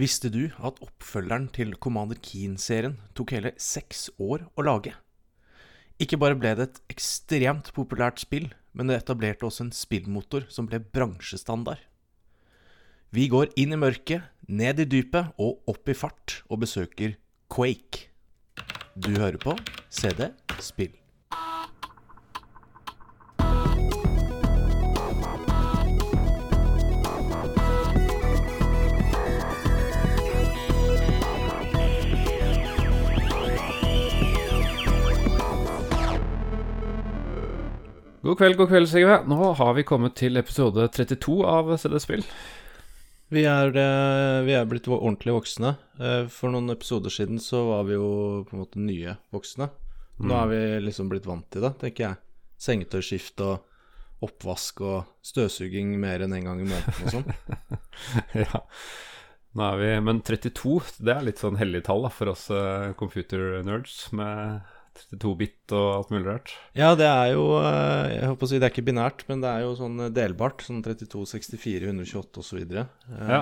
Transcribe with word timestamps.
Visste 0.00 0.30
du 0.32 0.46
at 0.64 0.78
oppfølgeren 0.80 1.50
til 1.52 1.74
Commander 1.76 2.16
Keen-serien 2.24 2.94
tok 3.16 3.34
hele 3.34 3.50
seks 3.60 4.06
år 4.16 4.46
å 4.56 4.64
lage? 4.64 4.94
Ikke 6.00 6.16
bare 6.16 6.38
ble 6.40 6.54
det 6.56 6.68
et 6.70 6.78
ekstremt 6.94 7.68
populært 7.76 8.22
spill, 8.22 8.46
men 8.72 8.88
det 8.88 9.02
etablerte 9.02 9.44
også 9.44 9.66
en 9.66 9.74
spillmotor 9.76 10.46
som 10.48 10.70
ble 10.70 10.80
bransjestandard. 10.80 11.82
Vi 13.12 13.26
går 13.28 13.52
inn 13.60 13.74
i 13.76 13.80
mørket, 13.82 14.24
ned 14.48 14.80
i 14.80 14.88
dypet 14.88 15.34
og 15.42 15.68
opp 15.68 15.92
i 15.92 15.98
fart, 15.98 16.38
og 16.48 16.62
besøker 16.64 17.18
Quake. 17.52 18.08
Du 18.96 19.12
hører 19.18 19.36
på 19.42 19.58
CD 19.90 20.30
Spill. 20.64 20.99
God 38.30 38.38
kveld, 38.38 38.56
god 38.56 38.68
kveld, 38.70 38.86
Sigve. 38.86 39.14
Nå 39.26 39.36
har 39.58 39.72
vi 39.74 39.82
kommet 39.82 40.12
til 40.14 40.38
episode 40.38 40.84
32 40.94 41.32
av 41.50 41.72
CD 41.82 41.96
Spill. 41.98 42.20
Vi 43.34 43.42
er, 43.42 43.72
eh, 43.74 44.42
vi 44.46 44.54
er 44.54 44.68
blitt 44.70 44.86
ordentlig 44.86 45.34
voksne. 45.34 45.72
Eh, 45.98 46.28
For 46.30 46.48
noen 46.48 46.70
episoder 46.70 47.10
siden 47.10 47.40
så 47.42 47.66
var 47.66 47.88
vi 47.88 47.94
jo 47.94 48.44
på 48.46 48.54
en 48.54 48.62
måte 48.62 48.78
nye 48.78 49.16
voksne. 49.34 49.68
Nå 50.20 50.30
er 50.44 50.46
vi 50.46 50.86
liksom 50.86 51.10
blitt 51.10 51.26
vant 51.26 51.50
til 51.50 51.62
det, 51.62 51.72
tenker 51.80 52.06
jeg. 52.06 52.16
Sengetøyskift 52.56 53.40
og 53.40 53.64
oppvask 54.22 54.80
og 54.80 55.10
støvsuging 55.26 55.98
mer 55.98 56.20
enn 56.20 56.30
én 56.30 56.38
en 56.38 56.44
gang 56.44 56.60
i 56.60 56.70
måneden 56.70 57.02
og 57.02 57.10
sånn. 57.10 57.34
ja. 58.46 58.62
Nå 59.56 59.72
er 59.72 59.76
vi 59.76 60.00
Men 60.06 60.22
32, 60.22 61.02
det 61.02 61.16
er 61.16 61.26
litt 61.26 61.42
sånn 61.42 61.58
hellig 61.58 61.82
tall 61.82 62.06
da, 62.06 62.14
for 62.14 62.30
oss 62.30 62.46
uh, 62.54 62.92
computer-nerds 62.94 64.12
med 64.12 64.60
32-bit 65.10 65.72
og 65.76 65.86
alt 65.94 66.10
mulig 66.12 66.26
rart. 66.26 66.52
Ja, 66.76 66.92
det 66.98 67.06
er 67.08 67.32
jo 67.34 67.44
eh, 67.60 68.10
Jeg 68.16 68.28
håper 68.32 68.46
å 68.46 68.50
si 68.50 68.58
det 68.60 68.68
er 68.68 68.74
ikke 68.74 68.86
binært, 68.90 69.24
men 69.30 69.42
det 69.44 69.48
er 69.52 69.64
jo 69.64 69.72
sånn 69.78 70.04
delbart. 70.16 70.64
Sånn 70.66 70.82
32, 70.84 71.24
64, 71.34 71.88
128 71.92 72.42
osv. 72.42 72.62
Ja. 72.76 73.40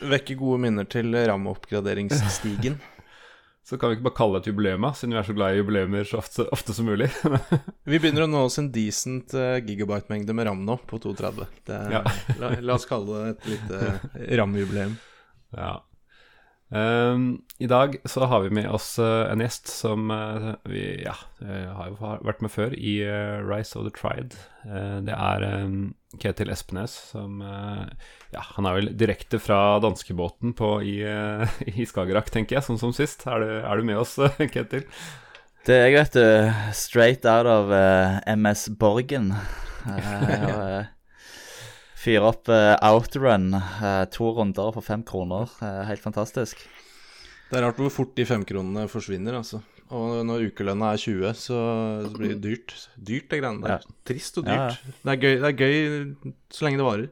Vekker 0.00 0.38
gode 0.40 0.62
minner 0.66 0.88
til 0.88 1.12
RAM-oppgraderingsstigen. 1.14 2.78
Så 3.66 3.74
kan 3.82 3.90
vi 3.90 3.96
ikke 3.96 4.06
bare 4.06 4.14
kalle 4.14 4.38
det 4.38 4.44
et 4.44 4.52
jubileum, 4.52 4.84
siden 4.94 5.14
vi 5.16 5.18
er 5.18 5.26
så 5.26 5.34
glad 5.34 5.56
i 5.56 5.58
jubileumer 5.58 6.04
så 6.06 6.20
ofte, 6.20 6.44
ofte 6.54 6.70
som 6.76 6.86
mulig. 6.86 7.08
Vi 7.90 7.98
begynner 7.98 8.22
å 8.22 8.28
nå 8.30 8.44
oss 8.46 8.60
en 8.62 8.68
decent 8.70 9.34
gigabyte-mengde 9.34 10.36
med 10.38 10.46
RAM 10.46 10.60
nå, 10.68 10.76
på 10.86 11.00
32. 11.02 11.48
Det, 11.66 11.80
Ja. 11.90 12.04
la, 12.38 12.52
la 12.62 12.76
oss 12.78 12.86
kalle 12.86 13.24
det 13.24 13.32
et 13.32 13.48
lite 13.56 14.36
RAM-jubileum. 14.38 14.94
Ja. 15.58 15.72
Ehm, 16.70 17.38
I 17.58 17.66
dag 17.66 17.96
så 18.04 18.24
har 18.24 18.40
vi 18.40 18.50
med 18.50 18.70
oss 18.70 18.98
uh, 18.98 19.30
en 19.30 19.40
gjest 19.40 19.68
som 19.70 20.10
uh, 20.10 20.54
vi 20.66 20.82
ja, 21.04 21.14
eh, 21.40 21.68
har 21.70 21.92
jo 21.92 22.14
vært 22.26 22.42
med 22.42 22.50
før 22.50 22.74
i 22.74 22.98
uh, 23.06 23.38
Rise 23.46 23.78
of 23.78 23.86
the 23.86 23.92
Tried. 23.94 24.34
Det 24.66 25.14
er 25.14 25.44
um, 25.62 25.92
Ketil 26.18 26.50
Espenes 26.50 26.90
som 27.12 27.38
Ja, 27.38 28.40
han 28.56 28.66
er 28.66 28.74
vel 28.74 28.88
direkte 28.98 29.38
fra 29.38 29.78
danskebåten 29.78 30.56
på 30.58 30.70
i, 30.82 30.96
i 31.78 31.86
Skagerrak, 31.86 32.32
tenker 32.34 32.58
jeg, 32.58 32.66
sånn 32.66 32.80
som 32.80 32.94
sist. 32.96 33.22
Er 33.30 33.44
du, 33.44 33.52
er 33.60 33.78
du 33.78 33.86
med 33.86 34.00
oss, 34.02 34.16
Ketil? 34.56 34.82
Det 35.66 35.76
er 35.76 35.86
jeg, 35.86 36.00
vet 36.00 36.18
du. 36.18 36.74
Straight 36.74 37.30
out 37.30 37.46
of 37.46 37.70
MS 38.26 38.72
Borgen. 38.74 39.30
Uh, 39.86 40.82
Fyre 42.06 42.22
opp 42.22 42.46
uh, 42.46 42.76
outrun. 42.86 43.48
eh, 43.56 44.04
to 44.14 44.28
runder 44.30 44.70
for 44.70 44.84
fem 44.84 45.02
kroner. 45.02 45.50
Eh, 45.58 45.80
helt 45.88 46.04
fantastisk. 46.04 46.60
Det 47.50 47.58
er 47.58 47.64
rart 47.66 47.80
hvor 47.82 47.90
fort 47.90 48.12
de 48.14 48.26
femkronene 48.26 48.84
forsvinner, 48.90 49.34
altså. 49.40 49.58
Og 49.90 50.20
når 50.26 50.44
ukelønna 50.52 50.92
er 50.94 51.02
20, 51.02 51.34
så, 51.34 51.58
så 52.06 52.12
blir 52.14 52.36
det 52.36 52.38
dyrt. 52.44 52.76
Dyrt, 52.94 53.26
det 53.30 53.40
greiene 53.42 53.62
der. 53.62 53.90
Trist 54.06 54.38
og 54.38 54.46
Ja, 54.46 54.68
dyrt. 54.68 54.94
Det, 55.02 55.16
er 55.16 55.20
gøy, 55.24 55.34
det 55.42 55.50
er 55.50 55.58
gøy 55.58 56.32
så 56.54 56.66
lenge 56.66 56.78
det 56.78 56.86
varer. 56.86 57.10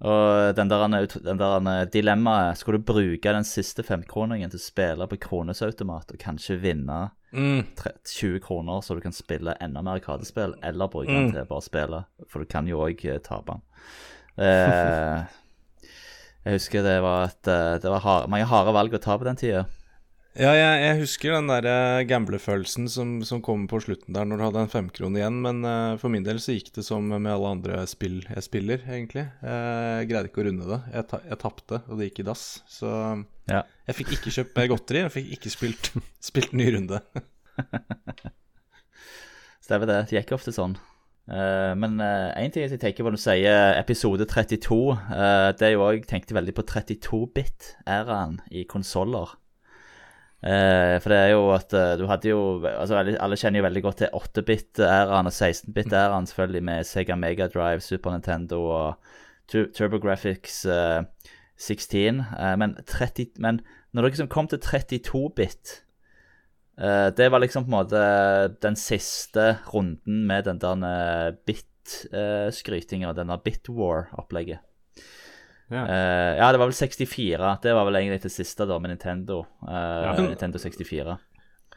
Og 0.00 0.54
den 0.54 0.68
der, 0.70 0.84
den 0.86 1.38
der 1.40 1.56
eh, 1.66 1.86
dilemmaet 1.90 2.58
Skal 2.60 2.76
du 2.76 2.84
bruke 2.86 3.32
den 3.34 3.42
siste 3.44 3.82
femkroningen 3.82 4.50
til 4.52 4.60
å 4.60 4.62
spille 4.62 5.08
på 5.10 5.18
kronesautomat 5.24 6.12
og 6.14 6.18
kanskje 6.22 6.58
vinne 6.62 7.10
Mm. 7.34 7.64
tre- 7.76 7.92
20 8.08 8.40
kroner, 8.40 8.80
så 8.80 8.94
du 8.94 9.02
kan 9.04 9.12
spille 9.12 9.52
enda 9.60 9.82
mer 9.82 9.98
arkadespill, 9.98 10.54
eller 10.64 10.88
bruke 10.88 11.08
den 11.12 11.26
Mm. 11.26 11.32
til 11.34 11.44
bare 11.44 11.58
å 11.60 11.62
spille? 11.66 12.04
For 12.26 12.38
du 12.38 12.46
kan 12.46 12.66
jo 12.66 12.78
òg 12.86 13.02
tape 13.22 13.46
den. 13.52 13.60
Eh, 14.38 15.24
jeg 16.46 16.54
husker 16.54 16.82
det 16.82 17.02
var 17.02 17.24
et 17.26 17.48
eh, 17.48 17.78
Det 17.82 17.90
var 17.90 18.00
hard, 18.00 18.28
mange 18.30 18.46
harde 18.46 18.72
valg 18.72 18.94
å 18.94 19.00
ta 19.02 19.18
på 19.18 19.24
den 19.28 19.36
tida. 19.36 19.66
Ja, 20.38 20.52
jeg, 20.54 20.74
jeg 20.84 20.98
husker 21.00 21.32
den 21.34 21.48
der 21.50 21.66
eh, 21.66 22.04
gamblefølelsen 22.06 22.84
som, 22.86 23.16
som 23.26 23.40
kom 23.42 23.64
på 23.66 23.80
slutten 23.82 24.14
der 24.14 24.26
når 24.28 24.38
du 24.38 24.44
hadde 24.44 24.60
en 24.62 24.70
femkrone 24.70 25.18
igjen, 25.18 25.40
men 25.42 25.64
uh, 25.66 25.96
for 25.98 26.14
min 26.14 26.22
del 26.22 26.38
så 26.38 26.54
gikk 26.54 26.68
det 26.76 26.84
som 26.86 27.08
med 27.10 27.26
alle 27.32 27.50
andre 27.56 27.80
spill 27.90 28.20
jeg 28.22 28.44
spiller, 28.46 28.84
egentlig. 28.86 29.24
Jeg 29.42 30.06
greide 30.12 30.30
ikke 30.30 30.44
å 30.44 30.46
runde 30.46 30.68
det. 30.68 30.78
Jeg, 30.94 31.06
ta, 31.10 31.18
jeg 31.26 31.40
tapte, 31.42 31.80
og 31.88 31.98
det 31.98 32.10
gikk 32.10 32.20
i 32.22 32.26
dass. 32.28 32.44
Så 32.70 32.92
Ja. 33.50 33.64
jeg 33.88 33.98
fikk 33.98 34.12
ikke 34.14 34.34
kjøpt 34.36 34.54
mer 34.60 34.68
godteri, 34.70 35.02
jeg 35.08 35.14
fikk 35.16 35.32
ikke 35.38 35.52
spilt, 35.56 35.90
spilt 36.30 36.54
ny 36.54 36.68
runde. 36.76 37.02
Stemmer 39.66 39.90
det. 39.90 39.98
Det 40.06 40.20
gikk 40.20 40.36
ofte 40.38 40.54
sånn. 40.54 40.78
Uh, 41.28 41.74
men 41.82 41.98
én 41.98 42.54
ting 42.54 42.62
jeg 42.62 42.78
tenker 42.78 43.02
på 43.02 43.10
når 43.10 43.18
du 43.18 43.24
sier 43.24 43.74
episode 43.82 44.30
32, 44.30 44.78
eh, 45.18 45.50
det 45.58 45.66
er 45.66 45.74
jo 45.74 45.82
òg 45.90 46.06
tenkte 46.08 46.38
veldig 46.38 46.54
på 46.56 46.68
32-bit-æraen 46.70 48.38
i 48.54 48.62
konsoller. 48.70 49.34
Eh, 50.38 50.96
for 51.02 51.10
det 51.10 51.18
er 51.18 51.32
jo 51.32 51.48
at 51.50 51.72
eh, 51.74 51.96
du 51.98 52.04
hadde 52.06 52.30
jo 52.30 52.42
altså 52.68 53.00
alle, 53.00 53.38
kjenner 53.40 53.58
jo 53.58 53.66
veldig 53.66 53.82
godt 53.82 54.02
til 54.04 54.14
8-bit-æraen 54.14 55.26
og 55.26 55.34
16-bit-æraen, 55.34 56.28
selvfølgelig, 56.30 56.62
med 56.68 56.86
Sega 56.86 57.16
Mega 57.18 57.48
Drive, 57.50 57.82
Super 57.82 58.14
Nintendo 58.14 58.62
og 58.68 59.16
Tur 59.48 59.66
TurboGrafx 59.74 60.62
eh, 60.70 61.02
16. 61.58 62.22
Eh, 62.22 62.54
men, 62.60 62.78
30, 62.86 63.34
men 63.42 63.60
når 63.92 64.02
det 64.02 64.12
liksom 64.12 64.30
kom 64.30 64.48
til 64.50 64.62
32-bit 64.62 65.78
Eh, 66.78 67.08
det 67.16 67.28
var 67.28 67.42
liksom 67.42 67.64
på 67.66 67.72
en 67.72 67.74
måte 67.74 68.00
den 68.62 68.76
siste 68.78 69.56
runden 69.72 70.26
med 70.26 70.46
den 70.46 70.60
der 70.62 71.34
bit-skrytinga, 71.46 73.12
den 73.12 73.32
der 73.32 73.42
bit-war-opplegget. 73.42 74.62
Ja. 75.70 75.82
Eh, 75.84 76.36
ja, 76.40 76.50
det 76.52 76.58
var 76.62 76.68
vel 76.70 76.76
64. 76.78 77.48
Det 77.62 77.72
var 77.76 77.84
vel 77.88 77.98
egentlig 78.00 78.22
det 78.24 78.32
siste 78.32 78.64
da 78.68 78.78
med 78.80 78.90
Nintendo. 78.94 79.42
Uh, 79.62 80.04
Ja. 80.06 80.12
Nintendo 80.18 80.58
64. 80.58 81.18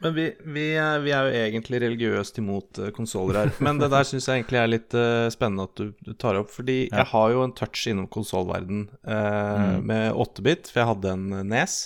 Men 0.02 0.14
vi, 0.16 0.24
vi, 0.50 0.64
er, 0.80 0.98
vi 1.04 1.12
er 1.14 1.26
jo 1.28 1.34
egentlig 1.44 1.78
religiøst 1.84 2.38
imot 2.40 2.78
uh, 2.82 2.88
konsoller 2.96 3.36
her. 3.42 3.52
Men 3.62 3.78
det 3.78 3.90
der 3.92 4.02
syns 4.08 4.26
jeg 4.26 4.40
egentlig 4.40 4.58
er 4.62 4.70
litt 4.72 4.96
uh, 4.98 5.28
spennende 5.30 5.68
at 5.68 5.76
du, 5.78 5.92
du 6.02 6.12
tar 6.18 6.40
opp. 6.40 6.50
Fordi 6.50 6.88
Ja. 6.88 7.02
jeg 7.04 7.10
har 7.12 7.30
jo 7.36 7.44
en 7.44 7.52
touch 7.54 7.84
innom 7.92 8.08
konsollverden 8.10 8.88
uh, 9.06 9.76
Mm. 9.76 9.84
med 9.86 10.12
8-bit, 10.16 10.70
for 10.72 10.80
jeg 10.82 10.88
hadde 10.94 11.12
en 11.12 11.26
eh, 11.38 11.44
Nes. 11.52 11.76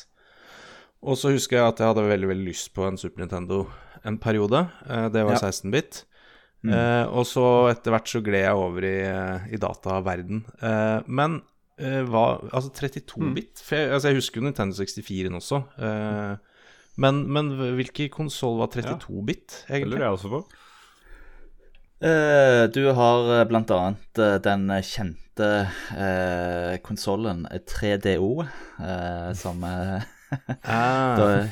Og 1.03 1.19
så 1.21 1.31
husker 1.35 1.59
jeg 1.59 1.67
at 1.75 1.81
jeg 1.83 1.91
hadde 1.91 2.07
veldig 2.09 2.29
veldig 2.31 2.47
lyst 2.49 2.71
på 2.75 2.87
en 2.87 2.97
Super 2.99 3.21
Nintendo 3.27 3.67
en 4.07 4.17
periode. 4.23 4.63
Uh, 4.89 5.09
det 5.13 5.27
var 5.27 5.37
Ja. 5.37 5.51
16-bit. 5.51 6.05
Mm. 6.65 6.73
Eh, 6.73 7.05
og 7.15 7.27
så 7.29 7.45
etter 7.71 7.93
hvert 7.93 8.09
så 8.11 8.23
gled 8.25 8.43
jeg 8.47 8.57
over 8.59 8.83
i, 8.89 8.95
eh, 9.07 9.45
i 9.55 9.59
dataverden. 9.61 10.41
Eh, 10.63 11.03
men 11.07 11.43
eh, 11.79 12.03
hva 12.09 12.27
Altså 12.53 12.71
32-bit? 12.75 13.63
For 13.65 13.77
jeg, 13.79 13.93
altså 13.93 14.13
jeg 14.13 14.21
husker 14.21 14.41
jo 14.41 14.47
Nintendo 14.47 14.77
64-en 14.79 15.39
også. 15.41 15.63
Eh, 15.79 16.37
men, 17.03 17.23
men 17.29 17.51
hvilken 17.77 18.09
konsoll 18.13 18.59
var 18.63 18.73
32-bit, 18.73 19.65
Det 19.69 19.83
lurer 19.87 20.07
jeg 20.07 20.17
også 20.17 20.33
på. 20.33 20.43
Eh, 22.07 22.67
du 22.73 22.83
har 22.97 23.33
eh, 23.41 23.47
blant 23.49 23.71
annet 23.73 24.21
eh, 24.21 24.37
den 24.45 24.69
kjente 24.85 25.23
uh, 25.69 26.77
konsollen 26.85 27.45
3DO, 27.69 28.31
eh, 28.81 29.33
som 29.37 29.65
eh, 29.65 30.13
Ah. 30.65 31.17
da, 31.19 31.49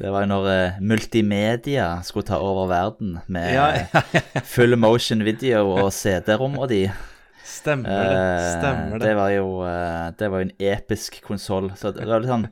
Det 0.00 0.08
var 0.12 0.24
jo 0.24 0.30
når 0.30 0.46
eh, 0.48 0.78
multimedia 0.80 1.86
skulle 2.06 2.28
ta 2.28 2.38
over 2.40 2.68
verden 2.70 3.18
med 3.28 3.54
Ja, 3.54 3.66
eh, 3.74 4.42
full 4.48 4.76
motion 4.80 5.24
video 5.26 5.66
og 5.74 5.90
CD-rom 5.92 6.56
og 6.58 6.70
de. 6.72 6.86
Stemmer 7.60 7.90
det. 7.90 8.20
Eh, 8.20 8.46
Stemmer 8.56 8.98
det 9.02 9.08
det. 9.10 9.16
var 9.18 9.34
jo 9.34 9.48
eh, 9.68 10.06
Det 10.18 10.30
var 10.32 10.42
jo 10.42 10.48
en 10.48 10.56
episk 10.72 11.20
konsoll. 11.26 11.70
Så 11.76 11.92
det 11.96 12.08
var 12.08 12.24
litt 12.24 12.32
sånn 12.32 12.48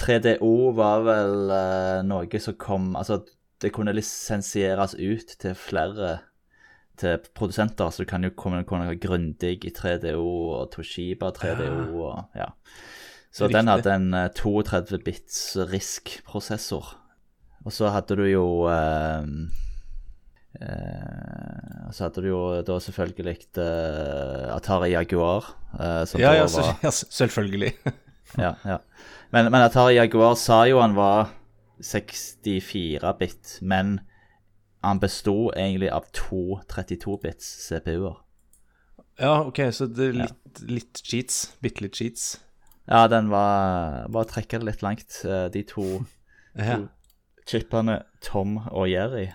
3DO 0.00 0.54
var 0.78 1.04
vel 1.04 1.52
eh, 1.52 2.00
noe 2.08 2.40
som 2.40 2.56
kom 2.60 2.94
Altså, 2.96 3.20
det 3.60 3.72
kunne 3.76 3.92
lisensieres 3.92 4.94
ut 4.96 5.36
til 5.42 5.56
flere 5.58 6.18
til 7.00 7.16
produsenter, 7.36 7.88
så 7.88 8.04
du 8.04 8.08
kan 8.08 8.24
jo 8.24 8.30
komme 8.36 8.60
komme 8.68 8.92
grundig 9.00 9.54
i 9.64 9.70
3DO 9.72 10.20
og 10.20 10.66
Toshiba 10.74 11.30
3DO 11.32 11.94
og 11.96 12.36
ja. 12.36 12.50
Så 13.32 13.46
Riktig. 13.46 13.56
den 13.56 13.70
hadde 13.70 13.94
en 13.94 14.14
eh, 14.14 14.28
32 14.36 14.98
bits 15.06 15.38
RISK-prosessor. 15.70 16.90
Og 17.64 17.72
så 17.72 17.92
hadde 17.94 18.16
du 18.18 18.24
jo 18.26 18.44
eh, 18.68 19.22
eh, 20.60 21.90
Så 21.92 22.06
hadde 22.06 22.22
du 22.24 22.28
jo 22.30 22.40
da 22.66 22.78
selvfølgelig 22.82 23.36
eh, 23.60 24.54
Atari 24.54 24.90
Jaguar, 24.94 25.52
eh, 25.78 26.04
som 26.06 26.20
Ja, 26.20 26.32
ja, 26.38 26.46
var 26.50 26.78
ja, 26.86 26.90
selvfølgelig. 26.90 27.74
Ja, 28.38 28.54
ja. 28.64 28.76
Men, 29.34 29.50
men 29.50 29.62
Atari 29.62 29.96
Jaguar 29.96 30.36
sa 30.38 30.62
jo 30.70 30.78
han 30.80 30.94
var 30.94 31.32
64-bit, 31.82 33.58
men 33.62 34.00
han 34.84 35.00
besto 35.02 35.50
egentlig 35.56 35.90
av 35.92 36.06
to 36.14 36.60
32-bits 36.70 37.48
CPU-er. 37.66 38.20
Ja, 39.20 39.40
ok, 39.44 39.58
så 39.74 39.86
det 39.90 40.06
er 40.12 40.16
litt, 40.22 40.62
litt 40.70 41.02
cheats. 41.04 41.42
Bitte 41.60 41.84
litt 41.84 41.98
cheats. 41.98 42.38
Ja, 42.88 43.04
den 43.10 43.28
var 43.30 44.06
Bare 44.10 44.26
trekke 44.30 44.58
det 44.62 44.66
litt 44.70 44.82
langt, 44.82 45.20
eh, 45.26 45.48
de 45.52 45.62
to, 45.68 45.84
Ja. 46.58 46.78
to 46.80 46.88
chipene 47.50 48.00
Tom 48.22 48.56
og 48.70 48.88
Jerry. 48.90 49.28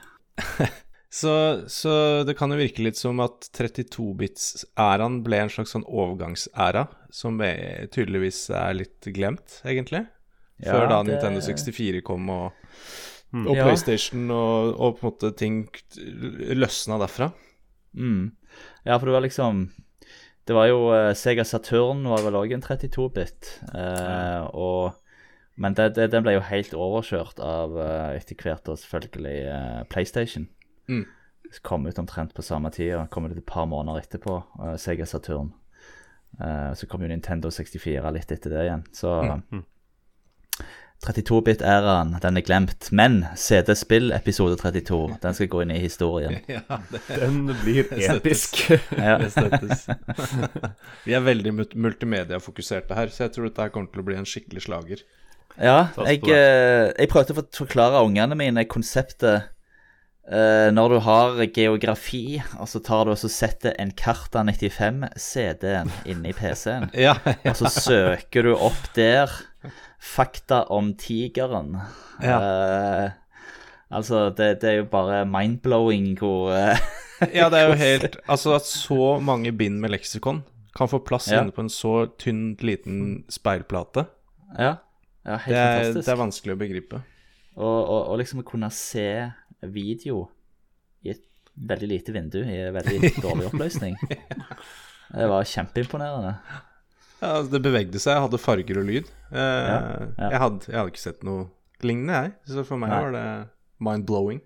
Så, 1.15 1.31
så 1.71 1.91
det 2.27 2.33
kan 2.35 2.51
jo 2.51 2.57
virke 2.59 2.83
litt 2.83 2.97
som 2.99 3.21
at 3.23 3.45
32-bits-æraen 3.55 5.21
ble 5.23 5.37
en 5.45 5.51
slags 5.53 5.71
sånn 5.75 5.85
overgangsæra, 5.87 6.87
som 7.13 7.39
er- 7.45 7.87
tydeligvis 7.93 8.49
er 8.51 8.73
litt 8.81 9.07
glemt, 9.15 9.61
egentlig. 9.63 10.05
Ja, 10.59 10.71
Før 10.73 10.89
da 10.89 10.97
det- 11.03 11.13
Nintendo 11.13 11.41
64 11.45 12.01
kom 12.03 12.29
og, 12.29 12.51
og 13.33 13.55
Ja. 13.55 13.63
PlayStation 13.63 14.29
og, 14.31 14.75
og 14.79 14.99
på 14.99 15.05
en 15.07 15.11
måte 15.11 15.35
ting 15.37 15.69
løsna 16.55 16.97
derfra. 16.99 17.31
Mm. 17.95 18.31
Ja, 18.85 18.97
for 18.97 19.05
det 19.05 19.13
var 19.15 19.21
liksom 19.23 19.71
Det 20.45 20.53
var 20.53 20.67
jo 20.67 20.91
eh, 20.93 21.13
Sega 21.15 21.43
Saturn 21.47 22.03
var 22.05 22.21
vel 22.21 22.33
òg 22.37 22.51
en 22.53 22.61
32-bit. 22.61 23.59
eh, 23.73 24.41
og 24.53 24.93
Men 25.57 25.73
det, 25.73 25.95
det, 25.95 26.11
den 26.11 26.23
ble 26.23 26.33
jo 26.35 26.41
helt 26.41 26.73
overkjørt 26.75 27.39
av 27.39 27.77
eh, 27.79 28.17
etter 28.19 28.35
hvert 28.35 28.67
og 28.67 28.77
selvfølgelig 28.77 29.47
eh, 29.47 29.83
PlayStation. 29.89 30.47
Mm. 30.89 31.05
Kom 31.61 31.85
ut 31.87 31.99
omtrent 32.01 32.33
på 32.35 32.41
samme 32.43 32.71
tid, 32.73 32.95
og 32.97 33.09
kom 33.13 33.25
ut 33.29 33.37
et 33.37 33.45
par 33.45 33.65
måneder 33.69 34.01
etterpå, 34.03 34.39
uh, 34.59 34.73
Sega 34.81 35.05
Saturn. 35.05 35.53
Uh, 36.41 36.73
så 36.75 36.87
kom 36.91 37.01
jo 37.05 37.07
Nintendo 37.07 37.49
64 37.53 38.11
litt 38.11 38.31
etter 38.35 38.49
det 38.57 38.65
igjen. 38.67 38.83
Så 38.91 39.13
Mm. 39.51 39.63
32-bit-æraen, 41.05 42.15
den 42.23 42.37
er 42.39 42.43
glemt. 42.45 42.87
Men 42.95 43.25
CD-spill 43.37 44.13
episode 44.15 44.55
32, 44.57 45.17
den 45.21 45.35
skal 45.37 45.49
gå 45.51 45.61
inn 45.65 45.73
i 45.75 45.79
historien. 45.83 46.37
Ja, 46.55 46.79
det, 46.91 47.01
Den 47.19 47.41
blir 47.61 47.83
episk. 47.91 48.61
Ja. 48.97 49.17
det 49.21 49.31
støttes. 49.35 49.85
Vi 51.05 51.13
er 51.13 51.25
veldig 51.25 51.53
multimediafokuserte 51.75 52.95
her, 52.97 53.11
så 53.13 53.27
jeg 53.27 53.35
tror 53.35 53.49
dette 53.51 53.69
kommer 53.75 53.91
til 53.91 54.01
å 54.01 54.07
bli 54.07 54.17
en 54.21 54.25
skikkelig 54.29 54.65
slager. 54.65 55.03
Ja, 55.55 55.89
jeg, 56.07 56.23
eh, 56.27 56.89
jeg 56.99 57.07
prøvde 57.11 57.35
å 57.37 57.43
forklare 57.55 58.01
ungene 58.03 58.35
mine 58.35 58.65
konseptet 58.67 59.51
eh, 60.31 60.69
når 60.73 60.89
du 60.95 60.99
har 61.05 61.41
geografi, 61.55 62.41
og 62.59 62.67
så 62.71 62.79
tar 62.83 63.05
du 63.05 63.11
og 63.13 63.19
så 63.21 63.29
setter 63.31 63.75
en 63.81 63.91
Karta 63.91 64.43
95-CD-en 64.43 65.91
inni 66.05 66.33
PC-en, 66.37 66.89
Ja, 67.07 67.17
og 67.45 67.55
så 67.59 67.69
søker 67.71 68.43
du 68.49 68.55
opp 68.55 68.89
der 68.95 69.31
fakta 70.05 70.63
om 70.69 70.93
tigeren. 71.01 71.75
Eh, 72.21 73.09
altså, 73.89 74.29
det, 74.37 74.59
det 74.61 74.69
er 74.69 74.77
jo 74.83 74.89
bare 74.91 75.23
mind-blowing 75.25 76.13
hvor 76.19 76.51
uh, 76.53 76.77
ja, 77.33 77.47
det 77.49 77.59
er 77.61 77.69
jo 77.69 77.75
helt 77.79 78.17
Altså 78.27 78.53
at 78.57 78.65
så 78.67 79.15
mange 79.23 79.51
bind 79.55 79.79
med 79.81 79.93
leksikon 79.95 80.43
kan 80.75 80.89
få 80.91 80.99
plass 81.07 81.29
Ja. 81.31 81.39
inne 81.41 81.53
på 81.55 81.63
en 81.63 81.71
så 81.71 82.05
tynn, 82.19 82.57
liten 82.59 83.23
speilplate, 83.31 84.05
Ja, 84.59 84.73
ja 85.25 85.37
helt 85.45 85.47
det 85.47 85.57
er, 85.61 85.77
fantastisk. 85.79 86.05
det 86.05 86.11
er 86.11 86.19
vanskelig 86.19 86.53
å 86.55 86.59
begripe. 86.59 86.99
Og, 87.55 87.77
og, 87.87 88.01
og 88.11 88.17
liksom 88.19 88.41
å 88.41 88.47
kunne 88.47 88.67
se 88.75 89.05
video 89.73 90.25
i 91.05 91.11
et 91.15 91.23
veldig 91.55 91.87
lite 91.89 92.13
vindu 92.15 92.39
i 92.43 92.57
en 92.67 92.73
veldig 92.75 93.11
dårlig 93.25 93.47
oppløsning. 93.51 93.97
Det 95.15 95.27
var 95.29 95.45
kjempeimponerende. 95.47 96.31
Ja, 97.21 97.27
altså, 97.37 97.51
det 97.53 97.59
bevegde 97.63 97.99
seg, 98.01 98.17
hadde 98.19 98.39
farger 98.41 98.79
og 98.81 98.87
lyd. 98.89 99.07
Eh, 99.31 99.39
ja. 99.39 99.75
Jeg, 100.17 100.39
hadde, 100.41 100.65
jeg 100.67 100.75
hadde 100.79 100.91
ikke 100.91 101.03
sett 101.03 101.21
noe 101.23 101.45
lignende, 101.85 102.17
jeg. 102.25 102.33
Så 102.49 102.63
for 102.67 102.81
meg 102.81 102.89
Nei. 102.91 102.97
var 103.05 103.13
det 103.15 103.25
mind-blowing. 103.85 104.41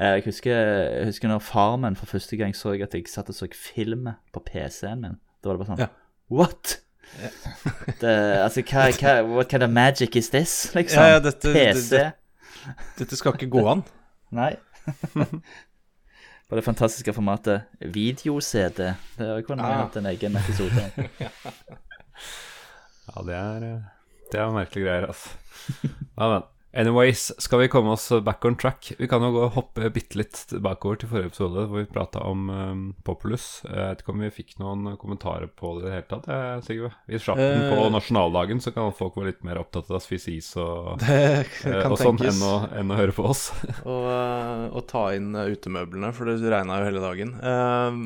Jeg 0.00 0.24
husker, 0.26 0.56
jeg 0.96 1.04
husker 1.12 1.30
når 1.30 1.44
far 1.46 1.76
min 1.78 1.94
for 2.00 2.10
første 2.10 2.38
gang 2.40 2.56
så 2.58 2.72
jeg 2.74 2.82
at 2.88 2.96
jeg 2.96 3.06
satt 3.12 3.28
og 3.30 3.36
så 3.36 3.46
film 3.54 4.08
på 4.34 4.42
PC-en 4.48 5.04
min. 5.04 5.20
Da 5.44 5.52
var 5.52 5.58
det 5.60 5.62
bare 5.62 5.70
sånn 5.74 5.84
Ja. 5.84 5.90
What? 6.34 6.78
Det, 8.00 8.10
altså, 8.42 8.64
hva, 8.66 8.88
hva, 8.98 9.12
what 9.36 9.52
kind 9.52 9.62
of 9.62 9.70
magic 9.70 10.16
is 10.18 10.32
this, 10.34 10.54
liksom? 10.74 10.98
Ja, 11.04 11.18
ja, 11.18 11.20
dette- 11.22 11.52
PC? 11.54 11.90
det- 12.00 12.72
Dette 12.98 13.16
skal 13.20 13.36
ikke 13.36 13.50
gå 13.52 13.62
an. 13.70 13.84
Nei. 14.34 14.50
På 16.48 16.56
det 16.58 16.64
fantastiske 16.66 17.14
formatet 17.16 17.62
video-CD. 17.80 18.90
Det 19.16 19.28
kunne 19.46 19.62
vi 19.64 19.70
Ah. 19.72 19.84
hatt 19.86 19.96
en 19.96 20.06
egen 20.12 20.36
episode 20.36 20.84
om. 20.84 21.08
Ja, 23.04 23.20
det 23.26 23.34
er, 23.36 23.64
eh, 23.68 23.80
det 24.32 24.38
er 24.40 24.50
merkelige 24.54 24.86
greier, 24.86 25.06
altså. 25.10 25.30
Ja, 26.18 26.28
men. 26.32 26.42
Anyways, 26.76 27.32
skal 27.38 27.60
vi 27.60 27.68
komme 27.70 27.92
oss 27.94 28.08
back 28.26 28.44
on 28.44 28.56
track? 28.56 28.92
Vi 28.98 29.06
kan 29.08 29.22
jo 29.22 29.28
gå 29.30 29.42
og 29.46 29.52
hoppe 29.54 29.86
bitte 29.94 30.18
litt 30.18 30.40
bakover 30.64 30.98
til 30.98 31.10
forrige 31.12 31.30
episode, 31.30 31.66
hvor 31.70 31.84
vi 31.84 31.86
prata 31.86 32.24
om 32.26 32.48
um, 32.50 32.80
Populus. 33.06 33.44
Jeg 33.68 33.78
vet 33.78 34.02
ikke 34.02 34.10
om 34.14 34.24
vi 34.24 34.30
fikk 34.34 34.56
noen 34.58 34.96
kommentarer 34.98 35.46
på 35.46 35.76
det 35.76 35.84
i 35.84 35.86
det 35.86 35.92
hele 35.94 36.08
tatt, 36.10 36.26
jeg, 36.26 36.64
Sigve? 36.66 36.90
Vi 37.06 37.20
slapp 37.22 37.38
den 37.38 37.62
på 37.70 37.78
Eh. 37.78 37.92
nasjonaldagen, 37.94 38.58
så 38.64 38.74
kan 38.74 38.90
folk 38.96 39.14
være 39.20 39.30
litt 39.30 39.46
mer 39.46 39.62
opptatt 39.62 39.92
av 39.94 40.02
Sfisis 40.02 40.50
og, 40.58 40.98
eh, 41.14 41.46
og 41.86 41.94
sånn 42.00 42.18
enn 42.26 42.42
å, 42.42 42.54
enn 42.74 42.90
å 42.90 42.98
høre 42.98 43.14
på 43.14 43.28
oss. 43.30 43.46
Og, 43.84 44.10
eh, 44.10 44.66
og 44.74 44.86
ta 44.90 45.06
inn 45.14 45.30
eh, 45.38 45.54
utemøblene, 45.54 46.10
for 46.16 46.26
det 46.26 46.40
regna 46.42 46.80
jo 46.82 46.90
hele 46.90 47.06
dagen. 47.06 47.36
Eh, 47.38 48.02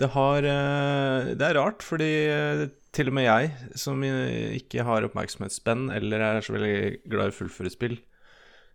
det 0.00 0.08
har 0.16 0.46
eh, 0.48 1.34
Det 1.36 1.44
er 1.50 1.58
rart, 1.60 1.84
fordi 1.84 2.12
eh, 2.32 2.64
til 2.92 3.08
og 3.08 3.16
med 3.16 3.24
jeg, 3.24 3.52
som 3.80 4.02
ikke 4.04 4.84
har 4.84 5.06
oppmerksomhetsspenn 5.06 5.88
eller 5.96 6.24
er 6.26 6.44
så 6.44 6.52
veldig 6.56 7.08
glad 7.08 7.32
i 7.32 7.36
fullføre 7.36 7.72
spill, 7.72 7.96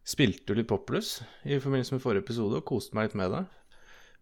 spilte 0.08 0.54
jo 0.54 0.58
litt 0.58 0.70
Populus 0.70 1.20
i 1.44 1.60
forbindelse 1.60 1.96
med 1.96 2.04
forrige 2.04 2.26
episode 2.26 2.60
og 2.60 2.68
koste 2.68 2.98
meg 2.98 3.10
litt 3.10 3.20
med 3.20 3.34
det. 3.36 3.44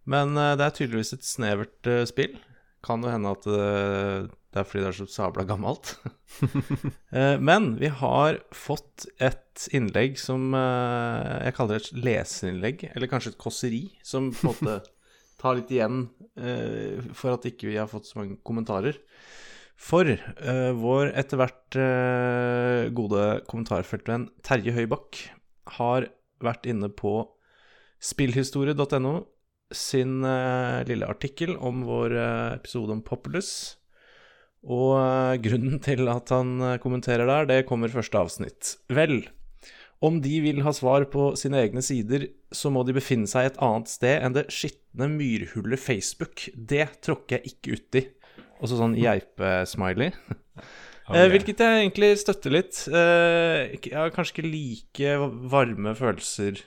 Men 0.10 0.38
eh, 0.38 0.56
det 0.58 0.66
er 0.66 0.76
tydeligvis 0.80 1.16
et 1.18 1.28
snevert 1.28 1.90
eh, 1.90 2.06
spill. 2.10 2.38
Kan 2.86 3.06
jo 3.06 3.12
hende 3.12 3.34
at 3.34 3.48
eh, 3.50 4.28
det 4.54 4.62
er 4.62 4.68
fordi 4.68 4.84
det 4.84 4.90
er 4.92 4.98
så 5.00 5.08
sabla 5.12 5.46
gammelt. 5.50 5.96
Men 7.50 7.74
vi 7.80 7.90
har 7.92 8.38
fått 8.56 9.04
et 9.20 9.66
innlegg 9.76 10.16
som 10.20 10.56
jeg 10.56 11.56
kaller 11.58 11.82
et 11.82 11.90
leserinnlegg, 11.92 12.86
eller 12.94 13.12
kanskje 13.12 13.34
et 13.34 13.40
kåseri, 13.42 13.82
som 14.00 14.30
på 14.32 14.46
en 14.46 14.52
måte 14.54 14.78
tar 15.42 15.60
litt 15.60 15.74
igjen 15.76 16.06
for 17.12 17.36
at 17.36 17.50
ikke 17.52 17.68
vi 17.68 17.76
har 17.76 17.92
fått 17.92 18.08
så 18.08 18.22
mange 18.22 18.40
kommentarer. 18.48 18.96
For 19.76 20.08
uh, 20.08 20.72
vår 20.80 21.12
etter 21.20 21.40
hvert 21.40 21.78
uh, 21.78 22.88
gode 22.96 23.24
kommentarfeltvenn 23.50 24.30
Terje 24.46 24.74
Høybakk 24.76 25.20
har 25.78 26.10
vært 26.44 26.68
inne 26.70 26.90
på 26.94 27.18
spillhistorie.no 28.04 29.16
sin 29.76 30.22
uh, 30.24 30.84
lille 30.88 31.10
artikkel 31.10 31.56
om 31.58 31.84
vår 31.88 32.16
episode 32.56 32.96
om 32.96 33.04
Populus. 33.04 33.52
Og 34.66 34.98
grunnen 35.46 35.78
til 35.86 36.08
at 36.10 36.32
han 36.34 36.58
kommenterer 36.82 37.28
der, 37.30 37.46
det 37.46 37.68
kommer 37.70 37.92
første 37.94 38.18
avsnitt. 38.18 38.72
Vel, 38.90 39.28
om 40.02 40.18
de 40.24 40.40
vil 40.42 40.64
ha 40.66 40.74
svar 40.74 41.06
på 41.12 41.28
sine 41.38 41.60
egne 41.62 41.84
sider, 41.86 42.26
så 42.50 42.72
må 42.74 42.82
de 42.88 42.96
befinne 42.98 43.30
seg 43.30 43.52
et 43.52 43.60
annet 43.62 43.92
sted 43.92 44.26
enn 44.26 44.34
det 44.34 44.48
skitne 44.54 45.12
myrhullet 45.12 45.82
Facebook. 45.82 46.48
Det 46.56 46.88
tråkker 47.06 47.38
jeg 47.38 47.54
ikke 47.54 47.78
uti. 47.78 48.04
Og 48.62 48.70
så 48.72 48.80
sånn 48.80 48.98
geipe-smiley. 49.00 50.14
Eh, 51.14 51.28
hvilket 51.30 51.60
jeg 51.62 51.82
egentlig 51.84 52.16
støtter 52.18 52.54
litt. 52.56 52.80
Eh, 52.90 53.76
jeg 53.78 53.94
har 53.94 54.14
kanskje 54.14 54.40
ikke 54.40 54.50
like 54.50 55.18
varme 55.54 55.94
følelser 55.98 56.64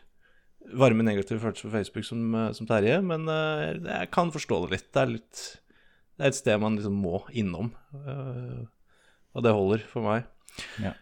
Varme 0.78 1.00
negative 1.00 1.40
følelser 1.40 1.64
på 1.64 1.72
Facebook 1.72 2.04
som, 2.04 2.34
eh, 2.36 2.52
som 2.52 2.66
Terje, 2.68 2.98
men 3.00 3.24
jeg 3.26 4.10
kan 4.12 4.30
forstå 4.30 4.60
det 4.66 4.70
litt. 4.74 4.92
Det 4.92 5.00
er 5.00 5.12
litt 5.14 5.40
Det 6.18 6.26
er 6.26 6.28
et 6.28 6.38
sted 6.38 6.60
man 6.60 6.76
liksom 6.76 6.98
må 7.02 7.22
innom. 7.32 7.72
og 9.34 9.42
det 9.42 9.52
holder 9.54 9.78
for 9.88 10.02
meg. 10.02 10.24
Ja. 10.82 10.92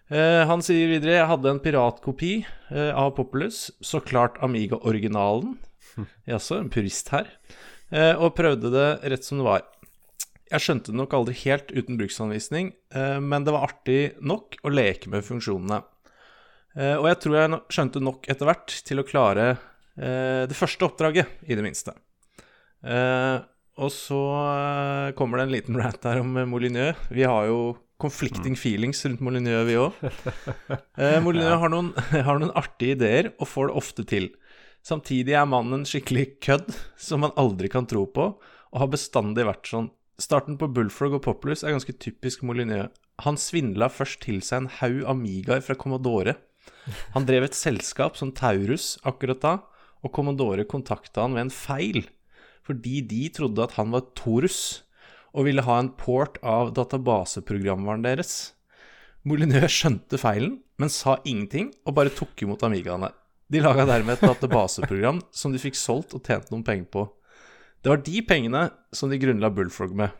Han 0.44 0.60
sier 0.60 0.88
videre 0.88 1.16
Jeg 1.16 1.28
hadde 1.28 1.48
en 1.48 1.60
piratkopi 1.60 2.44
av 2.70 3.14
Populus, 3.16 3.70
så 3.80 4.00
klart 4.00 4.36
Amiga-originalen. 4.40 5.58
Jaså, 6.28 6.60
en 6.60 6.70
purist 6.70 7.08
her. 7.08 7.26
Og 8.20 8.36
prøvde 8.36 8.70
det 8.70 8.88
rett 9.10 9.24
som 9.24 9.38
det 9.38 9.48
var. 9.48 9.64
Jeg 10.52 10.62
skjønte 10.62 10.92
det 10.92 11.00
nok 11.00 11.14
aldri 11.16 11.34
helt 11.42 11.72
uten 11.74 11.98
bruksanvisning, 11.98 12.70
eh, 12.94 13.18
men 13.22 13.46
det 13.46 13.54
var 13.54 13.66
artig 13.66 14.00
nok 14.22 14.58
å 14.62 14.70
leke 14.70 15.10
med 15.10 15.26
funksjonene. 15.26 15.80
Eh, 16.76 16.94
og 16.94 17.08
jeg 17.10 17.20
tror 17.24 17.38
jeg 17.40 17.60
skjønte 17.74 18.02
nok 18.04 18.28
etter 18.30 18.50
hvert 18.50 18.76
til 18.86 19.02
å 19.02 19.06
klare 19.08 19.48
eh, 19.50 20.44
det 20.46 20.58
første 20.58 20.86
oppdraget, 20.86 21.40
i 21.48 21.58
det 21.58 21.64
minste. 21.66 21.96
Og 23.76 23.90
så 23.92 24.20
kommer 25.18 25.40
det 25.40 25.46
en 25.48 25.52
liten 25.56 25.76
rant 25.76 26.06
her 26.06 26.22
om 26.22 26.36
Molyneux. 26.48 26.96
Vi 27.10 27.26
har 27.26 27.48
jo 27.50 27.74
conflicting 28.00 28.56
feelings 28.56 29.04
rundt 29.06 29.20
Molyneux, 29.24 29.66
vi 29.68 29.78
òg. 29.80 29.96
Eh, 30.96 31.18
Molyneux 31.20 31.58
har, 31.60 31.68
noen, 31.72 31.90
har 32.28 32.38
noen 32.40 32.54
artige 32.56 32.96
ideer 32.96 33.26
og 33.36 33.50
får 33.50 33.68
det 33.68 33.76
ofte 33.82 34.04
til. 34.08 34.30
Samtidig 34.86 35.34
er 35.36 35.48
mannen 35.48 35.84
skikkelig 35.88 36.38
kødd 36.44 36.70
som 37.00 37.24
man 37.24 37.34
aldri 37.36 37.68
kan 37.72 37.88
tro 37.88 38.06
på, 38.08 38.30
og 38.38 38.80
har 38.80 38.88
bestandig 38.92 39.44
vært 39.48 39.68
sånn. 39.68 39.90
Starten 40.16 40.56
på 40.56 40.68
Bullfrog 40.72 41.18
og 41.18 41.24
Populus 41.26 41.60
er 41.60 41.74
ganske 41.74 41.92
typisk 42.00 42.44
Molyneux. 42.46 42.88
Han 43.24 43.36
svindla 43.40 43.90
først 43.92 44.22
til 44.24 44.40
seg 44.44 44.62
en 44.62 44.70
haug 44.78 45.02
Amigaer 45.12 45.60
fra 45.64 45.76
Commodore. 45.76 46.38
Han 47.12 47.26
drev 47.28 47.44
et 47.44 47.56
selskap 47.56 48.16
som 48.16 48.32
Taurus 48.36 48.94
akkurat 49.04 49.42
da, 49.42 49.54
og 50.00 50.12
Commodore 50.16 50.64
kontakta 50.68 51.26
han 51.26 51.36
ved 51.36 51.46
en 51.46 51.52
feil, 51.52 52.06
fordi 52.64 53.02
de 53.04 53.26
trodde 53.36 53.64
at 53.64 53.76
han 53.76 53.92
var 53.92 54.08
Torus, 54.18 54.86
og 55.36 55.50
ville 55.50 55.64
ha 55.66 55.78
en 55.82 55.92
port 56.00 56.40
av 56.40 56.72
databaseprogramvaren 56.76 58.06
deres. 58.06 58.54
Molineux 59.28 59.68
skjønte 59.68 60.20
feilen, 60.20 60.62
men 60.80 60.92
sa 60.92 61.18
ingenting, 61.28 61.74
og 61.84 61.96
bare 61.98 62.14
tok 62.14 62.40
imot 62.46 62.64
Amigaene. 62.64 63.12
De 63.52 63.60
laga 63.60 63.84
dermed 63.86 64.16
et 64.16 64.24
databaseprogram 64.24 65.20
som 65.34 65.52
de 65.52 65.60
fikk 65.60 65.76
solgt 65.78 66.16
og 66.16 66.24
tjent 66.24 66.48
noen 66.50 66.64
penger 66.66 66.88
på. 66.90 67.04
Det 67.82 67.92
var 67.92 68.02
de 68.06 68.22
pengene 68.26 68.62
som 68.94 69.12
de 69.12 69.18
grunnla 69.22 69.50
Bullfrog 69.54 69.94
med. 69.98 70.14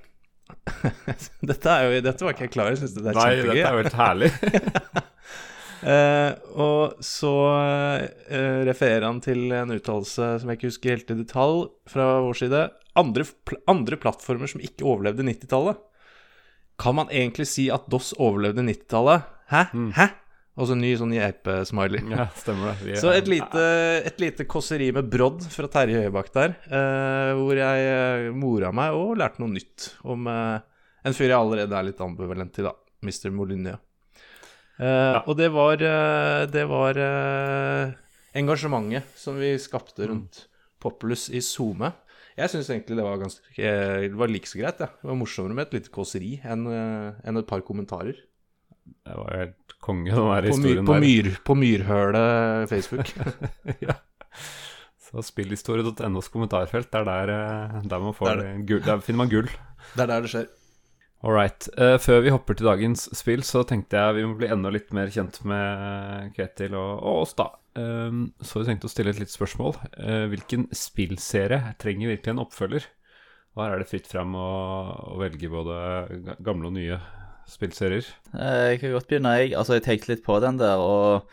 dette, 1.50 1.76
jo, 1.82 2.00
dette 2.04 2.26
var 2.26 2.34
ikke 2.34 2.46
jeg 2.46 2.54
klar 2.54 2.68
over. 2.68 2.76
Jeg 2.76 2.82
syns 2.84 2.96
det 2.96 3.02
er 3.02 3.18
Nei, 3.18 3.28
kjempegøy. 3.32 3.50
dette 3.50 3.68
er 3.68 3.74
jo 3.74 3.82
helt 3.82 3.98
herlig. 4.00 4.30
uh, 5.82 6.30
og 6.66 7.06
så 7.06 7.32
uh, 7.50 8.60
refererer 8.68 9.08
han 9.08 9.22
til 9.24 9.48
en 9.56 9.74
uttalelse 9.74 10.30
som 10.42 10.52
jeg 10.52 10.60
ikke 10.60 10.70
husker 10.70 10.94
helt 10.94 11.14
i 11.14 11.18
detalj, 11.22 11.64
fra 11.90 12.10
vår 12.26 12.40
side. 12.44 12.62
Andre, 12.96 13.26
pl 13.48 13.58
andre 13.70 13.98
plattformer 14.00 14.52
som 14.52 14.62
ikke 14.64 14.86
overlevde 14.86 15.26
90-tallet. 15.26 15.82
Kan 16.80 16.98
man 16.98 17.10
egentlig 17.10 17.48
si 17.48 17.66
at 17.72 17.88
DOS 17.90 18.12
overlevde 18.20 18.64
90-tallet? 18.66 19.26
Hæ? 19.50 19.66
Hæ? 19.96 20.08
Og 20.56 20.64
så 20.68 20.72
en 20.72 20.80
ny 20.80 20.94
sånn 20.96 21.12
geipesmiley. 21.12 22.00
Ja, 22.14 22.28
stemmer 22.38 22.78
det. 22.80 22.94
Så 23.02 23.10
et 23.12 23.26
lite, 23.28 23.64
et 24.08 24.20
lite 24.22 24.46
kåseri 24.48 24.86
med 24.96 25.10
brodd 25.12 25.42
fra 25.52 25.68
Terje 25.68 26.06
Høibakk 26.06 26.30
der, 26.32 26.54
eh, 26.72 27.32
hvor 27.36 27.58
jeg 27.60 27.88
eh, 27.90 28.30
mora 28.32 28.70
meg 28.72 28.96
og 28.96 29.18
lærte 29.20 29.42
noe 29.42 29.52
nytt 29.52 29.90
om 30.08 30.24
eh, 30.32 30.56
en 31.04 31.16
fyr 31.16 31.28
jeg 31.28 31.36
allerede 31.36 31.76
er 31.76 31.90
litt 31.90 32.00
ambivalent 32.00 32.54
til, 32.56 32.70
da. 32.70 32.72
Mr. 33.04 33.28
Molyneux. 33.36 33.76
Eh, 34.80 35.18
Og 35.28 35.36
det 35.38 35.50
var, 35.52 35.76
eh, 35.84 36.46
det 36.52 36.64
var 36.72 36.98
eh, 37.04 37.92
engasjementet 38.40 39.12
som 39.16 39.36
vi 39.40 39.52
skapte 39.60 40.08
rundt 40.08 40.46
Populus 40.80 41.28
i 41.32 41.40
SoMe. 41.44 41.92
Jeg 42.36 42.52
syns 42.52 42.68
egentlig 42.68 42.96
det 42.98 43.04
var 43.06 43.16
ganske 43.20 43.56
Det 43.56 44.16
var 44.20 44.28
like 44.28 44.48
så 44.48 44.58
greit, 44.60 44.80
ja. 44.80 44.88
Det 45.00 45.08
var 45.08 45.16
morsommere 45.20 45.56
med 45.56 45.68
et 45.68 45.76
lite 45.78 45.92
kåseri 45.92 46.34
enn 46.44 46.66
enn 46.68 47.40
et 47.40 47.46
par 47.48 47.60
kommentarer. 47.64 48.18
Det 49.06 49.16
var 49.16 49.32
jo 49.32 49.40
helt 49.44 49.76
konge, 49.86 50.10
den 50.10 50.28
der 50.32 50.48
historien 50.50 50.86
på, 50.86 50.96
der. 50.96 51.04
myr, 51.06 51.32
på 51.46 51.54
Myrhølet 51.54 52.68
Facebook. 52.70 53.12
ja. 53.86 53.98
Så 55.06 55.22
spillhistorie.nos 55.22 56.28
kommentarfelt, 56.34 56.90
det 56.90 57.00
er 57.00 57.06
der, 57.06 57.34
eh, 57.36 57.82
der 57.86 58.02
man 58.02 58.14
får 58.14 58.32
Det 58.40 58.46
er 58.46 58.62
gull. 58.66 58.82
Der 58.84 59.02
finner 59.04 59.22
man 59.22 59.30
gull. 59.30 59.50
det 59.94 60.02
er 60.02 60.10
der 60.10 60.24
det 60.24 60.32
skjer. 60.32 60.48
All 61.24 61.32
right. 61.32 61.68
Uh, 61.78 61.96
før 61.98 62.20
vi 62.22 62.32
hopper 62.34 62.54
til 62.54 62.68
dagens 62.68 63.06
spill, 63.16 63.42
så 63.46 63.62
tenkte 63.66 63.96
jeg 63.96 64.18
vi 64.18 64.26
må 64.26 64.36
bli 64.38 64.50
enda 64.52 64.70
litt 64.70 64.92
mer 64.94 65.08
kjent 65.10 65.38
med 65.48 66.34
Ketil 66.36 66.76
og, 66.76 66.90
og 67.00 67.22
oss, 67.22 67.32
da. 67.38 67.48
Um, 67.76 68.28
så 68.44 68.60
vi 68.60 68.68
tenkte 68.68 68.90
å 68.90 68.92
stille 68.92 69.14
et 69.14 69.22
litt 69.22 69.32
spørsmål. 69.32 69.78
Uh, 69.96 70.26
hvilken 70.32 70.68
spillserie 70.76 71.74
trenger 71.80 72.12
virkelig 72.12 72.34
en 72.34 72.44
oppfølger? 72.44 72.86
Og 73.56 73.62
her 73.64 73.74
er 73.74 73.80
det 73.80 73.88
fritt 73.88 74.10
frem 74.10 74.36
å, 74.36 74.48
å 75.14 75.18
velge 75.22 75.48
både 75.48 75.76
gamle 76.44 76.68
og 76.68 76.76
nye 76.76 77.00
spillserier. 77.48 78.06
Eh, 78.34 78.72
Jeg 78.72 78.80
kan 78.80 78.92
godt 78.92 79.08
begynne, 79.08 79.36
jeg. 79.38 79.54
Altså, 79.56 79.76
jeg 79.78 79.86
tenkte 79.86 80.12
litt 80.12 80.24
på 80.26 80.38
den 80.40 80.58
der, 80.58 80.76
og 80.76 81.28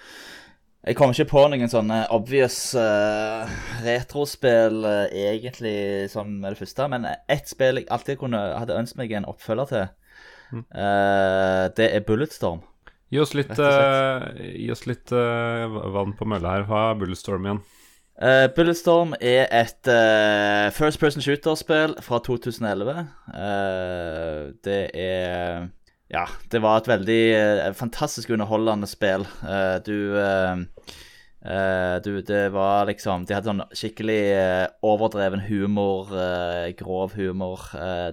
jeg 0.83 0.97
kom 0.99 1.13
ikke 1.13 1.29
på 1.31 1.45
noen 1.47 1.71
sånne 1.71 2.01
obvious 2.11 2.75
uh, 2.75 3.47
retrospill 3.85 4.83
uh, 4.83 5.05
egentlig 5.15 6.09
som 6.11 6.27
med 6.27 6.51
det 6.51 6.59
første, 6.59 6.87
men 6.91 7.07
ett 7.31 7.47
spill 7.47 7.79
jeg 7.79 7.87
alltid 7.89 8.19
kunne, 8.19 8.41
hadde 8.59 8.75
ønsket 8.75 8.99
meg 8.99 9.13
en 9.15 9.29
oppfølger 9.31 9.69
til, 9.71 9.85
eh, 10.59 11.63
det 11.77 11.87
er 11.87 12.03
Bulletstorm. 12.03 12.59
Gi 13.13 13.21
oss 13.21 13.31
litt, 13.37 13.53
gi 13.53 14.69
oss 14.73 14.87
litt 14.89 15.11
vann 15.13 16.15
på 16.17 16.25
mølla 16.25 16.55
her. 16.57 16.63
Hva 16.65 16.79
er 16.89 16.99
Bulletstorm 16.99 17.45
igjen? 17.45 17.61
Uh, 18.21 18.47
Bulletstorm 18.55 19.13
er 19.21 19.47
et 19.49 19.89
uh, 19.89 20.69
first 20.71 20.99
person 20.99 21.21
shooter-spill 21.21 21.95
fra 22.01 22.19
2011. 22.21 23.07
Uh, 23.27 24.53
det 24.65 24.81
er 24.93 25.65
Ja, 26.13 26.27
det 26.53 26.59
var 26.61 26.77
et 26.77 26.85
veldig 26.91 27.21
eh, 27.33 27.71
fantastisk 27.73 28.29
underholdende 28.35 28.85
spill. 28.89 29.23
Eh, 29.41 29.77
du 29.85 30.17
eh, 30.19 30.57
Du, 32.05 32.21
det 32.23 32.49
var 32.53 32.85
liksom 32.87 33.25
De 33.27 33.33
hadde 33.35 33.49
sånn 33.49 33.63
skikkelig 33.75 34.19
eh, 34.31 34.67
overdreven 34.85 35.41
humor, 35.49 36.07
eh, 36.15 36.71
grov 36.79 37.13
humor. 37.17 37.59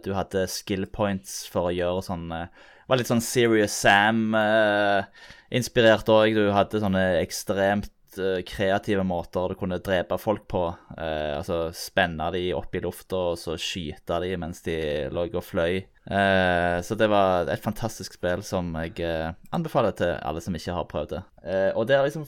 Du 0.02 0.14
hadde 0.16 0.46
skill 0.50 0.86
points 0.90 1.46
for 1.46 1.68
å 1.68 1.72
gjøre 1.76 2.02
sånn 2.08 2.26
Var 2.32 2.96
litt 2.98 3.06
sånn 3.12 3.22
Serious 3.22 3.70
Sam-inspirert 3.84 6.08
òg. 6.10 6.34
Du 6.34 6.50
hadde 6.56 6.80
sånne 6.82 7.04
ekstremt 7.20 7.92
eh, 8.18 8.40
kreative 8.46 9.04
måter 9.06 9.52
du 9.52 9.58
kunne 9.60 9.80
drepe 9.84 10.18
folk 10.20 10.46
på. 10.50 10.64
Eh, 10.96 11.36
altså 11.36 11.68
spenne 11.76 12.30
de 12.34 12.48
opp 12.56 12.74
i 12.74 12.82
lufta 12.82 13.22
og 13.32 13.40
så 13.40 13.56
skyte 13.60 14.20
de 14.24 14.34
mens 14.40 14.62
de 14.66 14.76
lå 15.12 15.28
og 15.30 15.44
fløy. 15.44 15.82
Eh, 16.10 16.76
så 16.82 16.98
det 16.98 17.10
var 17.12 17.50
et 17.52 17.62
fantastisk 17.62 18.16
spill 18.18 18.42
som 18.46 18.72
jeg 18.80 18.98
eh, 19.04 19.32
anbefaler 19.54 19.96
til 19.98 20.16
alle 20.18 20.42
som 20.42 20.56
ikke 20.56 20.76
har 20.76 20.88
prøvd 20.90 21.16
det. 21.16 21.24
Eh, 21.44 21.70
og 21.74 21.86
det 21.90 21.98
har 21.98 22.08
liksom 22.08 22.26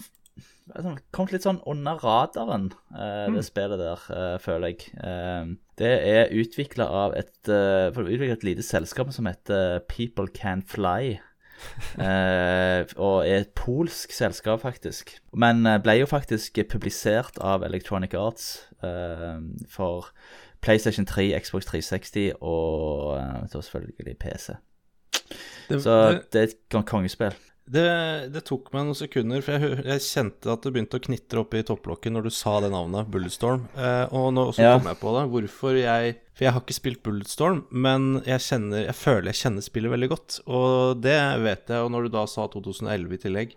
liksom 0.72 0.94
kommet 1.12 1.34
litt 1.34 1.44
sånn 1.44 1.58
under 1.68 1.98
radaren, 2.00 2.70
eh, 2.94 3.26
det 3.34 3.42
spillet 3.44 3.80
der, 3.82 4.04
føler 4.40 4.72
jeg. 4.72 5.56
Det 5.76 5.90
er 5.90 6.32
utvikla 6.38 6.86
av 6.86 7.16
et, 7.18 7.34
et 7.50 8.46
lite 8.46 8.64
selskap 8.64 9.10
som 9.12 9.26
heter 9.28 9.82
People 9.90 10.30
Can 10.32 10.62
Fly. 10.62 11.18
Eh, 11.98 12.84
og 12.96 13.28
er 13.28 13.36
et 13.42 13.48
polsk 13.54 14.12
selskap, 14.12 14.60
faktisk. 14.62 15.14
Men 15.34 15.66
eh, 15.66 15.78
ble 15.82 15.98
jo 16.00 16.06
faktisk 16.06 16.58
publisert 16.70 17.38
av 17.40 17.62
Electronic 17.66 18.14
Arts 18.14 18.46
eh, 18.84 19.38
for 19.68 20.08
PlayStation 20.62 21.06
3, 21.06 21.28
Xbox 21.44 21.66
360 21.66 22.32
og 22.40 23.16
eh, 23.18 23.48
selvfølgelig 23.52 24.16
PC. 24.18 24.52
Det, 25.68 25.82
Så 25.82 25.96
det, 26.12 26.20
det 26.32 26.38
er 26.40 26.44
et 26.50 26.56
kon- 26.72 26.84
kongespill. 26.84 27.34
Det, 27.70 28.32
det 28.34 28.42
tok 28.48 28.72
meg 28.74 28.88
noen 28.88 28.96
sekunder, 28.98 29.42
for 29.44 29.54
jeg, 29.54 29.84
jeg 29.86 30.02
kjente 30.04 30.50
at 30.50 30.64
det 30.66 30.72
begynte 30.74 30.98
å 30.98 31.04
knitre 31.04 31.42
opp 31.44 31.54
i 31.54 31.62
topplokket 31.62 32.12
når 32.12 32.26
du 32.26 32.32
sa 32.34 32.56
det 32.60 32.72
navnet, 32.74 33.06
Bulletstorm. 33.12 33.68
Eh, 33.78 34.06
og 34.18 34.32
nå 34.34 34.48
så 34.56 34.64
Ja. 34.64 34.72
kom 34.78 34.88
jeg 34.90 34.98
på 34.98 35.12
det, 35.14 35.22
hvorfor 35.30 35.78
jeg 35.78 36.16
For 36.34 36.46
jeg 36.46 36.52
har 36.56 36.62
ikke 36.64 36.74
spilt 36.74 37.02
Bulletstorm, 37.06 37.60
men 37.70 38.22
jeg 38.26 38.40
kjenner 38.40 38.86
Jeg 38.86 38.96
føler 38.96 39.30
jeg 39.30 39.40
kjenner 39.44 39.62
spillet 39.62 39.92
veldig 39.92 40.08
godt. 40.10 40.40
Og 40.48 41.00
det 41.04 41.18
vet 41.44 41.68
jeg, 41.68 41.78
og 41.84 41.90
når 41.92 42.08
du 42.08 42.14
da 42.16 42.26
sa 42.26 42.48
2011 42.48 43.14
i 43.14 43.22
tillegg 43.28 43.54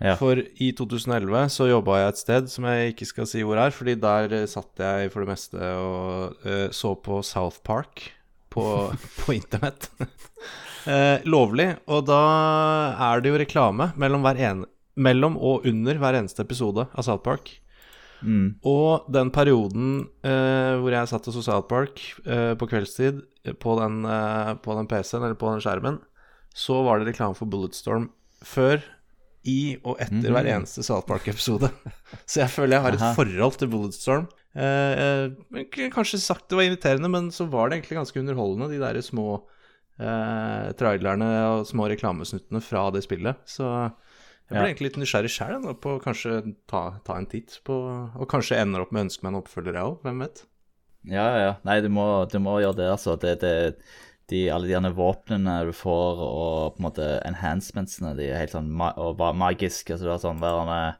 Ja. 0.00 0.14
For 0.20 0.36
i 0.36 0.72
2011 0.76 1.48
så 1.52 1.68
jobba 1.68 2.00
jeg 2.02 2.08
et 2.14 2.18
sted 2.20 2.50
som 2.52 2.64
jeg 2.68 2.94
ikke 2.94 3.06
skal 3.08 3.26
si 3.26 3.40
hvor 3.42 3.56
er, 3.60 3.70
fordi 3.72 3.94
der 4.00 4.32
eh, 4.42 4.46
satt 4.46 4.76
jeg 4.80 5.10
for 5.12 5.24
det 5.24 5.30
meste 5.34 5.56
og 5.60 6.36
uh, 6.44 6.68
så 6.70 6.94
på 7.00 7.22
South 7.24 7.60
Park 7.64 8.10
på, 8.52 8.64
på 9.24 9.32
internett. 9.36 9.88
Eh, 10.86 11.26
lovlig. 11.28 11.68
Og 11.90 12.06
da 12.08 12.22
er 13.10 13.22
det 13.22 13.32
jo 13.32 13.38
reklame 13.42 13.90
mellom, 13.98 14.24
hver 14.26 14.40
ene, 14.40 14.68
mellom 14.96 15.36
og 15.36 15.66
under 15.68 15.98
hver 16.00 16.18
eneste 16.20 16.44
episode 16.46 16.86
av 16.88 17.06
South 17.06 17.24
Park. 17.26 17.52
Mm. 18.24 18.56
Og 18.66 19.08
den 19.12 19.30
perioden 19.34 20.06
eh, 20.24 20.74
hvor 20.80 20.94
jeg 20.94 21.10
satt 21.10 21.26
og 21.28 21.36
så 21.36 21.44
South 21.44 21.68
Park 21.68 22.00
eh, 22.24 22.54
på 22.58 22.68
kveldstid 22.70 23.20
eh, 23.44 23.56
på 23.60 23.76
den, 23.80 24.04
eh, 24.08 24.52
på 24.62 24.76
den 24.78 24.88
PC-en 24.90 25.26
eller 25.26 25.38
på 25.38 25.50
den 25.52 25.62
skjermen, 25.64 26.00
så 26.56 26.80
var 26.86 27.00
det 27.00 27.10
reklame 27.10 27.36
for 27.36 27.50
Bulletstorm 27.52 28.08
før, 28.46 28.80
i 29.46 29.76
og 29.86 30.00
etter 30.02 30.32
hver 30.34 30.48
eneste 30.50 30.82
South 30.82 31.06
Park-episode. 31.06 31.68
Så 32.26 32.40
jeg 32.40 32.50
føler 32.50 32.76
jeg 32.76 32.82
har 32.82 32.96
et 32.96 33.04
Aha. 33.04 33.12
forhold 33.14 33.58
til 33.60 33.68
Bulletstorm. 33.70 34.24
Eh, 34.58 35.02
eh, 35.62 35.90
kanskje 35.94 36.18
sagt 36.18 36.48
det 36.50 36.58
var 36.58 36.66
inviterende, 36.66 37.10
men 37.12 37.28
så 37.30 37.46
var 37.52 37.68
det 37.68 37.78
egentlig 37.78 38.00
ganske 38.00 38.22
underholdende, 38.24 38.72
de 38.72 38.80
der 38.82 38.98
små 39.06 39.44
eh, 39.98 40.72
trailerne 40.78 41.28
og 41.52 41.66
små 41.68 41.88
reklamesnuttene 41.92 42.62
fra 42.64 42.88
det 42.94 43.04
spillet. 43.06 43.36
Så 43.48 43.66
jeg 43.66 44.52
ble 44.54 44.58
Ja. 44.60 44.66
egentlig 44.68 44.90
litt 44.92 44.98
nysgjerrig 45.02 45.32
sjøl 45.32 45.64
på 45.82 45.96
å 45.96 46.02
kanskje 46.02 46.54
ta, 46.70 47.00
ta 47.04 47.16
en 47.18 47.26
titt 47.26 47.60
på 47.66 47.74
Og 48.14 48.28
kanskje 48.30 48.60
ender 48.60 48.84
opp 48.84 48.92
med 48.92 49.02
å 49.02 49.06
ønske 49.08 49.24
meg 49.24 49.32
en 49.34 49.40
oppfølger, 49.42 49.74
jeg 49.74 49.82
òg. 49.82 50.02
Hvem 50.04 50.20
vet? 50.22 50.44
Ja, 51.06 51.26
ja. 51.38 51.54
Nei, 51.64 51.80
du 51.80 51.88
må, 51.88 52.26
du 52.30 52.38
må 52.42 52.58
gjøre 52.60 52.76
det, 52.76 52.90
altså. 52.90 53.16
Det, 53.18 53.40
det, 53.40 53.54
de, 54.30 54.48
alle 54.50 54.66
de 54.66 54.90
våpnene 54.94 55.64
du 55.68 55.72
får, 55.72 56.18
og 56.18 56.74
på 56.76 56.80
en 56.82 56.86
måte 56.88 57.06
enhancementsene, 57.26 58.16
de 58.18 58.30
er 58.30 58.40
helt 58.42 58.54
sånn 58.54 58.70
ma 58.70 58.92
og 58.98 59.18
magiske. 59.38 59.94
Altså, 59.94 60.06
du 60.06 60.10
har 60.10 60.22
sånn 60.22 60.42
værende 60.42 60.96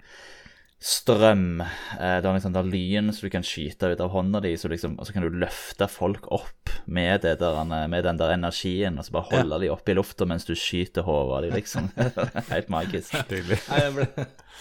strøm 0.87 1.59
eh, 1.65 2.19
det 2.23 2.29
er 2.29 2.35
liksom 2.37 2.53
der 2.55 2.69
lyn 2.71 3.09
som 3.11 3.27
du 3.27 3.33
kan 3.35 3.43
skyte 3.47 3.89
ut 3.91 4.03
av 4.05 4.13
hånda 4.15 4.39
di, 4.45 4.53
så 4.61 4.69
liksom, 4.71 4.93
og 5.01 5.09
så 5.09 5.17
kan 5.17 5.25
du 5.27 5.35
løfte 5.43 5.89
folk 5.91 6.29
opp 6.35 6.71
med, 6.87 7.25
det 7.25 7.33
der, 7.41 7.59
med 7.91 8.05
den 8.07 8.21
der 8.21 8.37
energien, 8.37 8.95
og 9.01 9.05
så 9.09 9.17
bare 9.17 9.27
holde 9.33 9.59
de 9.65 9.73
oppe 9.75 9.91
i 9.91 9.97
lufta 9.99 10.23
mens 10.31 10.47
du 10.47 10.55
skyter 10.55 11.03
hodet 11.09 11.35
av 11.35 11.43
de, 11.43 11.51
liksom. 11.59 11.85
helt 12.53 12.71
magisk. 12.71 13.11
Ble, 13.27 13.59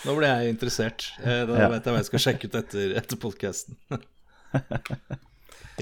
nå 0.07 0.11
ble 0.17 0.31
jeg 0.33 0.49
interessert. 0.55 1.11
Eh, 1.21 1.43
Da 1.45 1.53
Ja. 1.61 1.69
vet 1.75 1.85
jeg 1.85 1.93
hva 1.93 2.01
jeg 2.01 2.09
skal 2.09 2.23
sjekke 2.25 2.49
ut 2.49 2.57
etter, 2.63 2.97
etter 3.03 3.21
podkasten. 3.21 3.77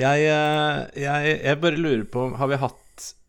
jeg, 0.03 0.19
eh, 0.27 0.77
jeg, 1.05 1.39
jeg 1.43 1.59
bare 1.62 1.77
lurer 1.79 2.05
på 2.09 2.23
Har 2.39 2.50
vi 2.50 2.57
hatt 2.57 2.79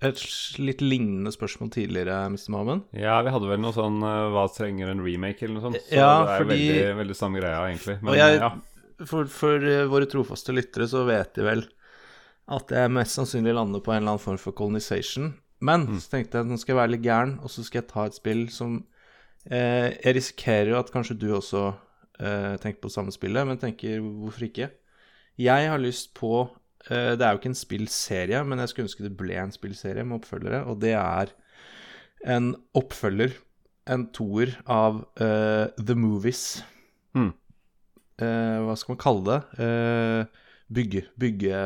et 0.04 0.21
litt 0.61 0.83
lignende 0.85 1.33
spørsmål 1.35 1.71
tidligere, 1.75 2.16
Mr. 2.33 2.50
Mammen. 2.54 2.83
Ja, 2.93 3.16
vi 3.25 3.33
hadde 3.35 3.49
vel 3.49 3.61
noe 3.62 3.73
sånn 3.76 3.97
eh, 4.04 4.26
Hva 4.35 4.45
trenger 4.52 4.90
en 4.93 5.00
remake, 5.04 5.43
eller 5.47 5.59
noe 5.59 5.64
sånt. 5.69 5.81
Så 5.88 5.97
Ja, 5.97 6.11
det 6.25 6.35
er 6.35 6.43
fordi- 6.45 6.59
veldig, 6.69 6.97
veldig 7.00 7.16
samme 7.19 7.40
greia, 7.40 7.62
egentlig. 7.71 7.97
Men 8.02 8.19
jeg, 8.19 8.40
ja. 8.43 8.50
for, 9.07 9.26
for 9.33 9.64
eh, 9.71 9.87
våre 9.90 10.07
trofaste 10.11 10.52
lyttere 10.57 10.87
så 10.90 11.04
vet 11.09 11.33
de 11.38 11.47
vel 11.49 11.64
at 12.54 12.69
jeg 12.76 12.90
mest 12.93 13.16
sannsynlig 13.16 13.54
lander 13.57 13.81
på 13.81 13.95
en 13.95 14.02
eller 14.02 14.14
annen 14.16 14.21
form 14.26 14.37
for 14.38 14.52
colonization. 14.52 15.33
Men 15.64 15.87
så 15.97 16.11
tenkte 16.12 16.37
jeg 16.37 16.45
at 16.45 16.50
nå 16.50 16.59
skal 16.61 16.75
jeg 16.75 16.81
være 16.83 16.93
litt 16.93 17.04
gæren, 17.07 17.38
og 17.40 17.49
så 17.49 17.64
skal 17.64 17.81
jeg 17.81 17.88
ta 17.88 18.04
et 18.11 18.16
spill 18.19 18.43
som 18.52 18.83
eh, 19.49 19.95
Jeg 20.04 20.16
risikerer 20.19 20.75
jo 20.75 20.78
at 20.83 20.90
kanskje 20.93 21.16
du 21.19 21.31
også 21.33 21.62
eh, 22.21 22.57
tenker 22.61 22.83
på 22.85 22.93
samme 22.93 23.14
spillet, 23.14 23.47
men 23.49 23.57
tenker 23.62 24.02
hvorfor 24.04 24.45
ikke? 24.50 24.69
Jeg 25.40 25.71
har 25.73 25.81
lyst 25.81 26.12
på 26.14 26.45
Det 26.88 27.23
er 27.25 27.31
jo 27.33 27.38
ikke 27.41 27.49
en 27.53 27.57
spillserie, 27.57 28.43
men 28.45 28.59
jeg 28.61 28.69
skulle 28.69 28.88
ønske 28.88 29.05
det 29.07 29.17
ble 29.17 29.38
en 29.41 29.53
spillserie 29.55 30.05
med 30.05 30.19
oppfølgere, 30.21 30.64
og 30.69 30.81
det 30.83 30.93
er 30.99 31.33
en 32.29 32.50
oppfølger, 32.76 33.33
en 33.91 34.07
toer, 34.17 34.53
av 34.67 35.03
uh, 35.21 35.67
The 35.81 35.95
Movies 35.97 36.62
Mm. 37.14 37.31
Uh, 38.21 38.59
Hva 38.67 38.75
skal 38.81 38.95
man 38.95 39.00
kalle 39.03 39.25
det? 39.29 39.41
Uh, 39.61 40.45
bygge 40.75 41.03
Bygge 41.21 41.59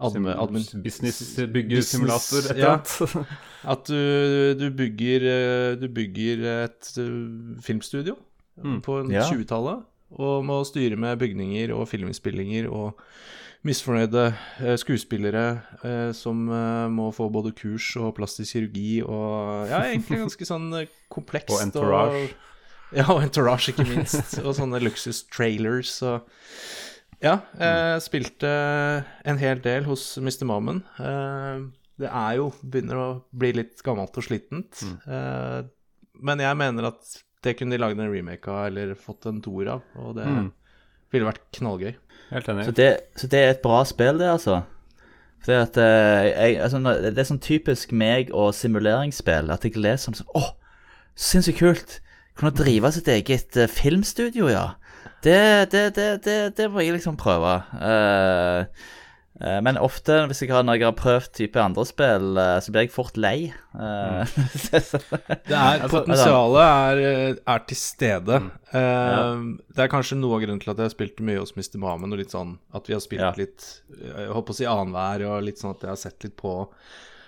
admin, 0.00 0.32
admin, 0.32 0.64
Businessbyggesimulator, 0.84 2.38
et 2.44 2.50
eller 2.56 2.64
ja. 2.64 3.24
At 3.72 3.86
du, 3.88 4.54
du 4.60 4.66
bygger 4.76 5.24
eh, 5.30 5.76
Du 5.80 5.86
bygger 5.92 6.42
et 6.64 6.90
eh, 7.00 7.60
filmstudio 7.64 8.16
Mm. 8.56 8.78
på 8.80 9.02
Ja. 9.12 9.20
20-tallet, 9.28 9.82
og 10.16 10.44
må 10.48 10.62
styre 10.64 10.96
med 10.96 11.18
bygninger 11.20 11.74
og 11.76 11.88
filminnspillinger 11.90 12.70
og 12.72 12.96
misfornøyde 13.66 14.24
eh, 14.62 14.76
skuespillere 14.80 15.44
eh, 15.84 16.10
som 16.16 16.44
eh, 16.52 16.86
må 16.92 17.08
få 17.14 17.26
både 17.34 17.52
kurs 17.58 17.88
og 18.00 18.14
plastisk 18.18 18.54
kirurgi 18.56 19.00
og 19.04 19.68
Ja, 19.72 19.80
egentlig 19.90 20.20
ganske 20.22 20.46
sånn 20.52 20.68
komplekst. 21.12 21.52
Og 21.56 21.62
entourage. 21.64 22.28
ja, 22.96 23.06
og 23.12 23.22
entourage, 23.26 23.72
ikke 23.74 23.86
minst. 23.90 24.38
og 24.44 24.54
sånne 24.58 24.80
luksus-trailers 24.84 25.96
og 26.06 26.28
Ja, 27.24 27.38
jeg 27.58 28.02
spilte 28.04 28.48
en 29.24 29.38
hel 29.40 29.62
del 29.64 29.86
hos 29.88 30.02
Mr. 30.20 30.44
Mammen. 30.50 30.82
Det 31.96 32.10
er 32.12 32.34
jo 32.36 32.50
Begynner 32.60 32.98
å 33.00 33.06
bli 33.32 33.54
litt 33.56 33.80
gammelt 33.86 34.18
og 34.20 34.26
slitent. 34.26 34.82
Eh, 35.08 35.62
men 36.20 36.42
jeg 36.44 36.58
mener 36.60 36.90
at 36.92 37.14
det 37.44 37.54
kunne 37.56 37.72
de 37.76 37.80
lagd 37.80 38.00
en 38.00 38.10
remake 38.12 38.48
av, 38.52 38.66
eller 38.68 38.92
fått 39.00 39.26
en 39.30 39.40
toer 39.44 39.68
av, 39.78 39.82
og 40.00 40.14
det 40.18 40.26
Mm. 40.28 40.50
ville 41.12 41.26
vært 41.28 41.44
knallgøy. 41.56 41.94
Helt 42.30 42.48
enig. 42.48 42.64
Så 42.66 42.74
det, 42.76 42.88
så 43.16 43.28
det 43.30 43.42
er 43.42 43.52
et 43.54 43.62
bra 43.62 43.84
spill, 43.86 44.18
det, 44.18 44.30
altså. 44.30 44.60
Fordi 45.44 45.58
at 45.62 45.76
eh, 45.78 46.24
jeg, 46.26 46.56
altså, 46.64 46.78
Det 46.78 47.18
er 47.18 47.28
sånn 47.28 47.42
typisk 47.42 47.92
meg 47.94 48.32
og 48.34 48.54
simuleringsspill 48.56 49.52
at 49.54 49.64
jeg 49.64 49.76
leser 49.78 50.08
sånn 50.08 50.18
sånn 50.18 50.32
Å, 50.34 50.48
sinnssykt 51.14 51.60
kult! 51.60 52.00
Kunne 52.36 52.52
drive 52.56 52.90
sitt 52.92 53.08
eget 53.08 53.56
eh, 53.56 53.70
filmstudio, 53.70 54.50
ja. 54.50 54.66
Det, 55.24 55.70
det, 55.72 55.84
det, 55.96 56.36
det, 56.56 56.66
må 56.70 56.82
jeg 56.82 56.96
liksom 56.98 57.16
prøve. 57.18 57.54
Eh, 57.80 58.66
men 59.60 59.76
ofte 59.76 60.14
hvis 60.30 60.38
jeg 60.44 60.50
har, 60.54 60.62
når 60.64 60.78
jeg 60.78 60.86
har 60.86 60.94
prøvd 60.96 61.26
type 61.36 61.60
andre 61.60 61.84
spill, 61.84 62.38
eh, 62.40 62.54
så 62.64 62.72
blir 62.72 62.86
jeg 62.86 62.92
fort 62.94 63.18
lei. 63.20 63.50
Mm. 63.76 64.30
Det 65.46 65.52
er, 65.52 65.82
Altså, 65.82 65.90
potensialet 65.92 66.62
er, 66.64 67.00
eh, 67.10 67.40
er 67.52 67.64
til 67.68 67.76
stede. 67.80 68.38
Mm. 68.46 68.48
Eh, 68.80 69.42
Det 69.76 69.84
er 69.84 69.92
kanskje 69.92 70.16
noe 70.20 70.38
av 70.38 70.44
grunnen 70.46 70.62
til 70.62 70.72
at 70.72 70.80
jeg 70.80 70.88
har 70.88 70.94
spilt 70.94 71.20
mye 71.28 71.42
hos 71.42 71.52
Mr. 71.56 71.76
Mamen, 71.82 72.14
og 72.16 72.22
litt 72.22 72.32
sånn 72.32 72.56
at 72.72 72.88
vi 72.88 72.96
har 72.96 73.04
spilt 73.04 73.26
Ja. 73.26 73.34
litt 73.36 73.68
Jeg 73.92 74.32
håper 74.32 74.54
å 74.54 74.56
si 74.56 74.64
annenhver, 74.64 75.26
og 75.28 75.44
litt 75.44 75.60
sånn 75.60 75.76
at 75.76 75.84
jeg 75.84 75.92
har 75.92 76.00
sett 76.00 76.24
litt 76.24 76.36
på 76.40 76.56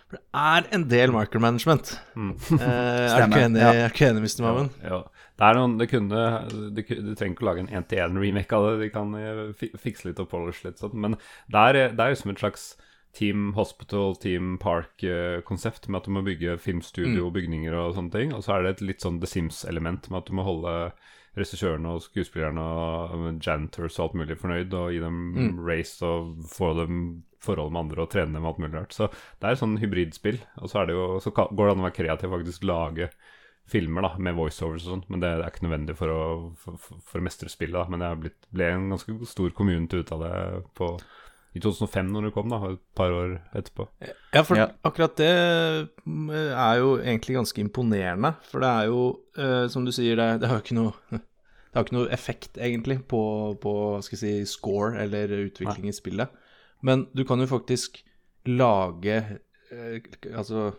For 0.09 0.17
det 0.17 0.25
er 0.33 0.65
en 0.73 0.89
del 0.89 1.13
micromanagement. 1.13 1.99
Mm. 2.17 2.33
uh, 2.57 2.63
er 2.65 3.19
du 3.21 3.29
ikke 3.29 3.45
enig, 3.45 3.61
ja. 3.61 3.89
enig 4.09 4.25
Mr. 4.25 4.43
Mamen? 4.47 4.71
Ja. 4.81 5.03
Det 5.39 5.47
er 5.47 5.55
noen, 5.55 5.77
det 5.79 5.87
kunne 5.93 6.23
Du, 6.51 6.83
du 6.83 7.15
trenger 7.15 7.35
ikke 7.37 7.45
å 7.47 7.49
lage 7.53 7.65
en 7.65 7.73
én-til-én-remake 7.81 8.59
av 8.59 8.67
det. 8.67 8.75
De 8.83 8.91
kan 8.95 9.15
eh, 9.15 9.65
fikse 9.79 10.09
litt 10.09 10.23
og 10.23 10.31
polish 10.33 10.65
litt 10.67 10.83
sånn. 10.83 10.97
Men 10.99 11.19
det 11.53 11.65
er, 11.65 11.81
det 11.95 12.05
er 12.05 12.15
jo 12.15 12.21
som 12.23 12.35
et 12.35 12.43
slags 12.43 12.69
Team 13.17 13.53
Hospital, 13.57 14.17
Team 14.21 14.59
Park-konsept, 14.61 15.89
med 15.89 16.03
at 16.03 16.09
du 16.09 16.13
må 16.15 16.23
bygge 16.27 16.59
filmstudio, 16.63 17.31
bygninger 17.35 17.75
og 17.75 17.95
sånne 17.97 18.13
ting. 18.15 18.35
Og 18.37 18.45
så 18.45 18.57
er 18.57 18.67
det 18.67 18.75
et 18.77 18.85
litt 18.91 19.07
sånn 19.07 19.21
The 19.23 19.31
Sims-element 19.31 20.11
med 20.11 20.21
at 20.21 20.29
du 20.29 20.37
må 20.39 20.45
holde 20.47 20.75
regissørene 21.39 21.95
og 21.95 22.03
skuespillerne 22.05 22.63
og 22.63 23.41
janitors 23.45 23.99
og 23.99 24.09
alt 24.09 24.19
mulig 24.21 24.37
fornøyd, 24.39 24.75
og 24.75 24.93
gi 24.93 25.01
dem 25.03 25.19
race 25.65 26.05
og 26.05 26.45
få 26.51 26.75
dem 26.79 27.03
forhold 27.43 27.73
med 27.73 27.85
andre 27.87 28.05
og 28.05 28.13
trene 28.13 28.35
dem 28.35 28.45
og 28.45 28.53
alt 28.53 28.63
mulig 28.65 28.77
rart. 28.77 28.95
Så 28.95 29.09
det 29.11 29.47
er 29.47 29.57
et 29.57 29.63
sånn 29.63 29.79
hybridspill. 29.81 30.41
Og 30.61 30.71
så, 30.71 30.83
er 30.83 30.91
det 30.91 30.99
jo, 30.99 31.09
så 31.23 31.33
går 31.35 31.63
det 31.65 31.73
an 31.73 31.83
å 31.85 31.89
være 31.89 31.99
kreativ 32.01 32.31
og 32.33 32.41
faktisk 32.41 32.67
lage 32.69 33.11
filmer 33.69 34.05
da, 34.07 34.11
med 34.23 34.37
voiceovers 34.39 34.87
og 34.87 34.95
sånn, 34.95 35.05
men 35.13 35.23
det 35.23 35.31
er 35.31 35.45
ikke 35.47 35.67
nødvendig 35.67 35.97
for 35.99 36.13
å, 36.13 36.21
for, 36.61 36.81
for, 36.81 37.21
å 37.21 37.25
mestre 37.25 37.51
spillet. 37.53 37.77
da, 37.77 37.87
Men 37.93 38.03
det 38.03 38.09
er 38.09 38.21
blitt, 38.25 38.39
ble 38.55 38.69
en 38.75 38.91
ganske 38.95 39.17
stor 39.29 39.55
community 39.57 40.01
ut 40.01 40.13
av 40.17 40.25
det 40.25 40.33
på, 40.79 40.91
i 41.57 41.63
2005 41.65 42.11
når 42.15 42.29
det 42.29 42.33
kom, 42.37 42.53
da, 42.53 42.61
et 42.73 42.83
par 42.99 43.15
år 43.15 43.39
etterpå. 43.59 43.89
Ja, 44.35 44.43
for 44.43 44.61
Ja. 44.61 44.69
akkurat 44.89 45.17
det 45.21 45.33
mm, 46.05 46.29
er 46.33 46.81
jo 46.81 46.99
egentlig 46.99 47.39
ganske 47.39 47.63
imponerende. 47.65 48.35
For 48.51 48.65
det 48.65 48.73
er 48.73 48.91
jo, 48.93 49.03
eh, 49.37 49.65
som 49.73 49.85
du 49.85 49.93
sier, 49.93 50.17
det, 50.17 50.29
det 50.43 50.51
har 50.51 50.61
jo 50.61 50.67
ikke 50.67 50.81
noe 50.81 50.95
Det 51.69 51.77
har 51.77 51.85
ikke 51.85 51.99
noe 51.99 52.13
effekt, 52.17 52.57
egentlig, 52.57 52.95
på, 53.13 53.19
på 53.61 53.73
skal 54.01 54.17
jeg 54.17 54.47
si, 54.47 54.53
score 54.57 54.97
eller 55.03 55.29
utvikling 55.45 55.91
i 55.91 55.93
spillet. 55.93 56.33
Men 56.81 57.05
du 57.13 57.27
kan 57.29 57.43
jo 57.43 57.49
faktisk 57.51 58.01
lage 58.49 59.19
eh, 59.69 59.99
Altså 60.33 60.71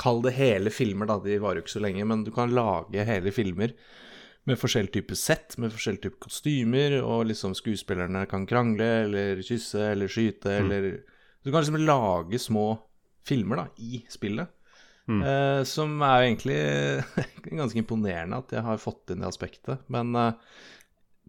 Kall 0.00 0.22
det 0.22 0.36
hele 0.36 0.70
filmer, 0.70 1.08
da. 1.10 1.18
De 1.24 1.38
varer 1.42 1.60
jo 1.60 1.66
ikke 1.66 1.76
så 1.78 1.82
lenge. 1.82 2.06
Men 2.06 2.24
du 2.26 2.30
kan 2.34 2.52
lage 2.54 3.06
hele 3.06 3.32
filmer 3.34 3.74
med 4.48 4.58
forskjellig 4.58 4.92
type 4.94 5.16
sett, 5.18 5.58
med 5.60 5.72
forskjellig 5.74 6.02
type 6.06 6.20
kostymer, 6.22 6.96
og 7.04 7.26
liksom 7.28 7.52
skuespillerne 7.58 8.24
kan 8.30 8.46
krangle 8.48 8.88
eller 9.04 9.42
kysse 9.44 9.92
eller 9.92 10.10
skyte 10.10 10.54
eller 10.62 10.88
Du 11.44 11.50
kan 11.50 11.62
liksom 11.62 11.80
lage 11.84 12.38
små 12.38 12.78
filmer 13.24 13.62
da, 13.62 13.66
i 13.78 14.02
spillet. 14.12 14.48
Eh, 15.26 15.62
som 15.66 15.96
er 16.06 16.20
jo 16.20 16.26
egentlig 16.28 16.58
ganske 17.60 17.80
imponerende 17.80 18.38
at 18.42 18.52
jeg 18.54 18.62
har 18.66 18.82
fått 18.82 19.10
inn 19.10 19.24
det 19.24 19.30
aspektet. 19.30 19.82
Men 19.88 20.14
eh, 20.14 20.36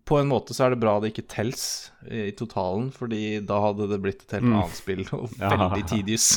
på 0.08 0.18
en 0.20 0.30
måte 0.32 0.56
så 0.56 0.66
er 0.66 0.74
det 0.74 0.80
bra 0.82 0.96
det 1.00 1.12
ikke 1.12 1.28
tels 1.32 1.64
i, 2.10 2.32
totalen, 2.38 2.90
fordi 2.96 3.40
da 3.48 3.60
hadde 3.68 3.88
det 3.92 4.00
blitt 4.04 4.24
et 4.26 4.38
helt 4.38 4.48
annet 4.50 4.78
spill, 4.78 5.04
og 5.16 5.28
veldig 5.38 5.84
tedious. 5.92 6.30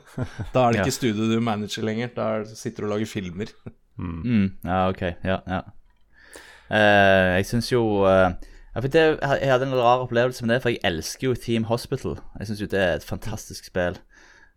da 0.54 0.66
er 0.66 0.72
det 0.74 0.80
Ja. 0.80 0.86
ikke 0.86 0.96
studio 0.98 1.28
du 1.30 1.36
manager 1.44 1.86
lenger, 1.86 2.10
da 2.16 2.28
er, 2.40 2.44
sitter 2.50 2.82
du 2.84 2.88
og 2.90 2.94
lager 2.96 3.10
filmer. 3.12 3.52
Mm, 3.98 4.48
ja, 4.64 4.80
ok. 4.88 5.02
Ja, 5.22 5.38
ja. 5.46 5.60
Uh, 6.72 7.36
jeg 7.36 7.46
syns 7.50 7.68
jo 7.72 7.82
uh, 8.08 8.30
jeg, 8.74 8.92
det, 8.94 9.02
Jeg 9.20 9.50
hadde 9.52 9.66
en 9.68 9.74
rar 9.76 10.00
opplevelse 10.06 10.44
med 10.46 10.54
det, 10.54 10.62
for 10.64 10.72
jeg 10.72 10.80
elsker 10.88 11.28
jo 11.28 11.34
Team 11.36 11.64
Hospital. 11.68 12.16
Jeg 12.40 12.48
syns 12.48 12.62
jo 12.64 12.68
det 12.72 12.80
er 12.80 12.94
et 12.96 13.04
fantastisk 13.04 13.68
spill. 13.68 13.98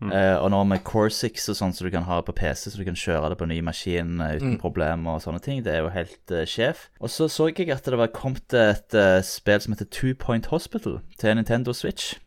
Eh, 0.04 0.36
og 0.36 0.50
nå 0.52 0.60
med 0.68 0.84
Core6 0.88 1.48
og 1.54 1.58
sånn 1.58 1.74
som 1.76 1.88
du 1.88 1.92
kan 1.94 2.08
ha 2.08 2.20
på 2.26 2.36
PC, 2.36 2.68
så 2.72 2.80
du 2.80 2.86
kan 2.88 2.98
kjøre 3.00 3.32
det 3.32 3.38
på 3.40 3.48
ny 3.48 3.62
maskin 3.64 4.20
uh, 4.20 4.34
uten 4.36 4.58
problemer 4.60 5.16
og 5.16 5.24
sånne 5.24 5.40
ting, 5.44 5.62
det 5.64 5.72
er 5.72 5.86
jo 5.86 5.94
helt 5.94 6.34
uh, 6.36 6.44
sjef. 6.50 6.90
Og 7.00 7.12
så 7.14 7.30
så 7.32 7.48
jeg 7.52 7.72
at 7.72 7.88
det 7.88 8.00
var 8.00 8.12
kommet 8.16 8.54
et 8.60 8.98
spill 9.26 9.62
som 9.64 9.76
heter 9.76 9.88
Two 9.92 10.16
Point 10.20 10.52
Hospital 10.52 11.00
til 11.22 11.38
Nintendo 11.40 11.74
Switch. 11.74 12.18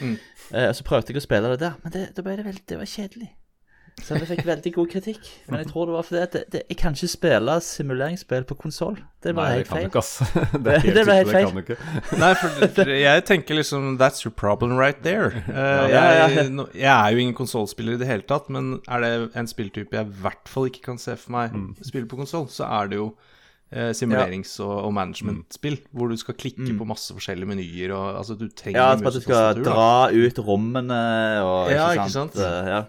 Mm. 0.00 0.16
Og 0.52 0.76
så 0.78 0.84
prøvde 0.86 1.10
jeg 1.10 1.18
å 1.18 1.24
spille 1.24 1.50
det 1.52 1.60
der, 1.64 1.74
men 1.82 1.92
det, 1.92 2.08
ble 2.22 2.36
det 2.38 2.46
veldig 2.46 2.64
Det 2.68 2.78
var 2.78 2.88
kjedelig. 2.90 3.32
Så 4.04 4.12
vi 4.20 4.26
fikk 4.28 4.42
veldig 4.44 4.70
god 4.74 4.88
kritikk. 4.92 5.28
Men 5.48 5.62
jeg 5.62 5.68
tror 5.70 5.86
det 5.88 5.94
var 5.96 6.04
fordi 6.04 6.20
at 6.20 6.32
det, 6.36 6.40
det, 6.52 6.60
jeg 6.68 6.76
kan 6.76 6.92
ikke 6.94 7.08
spille 7.08 7.54
simuleringsspill 7.64 8.44
på 8.44 8.54
konsoll. 8.60 8.98
Det 9.24 9.32
var 9.34 9.54
helt 9.54 9.70
feil. 9.70 9.88
Det 10.66 10.74
er 10.74 10.84
Det 10.98 11.04
ble 11.08 11.14
helt 11.16 11.30
feil. 11.32 11.78
Nei, 12.22 12.32
for 12.36 12.90
jeg 12.92 13.24
tenker 13.26 13.56
liksom 13.56 13.96
That's 13.98 14.20
your 14.26 14.34
problem 14.36 14.76
right 14.76 15.00
there. 15.02 15.30
Uh, 15.48 15.56
Ja, 15.56 15.86
ja, 15.88 16.02
ja. 16.12 16.26
jeg, 16.28 16.52
jeg 16.76 16.92
er 16.92 17.08
jo 17.16 17.22
ingen 17.24 17.34
konsollspiller 17.38 17.96
i 17.96 18.02
det 18.02 18.06
hele 18.10 18.26
tatt, 18.28 18.50
men 18.52 18.82
er 18.86 19.00
det 19.06 19.12
en 19.40 19.48
spilltype 19.48 19.96
jeg 19.96 20.06
i 20.10 20.20
hvert 20.26 20.44
fall 20.52 20.68
ikke 20.68 20.84
kan 20.90 20.98
se 21.00 21.16
for 21.16 21.32
meg 21.38 21.56
Mm. 21.56 21.70
spille 21.82 22.06
på 22.10 22.18
konsoll, 22.20 22.46
så 22.52 22.66
er 22.68 22.88
det 22.92 22.98
jo 23.00 23.06
eh, 23.72 23.90
simulerings- 23.96 24.58
og, 24.60 24.74
og 24.86 24.92
management-spill, 24.94 25.78
hvor 25.96 26.08
du 26.12 26.16
skal 26.20 26.36
klikke 26.38 26.68
på 26.78 26.86
masse 26.86 27.14
forskjellige 27.16 27.48
menyer 27.48 27.94
og 27.96 28.18
altså 28.20 28.36
du 28.38 28.44
trenger 28.52 28.76
Mm. 28.76 28.82
Ja, 28.82 29.00
mye 29.00 29.08
at 29.08 29.14
du 29.16 29.20
skal 29.24 29.62
dra 29.64 29.88
ut 30.12 30.38
rommene 30.46 31.00
og 31.42 31.72
Ja, 31.72 31.88
ikke 31.94 32.04
ikke 32.04 32.12
sant. 32.12 32.36
sant? 32.36 32.44
Eh, 32.44 32.70
Ja, 32.74 32.82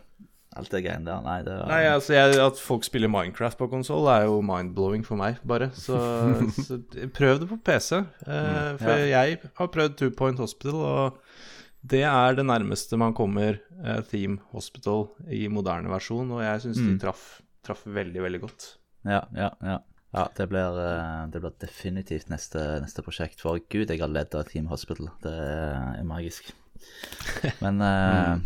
alt 0.58 0.72
det 0.74 0.84
greiene 0.86 1.06
der. 1.08 1.22
Nei, 1.26 1.38
det 1.46 1.56
var 1.60 1.67
Nei, 1.72 1.82
altså 1.91 2.13
jeg, 2.15 2.38
At 2.43 2.60
folk 2.62 2.84
spiller 2.88 3.12
Minecraft 3.13 3.58
på 3.60 3.70
konsoll, 3.72 4.08
er 4.12 4.26
jo 4.28 4.41
mind-blowing 4.46 5.04
for 5.08 5.15
meg, 5.20 5.38
bare. 5.48 5.70
Så, 5.78 5.98
så 6.67 6.80
prøv 7.15 7.39
det 7.43 7.50
på 7.52 7.60
PC. 7.63 8.02
Eh, 8.28 8.72
for 8.78 8.88
Mm, 8.88 9.04
Ja. 9.08 9.24
jeg 9.26 9.39
har 9.62 9.67
prøvd 9.74 9.98
Two 9.98 10.12
Point 10.12 10.39
Hospital, 10.39 10.76
og 10.76 11.20
det 11.88 12.04
er 12.04 12.36
det 12.36 12.46
nærmeste 12.46 12.98
man 13.00 13.13
kommer 13.13 13.60
eh, 13.84 14.02
Theme 14.12 14.39
Hospital 14.52 15.08
i 15.32 15.46
moderne 15.48 15.89
versjon, 15.93 16.32
og 16.32 16.41
jeg 16.43 16.65
syns 16.65 16.82
Mm. 16.82 16.88
de 16.93 16.98
traff, 17.06 17.41
traff 17.63 17.86
veldig, 17.86 18.22
veldig 18.26 18.41
godt. 18.41 18.74
Ja, 19.06 19.22
ja, 19.36 19.52
ja. 19.63 19.78
Ja, 20.15 20.24
det 20.38 20.48
blir, 20.50 20.78
eh, 20.80 21.26
det 21.30 21.41
blir 21.43 21.52
definitivt 21.60 22.30
neste, 22.32 22.62
neste 22.82 23.04
prosjekt. 23.04 23.41
For 23.43 23.60
gud, 23.70 23.89
jeg 23.91 24.00
har 24.00 24.08
ledd 24.08 24.34
av 24.39 24.46
Team 24.48 24.65
Hospital. 24.72 25.10
Det 25.22 25.34
er 25.34 26.04
magisk. 26.08 26.52
Men, 27.62 27.82
eh, 27.82 28.38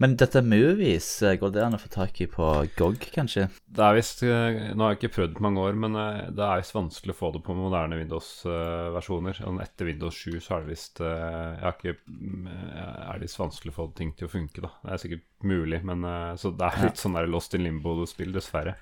Men 0.00 0.14
dette 0.16 0.40
Movies, 0.40 1.06
eh, 1.22 1.34
går 1.36 1.50
det 1.52 1.60
an 1.60 1.74
å 1.76 1.78
få 1.80 1.90
tak 1.92 2.22
i 2.24 2.26
på 2.30 2.44
GOG, 2.78 3.02
kanskje? 3.12 3.42
Det 3.68 3.82
er 3.84 3.96
visst 3.98 4.22
eh, 4.24 4.70
Nå 4.72 4.86
har 4.86 4.94
jeg 4.94 5.00
ikke 5.02 5.10
prøvd 5.18 5.34
på 5.36 5.44
mange 5.44 5.60
år, 5.60 5.74
men 5.76 5.98
eh, 6.00 6.30
det 6.32 6.40
er 6.46 6.62
visst 6.62 6.72
vanskelig 6.72 7.12
å 7.12 7.18
få 7.18 7.28
det 7.34 7.42
på 7.44 7.56
moderne 7.58 7.98
Windows-versjoner. 8.00 9.42
Etter 9.60 9.90
Windows 9.90 10.16
7 10.16 10.38
så 10.40 10.56
er 10.56 10.64
det 10.64 10.72
visst 10.72 11.02
mm, 11.04 12.46
Er 12.48 13.12
det 13.20 13.26
visst 13.26 13.40
vanskelig 13.42 13.74
å 13.74 13.76
få 13.76 13.86
ting 13.98 14.14
til 14.16 14.30
å 14.30 14.32
funke, 14.32 14.62
da. 14.64 14.70
Det 14.86 14.94
er 14.94 15.02
sikkert 15.04 15.26
mulig, 15.44 15.82
men 15.84 16.08
Så 16.40 16.54
det 16.56 16.70
er 16.70 16.86
litt 16.86 17.02
sånn 17.02 17.18
der 17.18 17.28
Lost 17.28 17.58
in 17.58 17.66
Limbo-spill, 17.66 18.32
dessverre. 18.32 18.78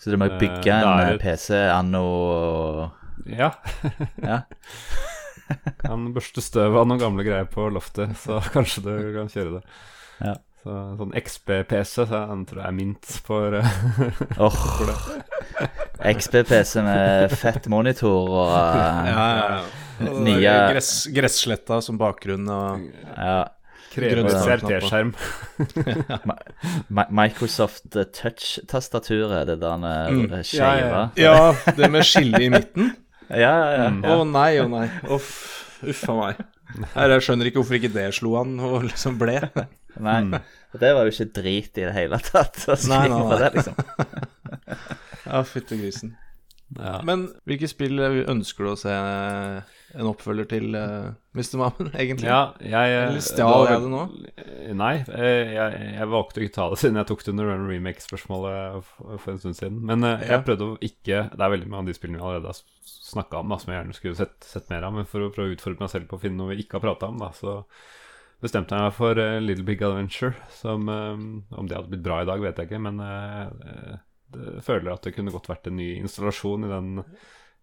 Så 0.00 0.12
du 0.12 0.18
må 0.20 0.28
bygge 0.40 0.76
en 0.76 1.06
et- 1.06 1.22
PC 1.24 1.56
anno 1.70 2.04
Ja. 3.28 3.50
Ja. 4.20 4.42
Kan 5.80 6.12
børste 6.14 6.44
støv 6.44 6.76
av 6.76 6.86
noen 6.86 7.00
gamle 7.00 7.24
greier 7.26 7.48
på 7.48 7.64
loftet, 7.72 8.12
så 8.20 8.38
kanskje 8.52 8.84
du 8.84 8.92
kan 9.16 9.32
kjøre 9.32 9.56
det. 9.56 9.64
Ja. 10.20 10.36
Så, 10.60 10.74
sånn 11.00 11.14
XB-PC, 11.16 11.90
så 11.96 12.04
den 12.10 12.42
tror 12.44 12.58
jeg 12.60 12.68
er 12.68 12.74
mint 12.76 13.12
for 13.24 13.54
eh, 13.56 13.70
Åh. 14.44 14.58
XB-PC 16.10 16.82
med 16.84 17.32
fett 17.40 17.68
monitor 17.72 18.28
og 18.28 18.50
uh, 18.52 19.06
Ja, 19.08 19.14
ja, 19.14 19.46
ja. 19.54 19.62
Og 20.00 20.18
det 20.18 20.26
Nye- 20.26 20.58
Gress, 20.74 20.90
gressletta 21.12 21.80
som 21.84 21.96
bakgrunn 22.00 22.44
og 22.52 22.84
ja. 23.16 23.40
CRT-skjerm. 23.90 25.10
Microsoft 27.10 27.96
eh, 27.98 28.06
Touch-tastaturet, 28.14 29.46
det 29.48 29.58
der 29.60 29.76
Mm. 29.80 30.28
mm. 30.30 30.44
skeive. 30.46 31.00
Ja, 31.18 31.52
det 31.76 31.90
med 31.90 32.04
skille 32.06 32.40
i 32.44 32.48
midten. 32.52 32.92
Ja, 33.30 33.50
ja, 33.50 33.72
ja. 33.82 33.88
Mm. 33.90 34.04
Å 34.04 34.24
nei, 34.30 34.52
å 34.62 34.68
nei. 34.70 34.86
Uff, 35.10 35.32
uff 35.82 36.04
a 36.10 36.16
meg. 36.20 36.40
Her, 36.94 37.14
jeg 37.16 37.24
skjønner 37.26 37.48
ikke 37.50 37.60
hvorfor 37.62 37.76
ikke 37.78 37.92
det 37.94 38.06
slo 38.16 38.36
han 38.38 38.54
og 38.62 38.84
liksom 38.88 39.18
ble. 39.20 39.38
Nei, 40.00 40.20
det 40.80 40.90
var 40.96 41.06
jo 41.08 41.12
ikke 41.14 41.32
drit 41.40 41.78
i 41.80 41.86
det 41.88 41.94
hele 41.96 42.20
tatt 42.22 42.62
å 42.70 42.76
Nei, 42.90 43.04
nei, 43.10 43.20
nei. 43.26 43.38
det, 43.42 43.50
liksom. 43.58 43.74
Ja, 45.26 45.42
fytte 45.46 45.78
grisen. 45.80 46.14
Ja. 46.78 47.00
Men 47.06 47.26
hvilke 47.48 47.68
spill 47.70 47.98
ønsker 48.30 48.66
du 48.66 48.70
å 48.72 48.78
se 48.78 48.94
en 49.94 50.08
oppfølger 50.10 50.46
til, 50.50 50.74
uh, 50.76 51.10
Mr. 51.36 51.56
Mammen, 51.60 51.90
egentlig? 52.02 52.28
Ja, 52.28 52.52
jeg 52.62 52.94
eh, 52.94 53.04
Eller 53.08 53.24
stjal 53.24 53.66
jeg 53.68 53.82
det 53.84 53.90
nå? 53.92 54.02
Nei, 54.80 54.92
eh, 55.14 55.52
jeg, 55.56 55.84
jeg 55.96 56.10
valgte 56.12 56.40
å 56.40 56.44
ikke 56.46 56.56
ta 56.56 56.68
det 56.72 56.78
siden 56.82 57.00
jeg 57.00 57.08
tok 57.10 57.24
det 57.26 57.34
under 57.34 57.62
remake-spørsmålet 57.70 58.90
for 58.90 59.32
en 59.34 59.40
stund 59.42 59.58
siden. 59.58 59.78
Men 59.86 60.06
eh, 60.06 60.26
Ja. 60.26 60.36
jeg 60.36 60.46
prøvde 60.48 60.68
å 60.68 60.78
ikke 60.80 61.22
Det 61.32 61.46
er 61.46 61.54
veldig 61.56 61.70
mange 61.70 61.86
av 61.86 61.92
de 61.92 61.96
spillene 61.98 62.20
vi 62.20 62.26
allerede 62.26 62.52
har 62.52 62.60
snakka 63.10 63.40
om, 63.40 63.54
da, 63.54 63.58
som 63.58 63.72
jeg 63.72 63.80
gjerne 63.80 63.96
skulle 63.96 64.20
sett, 64.20 64.36
sett 64.46 64.68
mer 64.70 64.86
av. 64.86 64.94
Men 64.94 65.08
for 65.08 65.26
å 65.26 65.32
prøve 65.34 65.52
å 65.52 65.56
utfordre 65.56 65.82
meg 65.82 65.92
selv 65.92 66.10
på 66.10 66.18
å 66.18 66.22
finne 66.22 66.38
noe 66.38 66.52
vi 66.54 66.62
ikke 66.62 66.78
har 66.78 66.86
prata 66.86 67.10
om, 67.10 67.18
da, 67.22 67.32
så 67.34 67.60
bestemte 68.40 68.76
jeg 68.76 68.86
meg 68.88 68.94
for 68.96 69.20
uh, 69.20 69.38
Little 69.42 69.66
Big 69.68 69.82
Adventure. 69.84 70.32
Som 70.60 70.88
eh, 70.88 71.58
Om 71.58 71.68
det 71.68 71.76
hadde 71.76 71.92
blitt 71.92 72.06
bra 72.06 72.22
i 72.22 72.28
dag, 72.28 72.40
vet 72.44 72.60
jeg 72.60 72.70
ikke, 72.70 72.82
men 72.86 73.02
eh, 73.04 73.42
eh, 73.72 73.98
det, 74.34 74.62
føler 74.66 74.94
at 74.94 75.04
det 75.06 75.14
kunne 75.16 75.34
godt 75.34 75.50
vært 75.50 75.68
en 75.68 75.78
ny 75.80 75.90
installasjon 76.00 76.68
i 76.68 76.72
den 76.72 76.90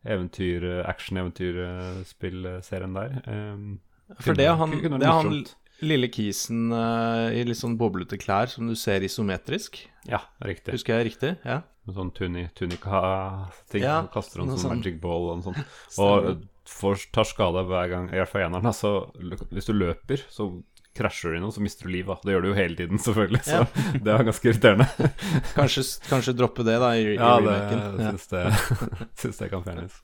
eventyr, 0.08 0.64
action-eventyrspillserien 0.88 2.94
der. 2.98 3.10
Um, 3.28 3.80
For 4.24 4.34
det 4.38 4.48
han, 4.48 4.72
det 4.72 5.04
er 5.04 5.12
han 5.12 5.46
lille 5.84 6.08
kisen 6.10 6.72
uh, 6.74 7.30
i 7.30 7.44
litt 7.46 7.60
sånn 7.60 7.78
boblete 7.78 8.18
klær 8.18 8.48
som 8.50 8.68
du 8.70 8.76
ser 8.80 9.04
isometrisk. 9.06 9.78
Ja, 10.10 10.20
riktig. 10.42 10.74
Husker 10.78 10.98
jeg 10.98 11.06
riktig? 11.12 11.36
Ja. 11.46 11.62
Med 11.88 11.96
sånn 12.00 12.12
tuni, 12.16 12.48
tunika-ting. 12.58 13.84
Ja, 13.84 14.08
kaster 14.12 14.40
han 14.42 14.50
sånn 14.56 14.64
sånn. 14.64 14.78
magic 14.80 14.96
ball 15.04 15.26
og 15.36 15.44
sånn. 15.46 15.58
Og 16.04 16.12
får, 16.68 16.96
tar 17.16 17.28
skade 17.30 17.62
hver 17.70 17.88
gang, 17.94 18.06
i 18.12 18.18
hvert 18.20 18.32
fall 18.32 18.44
eneren. 18.48 18.68
Altså, 18.68 18.90
hvis 19.54 19.70
du 19.70 19.74
løper, 19.78 20.20
så 20.34 20.44
krasjer 20.98 21.34
du 21.34 21.40
i 21.40 21.44
noe, 21.44 21.54
så 21.56 21.64
mister 21.64 21.88
du 21.88 21.94
livet. 21.94 22.26
Det 22.26 22.36
gjør 22.36 22.46
du 22.46 22.50
jo 22.52 22.58
hele 22.58 22.80
tiden, 22.80 23.02
selvfølgelig. 23.04 23.44
Så 23.48 23.64
det 24.04 24.14
er 24.14 24.28
ganske 24.28 24.52
irriterende. 24.52 24.90
Kanskje, 25.58 25.86
kanskje 26.10 26.36
droppe 26.38 26.66
det, 26.68 26.78
da, 26.84 26.92
i, 26.98 27.08
i 27.14 27.16
Ja, 27.16 27.38
det 27.40 27.56
remaken. 27.56 28.04
Ja. 28.04 28.12
syns 28.12 28.30
det, 28.34 28.46
syns 29.24 29.42
det 29.44 29.52
kan 29.54 29.66
fjernes. 29.66 30.02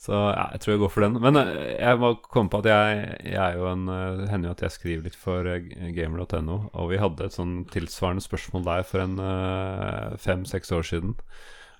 Så 0.00 0.16
ja, 0.16 0.46
jeg 0.54 0.62
tror 0.62 0.72
jeg 0.72 0.80
går 0.80 0.92
for 0.94 1.04
den. 1.04 1.18
Men 1.20 1.36
eh, 1.36 1.74
jeg 1.76 2.00
må 2.00 2.14
komme 2.24 2.48
på 2.52 2.62
at 2.62 2.70
jeg, 2.70 3.00
jeg 3.34 3.40
er 3.44 3.58
jo 3.60 3.66
en 3.68 3.84
eh, 3.92 4.22
Det 4.22 4.30
hender 4.32 4.48
jo 4.48 4.56
at 4.56 4.62
jeg 4.64 4.76
skriver 4.78 5.04
litt 5.10 5.18
for 5.20 5.44
eh, 5.50 5.66
gamer.no, 5.96 6.56
og 6.72 6.88
vi 6.92 7.00
hadde 7.02 7.26
et 7.28 7.36
sånn 7.36 7.58
tilsvarende 7.72 8.24
spørsmål 8.24 8.64
der 8.64 8.86
for 8.88 9.04
en 9.04 9.20
eh, 9.20 10.16
fem-seks 10.24 10.72
år 10.72 10.88
siden. 10.88 11.18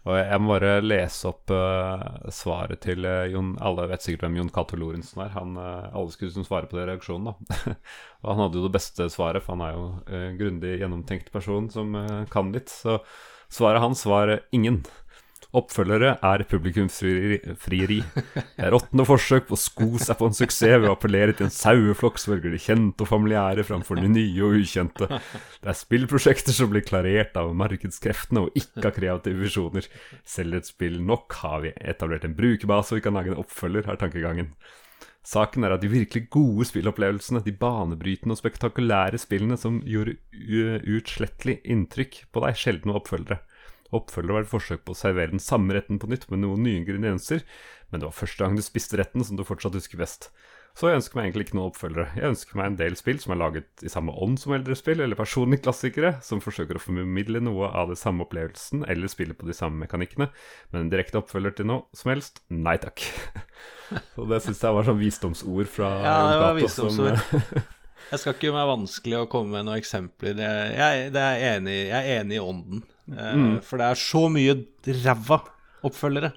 Og 0.08 0.16
jeg, 0.16 0.40
må 0.40 0.54
bare 0.54 0.78
lese 0.80 1.28
opp 1.28 1.52
uh, 1.52 2.30
svaret 2.32 2.80
til 2.86 3.04
uh, 3.04 3.26
Jon 3.28 3.50
Alle 3.60 3.84
vet 3.90 4.04
sikkert 4.04 4.24
hvem 4.24 4.38
Jon 4.38 4.52
Cato 4.54 4.78
Lorentzen 4.80 5.20
er. 5.26 5.34
Han, 5.34 5.58
uh, 5.60 5.90
alle 5.92 6.14
skulle 6.14 6.30
liksom 6.30 6.46
svare 6.48 6.70
på 6.70 6.78
det 6.78 6.86
i 6.86 6.88
reaksjonen, 6.88 7.28
da. 7.28 7.74
og 8.22 8.30
han 8.32 8.42
hadde 8.46 8.60
jo 8.60 8.64
det 8.64 8.76
beste 8.78 9.10
svaret, 9.12 9.44
for 9.44 9.58
han 9.58 9.66
er 9.66 9.76
jo 9.76 9.84
uh, 10.08 10.30
grundig 10.40 10.78
gjennomtenkt 10.80 11.28
person 11.34 11.68
som 11.72 11.92
kan 12.32 12.54
litt. 12.54 12.72
Så 12.72 12.96
svaret 13.52 13.84
hans 13.84 14.06
var 14.08 14.38
ingen. 14.56 14.80
Oppfølgere 15.50 16.12
er 16.22 16.44
publikumsfrieri. 16.46 17.96
Det 18.06 18.62
er 18.62 18.76
åttende 18.76 19.06
forsøk 19.08 19.48
på 19.48 19.56
å 19.56 19.58
sko 19.58 19.88
seg 19.98 20.18
på 20.20 20.28
en 20.28 20.36
suksess 20.36 20.78
ved 20.78 20.86
å 20.86 20.94
appellere 20.94 21.34
til 21.34 21.48
en 21.48 21.54
saueflokk 21.54 22.20
som 22.22 22.36
velger 22.36 22.54
det 22.54 22.60
kjente 22.62 23.02
og 23.02 23.10
familiære 23.10 23.64
framfor 23.66 23.98
det 23.98 24.12
nye 24.12 24.44
og 24.46 24.60
ukjente. 24.60 25.08
Det 25.10 25.72
er 25.72 25.80
spillprosjekter 25.80 26.54
som 26.54 26.70
blir 26.70 26.86
klarert 26.86 27.34
av 27.40 27.50
markedskreftene 27.58 28.46
og 28.46 28.60
ikke 28.62 28.86
av 28.92 28.94
kreative 29.00 29.42
visjoner. 29.42 29.90
Selger 30.22 30.62
et 30.62 30.70
spill 30.70 31.00
nok, 31.02 31.34
har 31.42 31.66
vi 31.66 31.74
etablert 31.82 32.28
en 32.28 32.38
brukerbase 32.38 32.94
og 32.94 33.00
vi 33.00 33.06
kan 33.08 33.18
lage 33.18 33.34
en 33.34 33.42
oppfølger, 33.42 33.90
er 33.90 33.98
tankegangen. 33.98 34.54
Saken 35.26 35.66
er 35.66 35.74
at 35.74 35.82
de 35.82 35.90
virkelig 35.92 36.30
gode 36.32 36.64
spillopplevelsene, 36.70 37.42
de 37.44 37.52
banebrytende 37.52 38.32
og 38.32 38.40
spektakulære 38.40 39.18
spillene 39.20 39.58
som 39.60 39.82
gjorde 39.84 40.16
uutslettelig 40.32 41.58
inntrykk 41.68 42.22
på 42.32 42.46
deg, 42.46 42.56
sjelden 42.56 42.88
noen 42.88 43.02
oppfølgere. 43.02 43.42
Oppfølger 43.96 44.36
var 44.36 44.46
et 44.46 44.52
forsøk 44.52 44.84
på 44.86 44.94
å 44.94 44.98
servere 44.98 45.34
den 45.34 45.42
samme 45.42 45.74
retten 45.76 45.98
på 46.02 46.10
nytt 46.10 46.28
med 46.30 46.44
noen 46.44 46.62
nye 46.66 46.80
ingredienser, 46.82 47.42
men 47.90 48.02
det 48.02 48.08
var 48.08 48.16
første 48.16 48.44
gang 48.44 48.56
du 48.58 48.62
spiste 48.62 49.00
retten 49.00 49.26
som 49.26 49.38
du 49.38 49.46
fortsatt 49.46 49.74
husker 49.78 50.00
best. 50.00 50.30
Så 50.78 50.86
jeg 50.86 51.00
ønsker 51.00 51.18
meg 51.18 51.26
egentlig 51.26 51.48
ikke 51.48 51.56
noen 51.58 51.72
oppfølgere. 51.72 52.04
Jeg 52.14 52.30
ønsker 52.30 52.58
meg 52.60 52.68
en 52.70 52.76
del 52.78 52.94
spill 52.98 53.18
som 53.20 53.32
er 53.34 53.40
laget 53.40 53.82
i 53.84 53.90
samme 53.90 54.14
ånd 54.22 54.38
som 54.40 54.54
eldre 54.54 54.76
spill, 54.78 55.02
eller 55.02 55.18
personlige 55.18 55.64
klassikere, 55.64 56.12
som 56.24 56.42
forsøker 56.42 56.78
å 56.78 56.82
formidle 56.82 57.42
noe 57.42 57.72
av 57.74 57.90
det 57.90 57.98
samme 57.98 58.22
opplevelsen, 58.24 58.84
eller 58.90 59.10
spille 59.10 59.34
på 59.36 59.48
de 59.48 59.56
samme 59.56 59.82
mekanikkene, 59.82 60.30
men 60.70 60.84
en 60.84 60.92
direkte 60.92 61.18
oppfølger 61.20 61.58
til 61.58 61.68
noe 61.72 61.98
som 61.98 62.12
helst, 62.14 62.40
nei 62.54 62.76
takk. 62.80 63.02
Så 64.14 64.28
det 64.30 64.40
syns 64.46 64.62
jeg 64.62 64.78
var 64.78 64.86
sånn 64.86 65.02
visdomsord 65.02 65.74
fra 65.74 65.90
Ja, 66.06 66.16
det 66.30 66.40
var 66.44 66.58
visdomsord. 66.60 67.20
som. 67.26 67.68
Jeg 68.10 68.22
skal 68.22 68.34
ikke 68.34 68.50
være 68.50 68.70
vanskelig 68.72 69.18
å 69.20 69.26
komme 69.30 69.52
med 69.54 69.68
noen 69.68 69.78
eksempler. 69.78 70.38
Jeg, 70.40 70.70
jeg, 70.74 71.10
det 71.14 71.20
er 71.22 71.44
enig, 71.52 71.74
jeg 71.92 72.00
er 72.00 72.22
enig 72.24 72.38
i 72.38 72.42
ånden. 72.42 72.80
Eh, 73.10 73.34
Mm. 73.36 73.60
For 73.66 73.76
det 73.80 73.86
er 73.90 73.98
så 73.98 74.22
mye 74.30 74.54
ræva 75.04 75.40
oppfølgere 75.84 76.32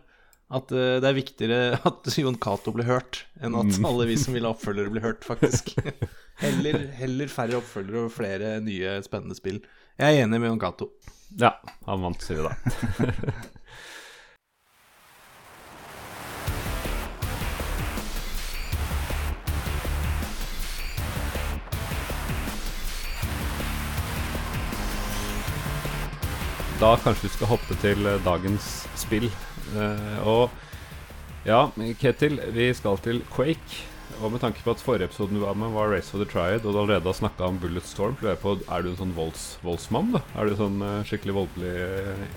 at 0.53 0.71
eh, 0.71 0.99
det 1.01 1.07
er 1.09 1.17
viktigere 1.17 1.59
at 1.89 2.09
Jon 2.17 2.35
Cato 2.41 2.71
blir 2.75 2.85
hørt, 2.89 3.23
enn 3.41 3.55
at 3.59 3.77
Mm. 3.79 3.85
alle 3.89 4.05
vi 4.09 4.17
som 4.21 4.33
vil 4.33 4.45
ha 4.45 4.53
oppfølgere, 4.53 4.91
blir 4.93 5.01
hørt, 5.05 5.23
faktisk. 5.25 5.73
Heller, 6.43 6.87
heller 6.97 7.27
færre 7.29 7.59
oppfølgere 7.59 8.05
og 8.07 8.11
flere 8.15 8.55
nye, 8.65 8.95
spennende 9.05 9.35
spill. 9.37 9.61
Jeg 10.01 10.17
er 10.17 10.23
enig 10.25 10.39
med 10.41 10.49
Jon 10.49 10.59
Cato. 10.61 10.89
Ja, 11.37 11.51
han 11.85 12.01
vant, 12.01 12.21
sier 12.25 12.41
vi 12.41 12.49
da. 12.49 12.53
Da 26.83 26.97
kanskje 26.99 27.29
vi 27.29 27.31
skal 27.31 27.47
hoppe 27.47 27.75
til 27.79 28.07
eh, 28.09 28.17
dagens 28.25 28.65
spill. 28.99 29.29
Eh, 29.71 30.17
og 30.27 30.51
ja, 31.47 31.69
Ketil, 31.95 32.41
vi 32.51 32.65
skal 32.75 32.99
til 32.99 33.21
Quake. 33.31 33.85
Og 34.19 34.33
med 34.33 34.43
tanke 34.43 34.59
på 34.65 34.73
at 34.75 34.83
forrige 34.83 35.07
episoden 35.07 35.39
du 35.39 35.45
var 35.45 35.55
med, 35.55 35.71
var 35.71 35.93
Race 35.93 36.11
for 36.11 36.19
the 36.19 36.27
Triad, 36.27 36.65
og 36.67 36.75
du 36.75 36.81
allerede 36.81 37.07
har 37.07 37.15
snakka 37.15 37.47
om 37.47 37.61
Bullet 37.61 37.87
Storm, 37.87 38.17
lurer 38.19 38.33
jeg 38.33 38.41
på, 38.43 38.57
er 38.67 38.83
du 38.83 38.91
en 38.91 38.99
sånn 38.99 39.15
volds, 39.15 39.45
voldsmann? 39.63 40.11
da? 40.17 40.23
Er 40.35 40.51
du 40.51 40.57
sånn 40.59 40.83
eh, 40.83 40.99
skikkelig 41.07 41.37
voldelig 41.39 42.27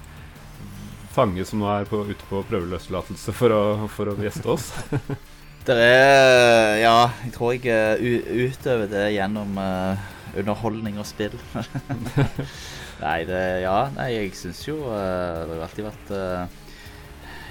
fange 1.17 1.51
som 1.51 1.65
nå 1.65 1.73
er 1.73 1.91
på, 1.91 2.05
ute 2.07 2.31
på 2.31 2.47
prøveløslatelse 2.47 3.35
for 3.35 3.51
å, 3.51 3.63
for 3.99 4.15
å 4.15 4.19
gjeste 4.23 4.55
oss? 4.55 4.71
Det 5.67 5.75
er 5.75 6.77
Ja, 6.85 6.99
jeg 7.25 7.35
tror 7.35 7.57
jeg 7.59 8.23
utøver 8.47 8.87
det 8.87 9.09
gjennom 9.17 9.59
uh, 9.59 9.99
underholdning 10.39 11.03
og 11.03 11.09
spill. 11.11 11.35
nei, 13.01 13.19
det 13.29 13.43
Ja, 13.65 13.89
nei, 13.97 14.11
jeg 14.15 14.33
syns 14.39 14.63
jo 14.67 14.79
eh, 14.93 15.43
Det 15.43 15.55
har 15.57 15.67
alltid 15.67 15.87
vært 15.89 16.13
eh, 16.17 16.57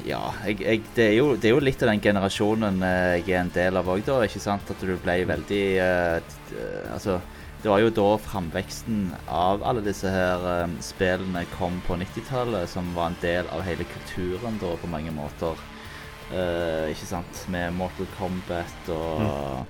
Ja, 0.09 0.21
jeg, 0.45 0.59
jeg, 0.61 0.83
det, 0.97 1.07
er 1.07 1.15
jo, 1.19 1.29
det 1.35 1.49
er 1.49 1.55
jo 1.55 1.63
litt 1.63 1.85
av 1.85 1.91
den 1.91 2.03
generasjonen 2.03 2.83
eh, 2.85 3.13
jeg 3.21 3.35
er 3.35 3.41
en 3.43 3.53
del 3.55 3.79
av 3.79 3.89
òg, 3.91 4.03
da. 4.07 4.19
Ikke 4.27 4.43
sant? 4.43 4.69
At 4.71 4.83
du 4.83 4.95
ble 5.01 5.17
veldig 5.29 5.63
Altså, 6.93 7.19
det 7.63 7.71
var 7.71 7.81
jo 7.81 7.93
da 7.97 8.09
framveksten 8.21 9.07
av 9.31 9.63
alle 9.65 9.81
disse 9.85 10.11
her 10.11 10.67
spillene 10.85 11.41
kom 11.55 11.79
på 11.87 11.97
90-tallet, 11.97 12.69
som 12.69 12.91
var 12.93 13.09
en 13.09 13.17
del 13.23 13.49
av 13.55 13.63
hele 13.65 13.87
kulturen 13.89 14.59
da, 14.61 14.75
på 14.77 14.89
mange 14.91 15.09
måter. 15.15 15.57
Ikke 16.29 17.07
sant? 17.09 17.41
Med 17.49 17.73
Mortal 17.73 18.05
Kombat 18.19 18.91
og 18.93 19.65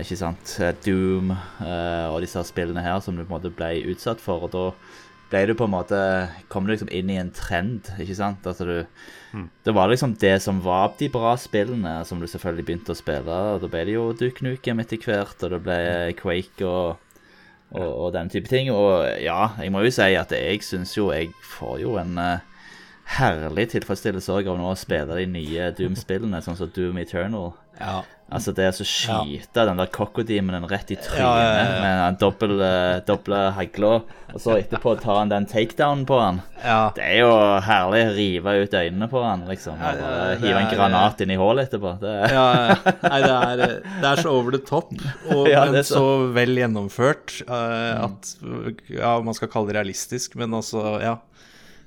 Ikke 0.00 0.16
sant? 0.16 0.56
Eh, 0.62 0.74
Doom 0.86 1.32
eh, 1.34 2.06
og 2.08 2.22
disse 2.24 2.42
spillene 2.48 2.84
her 2.84 3.00
som 3.04 3.16
du 3.16 3.24
på 3.24 3.28
en 3.30 3.36
måte 3.36 3.52
ble 3.54 3.74
utsatt 3.92 4.22
for. 4.22 4.46
Og 4.46 4.54
da 4.54 4.66
ble 5.32 5.42
du 5.48 5.54
på 5.56 5.64
en 5.64 5.72
måte 5.72 5.98
Kom 6.52 6.66
du 6.66 6.74
liksom 6.74 6.90
inn 6.92 7.08
i 7.12 7.18
en 7.20 7.32
trend, 7.32 7.88
ikke 8.00 8.16
sant? 8.16 8.46
Altså 8.48 8.68
du 8.68 8.74
Det 9.64 9.72
var 9.72 9.88
liksom 9.88 10.16
det 10.20 10.34
som 10.44 10.58
var 10.64 10.92
de 10.98 11.08
bra 11.12 11.36
spillene, 11.40 12.02
som 12.04 12.20
du 12.20 12.26
selvfølgelig 12.28 12.66
begynte 12.68 12.92
å 12.92 12.98
spille. 12.98 13.38
Og 13.54 13.62
da 13.62 13.70
ble 13.72 13.86
det 13.88 13.96
jo 13.96 14.10
Duke 14.16 14.44
Nukem 14.44 14.80
etter 14.80 15.00
hvert, 15.00 15.40
og 15.40 15.54
det 15.54 15.62
ble 15.64 15.80
Quake 16.20 16.68
og 16.68 17.00
og, 17.72 17.88
og 17.88 18.08
den 18.12 18.28
type 18.28 18.48
ting. 18.48 18.70
Og 18.72 19.04
ja, 19.22 19.52
jeg 19.60 19.72
må 19.72 19.82
jo 19.84 19.92
si 19.94 20.12
at 20.18 20.32
jeg 20.36 20.64
syns 20.64 20.94
jo 20.96 21.10
jeg 21.12 21.32
får 21.54 21.78
jo 21.84 21.96
en 22.00 22.18
eh, 22.20 22.48
herlig 23.18 23.68
tilfredsstillelse 23.74 24.32
òg 24.32 24.48
av 24.48 24.58
nå 24.58 24.70
å 24.72 24.78
spille 24.78 25.18
de 25.18 25.26
nye 25.26 25.70
Doom-spillene, 25.76 26.42
sånn 26.44 26.56
som 26.56 26.70
Doom 26.74 26.98
Eternal. 27.02 27.52
Ja. 27.80 28.02
Altså 28.32 28.54
det 28.56 28.64
å 28.70 28.72
så 28.78 28.84
skyte 28.88 29.64
den 29.68 29.76
der 29.76 29.88
kokkodemonen 29.92 30.64
rett 30.70 30.88
i 30.94 30.96
trynet 30.96 31.18
Ja, 31.20 31.32
ja, 31.36 31.48
ja. 31.52 31.80
med 31.82 31.98
den 32.00 32.16
doble, 32.22 32.64
eh, 32.64 33.00
doble 33.04 33.40
hagla, 33.52 33.90
og 34.32 34.40
så 34.40 34.54
etterpå 34.56 34.94
tar 35.02 35.18
han 35.18 35.28
den 35.28 35.44
takedownen 35.50 36.06
på 36.08 36.16
han. 36.20 36.38
ja. 36.64 36.78
Det 36.96 37.02
er 37.04 37.18
jo 37.18 37.32
herlig 37.60 38.00
å 38.06 38.14
rive 38.16 38.54
ut 38.62 38.70
øynene 38.78 39.08
på 39.12 39.22
han, 39.22 39.44
liksom. 39.50 39.74
Og 39.76 40.00
Ja, 40.00 40.36
hive 40.40 40.62
en 40.62 40.66
er- 40.66 40.76
granat 40.76 41.20
inn 41.20 41.30
i 41.30 41.36
hullet 41.36 41.68
etterpå. 41.68 41.92
Det, 42.00 42.14
Ja, 42.32 42.46
ja. 42.54 42.76
Nei, 43.02 43.20
det 43.20 43.34
er, 43.36 43.82
det 44.00 44.08
er 44.14 44.22
så 44.22 44.30
over 44.32 44.52
the 44.52 44.58
top, 44.64 44.92
og, 45.28 45.48
Ja, 45.52 45.66
men 45.66 45.74
er 45.74 45.82
så- 45.82 46.00
så 46.00 46.32
vel 46.32 46.56
gjennomført 46.56 47.42
uh, 47.50 48.04
at 48.06 48.34
Ja, 48.88 49.20
man 49.20 49.34
skal 49.34 49.48
kalle 49.48 49.68
det 49.72 49.76
realistisk, 49.76 50.36
men 50.36 50.52
altså, 50.56 51.02
ja. 51.02 51.18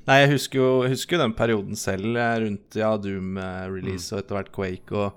Nei, 0.06 0.20
jeg 0.22 0.36
husker 0.36 0.60
jo, 0.62 0.70
jeg 0.86 0.94
husker 0.94 1.18
den 1.22 1.34
perioden 1.38 1.78
selv, 1.80 2.12
eh, 2.18 2.36
rundt 2.44 2.78
ja, 2.78 2.92
Doom-release 3.02 4.14
og 4.14 4.20
etter 4.22 4.38
hvert 4.38 4.52
Quake, 4.54 4.94
og, 4.94 5.16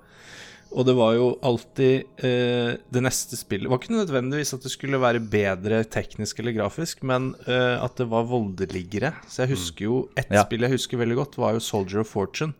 og 0.73 0.85
det 0.87 0.95
var 0.97 1.13
jo 1.17 1.27
alltid 1.45 2.23
eh, 2.25 2.71
Det 2.93 3.01
neste 3.01 3.37
spillet 3.37 3.65
Det 3.65 3.71
var 3.73 3.79
ikke 3.81 3.95
nødvendigvis 3.95 4.53
at 4.53 4.65
det 4.65 4.69
skulle 4.73 4.99
være 5.01 5.21
bedre 5.21 5.83
teknisk 5.89 6.41
eller 6.41 6.53
grafisk, 6.57 7.01
men 7.05 7.31
eh, 7.45 7.77
at 7.81 7.95
det 8.01 8.09
var 8.09 8.25
voldeligere. 8.29 9.13
Så 9.29 9.43
jeg 9.45 9.53
husker 9.55 9.85
jo 9.85 9.99
Ett 10.17 10.29
Ja. 10.33 10.43
spill 10.45 10.65
jeg 10.65 10.73
husker 10.77 10.97
veldig 11.01 11.17
godt, 11.21 11.37
var 11.41 11.53
jo 11.57 11.59
Soldier 11.63 12.01
of 12.01 12.09
Fortune. 12.13 12.53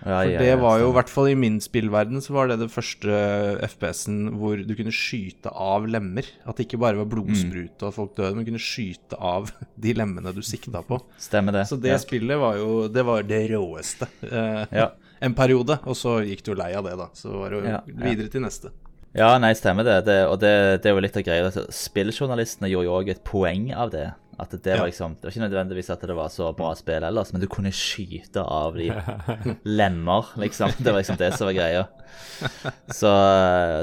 Ja, 0.00 0.20
For 0.22 0.30
ja, 0.32 0.40
det 0.40 0.54
var 0.62 0.78
jo, 0.80 0.88
i 0.90 0.96
hvert 0.96 1.12
fall 1.12 1.28
i 1.28 1.36
min 1.38 1.58
spillverden, 1.60 2.22
så 2.24 2.34
var 2.36 2.48
det 2.48 2.58
det 2.62 2.70
første 2.72 3.20
FPS-en 3.66 4.20
hvor 4.40 4.62
du 4.64 4.72
kunne 4.78 4.94
skyte 4.94 5.52
av 5.52 5.88
lemmer. 5.90 6.28
At 6.48 6.56
det 6.56 6.68
ikke 6.68 6.80
bare 6.80 7.00
var 7.02 7.10
blodsprut 7.12 7.82
og 7.82 7.90
at 7.90 7.98
folk 7.98 8.14
døde, 8.16 8.32
men 8.38 8.48
kunne 8.48 8.62
skyte 8.62 9.18
av 9.20 9.52
de 9.84 9.94
lemmene 9.96 10.32
du 10.36 10.42
sikta 10.46 10.82
på. 10.86 11.00
Stemmer 11.20 11.60
det. 11.60 11.66
Så 11.70 11.80
det 11.80 11.92
ja. 11.92 12.00
spillet 12.00 12.40
var 12.40 12.60
jo 12.60 12.86
det, 12.92 13.04
var 13.06 13.26
det 13.28 13.44
råeste 13.52 14.08
eh, 14.30 14.64
Ja. 14.82 14.90
en 15.24 15.36
periode. 15.36 15.76
Og 15.84 15.98
så 15.98 16.20
gikk 16.24 16.44
du 16.46 16.54
lei 16.56 16.72
av 16.76 16.88
det, 16.88 16.96
da. 16.96 17.10
Så 17.16 17.34
var 17.34 17.52
det 17.52 17.60
jo 17.60 17.98
videre 18.00 18.32
til 18.32 18.44
neste. 18.46 18.72
Ja, 19.16 19.34
nei, 19.42 19.52
stemmer 19.58 19.86
det. 19.86 19.96
det 20.06 20.20
og 20.30 20.38
det, 20.42 20.52
det 20.82 20.90
er 20.90 20.94
jo 20.94 21.02
litt 21.02 21.16
av 21.18 21.24
greia. 21.26 21.46
Altså, 21.48 21.66
Spilljournalistene 21.74 22.70
gjorde 22.70 22.88
jo 22.88 22.96
òg 23.00 23.10
et 23.12 23.22
poeng 23.26 23.70
av 23.74 23.90
det. 23.92 24.06
At 24.40 24.54
det 24.64 24.76
var 24.78 24.88
liksom 24.88 25.14
Det 25.18 25.26
var 25.26 25.34
ikke 25.34 25.44
nødvendigvis 25.44 25.90
at 25.92 26.04
det 26.08 26.16
var 26.16 26.30
så 26.32 26.50
bra 26.56 26.72
spill 26.78 27.04
ellers, 27.06 27.32
men 27.32 27.42
du 27.42 27.48
kunne 27.50 27.72
skyte 27.74 28.42
av 28.42 28.78
de 28.80 28.88
lemmer, 29.78 30.32
liksom. 30.40 30.72
Det 30.78 30.90
var 30.90 31.02
liksom 31.02 31.18
det 31.20 31.32
som 31.36 31.50
var 31.50 31.56
greia. 31.58 31.86
Så, 33.00 33.10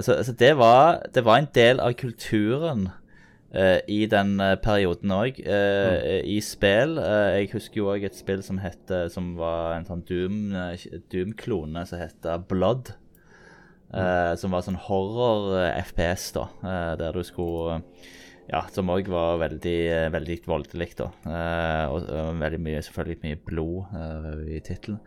så, 0.04 0.18
så 0.26 0.34
det 0.36 0.54
var 0.60 1.04
Det 1.14 1.24
var 1.24 1.38
en 1.40 1.48
del 1.56 1.80
av 1.80 1.94
kulturen 1.96 2.90
uh, 3.56 3.80
i 3.88 4.02
den 4.12 4.36
eh, 4.44 4.58
perioden 4.60 5.14
òg. 5.16 5.40
I 5.40 6.38
spill. 6.44 6.98
Uh, 7.00 7.38
jeg 7.38 7.52
husker 7.54 7.80
jo 7.82 7.92
òg 7.94 8.04
et 8.10 8.18
spill 8.18 8.44
som 8.44 8.60
hette 8.60 9.06
Som 9.14 9.36
var 9.40 9.78
en 9.78 9.88
sånn 9.88 10.04
Doom, 10.10 10.42
eh, 10.58 10.88
Doom-klone 11.14 11.86
som 11.88 12.02
heter 12.02 12.44
Blood. 12.50 12.92
Eh, 13.94 14.34
som 14.36 14.52
var 14.52 14.66
sånn 14.66 14.80
horror-FPS, 14.84 16.32
da. 16.36 16.48
eh, 16.60 16.94
der 17.00 17.16
du 17.16 17.24
skulle 17.24 17.78
Ja, 18.48 18.62
som 18.72 18.88
òg 18.94 19.10
var 19.12 19.42
veldig, 19.42 19.80
eh, 19.92 20.10
veldig 20.14 20.38
voldelig, 20.48 20.94
da. 21.02 21.10
Eh, 21.28 21.92
og, 21.92 22.08
veldig 22.40 22.60
mye, 22.64 22.84
selvfølgelig 22.86 23.20
mye 23.26 23.40
blod 23.50 23.98
eh, 24.00 24.44
i 24.56 24.62
tittelen. 24.64 25.02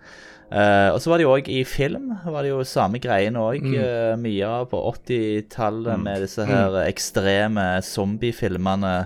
Og 0.51 0.99
så 0.99 1.13
var 1.13 1.21
det 1.21 1.25
jo 1.25 1.35
òg 1.37 1.49
i 1.49 1.61
film. 1.65 2.11
var 2.25 2.43
det 2.43 2.51
jo 2.51 2.65
samme 2.67 2.99
greiene 3.01 3.39
òg. 3.39 3.63
eh, 3.71 4.17
mye 4.19 4.49
av 4.49 4.67
på 4.69 4.81
80-tallet 4.93 6.03
med 6.03 6.25
disse 6.27 6.45
her 6.45 6.83
ekstreme 6.83 7.69
zombiefilmene. 7.87 8.97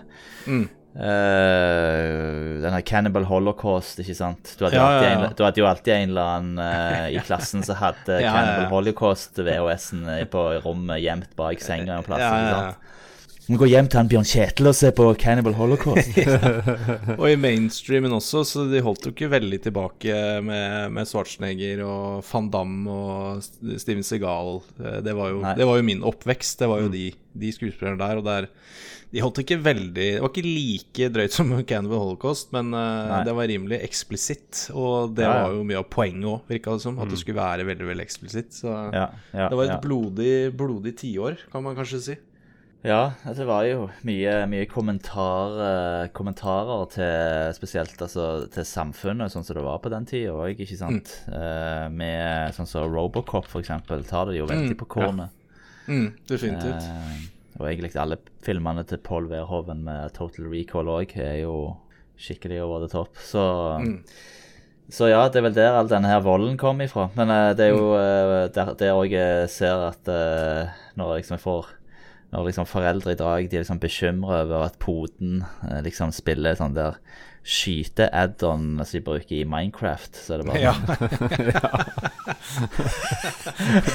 Mm. 0.49 0.65
Uh, 0.95 2.63
denne 2.63 2.79
Cannibal 2.87 3.25
Holocaust, 3.27 3.99
ikke 3.99 4.15
sant. 4.15 4.53
Du 4.55 4.63
hadde, 4.63 4.79
Ja, 4.79 4.91
ja, 4.95 5.03
ja. 5.03 5.15
En, 5.27 5.35
du 5.35 5.43
hadde 5.43 5.59
jo 5.59 5.67
alltid 5.67 5.91
en 5.91 6.13
eller 6.13 6.29
annen 6.37 6.61
uh, 6.63 7.09
i 7.11 7.19
klassen 7.27 7.67
som 7.67 7.81
hadde. 7.81 8.21
Cannibal 8.23 8.71
Holocaust-VHS-en 8.71 10.07
på 10.31 10.45
rommet 10.63 11.03
gjemt 11.03 11.35
bak 11.39 11.63
senga 11.63 11.99
en 11.99 12.07
plass. 12.07 12.23
Ikke 12.23 12.55
sant? 12.55 12.93
Vi 13.45 13.59
går 13.61 13.69
hjem 13.69 13.89
til 13.93 13.99
han 14.01 14.09
Bjørn 14.09 14.25
Kjetil 14.25 14.69
og 14.71 14.77
ser 14.79 14.93
på 14.97 15.05
Cannibal 15.21 15.53
Holocaust. 15.59 16.15
Og 17.21 17.27
i 17.29 17.35
mainstreamen 17.37 18.15
også, 18.17 18.41
så 18.49 18.63
de 18.71 18.81
holdt 18.87 19.05
jo 19.05 19.13
ikke 19.13 19.29
veldig 19.35 19.59
tilbake 19.67 20.15
med, 20.47 20.95
med 20.97 21.11
Schwarzenegger 21.11 21.83
og 21.85 22.23
van 22.31 22.49
Damme 22.55 22.89
og 22.95 23.45
Steven 23.83 24.01
Seagal. 24.07 24.63
Eh, 24.81 24.97
Det 25.05 25.13
var 25.19 25.29
jo, 25.35 25.43
Mm. 25.45 25.51
det 25.61 25.67
var 25.69 25.77
jo 25.77 25.85
min 25.91 26.01
oppvekst. 26.09 26.59
Det 26.65 26.71
var 26.73 26.81
jo 26.87 26.89
de, 26.89 27.05
de 27.37 27.53
skuespillerne 27.53 28.01
der. 28.01 28.17
Og 28.23 28.25
der 28.31 28.49
De 29.15 29.21
holdt 29.23 29.39
ikke 29.45 29.61
veldig 29.63 29.95
Det 30.17 30.21
var 30.25 30.31
ikke 30.33 30.49
like 30.49 31.13
drøyt 31.15 31.37
som 31.37 31.53
Cannibal 31.69 32.01
Holocaust, 32.01 32.49
men 32.57 32.73
uh, 32.75 33.21
det 33.29 33.35
var 33.37 33.47
rimelig 33.53 33.83
eksplisitt. 33.85 34.71
Og 34.73 35.13
det 35.19 35.29
Ja, 35.29 35.35
ja. 35.37 35.43
var 35.45 35.59
jo 35.61 35.67
mye 35.69 35.83
av 35.85 35.91
poenget 35.93 36.31
òg, 36.33 36.41
virka 36.49 36.73
det 36.79 36.87
som. 36.89 36.97
At 36.99 37.13
det 37.13 37.21
skulle 37.21 37.43
være 37.45 37.69
veldig, 37.69 37.93
veldig 37.93 38.09
eksplisitt. 38.09 38.57
Så 38.57 38.73
ja, 38.89 39.11
det 39.37 39.53
var 39.61 39.69
et 39.69 39.83
blodig, 39.85 40.33
blodig 40.57 40.97
tiår, 41.05 41.37
kan 41.53 41.63
man 41.69 41.77
kanskje 41.77 42.01
si. 42.09 42.17
Ja, 42.85 43.15
det 43.25 43.47
var 43.49 43.65
jo 43.65 43.87
mye, 44.05 44.33
mye 44.51 44.67
kommentar, 44.69 45.55
kommentarer 46.13 46.83
til 46.93 47.55
spesielt 47.57 47.97
altså, 48.05 48.27
til 48.53 48.67
samfunnet, 48.69 49.33
sånn 49.33 49.47
som 49.47 49.57
det 49.57 49.63
var 49.65 49.79
på 49.81 49.89
den 49.93 50.05
tida 50.05 50.35
òg, 50.37 50.59
ikke 50.61 50.77
sant. 50.77 51.15
Eh, 51.33 51.87
med 51.89 52.53
sånn 52.53 52.69
som 52.69 52.91
Robocop, 52.93 53.47
for 53.49 53.65
eksempel, 53.65 54.05
tar 54.05 54.29
det 54.29 54.37
jo 54.37 54.45
veldig 54.51 54.75
Mm, 54.75 54.81
på 54.83 54.89
kornet. 54.99 55.31
Mm, 55.89 56.11
definitivt. 56.29 56.85
Eh, 56.85 57.23
og 57.61 57.69
egentlig 57.71 57.97
alle 57.97 58.19
filmene 58.45 58.85
til 58.85 58.99
Paul 58.99 59.29
Verhoeven 59.31 59.81
med 59.87 60.13
Total 60.13 60.45
Recall 60.53 60.87
òg 60.93 61.17
er 61.17 61.39
jo 61.41 61.77
skikkelig 62.21 62.61
over 62.67 62.81
the 62.85 62.89
top. 62.93 63.17
Så, 63.17 63.81
Mm. 63.81 64.03
så 64.91 65.09
ja, 65.09 65.23
det 65.29 65.37
er 65.41 65.43
vel 65.49 65.55
der 65.57 65.73
all 65.79 65.89
denne 65.89 66.09
her 66.13 66.21
volden 66.21 66.59
kom 66.59 66.79
ifra. 66.85 67.09
Men 67.17 67.31
eh, 67.31 67.55
det 67.55 67.71
er 67.71 67.73
jo 67.79 67.95
Mm. 67.95 68.45
eh, 68.45 68.49
der, 68.77 68.93
òg 68.93 69.09
jeg 69.11 69.49
ser 69.49 69.89
at 69.89 70.07
eh, 70.09 70.69
når 70.99 71.15
jeg 71.17 71.25
liksom 71.25 71.39
får 71.41 71.67
når 72.35 72.47
liksom 72.51 72.67
foreldre 72.67 73.13
i 73.15 73.19
dag 73.21 73.47
de 73.51 73.57
er 73.57 73.63
liksom 73.65 73.81
bekymra 73.83 74.35
over 74.45 74.61
at 74.67 74.79
poden 74.83 75.33
eh, 75.69 75.81
liksom 75.87 76.09
spiller 76.15 76.55
sånn 76.59 76.75
der 76.77 76.93
skyte-add-on 77.45 78.79
som 78.81 78.95
de 78.97 79.01
bruker 79.05 79.37
i 79.37 79.45
Minecraft, 79.45 80.17
så 80.17 80.33
er 80.33 80.39
det 80.41 80.47
bare 80.49 80.63
Ja. 80.63 80.73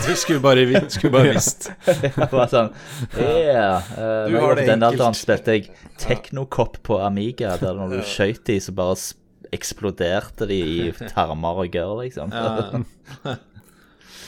du 0.05 0.13
skulle 0.15 0.39
bare, 0.39 0.89
skulle 0.93 1.11
bare 1.11 1.31
visst. 1.33 1.71
ja, 2.05 2.27
Bare 2.29 2.45
sånn 2.51 2.69
Yeah. 3.17 3.81
Uh, 3.95 4.29
Du 4.29 4.37
har 4.37 4.55
det 4.55 4.65
den 4.67 4.77
enkelt. 4.77 4.83
alderen 4.91 5.13
spilte 5.17 5.51
jeg 5.57 5.71
Technocop 5.99 6.77
på 6.85 6.99
Amiga, 7.03 7.55
der 7.59 7.73
når 7.79 7.89
du 7.97 8.01
skøyt 8.05 8.43
de, 8.47 8.59
så 8.61 8.71
bare 8.77 8.95
eksploderte 9.55 10.45
de 10.49 10.59
i 10.61 10.91
tarmer 11.15 11.57
og 11.65 11.69
gørr, 11.73 12.03
liksom. 12.05 12.29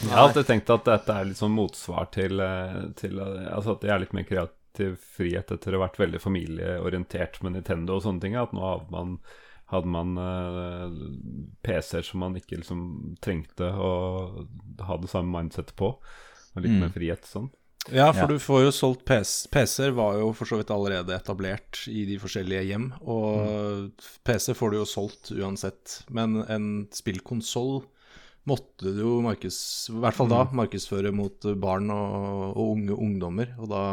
Jeg 0.02 0.10
har 0.16 0.28
alltid 0.28 0.48
tenkt 0.50 0.70
at 0.74 0.86
dette 0.88 1.14
er 1.14 1.28
litt 1.30 1.38
sånn 1.40 1.54
motsvar 1.56 2.08
til, 2.16 2.40
eh, 2.42 2.82
til 2.98 3.20
eh, 3.22 3.48
Altså 3.54 3.76
at 3.76 3.84
det 3.84 3.92
er 3.94 4.02
litt 4.04 4.14
mer 4.18 4.26
kreativ 4.26 4.98
frihet 5.18 5.52
etter 5.54 5.76
å 5.76 5.80
ha 5.82 5.86
vært 5.88 6.00
veldig 6.02 6.22
familieorientert 6.24 7.42
med 7.46 7.54
Nintendo 7.58 8.00
og 8.00 8.04
sånne 8.08 8.24
ting. 8.24 8.36
At 8.40 8.54
nå 8.56 8.64
hadde 8.66 8.90
man, 8.94 9.16
hadde 9.72 9.92
man 9.94 10.18
eh, 10.18 11.00
PC-er 11.68 12.08
som 12.08 12.24
man 12.26 12.36
ikke 12.40 12.58
liksom 12.64 12.84
trengte 13.22 13.70
å 13.78 13.92
ha 14.88 14.98
det 14.98 15.12
samme 15.12 15.32
mindsettet 15.38 15.76
på. 15.80 15.94
Og 16.56 16.64
litt 16.66 16.72
Mm. 16.74 16.80
mer 16.88 16.90
frihet 16.96 17.24
sånn. 17.30 17.52
Ja, 17.90 18.12
for 18.12 18.22
Ja. 18.22 18.28
du 18.28 18.38
får 18.38 18.64
jo 18.66 18.72
solgt 18.72 19.06
PC 19.06 19.48
PC-er 19.50 19.92
var 19.98 20.14
jo 20.20 20.34
for 20.34 20.46
så 20.46 20.58
vidt 20.60 20.70
allerede 20.70 21.16
etablert 21.16 21.88
i 21.90 22.04
de 22.06 22.18
forskjellige 22.20 22.68
hjem, 22.68 22.92
og 23.02 23.92
PC 24.24 24.54
får 24.54 24.72
du 24.72 24.78
jo 24.78 24.86
solgt 24.86 25.32
uansett. 25.34 26.04
Men 26.12 26.44
en 26.48 26.88
spillkonsoll 26.94 27.84
måtte 28.50 28.90
du 28.94 29.02
jo 29.04 29.20
markeds... 29.26 29.60
I 29.92 30.00
hvert 30.02 30.18
fall 30.18 30.32
da 30.32 30.46
markedsføre 30.58 31.12
mot 31.14 31.46
barn 31.62 31.92
og, 31.94 32.56
og 32.56 32.74
unge 32.78 32.98
ungdommer, 32.98 33.54
og 33.62 33.72
da 33.74 33.84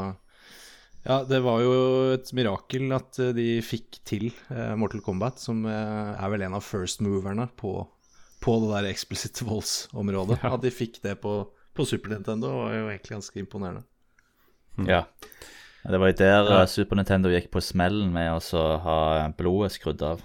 Ja, 1.09 1.23
det 1.25 1.39
var 1.45 1.61
jo 1.63 1.75
et 2.17 2.33
mirakel 2.37 2.91
at 2.93 3.21
eh, 3.23 3.35
de 3.37 3.47
fikk 3.65 4.01
til 4.09 4.27
eh, 4.53 4.75
Mortal 4.77 5.01
Kombat, 5.05 5.39
som 5.41 5.63
eh, 5.65 6.11
er 6.15 6.33
vel 6.33 6.45
en 6.45 6.57
av 6.59 6.65
first 6.67 7.01
moverne 7.05 7.47
på, 7.57 7.77
på 8.45 8.57
det 8.65 8.73
der 8.75 8.89
eksplisitte 8.91 9.47
voldsområdet. 9.49 10.41
At 10.45 10.65
de 10.65 10.73
fikk 10.75 10.99
det 11.05 11.15
på, 11.23 11.39
på 11.77 11.87
Super 11.89 12.13
Nintendo, 12.13 12.51
var 12.65 12.75
jo 12.75 12.91
egentlig 12.91 13.17
ganske 13.17 13.41
imponerende. 13.41 13.87
Ja. 14.89 15.07
Det 15.89 16.01
var 16.03 16.11
jo 16.11 16.19
der 16.19 16.51
ja. 16.51 16.67
Super 16.69 16.99
Nintendo 16.99 17.31
gikk 17.33 17.49
på 17.55 17.63
smellen 17.65 18.11
med 18.13 18.35
å 18.35 18.67
ha 18.85 18.99
blodet 19.39 19.73
skrudd 19.79 20.03
av. 20.05 20.21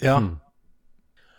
Ja. 0.00 0.16
Mm. 0.22 0.36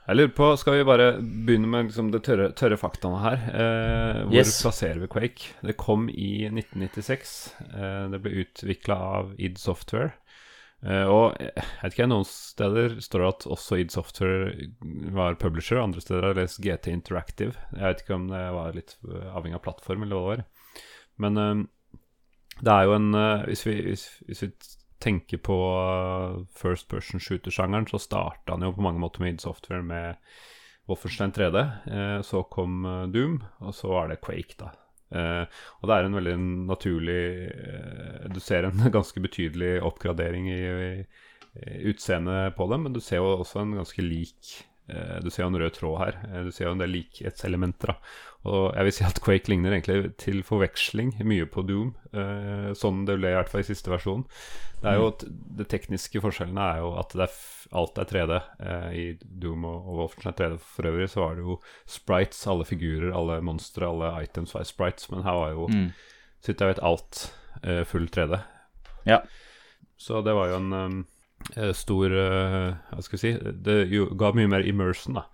Jeg 0.04 0.18
lurer 0.20 0.34
på, 0.36 0.48
Skal 0.60 0.76
vi 0.76 0.84
bare 0.88 1.06
begynne 1.22 1.70
med 1.72 1.86
liksom 1.88 2.10
det 2.12 2.24
tørre, 2.28 2.50
tørre 2.60 2.76
faktaene 2.80 3.22
her? 3.24 3.44
Eh, 3.54 4.18
hvor 4.26 4.36
Yes. 4.36 4.58
plasserer 4.62 5.00
vi 5.00 5.08
Quake? 5.08 5.54
Det 5.64 5.78
kom 5.80 6.10
i 6.10 6.50
1996. 6.52 7.54
Eh, 7.72 8.10
det 8.12 8.20
ble 8.22 8.44
utvikla 8.44 8.98
av 9.20 9.32
id 9.40 9.58
Software. 9.58 10.12
Eh, 10.84 11.08
og 11.08 11.38
jeg 11.40 11.54
vet 11.56 11.94
ikke, 11.96 12.10
noen 12.12 12.28
steder 12.28 12.98
står 13.00 13.20
det 13.24 13.30
at 13.32 13.48
også 13.56 13.80
id 13.80 13.92
Software 13.96 14.68
var 15.16 15.36
publisher, 15.40 15.80
andre 15.80 16.02
steder 16.04 16.22
har 16.28 16.34
jeg 16.34 16.42
lest 16.44 16.60
GT 16.60 16.92
Interactive. 16.92 17.56
Jeg 17.72 17.88
vet 17.88 18.04
ikke 18.04 18.16
om 18.20 18.28
det 18.28 18.44
var 18.60 18.74
litt 18.76 18.98
eh, 19.08 19.30
avhengig 19.32 19.56
av 19.56 19.64
plattform 19.64 20.04
eller 20.04 20.20
hva 20.20 20.36
det 20.36 20.44
var. 20.44 20.46
Men 21.24 21.38
eh, 21.38 21.64
det 22.60 22.74
er 22.76 22.84
jo 22.90 22.98
en 23.00 23.14
eh, 23.16 23.46
hvis, 23.48 23.64
vi, 23.66 23.80
hvis, 23.88 24.04
hvis 24.28 24.44
vi 24.44 24.52
tenker 25.04 25.38
på 25.44 25.58
eh, 25.76 26.46
first 26.56 26.88
person 26.92 27.20
shooter-sjangeren, 27.20 27.88
så 27.90 28.00
starta 28.00 28.56
han 28.56 28.64
jo 28.66 28.74
på 28.76 28.86
mange 28.86 29.02
måter 29.04 29.24
med 29.24 29.36
id 29.36 29.44
Software 29.44 29.84
med 29.84 30.16
Wolfenstein 30.90 31.34
3D. 31.36 31.64
Eh, 31.92 32.22
så 32.26 32.44
kom 32.52 32.86
eh, 32.86 33.04
Doom, 33.12 33.42
og 33.60 33.76
så 33.76 33.92
var 33.92 34.10
det 34.12 34.22
Quake, 34.24 34.58
da. 34.62 34.74
Og 35.14 35.86
det 35.86 35.94
er 35.94 36.08
en 36.08 36.16
veldig 36.18 36.32
naturlig 36.66 37.18
Du 38.34 38.40
ser 38.42 38.66
en 38.66 38.80
ganske 38.96 39.22
betydelig 39.22 39.76
oppgradering 39.86 40.48
i, 40.50 40.64
i 41.54 41.76
utseendet 41.92 42.56
på 42.58 42.66
dem, 42.72 42.88
men 42.88 42.96
du 42.96 42.98
ser 42.98 43.22
jo 43.22 43.36
også 43.36 43.62
en 43.62 43.76
ganske 43.78 44.02
lik 44.02 44.56
Du 45.24 45.30
ser 45.32 45.44
jo 45.46 45.50
en 45.54 45.60
rød 45.62 45.74
tråd 45.78 45.98
her. 46.02 46.18
Eh, 46.28 46.44
du 46.44 46.52
ser 46.52 46.66
jo 46.68 46.74
en 46.76 46.82
del 46.84 46.92
likhetselementer. 46.92 47.94
da 47.94 47.96
Og 48.52 48.74
jeg 48.76 48.84
vil 48.84 48.92
si 48.98 49.04
at 49.08 49.22
Quake 49.24 49.48
ligner 49.48 49.72
egentlig 49.72 50.18
til 50.20 50.42
forveksling 50.44 51.14
mye 51.24 51.46
på 51.48 51.64
Doom. 51.66 51.94
Eh, 52.12 52.74
sånn 52.76 53.06
det 53.08 53.16
ble 53.22 53.32
i 53.32 53.38
hvert 53.38 53.50
fall 53.50 53.62
i 53.64 53.68
siste 53.70 53.90
versjon. 53.94 54.26
Det 54.84 54.92
er 54.92 54.98
jo 55.00 55.08
at 55.14 55.24
Det 55.58 55.68
tekniske 55.72 56.20
forskjellene 56.20 56.66
er 56.74 56.82
jo 56.84 56.90
at 57.00 57.14
det 57.16 57.24
er 57.30 57.38
alt 57.80 57.98
er 58.04 58.10
3D. 58.12 58.42
Eh, 58.60 58.90
I 59.00 59.06
Doom 59.24 59.64
og, 59.66 59.88
og 59.88 59.96
Wolfenstein 60.02 60.36
3D 60.36 60.60
for 60.60 60.90
øvrig 60.92 61.08
så 61.10 61.22
var 61.24 61.36
det 61.40 61.46
jo 61.48 61.56
sprites, 61.88 62.44
alle 62.52 62.66
figurer, 62.68 63.14
alle 63.16 63.40
monstre, 63.42 63.88
alle 63.88 64.12
items 64.26 64.54
var 64.54 64.68
sprites, 64.68 65.08
men 65.14 65.24
her 65.24 65.40
var 65.40 65.56
jo, 65.56 65.70
Mm. 65.72 65.88
så 66.44 66.52
vidt 66.52 66.60
jeg 66.60 66.74
vet, 66.74 66.84
alt 66.84 67.24
eh, 67.64 67.84
full 67.88 68.10
3D. 68.12 68.42
Ja. 69.08 69.22
Så 69.98 70.20
det 70.26 70.34
var 70.36 70.50
jo 70.52 70.56
en 70.60 70.74
um, 70.74 71.00
eh, 71.00 71.13
stor 71.78 72.14
eh, 72.18 72.70
Hva 72.90 73.04
skal 73.04 73.18
vi 73.18 73.22
si 73.22 73.32
Det 73.66 73.78
ga 74.20 74.32
mye 74.38 74.50
mer 74.52 74.68
immersion, 74.68 75.20
da. 75.20 75.28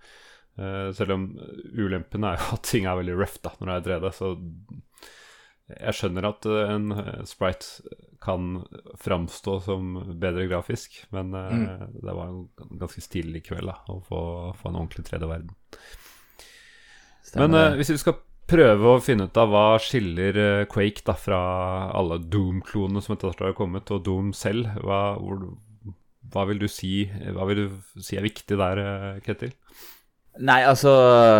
Eh, 0.60 0.90
selv 0.96 1.16
om 1.16 1.26
ulempen 1.72 2.26
er 2.26 2.38
jo 2.38 2.56
at 2.58 2.64
ting 2.68 2.88
er 2.88 2.98
veldig 3.00 3.16
rough 3.18 3.40
da 3.44 3.54
når 3.58 3.70
det 3.70 3.94
er 3.94 4.00
3D. 4.00 4.12
Så 4.16 4.32
jeg 5.70 5.96
skjønner 5.96 6.30
at 6.30 6.48
eh, 6.50 6.72
en 6.74 6.96
eh, 6.96 7.20
sprite 7.28 7.98
kan 8.20 8.58
framstå 9.00 9.54
som 9.64 9.94
bedre 10.20 10.44
grafisk, 10.50 10.98
men 11.14 11.30
mm. 11.32 11.62
det 12.04 12.12
var 12.12 12.26
en 12.28 12.74
ganske 12.82 13.00
stilig 13.00 13.46
kveld 13.46 13.70
da 13.70 13.78
å 13.88 13.96
få, 14.04 14.18
få 14.60 14.68
en 14.68 14.76
ordentlig 14.82 15.06
3D-verden. 15.06 15.54
Men 17.38 17.56
uh, 17.56 17.78
hvis 17.78 17.94
vi 17.94 17.96
skal 18.02 18.18
prøve 18.50 18.92
å 18.92 19.00
finne 19.02 19.28
ut 19.28 19.40
av 19.40 19.50
hva 19.52 19.64
skiller 19.82 20.38
eh, 20.40 20.66
Quake 20.70 21.04
da 21.06 21.14
fra 21.18 21.40
alle 21.96 22.20
Doom-klonene 22.32 23.02
som 23.04 23.14
etter 23.14 23.30
hvert 23.30 23.44
har 23.46 23.58
kommet, 23.58 23.90
og 23.94 24.04
Doom 24.06 24.32
selv, 24.36 24.72
hva, 24.84 25.14
hvor, 25.20 25.44
hva 26.32 26.46
vil 26.48 26.60
du 26.62 26.68
si 26.70 27.04
vil 27.10 27.64
du 27.64 28.02
si 28.02 28.18
er 28.18 28.26
viktig 28.26 28.58
der, 28.58 28.82
eh, 28.82 29.20
Ketil? 29.24 29.54
Nei, 30.40 30.60
altså 30.62 30.92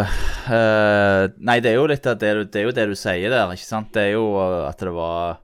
eh, 0.02 1.28
Nei, 1.38 1.60
det 1.62 1.72
er 1.72 1.78
jo 1.78 1.86
litt 1.90 2.04
det, 2.04 2.32
det 2.50 2.60
er 2.60 2.66
jo 2.66 2.74
det 2.74 2.88
du 2.90 2.96
sier 2.98 3.30
der, 3.30 3.54
ikke 3.54 3.68
sant? 3.68 3.92
Det 3.94 4.08
er 4.08 4.12
jo 4.16 4.26
at 4.66 4.82
det 4.82 4.92
var 4.96 5.38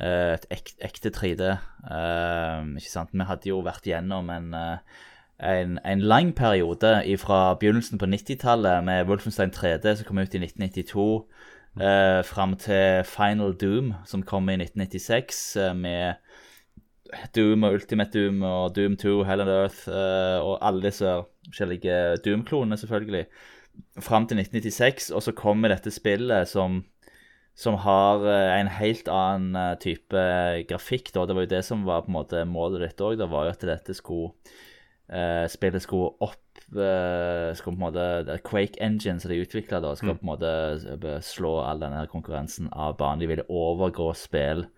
eh, 0.00 0.34
et 0.38 0.48
ek, 0.56 0.74
ekte 0.90 1.12
3D. 1.14 1.52
eh, 1.90 2.72
ikke 2.80 2.92
sant? 2.92 3.12
Vi 3.12 3.28
hadde 3.28 3.52
jo 3.52 3.60
vært 3.66 3.86
gjennom 3.86 4.32
en, 4.32 4.50
eh, 4.56 5.04
en, 5.52 5.78
en 5.84 6.02
lang 6.02 6.32
periode 6.36 6.96
fra 7.20 7.42
begynnelsen 7.60 8.00
på 8.00 8.08
90-tallet 8.08 8.84
med 8.88 9.06
Wolfenstein 9.12 9.52
3D 9.54 10.00
som 10.00 10.08
kom 10.08 10.24
ut 10.24 10.34
i 10.34 10.44
1992, 10.48 11.08
Uh, 11.78 12.24
fram 12.26 12.56
til 12.58 13.04
Final 13.06 13.54
Doom, 13.54 13.92
som 14.04 14.24
kom 14.26 14.48
i 14.50 14.56
1996, 14.58 15.56
eh, 15.56 15.74
med 15.74 16.14
Doom 17.36 17.66
og 17.66 17.80
Ultimate 17.80 18.12
Doom 18.14 18.42
og 18.46 18.74
Doom 18.76 18.96
2, 19.00 19.14
Hell 19.28 19.44
and 19.44 19.52
Earth 19.52 19.88
eh, 19.88 20.38
og 20.42 20.58
alle 20.64 20.84
disse 20.88 21.14
forskjellige 21.48 22.22
Doom-klonene, 22.24 22.78
selvfølgelig, 22.80 23.24
fram 24.00 24.26
til 24.28 24.40
1996. 24.40 25.10
Og 25.10 25.22
så 25.24 25.34
kommer 25.36 25.72
dette 25.72 25.92
spillet 25.94 26.48
som, 26.48 26.82
som 27.58 27.78
har 27.84 28.26
eh, 28.28 28.56
en 28.60 28.72
helt 28.80 29.08
annen 29.12 29.56
eh, 29.58 29.78
type 29.82 30.26
grafikk. 30.70 31.12
Da. 31.14 31.26
Det 31.26 31.36
var 31.36 31.46
jo 31.46 31.54
det 31.54 31.64
som 31.66 31.86
var 31.88 32.04
på 32.04 32.12
en 32.12 32.18
måte 32.20 32.44
målet 32.48 32.86
ditt 32.86 33.04
òg. 33.04 33.18
Det 33.20 33.30
var 33.30 33.48
jo 33.48 33.54
at 33.56 33.66
dette 33.72 33.96
skulle 33.96 34.34
eh, 35.08 35.46
Spillet 35.50 35.86
skulle 35.86 36.14
opp 36.20 36.38
skulle 36.70 37.56
på 37.56 37.70
en 37.72 37.82
måte, 37.82 38.02
det 38.28 38.36
Quake 38.46 38.78
Engine 38.84 39.18
som 39.18 39.32
de 39.32 39.40
utvikla, 39.42 39.80
skal 39.98 40.12
på 40.14 40.22
en 40.22 40.28
måte 40.28 41.18
slå 41.26 41.56
all 41.64 41.80
denne 41.82 42.04
konkurransen 42.06 42.68
av 42.70 42.94
banen. 43.00 43.18
De 43.18 43.26
ville 43.26 43.46
overgå 43.50 44.12
spill 44.14 44.68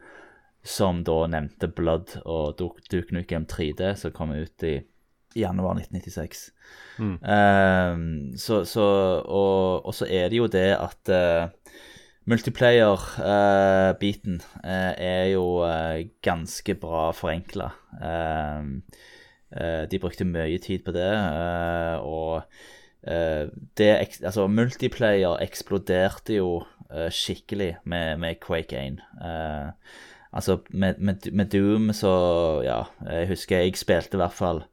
som 0.63 1.05
da 1.05 1.27
nevnte 1.27 1.69
Blood 1.69 2.21
og 2.23 2.59
Duke 2.59 3.15
Nukem 3.15 3.47
3D, 3.51 3.95
som 3.99 4.13
kom 4.15 4.31
ut 4.35 4.63
i 4.67 4.81
januar 5.35 5.75
1996. 5.81 6.53
Mm. 6.99 7.19
Ehm, 7.25 8.37
så, 8.39 8.65
så, 8.69 8.85
og, 9.25 9.87
og 9.87 9.95
så 9.97 10.07
er 10.07 10.29
det 10.29 10.39
jo 10.39 10.47
det 10.47 10.77
at 10.77 11.09
uh, 11.09 11.49
multiplayer-biten 12.25 14.41
er 14.63 15.27
jo 15.33 15.65
eh, 15.67 16.07
ganske 16.23 16.75
bra 16.79 17.11
forenkla. 17.17 17.71
de 19.91 19.99
brukte 20.01 20.25
mye 20.25 20.59
tid 20.59 20.85
på 20.87 20.93
det, 20.95 21.13
eh, 21.13 21.97
og 21.99 22.43
eh, 23.03 23.47
det 23.77 24.09
Altså, 24.23 24.47
multiplayer 24.47 25.43
eksploderte 25.43 26.35
jo 26.39 26.65
eh, 26.91 27.11
skikkelig 27.11 27.77
med, 27.85 28.19
med 28.19 28.35
Quake 28.41 28.79
1. 28.79 29.01
Eh, 29.25 29.71
altså, 30.33 30.59
med, 30.71 30.99
med, 30.99 31.29
med 31.33 31.53
Doom 31.53 31.93
så 31.97 32.13
Ja, 32.67 32.83
jeg 33.07 33.31
husker 33.33 33.63
jeg 33.63 33.79
spilte 33.81 34.19
i 34.19 34.23
hvert 34.23 34.37
fall 34.37 34.65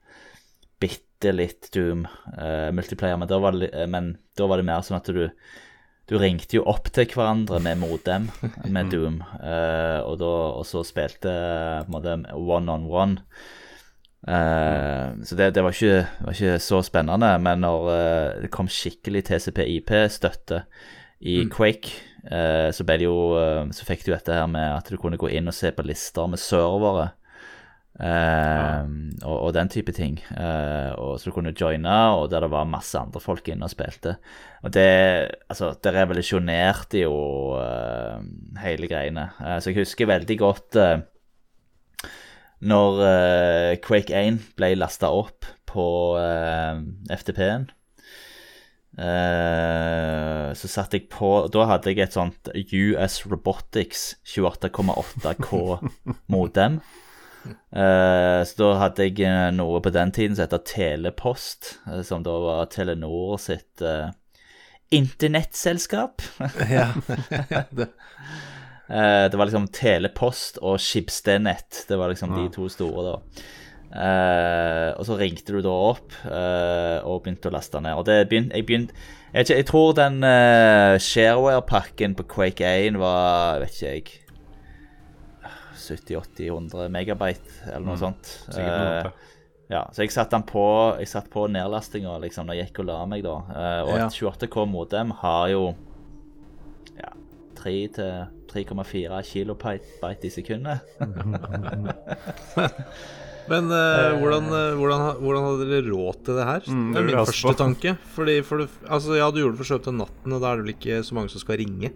bitte 0.79 1.33
litt 1.35 1.69
Doom 1.75 2.05
uh, 2.07 2.69
multiplayer, 2.75 3.19
men 3.19 3.29
da, 3.29 3.39
var 3.43 3.57
det, 3.57 3.71
eh, 3.75 3.89
men 3.91 4.13
da 4.39 4.47
var 4.47 4.61
det 4.61 4.69
mer 4.69 4.85
sånn 4.85 5.01
at 5.01 5.11
du 5.11 5.27
du 6.09 6.15
ringte 6.17 6.57
jo 6.57 6.63
opp 6.65 6.87
til 6.89 7.05
hverandre 7.05 7.59
med 7.61 7.77
modem 7.83 8.31
med 8.73 8.89
Doom, 8.89 9.19
uh, 9.43 10.01
og, 10.07 10.15
da, 10.17 10.33
og 10.57 10.65
så 10.65 10.81
spilte 10.87 11.33
modem 11.91 12.23
på 12.25 12.33
en 12.33 12.39
måte 12.39 12.55
one 12.57 12.73
on 12.73 12.87
one. 12.89 13.25
Eh, 14.27 15.23
så 15.23 15.35
det, 15.35 15.53
det 15.55 15.63
var, 15.63 15.71
ikke, 15.71 16.07
var 16.25 16.35
ikke 16.35 16.57
så 16.59 16.81
spennende, 16.83 17.29
men 17.39 17.61
når 17.63 17.85
det 18.43 18.49
kom 18.51 18.67
skikkelig 18.67 19.21
TCP-IP-støtte 19.29 20.63
i 21.29 21.43
Quake, 21.51 21.93
eh, 21.93 22.08
så, 22.23 22.85
ble 22.85 22.97
det 22.99 23.07
jo, 23.07 23.19
eh, 23.39 23.69
så 23.75 23.87
fikk 23.87 24.05
du 24.05 24.11
dette 24.13 24.35
her 24.35 24.49
med 24.51 24.79
at 24.79 24.89
du 24.91 24.97
kunne 24.99 25.19
gå 25.19 25.31
inn 25.31 25.47
og 25.51 25.55
se 25.55 25.71
på 25.75 25.85
lister 25.87 26.29
med 26.31 26.41
servere. 26.41 27.13
Ja. 27.99 28.85
og, 29.27 29.33
og 29.35 29.49
den 29.51 29.67
type 29.67 29.91
ting. 29.91 30.21
Eh, 30.31 30.91
og 30.95 31.17
Så 31.19 31.29
du 31.29 31.33
kunne 31.35 31.51
joine, 31.51 31.95
og 32.15 32.29
der 32.31 32.45
det 32.45 32.51
var 32.53 32.69
masse 32.69 32.95
andre 32.95 33.19
folk 33.19 33.49
inne 33.51 33.67
og 33.67 33.73
spilte. 33.73 34.15
Og 34.63 34.71
det, 34.71 34.85
altså, 35.49 35.73
det 35.83 35.93
revolusjonerte 35.97 37.01
jo 37.03 37.57
eh, 37.59 38.21
hele 38.63 38.87
greiene. 38.87 39.29
Eh, 39.43 39.57
så 39.59 39.73
jeg 39.73 39.81
husker 39.81 40.07
veldig 40.07 40.37
godt 40.39 40.79
eh, 40.79 41.01
når 42.59 43.03
eh, 43.07 43.73
Quake 43.83 44.15
1 44.15 44.39
ble 44.59 44.73
lasta 44.79 45.11
opp 45.15 45.47
på 45.69 45.89
eh, 46.19 46.79
FTP-en. 47.19 47.69
Eh, 48.97 50.47
så 50.57 50.67
satte 50.67 50.97
jeg 50.97 51.11
på 51.13 51.27
Da 51.53 51.67
hadde 51.69 51.91
jeg 51.91 52.01
et 52.03 52.15
sånt 52.17 52.49
US 52.49 53.19
Robotics 53.29 54.07
28,8K 54.27 55.59
modem. 56.33 56.79
Uh, 57.71 58.43
så 58.43 58.57
da 58.59 58.69
hadde 58.81 59.05
jeg 59.07 59.21
eh, 59.23 59.45
noe 59.55 59.79
på 59.79 59.93
den 59.95 60.11
tiden 60.11 60.35
som 60.35 60.43
heter 60.43 60.65
Telepost, 60.67 61.77
eh, 61.87 62.01
som 62.03 62.25
da 62.25 62.33
var 62.43 62.67
Telenor 62.73 63.37
sitt 63.39 63.79
uh, 63.85 64.11
internettselskap. 64.91 66.25
ja, 66.67 66.89
det, 67.77 67.87
Eh, 68.89 69.29
det 69.31 69.37
var 69.37 69.45
liksom 69.45 69.67
Telepost 69.67 70.57
og 70.65 70.79
Schibsted-nett. 70.81 71.85
Det 71.87 71.97
var 71.97 72.09
liksom 72.09 72.33
de 72.33 72.47
to 72.53 72.65
store, 72.73 73.03
da. 73.05 73.43
Eh, 73.89 74.91
og 74.99 75.05
så 75.07 75.15
ringte 75.17 75.49
du 75.55 75.63
da 75.65 75.71
opp 75.73 76.13
uh, 76.21 77.01
og 77.09 77.23
begynte 77.25 77.49
å 77.49 77.53
laste 77.55 77.79
ned. 77.81 77.95
Og 77.97 78.03
det 78.05 78.19
begynte, 78.29 78.53
jeg 78.53 78.65
begynte 78.67 78.93
jeg, 79.33 79.41
ikke, 79.45 79.55
jeg 79.55 79.65
tror 79.69 79.93
den 79.97 80.15
uh, 80.25 80.93
shareware-pakken 81.01 82.13
på 82.17 82.23
Quake 82.29 82.65
1 82.85 82.97
var 83.01 83.59
vet 83.63 83.73
ikke 83.73 83.93
jeg 83.95 84.05
70-80-100 85.89 86.89
megabyte, 86.93 87.49
eller 87.71 87.85
noe 87.87 87.97
sånt. 87.97 88.25
Noe 88.51 88.61
Eh, 88.61 88.69
annet, 88.69 89.05
ja, 89.69 89.83
så 89.93 89.97
jeg 90.03 90.11
satte 90.13 90.33
den 90.35 90.43
på 90.49 90.63
Jeg 90.99 91.07
satt 91.09 91.27
på 91.33 91.47
nedlastinga 91.49 92.13
liksom, 92.21 92.45
da 92.49 92.53
jeg 92.57 92.65
gikk 92.69 92.79
og 92.83 92.87
la 92.91 92.99
meg, 93.09 93.19
da. 93.25 93.35
Og 93.87 93.93
Ja. 93.95 94.05
et 94.05 94.13
28K 94.17 94.55
modem 94.69 95.09
har 95.23 95.45
jo 95.49 95.63
ja, 96.99 97.09
3 97.57 97.73
til 97.97 98.13
3,4 98.53 99.21
kilobyte 99.29 99.85
byte 100.01 100.25
i 100.29 100.33
sekundet. 100.33 100.79
Men 103.49 103.71
uh, 103.71 104.19
hvordan, 104.19 104.49
eh, 104.53 104.75
hvordan, 104.77 105.05
hvordan 105.23 105.45
hadde 105.47 105.69
dere 105.69 105.87
råd 105.87 106.19
til 106.25 106.37
det 106.37 106.45
her? 106.49 106.67
Mm, 106.67 106.83
det 106.93 106.99
er 106.99 107.07
min 107.07 107.17
første 107.17 107.47
på. 107.47 107.55
tanke. 107.57 107.95
Fordi 108.15 108.35
for 108.45 108.65
altså, 108.67 109.15
ja, 109.17 109.29
du 109.31 109.39
gjorde 109.41 109.57
det 109.57 109.63
for 109.63 109.77
vidt 109.77 109.89
om 109.89 109.97
natten, 110.03 110.35
og 110.35 110.43
da 110.43 110.51
er 110.51 110.59
det 110.59 110.65
vel 110.67 110.75
ikke 110.75 110.99
så 111.07 111.17
mange 111.17 111.33
som 111.33 111.43
skal 111.43 111.59
ringe. 111.61 111.91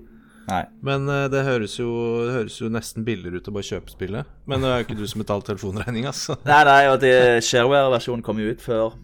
Nei. 0.47 0.63
Men 0.83 1.05
uh, 1.11 1.27
det, 1.31 1.43
høres 1.47 1.77
jo, 1.79 1.91
det 2.27 2.37
høres 2.39 2.57
jo 2.59 2.71
nesten 2.73 3.05
billigere 3.07 3.39
ut 3.39 3.51
å 3.51 3.55
bare 3.55 3.69
kjøpe 3.69 3.93
spillet. 3.93 4.33
Men 4.49 4.65
det 4.65 4.71
er 4.71 4.81
jo 4.81 4.87
ikke 4.87 4.99
du 4.99 5.05
som 5.11 5.23
betaler 5.23 5.49
telefonregninga, 5.51 6.15
altså. 6.15 6.39
Nei, 6.49 6.63
nei, 6.69 6.81
og 6.91 7.05
Shareware-versjonen 7.45 8.25
kom 8.25 8.41
jo 8.41 8.49
ut 8.53 8.63
før, 8.63 8.97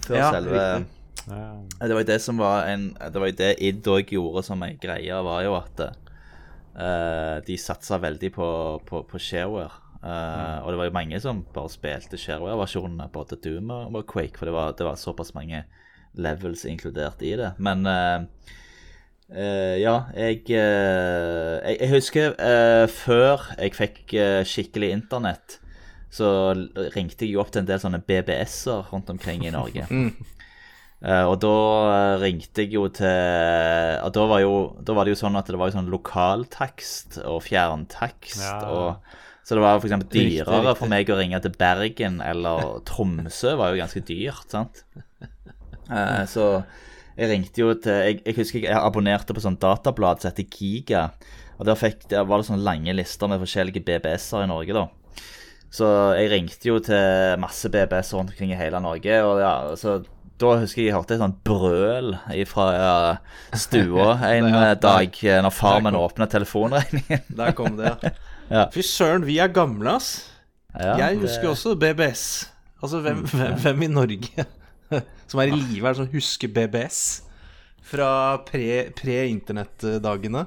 før 0.00 0.18
Ja, 0.18 0.34
selve 0.34 0.58
riktig. 0.58 0.90
Det 1.24 1.94
var 1.94 2.02
jo 2.02 2.08
det 2.08 2.18
som 2.20 2.36
var 2.36 2.66
en 2.68 2.90
Det 3.00 3.20
var 3.20 3.30
jo 3.30 3.36
det 3.38 3.54
id 3.64 3.86
òg 3.88 4.10
gjorde 4.12 4.42
som 4.44 4.60
ei 4.66 4.74
greie, 4.80 5.20
var 5.24 5.40
jo 5.46 5.54
at 5.56 5.80
uh, 5.86 7.40
de 7.46 7.56
satsa 7.60 7.96
veldig 8.02 8.30
på, 8.34 8.48
på, 8.84 9.04
på 9.08 9.20
shareware. 9.22 9.83
Eh, 10.04 10.58
Og 10.64 10.68
det 10.70 10.78
var 10.78 10.88
jo 10.90 10.96
mange 10.98 11.20
som 11.22 11.44
bare 11.54 11.72
spilte 11.72 12.18
shareware-versjonene, 12.20 13.06
både 13.12 13.38
Doom 13.40 13.70
og 13.72 14.02
Quake, 14.10 14.36
for 14.36 14.46
det 14.50 14.52
var, 14.56 14.74
det 14.76 14.84
var 14.84 15.00
såpass 15.00 15.32
mange 15.34 15.64
levels 16.14 16.64
inkludert 16.68 17.22
i 17.24 17.32
det. 17.40 17.54
Men 17.58 17.86
uh, 17.88 18.26
uh, 19.32 19.74
ja, 19.80 19.96
jeg, 20.14 20.44
jeg 20.52 21.78
Jeg 21.80 21.90
husker 21.90 22.36
eh, 22.38 22.84
før 22.86 23.48
jeg 23.58 23.74
fikk 23.74 24.14
skikkelig 24.46 24.92
internett, 25.00 25.58
så 26.14 26.28
ringte 26.94 27.24
jeg 27.26 27.34
jo 27.34 27.40
opp 27.42 27.50
til 27.50 27.64
en 27.64 27.66
del 27.72 27.80
sånne 27.82 27.98
BBS-er 28.06 28.84
rundt 28.92 29.10
omkring 29.10 29.46
i 29.46 29.54
Norge. 29.54 29.88
Eh, 31.04 31.26
og 31.28 31.34
da 31.42 32.16
ringte 32.16 32.62
jeg 32.62 32.78
jo 32.78 32.86
til 32.88 33.98
Og 34.06 34.12
da 34.14 34.22
var, 34.30 34.38
jo, 34.40 34.52
da 34.80 34.94
var 34.96 35.04
det 35.04 35.12
jo 35.12 35.18
sånn 35.20 35.36
at 35.36 35.50
det 35.52 35.58
var 35.60 35.68
jo 35.68 35.74
sånn 35.74 35.90
lokaltakst 35.92 37.18
og 37.28 37.42
fjerntakst. 37.44 38.40
Ja. 38.40 38.54
Og, 38.72 39.18
så 39.44 39.58
det 39.58 39.60
var 39.64 39.76
f.eks. 39.76 40.06
Dyrere 40.08 40.60
riktig. 40.62 40.78
for 40.80 40.88
meg 40.88 41.10
å 41.12 41.18
ringe 41.18 41.40
til 41.44 41.52
Bergen 41.60 42.18
eller 42.24 42.78
Tromsø. 42.88 43.54
var 43.60 43.74
jo 43.74 43.82
ganske 43.82 44.00
dyrt, 44.08 44.48
sant. 44.48 44.84
Uh, 45.90 46.24
så 46.30 46.46
jeg 47.14 47.28
ringte 47.28 47.60
jo 47.60 47.74
til 47.76 47.92
jeg, 47.92 48.22
jeg 48.24 48.38
husker 48.38 48.64
jeg 48.64 48.78
abonnerte 48.78 49.36
på 49.36 49.42
sånn 49.44 49.60
datablad 49.60 50.22
som 50.22 50.32
heter 50.32 50.48
Giga. 50.48 51.04
Og 51.58 51.68
der, 51.68 51.78
fikk, 51.78 52.08
der 52.10 52.24
var 52.26 52.40
det 52.40 52.48
sånne 52.48 52.64
lange 52.66 52.96
lister 52.96 53.30
med 53.30 53.42
forskjellige 53.44 53.84
BBS-er 53.86 54.46
i 54.46 54.50
Norge, 54.50 54.74
da. 54.74 54.88
Så 55.74 55.86
jeg 56.16 56.30
ringte 56.30 56.70
jo 56.70 56.80
til 56.82 57.36
masse 57.42 57.68
BBS 57.70 58.14
rundt 58.14 58.32
omkring 58.32 58.52
i 58.54 58.58
hele 58.58 58.80
Norge. 58.82 59.20
Og 59.26 59.40
ja, 59.42 59.54
så 59.78 60.00
da 60.40 60.56
husker 60.58 60.82
jeg 60.82 60.88
jeg 60.88 60.96
hørte 60.96 61.14
et 61.14 61.22
sånt 61.22 61.40
brøl 61.46 62.14
fra 62.50 62.66
stua 63.58 64.16
en 64.32 64.48
dag 64.82 65.20
når 65.44 65.54
far 65.54 65.78
der 65.78 65.86
min 65.86 65.98
åpna 66.00 66.30
telefonregningen. 66.30 67.28
Der 67.38 67.54
kom 67.58 67.76
det, 67.78 67.92
ja. 67.92 68.14
Ja. 68.50 68.66
Fy 68.74 68.82
søren, 68.84 69.24
vi 69.26 69.38
er 69.42 69.48
gamle, 69.54 69.94
ass. 69.96 70.30
Ja, 70.74 70.96
jeg 70.98 71.16
det- 71.20 71.28
husker 71.28 71.48
også 71.52 71.76
BBS. 71.78 72.24
Altså, 72.82 73.00
hvem, 73.00 73.22
hvem, 73.30 73.54
hvem 73.62 73.82
i 73.82 73.86
Norge 73.86 74.44
som 75.30 75.40
er 75.40 75.48
i 75.48 75.56
live, 75.56 75.88
er 75.88 75.94
som 75.94 76.08
husker 76.12 76.48
BBS? 76.52 77.22
Fra 77.84 78.36
pre- 78.48 78.90
pre-internettdagene. 78.96 80.46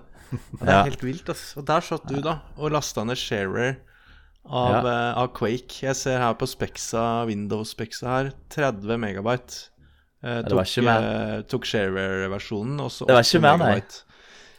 det 0.59 0.67
er 0.69 0.83
helt 0.89 1.03
vilt, 1.05 1.29
ass. 1.31 1.53
Og 1.57 1.65
der 1.67 1.81
satt 1.85 2.05
du, 2.09 2.19
da, 2.21 2.39
og 2.57 2.71
lasta 2.75 3.03
ned 3.07 3.15
sharer 3.17 3.77
av, 4.47 4.85
eh, 4.85 5.13
av 5.21 5.31
Quake. 5.37 5.79
Jeg 5.85 5.95
ser 5.95 6.19
her 6.21 6.33
på 6.39 6.47
Spexa, 6.49 7.25
Windows-Spexa 7.29 8.07
her, 8.11 8.31
30 8.53 8.97
megabyte. 9.01 9.69
Eh, 10.23 10.41
det 10.43 10.53
var 10.57 10.65
ikke 10.67 10.83
mer. 10.87 11.07
Uh, 11.07 11.41
tok 11.47 11.65
shareware-versjonen, 11.69 12.79
og 12.81 12.89
så 12.91 13.05
Det 13.07 13.15
var 13.15 13.23
ikke 13.25 13.37
80 13.37 13.41
mer, 13.45 13.57
nei. 13.57 13.71
megabyte. 13.75 14.03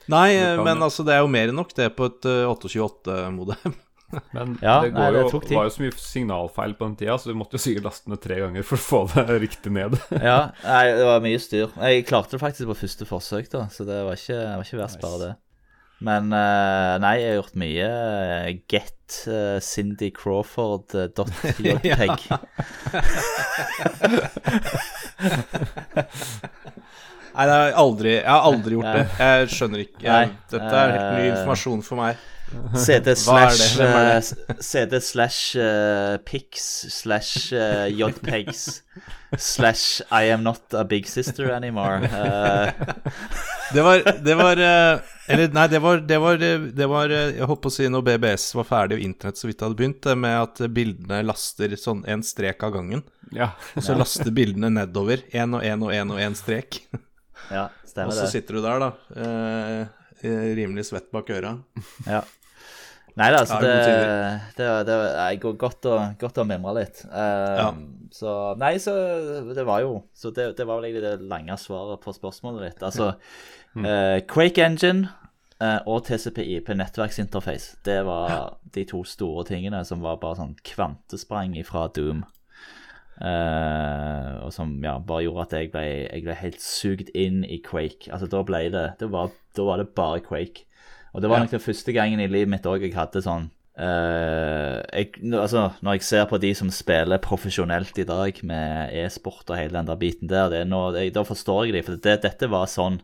Nei, 0.08 0.30
eh, 0.36 0.54
kan- 0.56 0.64
men 0.64 0.82
altså, 0.86 1.04
det 1.06 1.14
er 1.16 1.20
jo 1.24 1.28
mer 1.32 1.48
enn 1.52 1.58
nok 1.60 1.74
det 1.76 1.90
på 1.98 2.08
et 2.08 2.28
eh, 2.30 2.46
828-modem. 2.48 3.74
Men 4.32 4.54
Ja, 4.64 4.78
det, 4.80 4.94
går 4.94 5.02
nei, 5.02 5.08
det 5.12 5.20
jo, 5.20 5.40
var 5.52 5.66
jo 5.66 5.72
så 5.74 5.82
mye 5.84 5.92
signalfeil 6.00 6.72
på 6.78 6.86
den 6.86 6.94
tida, 6.96 7.18
så 7.20 7.28
du 7.28 7.34
måtte 7.36 7.58
jo 7.58 7.60
sikkert 7.60 7.84
laste 7.90 8.08
ned 8.08 8.22
tre 8.24 8.38
ganger 8.40 8.64
for 8.64 8.80
å 8.80 8.82
få 8.86 9.00
det 9.12 9.36
riktig 9.42 9.68
ned. 9.76 9.98
Ja, 10.30 10.38
nei, 10.64 10.86
det 10.96 11.04
var 11.04 11.20
mye 11.20 11.36
styr. 11.44 11.68
Jeg 11.76 12.06
klarte 12.08 12.38
det 12.38 12.40
faktisk 12.40 12.70
på 12.70 12.78
første 12.86 13.04
forsøk, 13.10 13.50
da, 13.52 13.66
så 13.68 13.84
det 13.84 13.98
var 14.08 14.16
ikke, 14.16 14.38
var 14.56 14.64
ikke 14.64 14.80
verst, 14.80 14.96
bare 15.04 15.20
det. 15.26 15.30
Men 16.08 16.32
eh, 16.32 16.94
nei, 17.04 17.12
jeg 17.20 17.34
har 17.34 17.40
gjort 17.42 17.58
mye 17.60 17.90
eh, 17.90 18.48
get 18.70 18.94
uh, 19.28 19.58
Cindy 19.60 20.08
Crawford.jpeg. 20.14 22.16
Nei, 27.38 27.44
det 27.46 27.54
har 27.54 27.68
jeg 27.68 27.74
aldri, 27.78 28.12
jeg 28.16 28.26
har 28.34 28.46
aldri 28.48 28.74
gjort 28.74 28.94
det. 28.96 29.02
Jeg 29.22 29.50
skjønner 29.52 29.82
ikke. 29.84 30.00
Jeg, 30.02 30.30
dette 30.50 30.70
er 30.74 30.88
helt 30.90 31.12
ny 31.14 31.20
eh, 31.20 31.28
informasjon 31.36 31.84
for 31.86 32.00
meg. 32.00 32.18
Det? 32.48 33.12
slash 33.20 33.76
er 33.84 34.16
eh, 34.16 35.00
slash 35.04 35.56
eh, 35.60 36.14
pics 36.24 36.64
slash 36.94 37.52
jpegs 37.92 38.62
slash 39.36 40.00
I 40.08 40.30
am 40.32 40.42
not 40.42 40.72
a 40.72 40.82
big 40.82 41.06
sister 41.06 41.50
anymore. 41.52 42.00
Det 43.68 43.82
var, 43.84 44.00
det 44.24 44.34
var 44.34 44.56
Eller 45.28 45.52
nei, 45.52 45.66
det 45.68 45.78
var, 45.84 46.00
det 46.00 46.18
var, 46.18 46.38
det 46.40 46.86
var 46.88 47.12
Jeg 47.12 47.44
holdt 47.50 47.60
på 47.66 47.68
å 47.68 47.74
si 47.74 47.88
når 47.92 48.06
BBS 48.06 48.46
var 48.56 48.64
ferdig 48.64 48.96
og 48.96 49.04
internett 49.04 49.36
så 49.36 49.50
vidt 49.50 49.60
hadde 49.60 49.76
begynt, 49.76 50.08
med 50.16 50.38
at 50.40 50.62
bildene 50.72 51.20
laster 51.28 51.76
sånn 51.76 52.00
en 52.08 52.24
strek 52.24 52.64
av 52.64 52.72
gangen. 52.80 53.04
Ja. 53.36 53.52
Og 53.76 53.84
så 53.84 53.94
laster 53.94 54.32
bildene 54.32 54.72
nedover. 54.72 55.20
Én 55.36 55.52
og 55.52 55.68
én 55.68 55.84
og 55.84 55.92
én 55.92 56.16
og 56.16 56.24
én 56.24 56.38
strek. 56.38 56.80
Ja, 57.50 57.68
Og 58.04 58.12
så 58.16 58.26
sitter 58.30 58.58
du 58.58 58.62
der, 58.64 58.82
da. 58.82 58.90
eh, 59.16 59.86
eh, 60.22 60.48
rimelig 60.58 60.88
svett 60.90 61.10
bak 61.14 61.30
øra. 61.30 61.56
Ja. 62.06 62.22
Nei 63.18 63.32
da, 63.34 63.40
altså 63.42 63.56
det, 63.58 63.70
det, 64.54 64.66
det, 64.86 64.96
Jeg 65.16 65.40
går 65.42 65.54
godt 65.58 65.86
å, 65.90 65.94
godt 66.20 66.38
og 66.38 66.46
mimre 66.46 66.74
litt. 66.78 67.00
Eh, 67.08 67.54
Ja. 67.58 67.72
Så 68.14 68.34
Nei, 68.56 68.76
så 68.80 68.94
det 69.52 69.64
var 69.68 69.82
jo 69.84 69.98
Så 70.16 70.30
det, 70.32 70.56
det 70.56 70.64
var 70.64 70.78
vel 70.78 70.86
egentlig 70.88 71.02
det 71.04 71.26
lange 71.28 71.56
svaret 71.60 72.00
på 72.00 72.14
spørsmålet 72.14 72.62
ditt. 72.68 72.84
Altså 72.86 73.10
eh, 73.82 74.22
Quake 74.30 74.62
Engine 74.64 75.10
eh, 75.60 75.80
og 75.84 76.06
TCP-IP 76.06 76.70
nettverksinterface. 76.78 77.76
Det 77.84 77.98
var 78.06 78.54
de 78.74 78.84
to 78.88 79.02
store 79.04 79.44
tingene 79.50 79.82
som 79.84 80.00
var 80.04 80.20
bare 80.22 80.38
sånn 80.38 80.54
kvantesprang 80.64 81.58
fra 81.66 81.88
Doom. 81.90 82.22
Eh, 83.18 84.32
og 84.46 84.52
som 84.54 84.76
ja, 84.84 84.96
bare 85.02 85.24
gjorde 85.26 85.46
at 85.48 85.54
jeg 85.58 85.70
ble, 85.72 85.84
jeg 86.06 86.22
ble 86.22 86.34
helt 86.38 86.60
sugd 86.62 87.08
inn 87.18 87.40
i 87.44 87.58
Quake. 87.64 88.10
Altså 88.14 88.28
Da 88.30 88.42
ble 88.46 88.60
det, 88.70 88.84
det 89.00 89.08
var, 89.10 89.32
Da 89.56 89.64
var 89.66 89.80
det 89.82 89.88
bare 89.98 90.20
Quake. 90.22 90.66
Og 91.12 91.22
det 91.22 91.30
var 91.30 91.40
Ja. 91.40 91.46
nok 91.46 91.50
den 91.56 91.60
første 91.64 91.92
gangen 91.96 92.20
i 92.20 92.26
livet 92.30 92.48
mitt 92.52 92.66
òg 92.68 92.82
jeg 92.84 92.94
hadde 92.94 93.22
sånn 93.24 93.48
uh, 93.80 94.78
jeg, 94.92 95.08
altså, 95.32 95.70
Når 95.82 95.92
jeg 95.96 96.02
ser 96.02 96.26
på 96.30 96.38
de 96.38 96.52
som 96.54 96.70
spiller 96.70 97.18
profesjonelt 97.18 97.98
i 97.98 98.04
dag 98.06 98.38
med 98.44 98.92
e-sport 98.92 99.48
og 99.50 99.56
hele 99.56 99.72
den 99.74 99.86
der 99.88 99.96
biten 99.98 100.28
der, 100.30 100.50
det 100.52 100.66
nå, 100.68 100.92
det, 100.94 101.08
da 101.16 101.24
forstår 101.26 101.64
jeg 101.66 101.74
de, 101.78 101.82
For 101.82 101.96
det, 101.96 102.20
dette 102.22 102.50
var 102.52 102.66
sånn 102.70 103.00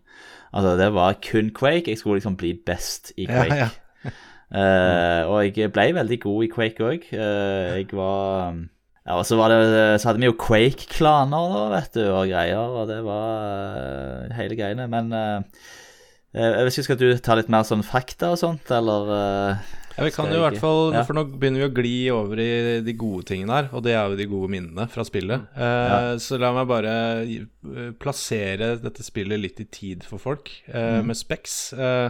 Altså, 0.54 0.76
det 0.78 0.92
var 0.94 1.16
kun 1.18 1.48
Quake. 1.50 1.88
Jeg 1.90 1.98
skulle 1.98 2.20
liksom 2.20 2.36
bli 2.38 2.52
best 2.54 3.10
i 3.18 3.24
Quake. 3.26 3.56
ja. 3.64 3.68
Eh, 4.54 5.22
og 5.26 5.40
jeg 5.56 5.72
ble 5.74 5.88
veldig 5.96 6.20
god 6.22 6.44
i 6.44 6.48
Quake 6.52 6.84
òg. 6.86 7.08
jeg 7.10 7.88
var 7.90 8.52
Ja, 9.04 9.18
og 9.18 9.26
så, 9.28 9.36
det, 9.52 10.00
så 10.00 10.08
hadde 10.08 10.22
vi 10.22 10.30
jo 10.30 10.36
Quake-klaner, 10.40 11.50
da, 11.52 11.64
vet 11.74 11.96
du, 11.98 12.04
og 12.08 12.30
greier, 12.30 12.56
og 12.56 12.88
det 12.88 13.02
var 13.04 13.74
uh, 13.76 14.36
hele 14.38 14.56
greiene. 14.56 14.86
Men 14.88 15.12
uh, 15.12 15.66
jeg 16.34 16.64
vet 16.64 16.72
ikke, 16.72 16.86
skal 16.88 16.98
du 17.02 17.08
ta 17.20 17.36
litt 17.36 17.52
mer 17.52 17.66
sånn 17.68 17.84
fakta 17.84 18.32
og 18.32 18.40
sånt, 18.40 18.70
eller 18.74 19.10
eh, 19.14 19.74
Ja, 19.96 20.04
vi 20.08 20.10
kan 20.14 20.26
jo 20.32 20.40
i 20.40 20.42
hvert 20.42 20.58
fall 20.58 20.94
ja. 20.96 21.02
For 21.06 21.14
nå 21.14 21.22
begynner 21.38 21.62
vi 21.62 21.66
å 21.68 21.74
gli 21.76 21.96
over 22.10 22.40
i 22.42 22.48
de 22.82 22.94
gode 22.98 23.28
tingene 23.30 23.54
her, 23.60 23.68
og 23.72 23.84
det 23.86 23.92
er 23.94 24.08
jo 24.10 24.16
de 24.18 24.26
gode 24.30 24.50
minnene 24.50 24.88
fra 24.90 25.04
spillet. 25.06 25.44
Eh, 25.54 26.14
Så 26.22 26.38
la 26.42 26.50
meg 26.56 26.66
bare 26.70 26.94
eh, 27.22 27.92
plassere 28.02 28.72
dette 28.82 29.06
spillet 29.06 29.38
litt 29.38 29.60
i 29.62 29.68
tid 29.70 30.02
for 30.08 30.18
folk, 30.22 30.50
eh, 30.66 30.98
med 31.06 31.14
Specs. 31.18 31.58
Eh, 31.78 32.08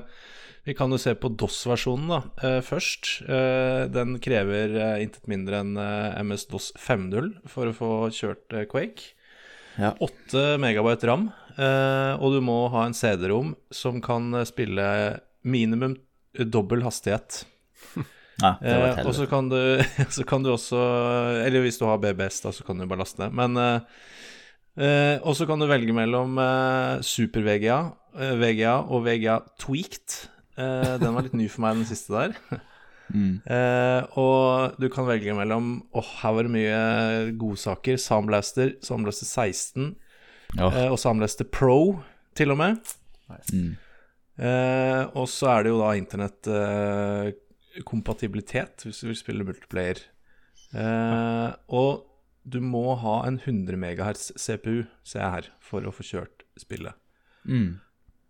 vi 0.64 0.72
kan 0.72 0.88
jo 0.88 0.96
se 0.96 1.12
på 1.20 1.28
DOS-versjonen 1.36 2.08
da, 2.08 2.22
eh, 2.40 2.60
først. 2.64 3.10
Eh, 3.28 3.84
den 3.92 4.16
krever 4.24 4.78
intet 5.04 5.28
mindre 5.28 5.60
enn 5.60 5.76
eh, 5.76 6.22
MS-DOS 6.24 6.70
5.0 6.80 7.34
for 7.52 7.68
å 7.68 7.76
få 7.76 7.90
kjørt 8.16 8.48
Quake. 8.72 9.10
Ja. 9.76 9.92
8 10.00 10.54
megabyte 10.62 11.04
ram, 11.10 11.28
eh, 11.58 12.14
og 12.16 12.32
du 12.32 12.40
må 12.40 12.62
ha 12.72 12.86
en 12.88 12.94
CD-rom 12.96 13.56
som 13.74 14.00
kan 14.00 14.30
spille 14.48 15.20
minimum 15.44 15.98
dobbel 16.38 16.80
hastighet. 16.86 17.42
Ja, 18.42 18.56
det 18.58 18.72
Eh, 18.74 19.06
og 19.06 19.14
så 19.14 19.28
kan, 19.30 19.48
du, 19.48 19.58
så 20.16 20.24
kan 20.26 20.42
du 20.42 20.50
også 20.50 20.78
Eller 21.44 21.62
hvis 21.62 21.78
du 21.78 21.86
har 21.86 22.00
BBS, 22.02 22.40
da, 22.42 22.50
så 22.50 22.66
kan 22.66 22.78
du 22.78 22.86
bare 22.90 23.04
laste 23.04 23.22
ned. 23.22 23.34
Men 23.36 23.56
eh, 23.60 23.80
eh, 24.82 25.16
Og 25.22 25.36
så 25.38 25.46
kan 25.46 25.62
du 25.62 25.68
velge 25.70 25.94
mellom 25.94 26.38
eh, 26.42 26.98
Super-VGA 27.06 27.78
eh, 28.18 28.36
VGA 28.40 28.76
og 28.88 29.04
VGA 29.06 29.40
Tweaked. 29.62 30.16
Eh, 30.58 30.94
den 31.02 31.14
var 31.14 31.26
litt 31.26 31.36
ny 31.38 31.48
for 31.50 31.66
meg, 31.66 31.82
den 31.82 31.90
siste 31.90 32.14
der. 32.14 32.38
Mm. 33.12 33.42
Eh, 33.44 34.16
og 34.16 34.78
du 34.80 34.86
kan 34.88 35.04
velge 35.04 35.34
mellom 35.36 35.82
Åh, 35.92 36.06
her 36.22 36.32
var 36.32 36.46
det 36.46 36.52
mye 36.54 36.78
godsaker. 37.36 37.98
Soundblaster, 38.00 38.70
Soundblaster 38.80 39.28
16 39.28 39.90
oh. 40.56 40.78
og 40.88 40.96
Soundblaster 40.98 41.44
Pro, 41.44 42.00
til 42.34 42.54
og 42.56 42.62
med. 42.62 42.94
mm. 43.52 43.74
Eh, 44.34 45.02
og 45.14 45.28
så 45.30 45.52
er 45.52 45.62
det 45.62 45.74
jo 45.74 45.82
da 45.84 45.92
internettkompatibilitet, 47.74 48.84
hvis 48.86 49.00
du 49.02 49.08
vil 49.10 49.16
spille 49.18 49.44
multiplayer 49.46 49.98
Eh, 50.74 51.50
og 51.70 52.04
du 52.44 52.60
må 52.60 52.96
ha 52.98 53.22
en 53.28 53.38
100 53.38 53.76
MHz 53.78 54.32
CPU, 54.34 54.84
ser 55.06 55.22
jeg 55.22 55.30
her, 55.36 55.48
for 55.62 55.86
å 55.86 55.92
få 55.94 56.02
kjørt 56.02 56.42
spillet. 56.58 56.96
Mm. 57.46 57.76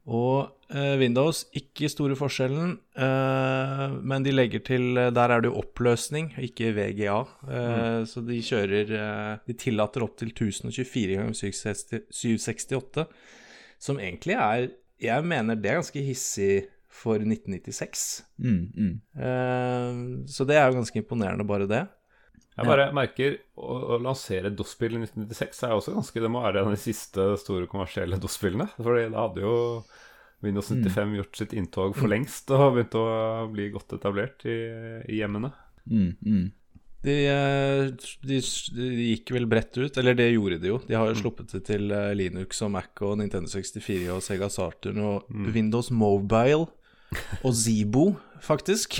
Og 0.05 0.51
eh, 0.69 0.99
Windows, 1.01 1.47
ikke 1.57 1.89
store 1.89 2.19
forskjellen, 2.19 2.75
eh, 3.01 3.95
men 4.05 4.27
de 4.27 4.35
legger 4.35 4.61
til 4.67 5.01
Der 5.17 5.33
er 5.33 5.41
det 5.41 5.49
jo 5.49 5.63
oppløsning, 5.63 6.35
ikke 6.37 6.75
VGA. 6.77 7.17
Eh, 7.49 8.05
Så 8.05 8.21
de 8.27 8.43
kjører 8.45 8.93
eh, 8.93 9.39
De 9.49 9.57
tillater 9.57 10.05
opptil 10.05 10.35
1024 10.35 11.17
ganger 11.17 11.33
768, 12.13 13.07
som 13.81 13.97
egentlig 13.97 14.37
er 14.37 14.69
Jeg 15.01 15.25
mener 15.25 15.57
det 15.57 15.71
er 15.73 15.81
ganske 15.81 16.05
hissig 16.05 16.67
for 16.95 17.19
1996. 17.21 18.07
Mm, 18.39 18.63
mm. 18.71 18.95
Eh, 19.19 20.01
Så 20.31 20.47
det 20.49 20.59
er 20.61 20.71
jo 20.71 20.79
ganske 20.79 21.01
imponerende, 21.03 21.47
bare 21.49 21.69
det. 21.71 21.85
Jeg 22.55 22.69
bare 22.69 22.91
merker 22.95 23.37
å, 23.59 23.97
å 23.97 23.99
lansere 23.99 24.53
DOS-spill 24.55 24.95
i 24.95 25.01
1996 25.03 25.65
er 25.67 25.73
også 25.75 25.95
ganske 25.97 26.21
Det 26.23 26.29
må 26.31 26.45
være 26.45 26.61
en 26.63 26.69
av 26.71 26.77
de 26.77 26.79
siste 26.79 27.25
store 27.43 27.67
kommersielle 27.71 28.19
DOS-spillene. 28.23 28.69
Fordi 28.79 29.09
da 29.11 29.25
hadde 29.25 29.43
jo 29.43 29.55
Windows 30.45 30.69
95 30.71 31.17
gjort 31.19 31.41
sitt 31.41 31.55
inntog 31.57 31.97
for 31.99 32.11
lengst 32.13 32.53
og 32.55 32.77
begynt 32.77 32.95
å 33.01 33.07
bli 33.51 33.71
godt 33.75 33.97
etablert 33.97 34.45
i, 34.47 34.59
i 35.11 35.19
hjemmene. 35.19 35.51
Mm, 35.89 36.13
mm. 36.21 36.45
De, 37.05 37.17
eh, 37.29 37.91
de, 38.25 38.39
de 38.77 39.09
gikk 39.11 39.35
vel 39.35 39.49
bredt 39.51 39.77
ut, 39.77 39.99
eller 40.01 40.17
det 40.17 40.31
gjorde 40.31 40.61
de 40.63 40.71
jo. 40.71 40.79
De 40.87 40.97
har 40.97 41.11
jo 41.11 41.19
sluppet 41.19 41.51
det 41.53 41.65
til 41.67 41.91
eh, 41.93 42.13
Linux 42.17 42.63
og 42.65 42.73
Mac 42.77 43.03
og 43.05 43.19
Nintendo 43.21 43.51
64 43.51 44.15
og 44.15 44.23
Sega 44.25 44.49
Saturn 44.53 45.03
og 45.03 45.29
Windows 45.53 45.91
Mobile 45.93 46.69
og 47.45 47.55
Zibo, 47.57 48.05
faktisk. 48.45 48.99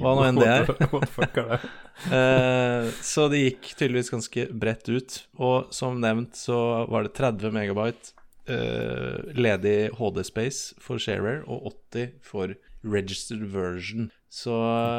Hva 0.00 0.14
nå 0.18 0.26
enn 0.28 0.42
det 0.42 0.50
er. 0.50 1.68
Eh, 2.02 2.86
så 3.04 3.28
det 3.30 3.42
gikk 3.42 3.66
tydeligvis 3.76 4.08
ganske 4.10 4.46
bredt 4.58 4.88
ut. 4.90 5.18
Og 5.38 5.68
som 5.76 6.00
nevnt 6.02 6.34
så 6.40 6.56
var 6.90 7.04
det 7.06 7.12
30 7.14 7.52
megabyte 7.54 8.14
eh, 8.50 9.20
ledig 9.36 9.92
HD-space 10.00 10.80
for 10.82 10.98
Shareware 10.98 11.44
og 11.46 11.68
80 11.92 12.16
for 12.26 12.56
registered 12.82 13.44
version. 13.52 14.08
Så 14.32 14.56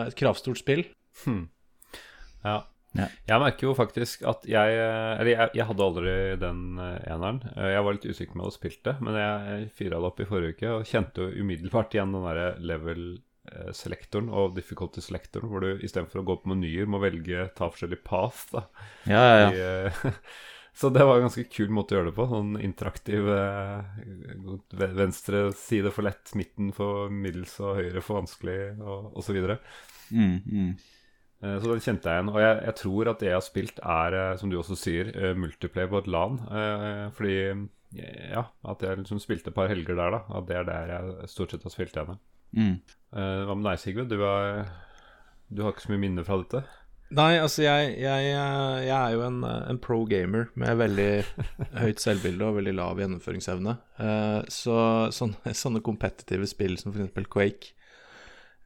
et 0.08 0.16
kravstort 0.22 0.62
spill. 0.62 0.86
Ja. 2.46 2.62
Ja. 2.94 3.08
Jeg 3.26 3.42
merker 3.42 3.68
jo 3.68 3.74
faktisk 3.74 4.22
at 4.30 4.44
jeg 4.46 4.76
Eller 4.78 5.32
jeg, 5.32 5.50
jeg 5.58 5.66
hadde 5.66 5.86
aldri 5.88 6.12
den 6.38 6.60
eh, 6.78 7.00
eneren. 7.10 7.40
Eh, 7.56 7.72
Jeg 7.74 7.84
var 7.88 7.96
litt 7.98 8.06
usikker 8.06 8.38
med 8.38 8.48
å 8.50 8.54
spille 8.54 8.82
det, 8.86 8.96
men 9.02 9.18
jeg 9.18 9.68
fyra 9.80 9.98
det 9.98 10.10
opp 10.12 10.22
i 10.22 10.28
forrige 10.30 10.54
uke 10.58 10.74
og 10.78 10.86
kjente 10.90 11.26
jo 11.26 11.42
umiddelbart 11.44 11.98
igjen 11.98 12.14
den 12.14 12.28
derre 12.28 12.48
level-selektoren 12.62 14.30
og 14.30 14.54
difficulty-selektoren, 14.60 15.50
hvor 15.50 15.66
du 15.66 15.82
istedenfor 15.84 16.22
å 16.22 16.28
gå 16.28 16.38
på 16.44 16.54
menyer 16.54 16.86
må 16.90 17.02
velge 17.04 17.48
ta 17.58 17.70
forskjellig 17.74 18.04
path. 18.06 18.46
da 18.54 18.68
Ja, 19.10 19.24
ja, 19.24 19.38
ja. 19.38 19.54
i, 19.54 19.64
eh, 19.90 20.14
Så 20.74 20.90
det 20.90 21.04
var 21.06 21.20
en 21.20 21.28
ganske 21.28 21.44
kul 21.54 21.70
måte 21.70 21.94
å 21.94 22.00
gjøre 22.00 22.10
det 22.10 22.16
på. 22.18 22.26
Sånn 22.32 22.56
interaktiv 22.66 23.28
eh, 23.30 24.88
venstre 24.98 25.52
side 25.54 25.92
for 25.94 26.06
lett, 26.08 26.32
midten 26.38 26.72
for 26.74 27.12
middels 27.14 27.54
og 27.62 27.78
høyre 27.78 28.02
for 28.02 28.18
vanskelig, 28.24 28.56
og 28.82 29.14
osv. 29.22 29.38
Mm, 30.10 30.40
mm. 30.42 30.72
Eh, 31.44 31.60
så 31.60 31.72
den 31.72 31.84
kjente 31.84 32.10
jeg 32.10 32.20
igjen. 32.20 32.34
Og 32.34 32.42
jeg, 32.42 32.60
jeg 32.70 32.78
tror 32.80 33.12
at 33.12 33.24
det 33.24 33.30
jeg 33.30 33.38
har 33.38 33.46
spilt, 33.46 33.80
er, 33.84 34.20
eh, 34.20 34.36
som 34.40 34.52
du 34.52 34.60
også 34.60 34.78
sier, 34.80 35.10
eh, 35.14 35.34
multiplayer 35.38 35.92
på 35.92 36.04
et 36.04 36.12
LAN. 36.12 36.38
Fordi 37.18 37.40
ja, 37.94 38.48
at 38.72 38.82
jeg 38.82 39.02
liksom 39.04 39.20
spilte 39.22 39.52
et 39.52 39.58
par 39.58 39.70
helger 39.70 39.98
der, 39.98 40.16
da. 40.16 40.22
At 40.40 40.48
det 40.50 40.62
er 40.62 40.70
der 40.70 40.94
jeg 40.94 41.34
stort 41.34 41.54
sett 41.54 41.66
har 41.68 41.74
spilt 41.74 41.98
igjen. 41.98 42.22
Mm. 42.54 42.78
Hva 43.14 43.58
med 43.58 43.68
deg, 43.68 43.82
Sigve? 43.82 44.08
Du, 44.10 44.18
er, 44.26 44.64
du 45.50 45.62
har 45.66 45.74
ikke 45.74 45.86
så 45.86 45.94
mye 45.94 46.02
minner 46.02 46.26
fra 46.26 46.40
dette? 46.42 46.64
Nei, 47.14 47.36
altså 47.38 47.62
jeg, 47.62 47.92
jeg, 48.02 48.30
jeg 48.34 48.96
er 48.96 49.12
jo 49.14 49.22
en, 49.22 49.44
en 49.46 49.80
pro 49.82 50.00
gamer 50.10 50.48
med 50.58 50.80
veldig 50.80 51.10
høyt 51.84 52.02
selvbilde 52.02 52.48
og 52.48 52.58
veldig 52.58 52.74
lav 52.80 53.02
gjennomføringsevne. 53.04 53.76
Så 54.50 54.78
sånne, 55.14 55.54
sånne 55.54 55.84
kompetitive 55.86 56.50
spill 56.50 56.80
som 56.82 56.96
f.eks. 56.96 57.30
Quake 57.30 57.76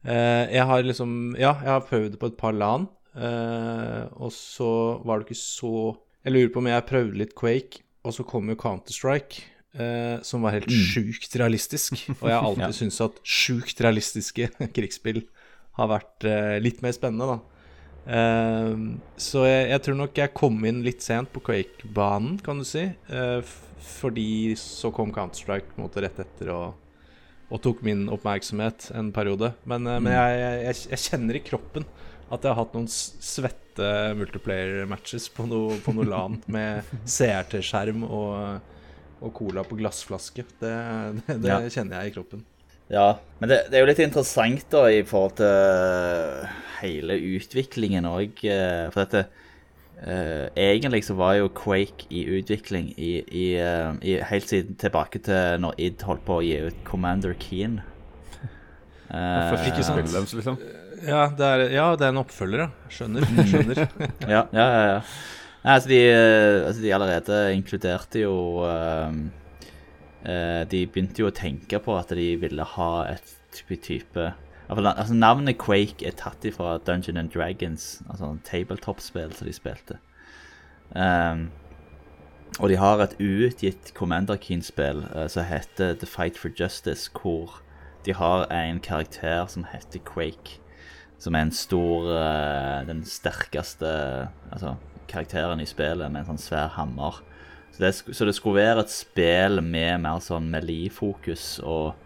Jeg 0.04 0.64
har 0.70 0.84
liksom 0.86 1.34
Ja, 1.38 1.56
jeg 1.62 1.72
har 1.72 1.86
prøvd 1.88 2.12
det 2.14 2.20
på 2.22 2.30
et 2.30 2.38
par 2.38 2.54
LAN, 2.54 2.86
eh, 3.18 4.04
og 4.16 4.30
så 4.32 4.70
var 5.04 5.18
det 5.18 5.28
ikke 5.28 5.40
så 5.40 5.72
Jeg 6.24 6.32
lurer 6.34 6.52
på 6.54 6.62
om 6.62 6.70
jeg 6.70 6.86
prøvde 6.88 7.18
litt 7.18 7.34
Quake, 7.38 7.82
og 8.06 8.14
så 8.14 8.24
kom 8.26 8.48
jo 8.48 8.58
Counter-Strike. 8.58 9.44
Uh, 9.78 10.16
som 10.24 10.42
var 10.42 10.56
helt 10.56 10.72
sjukt 10.72 11.36
realistisk. 11.38 11.92
Og 12.16 12.24
jeg 12.26 12.34
har 12.34 12.46
alltid 12.48 12.64
Ja. 12.64 12.72
syntes 12.74 13.00
at 13.04 13.18
sjukt 13.22 13.78
realistiske 13.84 14.48
krigsspill 14.74 15.20
har 15.78 15.90
vært 15.92 16.24
uh, 16.26 16.56
litt 16.58 16.80
mer 16.82 16.94
spennende, 16.96 17.36
da. 17.36 17.58
Uh, 18.08 18.96
så 19.20 19.44
jeg, 19.46 19.68
jeg 19.74 19.84
tror 19.84 19.98
nok 20.00 20.18
jeg 20.18 20.34
kom 20.34 20.64
inn 20.66 20.80
litt 20.86 21.04
sent 21.04 21.30
på 21.34 21.44
Quake-banen, 21.44 22.40
kan 22.42 22.58
du 22.58 22.66
si. 22.66 22.88
Eh, 22.88 23.54
fordi 23.98 24.56
så 24.58 24.90
kom 24.94 25.12
Counter-Strike 25.14 25.76
rett 26.02 26.18
etter 26.24 26.50
og, 26.54 26.87
og 27.48 27.62
tok 27.64 27.80
min 27.86 28.06
oppmerksomhet 28.12 28.90
en 28.96 29.12
periode. 29.14 29.52
Men, 29.68 29.86
mm. 29.86 30.04
men 30.04 30.12
jeg, 30.14 30.40
jeg, 30.42 30.80
jeg, 30.92 31.02
kjenner 31.06 31.38
i 31.38 31.44
kroppen 31.44 31.88
at 32.28 32.44
jeg 32.44 32.52
har 32.52 32.58
hatt 32.60 32.74
noen 32.76 32.90
svette 32.92 33.88
multiplayer-matches 34.18 35.30
på 35.32 35.46
noe, 35.48 35.78
på 35.84 35.94
noe 35.96 36.08
LAN 36.08 36.36
med 36.58 36.90
CRT-skjerm 37.08 38.04
og, 38.04 38.76
og 39.24 39.34
cola 39.36 39.64
på 39.64 39.78
glassflaske. 39.80 40.44
Det, 40.60 40.76
det, 41.24 41.40
det 41.40 41.54
Ja. 41.54 41.60
kjenner 41.72 42.02
jeg 42.02 42.12
i 42.12 42.16
kroppen. 42.18 42.44
Ja, 42.88 43.08
men 43.40 43.50
det, 43.50 43.62
det 43.68 43.76
er 43.76 43.84
jo 43.84 43.90
litt 43.90 44.00
interessant 44.00 44.64
da 44.72 44.86
i 44.88 45.02
forhold 45.04 45.34
til 45.40 46.46
hele 46.78 47.18
utviklingen 47.36 48.08
òg. 48.08 48.40
For 48.92 49.02
dette 49.02 49.26
eh, 50.02 50.46
Egentlig 50.56 51.04
så 51.06 51.16
var 51.18 51.36
jo 51.38 51.48
Quake 51.48 52.08
i 52.10 52.24
utvikling 52.38 52.92
i, 52.96 53.12
i, 53.24 53.46
uh, 53.58 53.94
i, 54.02 54.18
helt 54.30 54.50
siden 54.50 54.78
tilbake 54.80 55.22
til 55.24 55.62
når 55.62 55.78
id 55.78 56.04
holdt 56.06 56.26
på 56.26 56.40
å 56.40 56.44
gi 56.44 56.58
ut 56.68 56.84
Commander 56.88 57.36
Keen. 57.38 57.80
Uh, 59.08 59.54
ikke 59.64 59.80
sant? 59.80 60.04
spillet 60.04 60.34
liksom. 60.36 60.58
Ja, 61.00 61.30
det 61.32 61.46
er, 61.46 61.62
ja, 61.72 61.84
det 61.96 62.04
er 62.04 62.12
en 62.12 62.20
oppfølger, 62.20 62.66
ja. 62.66 62.92
Skjønner. 62.92 63.24
skjønner. 63.50 63.78
ja, 64.34 64.42
ja, 64.52 64.66
ja. 64.66 64.82
ja. 64.90 64.98
Nei, 65.62 65.74
altså, 65.74 65.90
de, 65.90 66.00
eh, 66.06 66.66
altså, 66.66 66.82
de 66.82 66.92
allerede 66.94 67.38
inkluderte 67.56 68.20
jo 68.22 68.34
eh, 68.68 69.16
De 70.70 70.82
begynte 70.86 71.22
jo 71.22 71.30
å 71.30 71.34
tenke 71.34 71.80
på 71.82 71.96
at 71.98 72.12
de 72.14 72.28
ville 72.40 72.66
ha 72.76 72.92
et 73.10 73.32
type, 73.54 73.78
type 73.84 74.28
altså, 74.68 75.14
Navnet 75.14 75.58
Quake 75.58 76.06
er 76.06 76.16
tatt 76.16 76.44
ifra 76.44 76.78
Dungeon 76.78 77.16
and 77.16 77.32
Dragons, 77.32 78.02
altså 78.08 78.28
en 78.28 78.42
tabletop-spill 78.44 79.32
som 79.34 79.48
de 79.48 79.54
spilte. 79.56 79.98
Um, 80.94 81.50
og 82.58 82.68
de 82.68 82.76
har 82.80 83.00
et 83.04 83.16
uutgitt 83.20 83.92
Commander 83.94 84.36
Keen-spill 84.40 85.04
uh, 85.14 85.26
som 85.28 85.44
heter 85.44 85.94
The 85.94 86.06
Fight 86.06 86.38
for 86.38 86.48
Justice, 86.48 87.10
hvor 87.12 87.60
de 88.06 88.14
har 88.14 88.46
en 88.52 88.80
karakter 88.80 89.46
som 89.46 89.66
heter 89.72 90.00
Quake 90.04 90.60
som 91.18 91.34
er 91.34 91.48
en 91.48 91.54
stor 91.54 92.10
uh, 92.12 92.86
Den 92.86 93.02
sterkeste 93.06 93.88
altså, 94.52 94.76
karakteren 95.08 95.60
i 95.60 95.66
spillet 95.66 96.10
med 96.12 96.22
en 96.22 96.34
sånn 96.34 96.42
svær 96.42 96.74
hammer. 96.76 97.22
Så 97.72 97.82
det, 97.82 97.94
så 97.96 98.26
det 98.28 98.34
skulle 98.36 98.60
være 98.60 98.84
et 98.84 98.92
spill 98.92 99.62
med 99.64 100.02
mer 100.04 100.20
sånn 100.24 100.50
melee-fokus, 100.52 101.58
og 101.64 101.96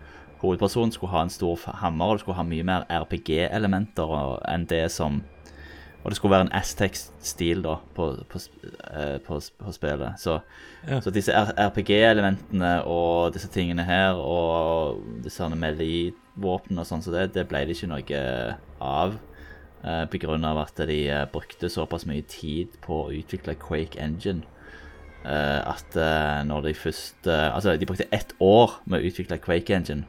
hovedpersonen 0.43 0.93
skulle 0.93 1.13
ha 1.15 1.23
en 1.23 1.31
stor 1.31 1.59
hammer, 1.81 2.05
og 2.13 2.17
det 2.19 2.25
skulle 2.25 2.37
ha 2.41 2.45
mye 2.47 2.65
mer 2.67 2.85
RPG-elementer 2.91 4.13
enn 4.51 4.67
det 4.71 4.91
som 4.93 5.23
Og 6.03 6.11
det 6.11 6.17
skulle 6.19 6.33
være 6.35 6.49
en 6.49 6.57
Aztec-stil 6.59 7.61
da 7.63 7.77
på, 7.95 8.09
på, 8.27 8.39
eh, 8.91 9.21
på, 9.23 9.37
på 9.39 9.73
spillet. 9.73 10.17
Så, 10.19 10.41
Ja. 10.89 10.97
så 11.01 11.13
disse 11.15 11.31
RPG-elementene 11.33 12.83
og 12.91 13.33
disse 13.37 13.47
tingene 13.55 13.85
her, 13.87 14.19
og 14.19 14.99
disse 15.23 15.39
sånne 15.39 15.55
melee-våpnene 15.63 16.83
og 16.83 16.89
sånn, 16.89 17.05
så 17.05 17.13
det, 17.15 17.29
det 17.37 17.45
ble 17.47 17.63
det 17.69 17.77
ikke 17.77 17.91
noe 17.93 18.57
av. 18.81 19.15
Pga. 19.83 20.07
På 20.11 20.19
grunn 20.23 20.45
av 20.47 20.59
at 20.63 20.77
de 20.87 20.99
eh, 21.11 21.25
brukte 21.31 21.71
såpass 21.71 22.05
mye 22.07 22.23
tid 22.27 22.75
på 22.83 23.05
å 23.05 23.13
utvikle 23.15 23.55
Quake 23.59 23.99
Engine. 23.99 24.43
Eh, 25.25 25.61
At 25.69 25.97
eh, 25.97 26.43
når 26.49 26.69
de 26.69 26.75
først 26.75 27.27
eh, 27.27 27.55
Altså, 27.55 27.77
de 27.77 27.87
brukte 27.87 28.09
ett 28.13 28.35
år 28.41 28.81
med 28.87 29.01
å 29.01 29.07
utvikle 29.11 29.39
Quake 29.43 29.75
Engine. 29.77 30.05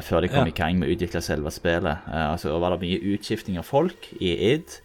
Før 0.00 0.22
de 0.24 0.30
kom 0.32 0.46
Ja. 0.46 0.48
i 0.48 0.56
gang 0.56 0.78
med 0.78 0.88
å 0.88 0.94
utvikle 0.94 1.20
selve 1.20 1.50
spillet. 1.52 2.06
Altså, 2.08 2.54
og 2.54 2.62
var 2.62 2.72
det 2.72 2.86
mye 2.86 3.02
utskifting 3.14 3.58
av 3.60 3.66
folk 3.68 4.06
i 4.16 4.30
id 4.54 4.78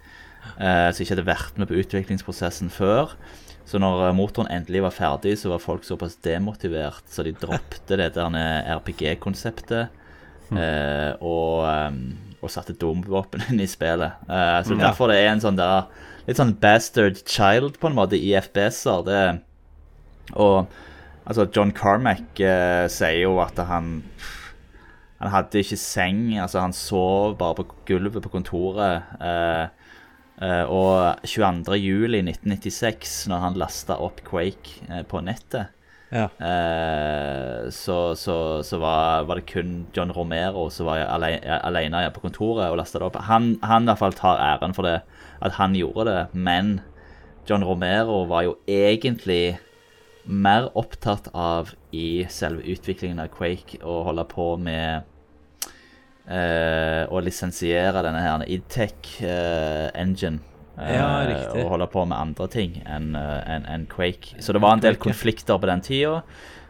som 0.57 0.99
ikke 1.05 1.13
hadde 1.13 1.23
vært 1.23 1.57
med 1.57 1.69
på 1.69 1.77
utviklingsprosessen 1.79 2.67
før. 2.69 3.13
Så 3.63 3.79
når 3.79 4.11
motoren 4.17 4.51
endelig 4.51 4.81
var 4.83 4.91
ferdig, 4.91 5.37
så 5.39 5.53
var 5.53 5.63
folk 5.63 5.87
såpass 5.87 6.17
demotivert, 6.19 7.07
så 7.07 7.23
de 7.23 7.31
droppte 7.31 7.95
det 7.95 8.09
der 8.17 8.35
RPG-konseptet 8.75 9.87
eh, 10.57 11.13
og, 11.21 11.65
eh, 11.69 11.97
og 12.41 12.49
satte 12.53 12.73
domvåpen 12.79 13.43
inn 13.49 13.59
i 13.61 13.67
spillet. 13.69 14.21
Eh, 14.29 14.59
så 14.63 14.75
Ja. 14.77 14.87
derfor 14.87 15.07
det 15.11 15.17
er 15.23 15.31
en 15.33 15.41
sånn 15.43 15.57
der 15.59 15.87
litt 16.27 16.37
sånn 16.37 16.55
bastard 16.59 17.21
child 17.25 17.79
på 17.79 17.87
en 17.89 17.95
måte 17.97 18.17
i 18.19 18.33
FBS-er. 18.37 19.03
Det 19.05 19.41
Og 20.37 20.67
altså, 21.25 21.47
John 21.51 21.71
Carmack 21.71 22.39
eh, 22.39 22.87
sier 22.87 23.23
jo 23.23 23.39
at 23.41 23.57
han 23.57 24.03
han 25.19 25.31
hadde 25.31 25.59
ikke 25.59 25.75
seng, 25.75 26.37
altså 26.39 26.61
han 26.61 26.71
sov 26.71 27.37
bare 27.37 27.55
på 27.55 27.65
gulvet 27.85 28.23
på 28.23 28.29
kontoret. 28.29 29.03
Eh, 29.19 29.67
Eh, 30.39 30.63
og 30.71 31.19
22.07.1996, 31.27 33.25
når 33.27 33.41
han 33.43 33.57
lasta 33.59 33.97
opp 33.99 34.21
Quake 34.23 34.85
eh, 34.87 35.01
på 35.03 35.19
nettet, 35.25 35.73
Ja. 36.09 36.25
eh, 36.41 37.69
så, 37.69 38.15
så, 38.17 38.35
så 38.65 38.79
var, 38.81 39.27
var 39.29 39.37
det 39.37 39.45
kun 39.51 39.87
John 39.93 40.11
Romero 40.15 40.69
som 40.73 40.89
var 40.89 41.03
alene, 41.05 41.59
alene 41.61 42.03
på 42.15 42.23
kontoret 42.23 42.71
og 42.71 42.79
lasta 42.81 43.01
det 43.01 43.09
opp. 43.11 43.19
Han, 43.29 43.51
han 43.61 43.85
i 43.85 43.91
hvert 43.91 44.01
fall 44.01 44.17
tar 44.17 44.41
æren 44.41 44.73
for 44.73 44.89
det, 44.89 44.99
at 45.45 45.57
han 45.59 45.77
gjorde 45.77 46.07
det, 46.09 46.21
men 46.33 46.79
John 47.49 47.65
Romero 47.65 48.23
var 48.29 48.47
jo 48.47 48.57
egentlig 48.69 49.59
mer 50.29 50.69
opptatt 50.77 51.29
av 51.33 51.71
i 51.95 52.25
selve 52.29 52.65
utviklingen 52.69 53.21
av 53.23 53.31
Quake 53.33 53.79
å 53.81 54.01
holde 54.05 54.25
på 54.29 54.51
med 54.61 55.07
eh, 56.29 57.05
å 57.09 57.21
lisensiere 57.23 58.03
denne 58.05 58.21
her 58.21 58.45
Idtech 58.45 59.15
eh, 59.25 59.89
engine. 59.97 60.43
Eh, 60.79 60.95
Ja, 60.95 61.09
riktig. 61.27 61.63
Og 61.65 61.69
holde 61.75 61.87
på 61.91 62.05
med 62.07 62.17
andre 62.17 62.47
ting 62.47 62.81
enn 62.85 63.15
en, 63.15 63.43
enn- 63.45 63.67
enn 63.69 63.85
Quake. 63.91 64.35
Så 64.39 64.53
det 64.53 64.61
var 64.63 64.73
en 64.77 64.79
del 64.83 64.95
konflikter 64.95 65.59
på 65.59 65.67
den 65.69 65.81
tida. 65.81 66.23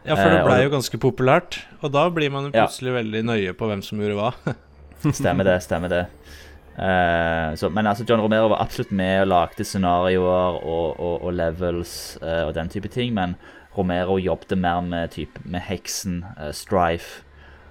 ja, 0.04 0.14
for 0.16 0.30
det 0.30 0.40
Eh, 0.40 0.46
blei 0.46 0.62
jo 0.64 0.70
ganske 0.70 0.98
populært. 0.98 1.60
Og 1.82 1.92
da 1.92 2.08
blir 2.10 2.30
man 2.30 2.50
plutselig 2.52 2.90
Ja. 2.92 2.98
veldig 3.02 3.24
nøye 3.24 3.52
på 3.54 3.66
hvem 3.68 3.82
som 3.82 3.98
gjorde 3.98 4.16
hva. 4.16 4.54
Stemmer 5.12 5.44
det, 5.44 5.62
stemmer 5.62 5.88
det. 5.88 6.06
Uh, 6.80 7.52
så, 7.56 7.68
men 7.68 7.86
altså, 7.86 8.04
John 8.08 8.20
Romero 8.22 8.48
var 8.48 8.62
absolutt 8.62 8.92
med 8.92 9.22
og 9.22 9.28
lagde 9.28 9.64
scenarioer 9.66 10.60
og, 10.64 11.00
og, 11.00 11.24
og 11.26 11.32
levels 11.34 12.16
uh, 12.22 12.46
og 12.46 12.54
den 12.54 12.68
type 12.72 12.88
ting, 12.88 13.12
men 13.14 13.34
Romero 13.76 14.16
jobbet 14.18 14.56
mer 14.58 14.80
med, 14.80 15.10
type, 15.10 15.40
med 15.44 15.60
heksen, 15.66 16.22
uh, 16.38 16.50
Strife 16.56 17.22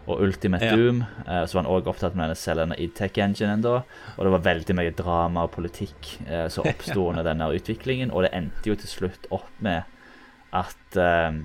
og 0.10 0.24
Ultimate 0.26 0.66
Ja. 0.66 0.76
Doom. 0.76 1.04
Eh, 1.28 1.44
så 1.46 1.58
var 1.58 1.64
han 1.64 1.72
òg 1.72 1.88
opptatt 1.92 2.16
med 2.18 2.26
denne 2.28 2.40
selgende 2.40 2.78
Idtech-enginen 2.82 3.64
da, 3.66 3.82
og 4.18 4.26
det 4.26 4.34
var 4.36 4.46
veldig 4.48 4.76
mye 4.80 4.96
drama 4.98 5.46
og 5.48 5.54
politikk 5.56 6.14
eh, 6.28 6.48
som 6.50 6.68
oppsto 6.72 7.10
under 7.10 7.28
denne 7.28 7.50
utviklingen, 7.56 8.12
og 8.12 8.26
det 8.26 8.34
endte 8.38 8.72
jo 8.72 8.78
til 8.80 8.94
slutt 8.94 9.30
opp 9.36 9.50
med 9.66 9.84
at 10.56 10.98
eh, 10.98 11.42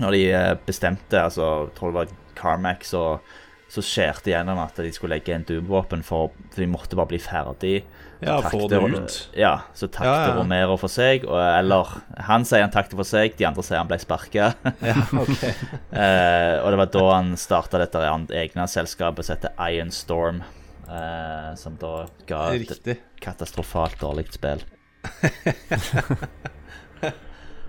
når 0.00 0.16
de 0.16 0.22
eh, 0.32 0.52
bestemte, 0.66 1.20
altså, 1.20 1.66
jeg 1.66 1.76
tror 1.78 1.92
det 1.92 2.00
var 2.00 2.14
Carmax 2.36 2.94
og 2.96 3.34
så 3.72 3.82
skjærte 3.82 4.30
gjennom 4.30 4.60
at 4.62 4.76
de 4.78 4.92
skulle 4.94 5.16
legge 5.16 5.34
en 5.34 5.44
Doom-våpen, 5.46 6.04
for, 6.06 6.32
for 6.52 6.62
de 6.62 6.68
måtte 6.70 6.96
bare 6.98 7.10
bli 7.10 7.18
ferdig. 7.20 7.80
Ja, 8.20 8.38
få 8.50 8.68
det 8.68 8.78
ut. 8.80 9.16
Ja, 9.36 9.60
så 9.74 9.88
takter 9.88 10.08
Ja, 10.08 10.28
ja. 10.28 10.34
Romero 10.38 10.76
for 10.80 10.92
seg, 10.92 11.26
og, 11.28 11.36
eller 11.36 11.90
han 12.28 12.46
sier 12.48 12.64
han 12.64 12.72
takte 12.72 12.96
for 12.96 13.08
seg, 13.08 13.36
de 13.36 13.48
andre 13.48 13.64
sier 13.66 13.80
han 13.82 13.90
ble 13.90 13.98
sparka. 14.00 14.52
Ja, 14.80 14.96
okay. 15.22 15.52
eh, 15.92 16.56
og 16.62 16.72
det 16.72 16.80
var 16.80 16.92
da 16.96 17.04
han 17.12 17.34
starta 17.40 17.80
dette 17.82 18.04
egne 18.40 18.68
selskapet 18.72 19.28
som 19.28 19.36
heter 19.36 19.52
Iron 19.68 19.92
Storm, 19.94 20.40
eh, 20.88 21.52
som 21.60 21.76
da 21.80 22.06
ga 22.28 22.48
et 22.56 22.96
katastrofalt 23.22 24.00
dårlig 24.00 24.30
spill. 24.36 24.64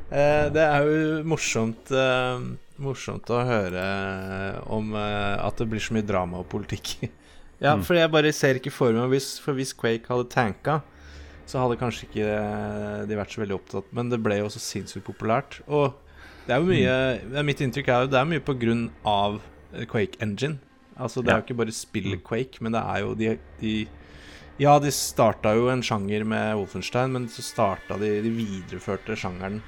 Eh, 0.08 0.46
det 0.56 0.64
er 0.64 0.86
jo 0.88 1.24
morsomt 1.28 1.90
eh, 1.92 2.44
Morsomt 2.80 3.28
å 3.28 3.42
høre 3.44 3.82
om 4.72 4.94
eh, 4.96 5.34
at 5.36 5.60
det 5.60 5.68
blir 5.68 5.84
så 5.84 5.98
mye 5.98 6.06
drama 6.08 6.40
og 6.40 6.48
politikk. 6.54 6.94
ja, 7.64 7.74
for 7.82 7.98
jeg 7.98 8.12
bare 8.14 8.34
ser 8.36 8.60
ikke 8.60 8.74
for 8.74 8.94
meg 8.94 9.10
hvis, 9.16 9.32
For 9.42 9.58
hvis 9.58 9.74
Quake 9.74 10.06
hadde 10.12 10.30
tanka, 10.30 10.82
så 11.48 11.62
hadde 11.64 11.80
kanskje 11.80 12.08
ikke 12.10 12.26
eh, 12.28 13.06
de 13.08 13.18
vært 13.18 13.34
så 13.34 13.42
veldig 13.42 13.56
opptatt. 13.56 13.92
Men 13.96 14.12
det 14.12 14.20
ble 14.24 14.42
jo 14.42 14.50
så 14.52 14.62
sinnssykt 14.62 15.08
populært. 15.08 15.62
Og 15.66 15.96
det 16.48 16.56
er 16.56 16.64
jo 16.64 16.70
mye 16.70 16.96
er 17.40 17.46
Mitt 17.48 17.62
inntrykk 17.64 17.92
er 17.92 18.06
jo 18.06 18.12
det 18.12 18.20
er 18.20 18.28
mye 18.30 18.44
på 18.44 18.56
grunn 18.60 18.88
av 19.08 19.40
eh, 19.74 19.88
Quake 19.90 20.20
Engine. 20.24 20.60
Altså 20.98 21.22
Det 21.22 21.32
er 21.32 21.40
jo 21.42 21.46
ikke 21.46 21.60
bare 21.60 21.76
spillet 21.76 22.24
Quake, 22.26 22.62
men 22.66 22.74
det 22.74 22.82
er 22.82 23.02
jo 23.06 23.16
de, 23.18 23.34
de 23.62 23.74
Ja, 24.58 24.78
de 24.82 24.92
starta 24.94 25.54
jo 25.54 25.68
en 25.70 25.84
sjanger 25.86 26.24
med 26.26 26.56
Wolfenstein, 26.58 27.14
men 27.14 27.28
så 27.30 27.46
starta 27.46 28.00
de 28.02 28.16
De 28.26 28.32
videreførte 28.34 29.18
sjangeren 29.20 29.60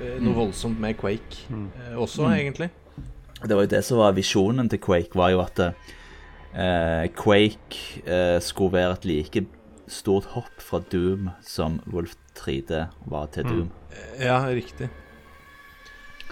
eh, 0.00 0.16
noe 0.22 0.36
voldsomt 0.38 0.80
med 0.80 0.96
Quake 1.00 1.44
eh, 1.52 1.98
også, 2.00 2.30
egentlig. 2.32 2.70
Det 3.42 3.52
var 3.58 3.66
jo 3.66 3.74
det 3.74 3.82
som 3.84 4.00
var 4.00 4.16
visjonen 4.16 4.70
til 4.72 4.80
Quake, 4.80 5.12
var 5.18 5.34
jo 5.34 5.42
at 5.44 5.60
eh, 6.54 7.06
Quake 7.16 8.02
eh, 8.06 8.38
skulle 8.44 8.72
være 8.78 8.92
et 8.98 9.04
like 9.08 9.44
stort 9.88 10.24
hopp 10.36 10.60
fra 10.62 10.80
Doom 10.92 11.30
som 11.44 11.80
Wolf 11.92 12.14
3D 12.38 12.88
var 13.12 13.26
til 13.34 13.44
Doom. 13.44 13.70
Ja, 14.20 14.38
riktig. 14.48 14.88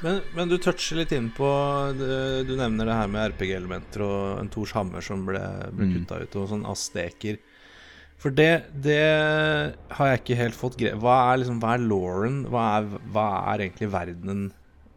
Men, 0.01 0.23
men 0.33 0.49
du 0.49 0.57
toucher 0.57 0.97
litt 0.97 1.11
inn 1.13 1.27
på 1.37 1.45
det- 1.99 2.47
Du 2.49 2.55
nevner 2.57 2.87
det 2.89 2.95
her 2.97 3.07
med 3.13 3.33
RPG-elementer 3.35 4.01
og 4.07 4.39
en 4.41 4.49
Thors 4.49 4.73
hammer 4.73 5.03
som 5.05 5.27
ble, 5.27 5.41
ble 5.75 5.87
Mm. 5.91 5.93
kutta 6.07 6.23
ut, 6.23 6.37
og 6.37 6.49
sånn 6.49 6.65
asteker. 6.65 7.37
For 8.17 8.31
det, 8.31 8.65
det 8.81 9.01
har 9.91 10.07
jeg 10.09 10.21
ikke 10.23 10.37
helt 10.37 10.55
fått 10.55 10.77
greie 10.77 10.97
Hva 10.97 11.33
er 11.33 11.39
liksom, 11.41 11.61
hva 11.61 11.75
er 11.75 11.85
Lauren? 11.85 12.43
Hva 12.53 12.65
er, 12.79 12.99
hva 13.13 13.27
er 13.55 13.59
egentlig 13.69 13.91
verdenen 13.93 14.53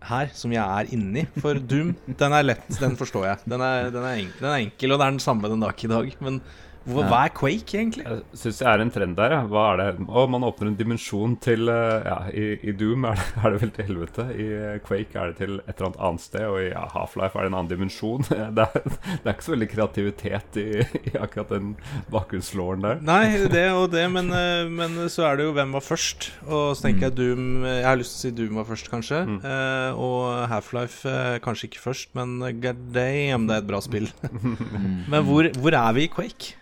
her, 0.10 0.32
som 0.36 0.54
jeg 0.54 0.64
er 0.64 0.91
inni? 0.95 1.26
For 1.39 1.60
Doom, 1.60 1.93
den 2.20 2.36
er 2.36 2.45
lett, 2.45 2.68
den 2.82 2.97
forstår 2.99 3.28
jeg. 3.30 3.43
Den 3.56 3.64
er, 3.64 3.89
den 3.93 4.04
er, 4.04 4.20
enkel, 4.24 4.39
den 4.41 4.51
er 4.51 4.66
enkel, 4.68 4.91
og 4.93 4.99
det 4.99 5.06
er 5.06 5.16
den 5.16 5.24
samme 5.24 5.51
den 5.51 5.64
dag 5.64 5.86
i 5.86 5.91
dag. 5.91 6.16
Men 6.24 6.39
hva, 6.84 7.03
hva 7.07 7.19
er 7.27 7.31
Quake, 7.31 7.77
egentlig? 7.79 8.03
Jeg 8.03 8.39
syns 8.41 8.57
det 8.59 8.67
er 8.67 8.81
en 8.84 8.91
trend 8.91 9.15
der. 9.15 9.36
Ja. 9.38 9.41
Hva 9.47 9.63
er 9.71 9.79
det? 9.79 9.88
Å, 10.03 10.23
man 10.31 10.43
åpner 10.43 10.69
en 10.69 10.77
dimensjon 10.79 11.38
til 11.43 11.71
eh, 11.71 12.07
Ja, 12.09 12.17
i, 12.36 12.47
i 12.59 12.73
Doom 12.75 13.07
er 13.07 13.19
det, 13.19 13.27
er 13.43 13.53
det 13.55 13.61
vel 13.61 13.71
til 13.75 13.88
helvete. 13.88 14.25
I 14.36 14.47
eh, 14.57 14.79
Quake 14.84 15.19
er 15.19 15.31
det 15.31 15.38
til 15.39 15.55
et 15.61 15.71
eller 15.77 15.89
annet 15.89 16.01
annet 16.09 16.25
sted. 16.25 16.45
Og 16.49 16.59
i 16.59 16.67
ja, 16.73 16.84
Half-Life 16.91 17.39
er 17.39 17.45
det 17.45 17.51
en 17.53 17.59
annen 17.61 17.71
dimensjon. 17.71 18.27
Det 18.53 18.65
er, 18.67 18.84
det 18.84 19.29
er 19.29 19.34
ikke 19.34 19.45
så 19.45 19.53
veldig 19.53 19.67
kreativitet 19.71 20.57
i, 20.59 20.65
i 21.09 21.13
akkurat 21.17 21.53
den 21.53 21.71
bakgrunnslåren 22.11 22.84
der. 22.84 22.99
Nei, 23.05 23.47
det 23.49 23.63
og 23.73 23.88
det, 23.93 24.03
men, 24.11 24.29
eh, 24.36 24.67
men 24.69 24.97
så 25.11 25.25
er 25.29 25.39
det 25.39 25.47
jo 25.47 25.55
hvem 25.55 25.73
var 25.77 25.86
først. 25.86 26.29
Og 26.45 26.75
så 26.75 26.88
tenker 26.88 27.07
jeg 27.07 27.17
Doom 27.17 27.65
Jeg 27.65 27.88
har 27.88 27.99
lyst 27.99 28.17
til 28.17 28.19
å 28.19 28.23
si 28.25 28.34
Doom 28.38 28.59
var 28.59 28.67
først, 28.67 28.89
kanskje. 28.91 29.21
Eh, 29.39 30.01
og 30.03 30.43
Half-Life 30.51 31.15
kanskje 31.45 31.69
ikke 31.71 31.86
først, 31.86 32.11
men 32.19 32.36
god 32.63 32.84
damn, 32.93 33.47
det 33.47 33.57
er 33.57 33.63
et 33.63 33.71
bra 33.71 33.79
spill. 33.84 34.11
men 34.34 35.23
hvor, 35.29 35.49
hvor 35.63 35.79
er 35.79 35.97
vi 35.97 36.05
i 36.09 36.11
Quake? 36.11 36.57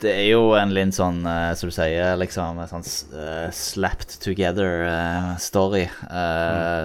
Det 0.00 0.12
er 0.16 0.30
jo 0.30 0.54
en 0.56 0.70
litt 0.72 0.94
sånn, 0.96 1.18
uh, 1.26 1.52
som 1.58 1.68
du 1.68 1.74
sier, 1.76 2.14
liksom 2.16 2.58
en 2.62 2.70
sånn 2.70 2.86
uh, 3.12 3.50
slapped 3.52 4.16
together-story. 4.24 5.84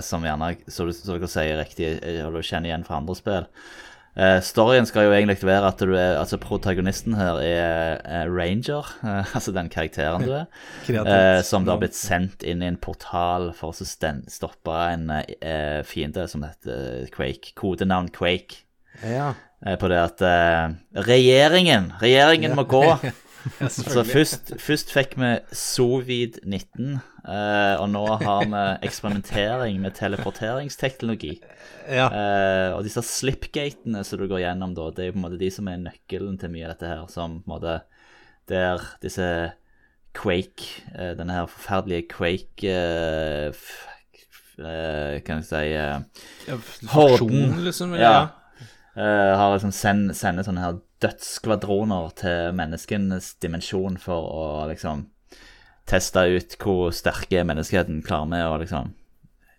Som 0.03 0.23
gjerne, 0.27 0.57
som 0.67 0.87
du- 0.87 0.93
som 0.93 1.15
dere 1.17 1.27
sier 1.31 1.57
riktig, 1.63 1.99
eh, 2.03 2.25
og 2.25 2.33
du 2.33 2.41
kjenner 2.41 2.69
igjen 2.71 2.85
fra 2.85 2.97
andre 2.97 3.15
spill. 3.15 3.47
Eh, 4.17 4.39
storyen 4.39 4.85
skal 4.87 5.03
jo 5.03 5.11
egentlig 5.11 5.41
være 5.43 5.67
at 5.67 5.77
du 5.77 5.93
er, 5.93 6.15
altså 6.15 6.37
protagonisten 6.39 7.15
her 7.19 7.35
er 7.43 7.99
eh, 8.05 8.25
Ranger, 8.31 8.85
eh, 9.03 9.25
altså 9.35 9.51
den 9.53 9.67
karakteren 9.69 10.23
du 10.23 10.31
er. 10.31 10.45
Eh, 10.87 11.41
som 11.43 11.65
da 11.65 11.73
har 11.73 11.79
blitt 11.81 11.95
sendt 11.99 12.43
inn 12.47 12.61
i 12.63 12.67
en 12.67 12.77
portal 12.77 13.51
for 13.53 13.71
å 13.71 13.75
stoppe 13.75 14.71
en 14.93 15.09
eh, 15.41 15.81
fiende 15.83 16.27
som 16.31 16.43
heter 16.47 17.09
Quake. 17.11 17.51
Kodenavn 17.55 18.09
Quake. 18.11 18.63
Ja, 19.03 19.33
Eh, 19.35 19.54
på 19.81 19.89
det 19.89 19.97
at 19.97 20.21
eh, 20.21 20.73
regjeringen 21.07 21.91
Regjeringen 22.01 22.53
må 22.57 22.67
gå. 22.69 22.83
ja 23.59 23.69
Så 23.69 24.01
først, 24.07 24.55
først 24.61 24.89
fikk 24.93 25.11
vi 25.21 25.31
Sovid-19, 25.53 26.95
eh, 27.29 27.75
og 27.77 27.89
nå 27.93 28.01
har 28.21 28.47
vi 28.49 28.63
eksperimentering 28.87 29.77
med 29.83 29.93
teleporteringsteknologi. 29.97 31.35
Ja, 31.89 32.07
Eh, 32.09 32.71
og 32.73 32.81
disse 32.87 33.03
slipgatene 33.05 34.01
som 34.05 34.17
du 34.17 34.25
går 34.31 34.41
gjennom, 34.41 34.73
da, 34.77 34.87
det 34.97 35.05
er 35.05 35.11
på 35.13 35.19
en 35.19 35.25
måte 35.27 35.37
de 35.37 35.51
som 35.53 35.67
er 35.69 35.77
nøkkelen 35.83 36.39
til 36.41 36.49
mye 36.53 36.65
av 36.65 36.73
dette 36.73 36.89
her. 36.89 37.03
Som 37.13 37.41
på 37.43 37.49
en 37.49 37.53
måte 37.53 37.75
Der 38.49 38.81
disse 39.01 39.27
Quake 40.15 40.81
eh, 40.95 41.11
Denne 41.17 41.33
her 41.37 41.45
forferdelige 41.51 42.07
Quake 42.13 42.71
eh, 42.71 43.53
eh, 44.57 45.21
Kan 45.25 45.41
jeg 45.43 45.47
si 45.49 45.61
eh, 45.75 46.01
ja, 46.47 46.57
Horden. 46.95 47.59
liksom. 47.65 47.93
Eller, 47.93 48.01
Ja. 48.05 48.44
Ja. 48.95 49.01
Eh, 49.03 49.37
har 49.37 49.53
liksom 49.57 49.71
send, 49.75 50.15
sender 50.15 50.43
sånne 50.47 50.61
her 50.63 50.77
dødsskvadroner 51.03 52.13
til 52.15 52.53
menneskenes 52.55 53.33
dimensjon 53.43 53.97
for 54.01 54.29
å 54.31 54.45
liksom 54.69 55.05
teste 55.85 56.23
ut 56.37 56.55
hvor 56.63 56.93
sterke 56.95 57.43
menneskeheten 57.45 57.99
klarer 58.07 58.29
med 58.31 58.45
å 58.47 58.55
liksom 58.61 58.93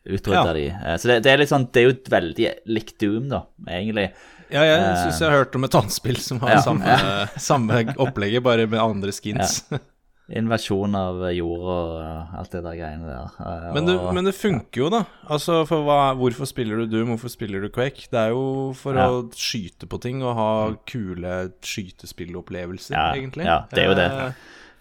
utrydde 0.07 0.47
Ja. 0.47 0.53
de. 0.55 0.65
Eh, 0.71 0.97
så 0.97 1.09
det, 1.11 1.21
det 1.27 1.33
er 1.33 1.39
litt 1.39 1.51
sånn 1.51 1.69
Det 1.73 1.81
er 1.83 1.85
jo 1.89 1.95
et 1.97 2.09
veldig 2.11 2.49
likt 2.67 2.97
Doom, 3.03 3.29
da, 3.29 3.43
egentlig. 3.69 4.09
Ja, 4.51 4.63
jeg 4.63 4.79
Eh, 4.81 4.97
syns 5.05 5.21
jeg 5.21 5.29
har 5.31 5.39
hørt 5.45 5.57
om 5.59 5.65
et 5.67 5.75
annet 5.75 5.93
spill 5.93 6.17
som 6.23 6.39
har 6.41 6.51
Ja, 6.57 6.61
samme, 6.63 6.97
samme 7.51 7.81
opplegget, 7.99 8.43
bare 8.47 8.67
med 8.71 8.81
andre 8.81 9.13
skins. 9.13 9.65
Invasjon 10.29 10.95
av 10.99 11.21
jord 11.37 11.61
og 11.71 12.39
alt 12.41 12.51
det 12.51 12.63
der 12.65 12.75
greiene 12.75 13.07
der. 13.07 13.29
Eh, 13.47 13.73
Men 13.75 13.87
det, 13.87 13.95
og- 14.01 14.13
men 14.15 14.25
det 14.25 14.35
funker 14.35 14.77
jo, 14.83 14.89
da. 14.91 15.05
Altså, 15.31 15.65
for 15.69 15.85
hva, 15.87 16.17
Hvorfor 16.19 16.47
spiller 16.51 16.77
du 16.83 16.87
Doom? 16.87 17.13
Hvorfor 17.15 17.31
spiller 17.31 17.61
du 17.63 17.69
Quake? 17.69 18.09
Det 18.11 18.19
er 18.19 18.31
jo 18.31 18.73
for 18.75 18.95
Ja. 18.95 19.07
å 19.09 19.31
skyte 19.31 19.87
på 19.87 20.01
ting 20.01 20.23
og 20.25 20.35
ha 20.35 20.75
kule 20.87 21.53
skytespillopplevelser, 21.63 22.91
Ja, 22.97 23.13
egentlig. 23.15 23.45
ja, 23.45 23.65
det 23.71 23.79
er 23.85 23.89
jo 23.89 23.95
det. 23.95 24.11
Eh, 24.13 24.33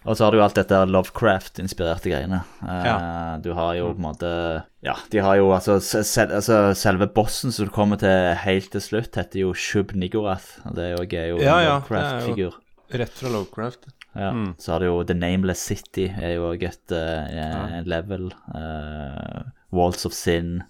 Og 0.06 0.14
så 0.16 0.22
har 0.24 0.30
du 0.30 0.36
jo 0.38 0.42
alt 0.44 0.54
dette 0.54 0.70
Lovecraft-inspirerte 0.86 2.10
greiene. 2.12 2.44
Ja. 2.62 3.38
Du 3.42 3.52
har 3.54 3.74
jo 3.74 3.92
på 3.92 3.96
en 3.96 4.14
måte 4.14 4.62
Ja, 4.80 4.94
de 5.10 5.18
har 5.18 5.34
jo 5.36 5.48
altså, 5.50 5.80
sel, 5.82 6.28
altså 6.28 6.74
Selve 6.76 7.08
bossen 7.12 7.50
som 7.50 7.66
du 7.66 7.72
kommer 7.72 7.98
til 7.98 8.34
helt 8.36 8.70
til 8.70 8.80
slutt, 8.80 9.10
heter 9.16 9.40
jo 9.40 9.52
Shub 9.52 9.92
Nigorath. 9.94 10.60
Det 10.74 10.78
er 10.78 10.96
jo, 10.96 11.02
er 11.02 11.28
jo 11.30 11.36
en 11.38 11.42
ja, 11.42 11.80
Lovecraft-figur. 11.80 12.54
Rett 12.88 13.18
fra 13.18 13.32
Lowcraft. 13.32 13.88
Ja. 14.12 14.30
Mm. 14.30 14.54
Så 14.58 14.72
har 14.72 14.80
du 14.80 14.86
jo 14.86 15.02
The 15.04 15.16
Nameless 15.18 15.64
City, 15.66 16.06
er 16.08 16.36
jo 16.36 16.46
òg 16.52 16.62
et 16.68 16.94
uh, 16.94 17.26
ja. 17.34 17.82
level. 17.84 18.30
Uh, 18.54 19.42
Walls 19.74 20.06
of 20.08 20.14
Sin. 20.16 20.62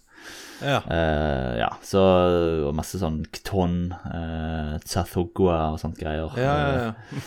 Ja. 0.64 0.80
Uh, 0.88 1.52
ja, 1.60 1.70
så 1.84 2.02
og 2.66 2.72
masse 2.74 2.98
sånn 2.98 3.20
Kton, 3.38 3.92
uh, 3.92 4.74
Tsathogua 4.82 5.60
og 5.74 5.80
sånt 5.82 6.00
greier. 6.00 6.32
Ja, 6.40 6.56
ja, 6.56 6.74
ja. 6.88 7.22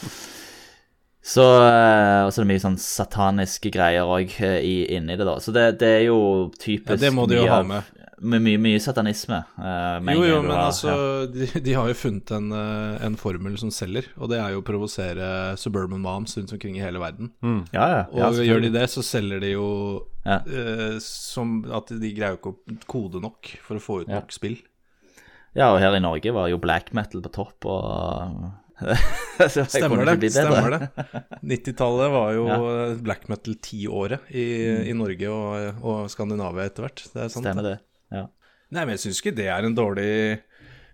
Så, 1.30 1.44
eh, 1.44 2.24
og 2.26 2.32
så 2.32 2.40
er 2.40 2.46
det 2.46 2.50
mye 2.50 2.62
sånn 2.64 2.78
sataniske 2.82 3.70
greier 3.74 4.08
òg 4.10 4.32
inni 4.40 5.18
det, 5.20 5.26
da. 5.28 5.36
Så 5.44 5.54
det, 5.54 5.66
det 5.82 5.90
er 6.00 6.06
jo 6.08 6.20
typisk 6.56 6.96
ja 6.96 7.02
det 7.04 7.12
må 7.14 7.28
du 7.30 7.36
jo 7.36 7.44
ha 7.52 7.60
med. 7.68 7.86
Med 8.22 8.41
mye, 8.43 8.57
mye 8.61 8.80
satanisme. 8.84 9.38
Uh, 9.57 9.99
Jo, 10.13 10.24
jo, 10.28 10.41
men 10.41 10.51
har- 10.51 10.65
altså 10.72 10.89
ja. 10.91 11.26
de, 11.32 11.47
de 11.65 11.74
har 11.78 11.88
jo 11.88 11.93
funnet 11.97 12.32
en, 12.36 12.51
eh, 12.51 13.05
en 13.05 13.15
formel 13.15 13.57
som 13.57 13.70
selger, 13.72 14.07
og 14.17 14.30
det 14.30 14.39
er 14.39 14.51
jo 14.55 14.61
å 14.61 14.65
provosere 14.67 15.30
suburban 15.57 16.01
moms 16.03 16.36
rundt 16.38 16.51
omkring 16.53 16.76
i 16.78 16.84
hele 16.84 16.99
verden. 16.99 17.32
Mm. 17.41 17.61
Ja, 17.74 17.88
ja. 17.93 18.01
Og 18.11 18.20
ja, 18.39 18.47
gjør 18.49 18.61
de 18.67 18.70
det, 18.76 18.86
så 18.91 19.03
selger 19.05 19.39
de 19.43 19.51
jo 19.55 19.67
Ja. 20.26 20.39
eh, 20.45 20.99
som 20.99 21.63
at 21.72 21.88
de 21.88 22.13
greier 22.13 22.36
jo 22.36 22.41
ikke 22.41 22.55
å 22.55 22.80
kode 22.88 23.22
nok 23.22 23.53
for 23.63 23.76
å 23.78 23.84
få 23.84 24.01
ut 24.01 24.07
Ja. 24.09 24.20
nok 24.20 24.32
spill. 24.32 24.57
Ja, 25.55 25.72
og 25.74 25.80
her 25.82 25.95
i 25.95 25.99
Norge 25.99 26.32
var 26.32 26.47
jo 26.49 26.57
black 26.61 26.93
metal 26.93 27.22
på 27.22 27.32
topp, 27.34 27.65
og 27.65 28.51
Stemmer 29.70 30.05
det. 30.05 30.20
det. 30.24 30.30
stemmer 30.32 30.72
det 30.72 30.89
90-tallet 31.43 32.11
var 32.13 32.30
jo 32.36 32.45
Ja. 32.47 32.95
black 32.95 33.26
metal-tiåret 33.28 34.30
i, 34.32 34.45
i 34.89 34.93
Norge 34.95 35.28
og, 35.28 35.84
og 35.84 36.09
Skandinavia 36.11 36.65
etter 36.70 36.86
hvert. 36.88 37.03
Det 37.13 37.24
er 37.26 37.28
sant. 37.34 37.43
Stemmer 37.43 37.65
det. 37.65 37.78
Ja. 38.14 38.28
Nei, 38.70 38.84
men 38.84 38.95
jeg 38.95 39.07
syns 39.07 39.22
ikke 39.22 39.36
det 39.38 39.47
er 39.49 39.66
en 39.66 39.76
dårlig 39.78 40.10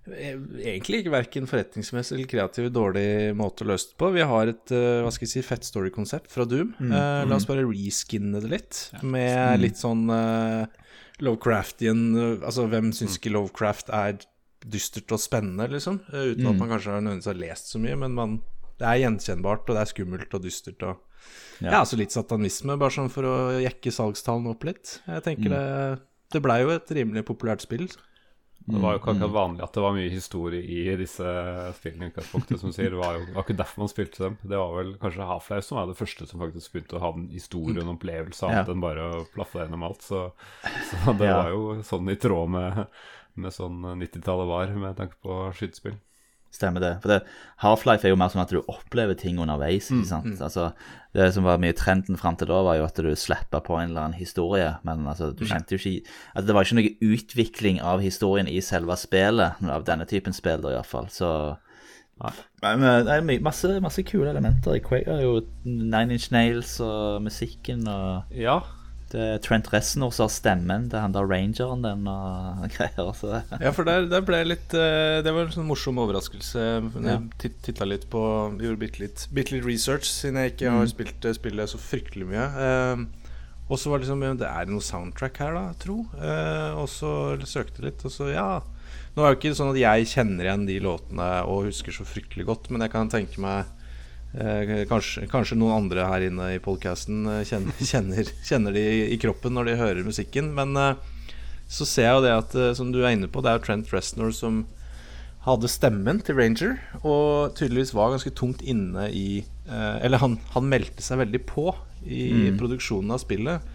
eh, 0.06 0.36
Egentlig 0.62 1.02
ikke 1.02 1.14
verken 1.16 1.50
forretningsmessig 1.50 2.16
eller 2.16 2.30
kreativ 2.30 2.70
dårlig 2.74 3.34
måte 3.36 3.66
å 3.66 3.70
løse 3.72 3.90
det 3.90 3.98
på. 4.00 4.12
Vi 4.16 4.24
har 4.30 4.52
et 4.52 4.74
eh, 4.76 5.02
hva 5.04 5.12
skal 5.12 5.28
jeg 5.28 5.34
si, 5.34 5.44
fett 5.46 5.68
story-konsept 5.68 6.32
fra 6.32 6.46
Doom. 6.48 6.76
Eh, 6.80 7.24
la 7.26 7.40
oss 7.40 7.48
bare 7.50 7.66
reskinne 7.68 8.40
det 8.44 8.52
litt, 8.54 8.82
med 9.04 9.64
litt 9.64 9.82
sånn 9.82 10.06
uh, 10.12 10.64
Lovecraftian 11.26 12.06
Altså, 12.38 12.68
hvem 12.72 12.94
syns 12.96 13.18
ikke 13.18 13.34
Lovecraft 13.34 13.92
er 13.96 14.22
dystert 14.66 15.12
og 15.14 15.22
spennende, 15.22 15.68
liksom? 15.74 16.00
Uten 16.10 16.48
at 16.50 16.58
man 16.62 16.72
kanskje 16.72 16.94
har 16.94 17.04
nødvendigvis 17.04 17.32
har 17.34 17.42
lest 17.42 17.74
så 17.74 17.82
mye, 17.82 17.98
men 18.02 18.16
man, 18.18 18.40
det 18.80 18.88
er 18.90 19.04
gjenkjennbart, 19.04 19.68
og 19.68 19.78
det 19.78 19.84
er 19.84 19.92
skummelt 19.96 20.38
og 20.38 20.48
dystert 20.48 20.88
og 20.88 21.04
Ja. 21.64 21.70
Ja, 21.72 21.78
altså 21.80 21.98
litt 21.98 22.14
satanisme, 22.14 22.76
bare 22.78 22.94
sånn 22.94 23.08
for 23.10 23.26
å 23.26 23.36
jekke 23.64 23.90
salgstallene 23.94 24.52
opp 24.52 24.66
litt. 24.68 25.00
Jeg 25.08 25.24
tenker 25.26 25.54
det 25.56 25.62
Det 26.36 26.42
blei 26.44 26.60
jo 26.66 26.74
et 26.76 26.92
rimelig 27.00 27.24
populært 27.28 27.64
spill. 27.64 27.88
Det 28.66 28.80
var 28.82 28.96
jo 28.96 29.00
ikke 29.00 29.12
akkurat 29.14 29.34
vanlig 29.36 29.62
at 29.62 29.76
det 29.78 29.82
var 29.84 29.94
mye 29.94 30.10
historie 30.10 30.62
i 30.66 30.96
disse 30.98 31.24
spillene. 31.78 32.10
som 32.58 32.72
sier. 32.74 32.90
Det 32.96 32.98
var 32.98 33.20
jo 33.20 33.28
ikke 33.44 33.56
derfor 33.60 33.84
man 33.84 33.92
spilte 33.92 34.24
dem. 34.24 34.38
Det 34.42 34.58
var 34.58 34.72
vel 34.80 34.96
kanskje 35.04 35.28
Half-Life 35.30 35.68
som 35.68 35.78
var 35.78 35.92
det 35.92 35.98
første 36.00 36.26
som 36.28 36.42
faktisk 36.42 36.74
begynte 36.74 36.98
å 36.98 37.04
ha 37.04 37.12
en 37.14 37.28
historie 37.30 37.78
og 37.78 37.84
en 37.86 37.94
opplevelse 37.94 38.48
annet 38.48 38.66
Ja. 38.66 38.74
enn 38.74 38.82
bare 38.82 39.06
å 39.12 39.22
plaffe 39.36 39.62
gjennom 39.62 39.86
alt. 39.86 40.02
Så, 40.02 40.24
så 40.90 41.14
det 41.20 41.30
Ja. 41.30 41.44
var 41.44 41.52
jo 41.54 41.78
sånn 41.86 42.10
i 42.10 42.16
tråd 42.18 42.50
med, 42.50 42.88
med 43.36 43.54
sånn 43.54 43.80
90-tallet 44.02 44.50
var, 44.50 44.74
med 44.74 44.98
tanke 44.98 45.16
på 45.22 45.38
skytespill. 45.54 46.00
Stemmer 46.56 46.80
det. 46.84 46.94
For 47.04 47.20
Half-Life 47.64 48.08
er 48.08 48.14
jo 48.14 48.20
mer 48.20 48.32
sånn 48.32 48.44
at 48.46 48.54
du 48.56 48.62
opplever 48.72 49.18
ting 49.20 49.38
underveis. 49.44 49.90
ikke 49.92 50.08
sant? 50.08 50.40
Altså, 50.40 50.70
det 51.16 51.28
som 51.36 51.44
var 51.48 51.60
mye 51.64 51.76
trenden 51.76 52.16
fram 52.20 52.38
til 52.40 52.48
da, 52.52 52.62
var 52.64 52.78
jo 52.80 52.86
at 52.88 53.02
du 53.04 53.12
slippa 53.20 53.60
på 53.64 53.76
en 53.80 53.90
eller 53.92 54.08
annen 54.08 54.20
historie. 54.20 54.72
Men 54.88 55.04
altså, 55.12 55.34
du 55.36 55.44
kjente 55.48 55.76
jo 55.76 55.82
ikke 55.82 56.08
altså, 56.34 56.48
Det 56.48 56.56
var 56.56 56.68
ikke 56.68 56.80
noe 56.80 56.96
utvikling 57.16 57.82
av 57.84 58.04
historien 58.04 58.48
i 58.52 58.62
selve 58.64 58.96
spillet, 59.00 59.62
av 59.68 59.86
denne 59.88 60.08
typen 60.08 60.36
spill, 60.36 60.64
da 60.64 60.74
iallfall. 60.78 61.12
Så 61.12 61.30
Nei, 62.16 62.72
men 62.80 63.04
det 63.04 63.12
er 63.12 63.42
masse, 63.44 63.68
masse 63.84 64.04
kule 64.08 64.30
elementer. 64.32 64.78
i 64.78 64.80
Quake 64.80 65.12
er 65.12 65.26
jo 65.26 65.42
Nine 65.66 66.16
Inch 66.16 66.30
Nails 66.32 66.78
og 66.80 67.20
musikken 67.26 67.84
og 67.92 68.32
Ja, 68.32 68.62
det 69.12 69.22
er 69.22 69.38
Trent 69.44 69.68
Reznor 69.72 70.12
som 70.12 70.26
har 70.26 70.32
stemmen 70.34 70.88
til 70.90 71.00
han 71.00 71.14
der 71.14 71.28
rangeren 71.30 71.84
den 71.86 72.08
og 72.10 72.64
greier. 72.74 73.12
Så 73.16 73.30
Ja, 73.62 73.72
for 73.76 73.86
der, 73.88 74.08
der 74.12 74.24
ble 74.26 74.40
litt 74.50 74.74
eh, 74.74 75.22
Det 75.26 75.32
var 75.36 75.46
en 75.46 75.54
sånn 75.54 75.68
morsom 75.70 76.00
overraskelse. 76.02 76.64
Jeg 76.96 77.30
titt- 77.44 77.62
titta 77.68 77.86
litt 77.86 78.08
på 78.10 78.24
Gjorde 78.60 78.82
bitte 78.82 79.00
litt, 79.04 79.28
bit 79.32 79.52
litt 79.54 79.64
research, 79.68 80.10
siden 80.10 80.42
jeg 80.42 80.56
ikke 80.56 80.72
har 80.74 80.90
spilt 80.92 81.20
det 81.22 81.36
spillet 81.38 81.70
så 81.70 81.78
fryktelig 81.82 82.28
mye. 82.34 82.48
Eh, 82.66 83.06
og 83.70 83.80
så 83.82 83.90
var 83.90 83.98
det 84.02 84.06
liksom 84.08 84.26
Det 84.42 84.46
er 84.50 84.66
noe 84.70 84.82
soundtrack 84.82 85.38
her, 85.42 85.54
da, 85.54 85.66
tro. 85.82 86.02
Eh, 86.18 86.72
og 86.78 86.90
så 86.90 87.14
søkte 87.46 87.86
litt, 87.86 88.04
og 88.06 88.12
så 88.14 88.32
ja. 88.34 88.50
Nå 89.16 89.24
er 89.24 89.32
det 89.32 89.36
jo 89.36 89.40
ikke 89.40 89.56
sånn 89.58 89.72
at 89.72 89.80
jeg 89.80 90.10
kjenner 90.12 90.44
igjen 90.50 90.66
de 90.68 90.80
låtene 90.84 91.30
og 91.48 91.70
husker 91.70 91.94
så 91.96 92.04
fryktelig 92.06 92.46
godt, 92.50 92.70
men 92.74 92.82
jeg 92.82 92.92
kan 92.98 93.10
tenke 93.10 93.38
meg 93.42 93.66
Eh, 93.66 93.75
kanskje, 94.90 95.26
kanskje 95.32 95.58
noen 95.60 95.78
andre 95.78 96.08
her 96.10 96.26
inne 96.28 96.50
i 96.56 96.62
podkasten 96.64 97.28
kjenner, 97.48 97.84
kjenner, 97.92 98.32
kjenner 98.46 98.76
de 98.76 98.86
i, 99.10 99.20
kroppen 99.22 99.56
når 99.56 99.70
de 99.70 99.78
hører 99.80 100.08
musikken. 100.08 100.54
Men 100.58 100.76
eh, 100.80 100.96
så 101.68 101.88
ser 101.88 102.10
jeg 102.10 102.18
jo 102.18 102.26
det 102.26 102.34
at, 102.36 102.56
eh, 102.60 102.74
som 102.78 102.92
du 102.94 103.02
er 103.04 103.16
inne 103.16 103.32
på, 103.32 103.44
det 103.44 103.54
er 103.54 103.64
Trent 103.64 103.94
Reznor 103.94 104.34
som 104.36 104.66
hadde 105.46 105.70
stemmen 105.70 106.20
til 106.26 106.40
Ranger, 106.40 106.80
og 107.04 107.54
tydeligvis 107.58 107.94
var 107.94 108.16
ganske 108.16 108.34
tungt 108.34 108.64
inne 108.66 109.12
i 109.14 109.44
eh, 109.44 109.98
Eller 110.02 110.18
han, 110.24 110.40
han 110.56 110.70
meldte 110.72 111.06
seg 111.06 111.22
veldig 111.22 111.44
på 111.46 111.70
i 112.06 112.52
produksjonen 112.58 113.14
av 113.14 113.22
spillet. 113.22 113.74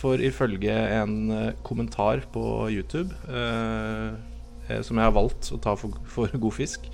For 0.00 0.22
ifølge 0.22 0.72
en 0.72 1.14
eh, 1.34 1.54
kommentar 1.66 2.22
på 2.32 2.42
YouTube 2.70 3.12
eh, 3.28 4.10
eh, 4.10 4.12
som 4.86 4.98
jeg 4.98 5.08
har 5.08 5.16
valgt 5.16 5.50
å 5.54 5.58
ta 5.62 5.74
for, 5.78 5.96
for 6.08 6.32
god 6.42 6.56
fisk, 6.56 6.86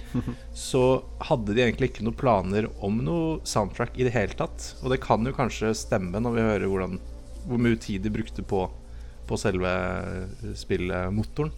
så 0.56 0.84
hadde 1.28 1.56
de 1.56 1.64
egentlig 1.64 1.90
ikke 1.90 2.06
noen 2.06 2.18
planer 2.18 2.70
om 2.84 3.02
noe 3.04 3.36
soundtrack 3.48 3.98
i 4.00 4.06
det 4.08 4.14
hele 4.16 4.36
tatt. 4.38 4.72
Og 4.82 4.92
det 4.92 5.02
kan 5.04 5.26
jo 5.26 5.34
kanskje 5.36 5.74
stemme 5.76 6.22
når 6.22 6.36
vi 6.36 6.48
hører 6.48 6.72
hvordan, 6.72 6.98
hvor 7.46 7.62
mye 7.62 7.78
tid 7.80 8.06
de 8.06 8.14
brukte 8.14 8.46
på, 8.46 8.64
på 9.28 9.40
selve 9.40 9.76
spillmotoren. 10.58 11.54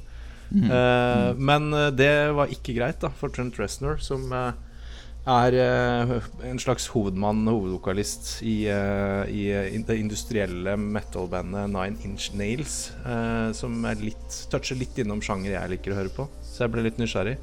Eh, 0.49 1.35
men 1.37 1.73
eh, 1.77 1.91
det 1.93 2.12
var 2.37 2.53
ikke 2.53 2.77
greit 2.79 3.03
da 3.03 3.11
for 3.12 3.33
Trent 3.33 3.59
Reznor, 3.61 3.99
som 4.01 4.31
eh, 4.33 4.53
er 5.29 5.57
eh, 5.61 6.12
en 6.49 6.61
slags 6.61 6.89
hovedmann, 6.93 7.45
hovedvokalist 7.49 8.39
i, 8.47 8.57
eh, 8.72 9.29
i 9.29 9.45
eh, 9.53 9.76
det 9.87 9.99
industrielle 10.01 10.76
metal-bandet 10.81 11.68
Nine 11.72 12.01
Inch 12.09 12.31
Nails, 12.39 12.79
som 13.59 13.85
er 13.89 14.01
litt, 14.01 14.41
toucher 14.53 14.79
litt 14.81 14.99
innom 14.99 15.22
sjanger 15.24 15.55
jeg 15.55 15.74
liker 15.74 15.95
å 15.95 16.01
høre 16.01 16.14
på. 16.14 16.29
Så 16.45 16.64
jeg 16.64 16.74
ble 16.74 16.87
litt 16.89 16.99
nysgjerrig. 17.01 17.37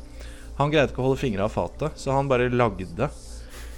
Han 0.57 0.71
greide 0.71 0.93
ikke 0.93 1.03
å 1.03 1.09
holde 1.09 1.21
fingra 1.21 1.47
av 1.49 1.55
fatet, 1.55 1.97
så 1.99 2.15
han 2.15 2.29
bare 2.31 2.49
lagde 2.53 3.09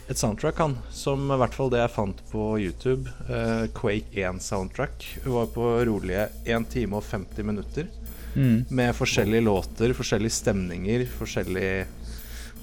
et 0.08 0.18
soundtrack, 0.18 0.60
han. 0.62 0.78
Som 0.93 1.28
i 1.32 1.38
hvert 1.39 1.55
fall 1.55 1.72
det 1.74 1.82
jeg 1.82 1.93
fant 1.95 2.22
på 2.32 2.43
YouTube. 2.62 3.12
eh, 3.28 3.68
Quake 3.76 4.16
1-soundtrack. 4.16 5.08
Var 5.26 5.49
på 5.51 5.72
rolige 5.89 6.30
1 6.45 6.70
time 6.72 6.99
og 6.99 7.03
50 7.03 7.43
minutter. 7.43 7.89
Med 8.70 8.93
forskjellige 8.95 9.43
låter, 9.43 9.93
forskjellige 9.97 10.36
stemninger, 10.36 11.05
forskjellig 11.10 11.70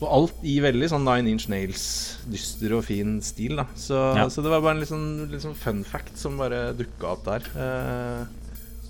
Og 0.05 0.11
alt 0.13 0.43
i 0.45 0.59
veldig 0.61 0.89
sånn 0.93 1.05
Nine 1.07 1.31
Inch 1.33 1.47
Nails, 1.49 1.85
dyster 2.29 2.75
og 2.77 2.83
fin 2.85 3.17
stil, 3.25 3.57
da. 3.57 3.65
Så, 3.79 3.97
Ja. 4.19 4.27
så 4.29 4.43
det 4.45 4.51
var 4.53 4.61
bare 4.61 4.75
en 4.77 4.83
litt 4.83 4.91
sånn, 4.91 5.31
litt 5.31 5.41
sånn 5.45 5.57
fun 5.57 5.81
fact 5.89 6.19
som 6.21 6.37
bare 6.37 6.75
dukka 6.77 7.13
opp 7.15 7.25
der. 7.25 7.47
Eh, 7.57 8.25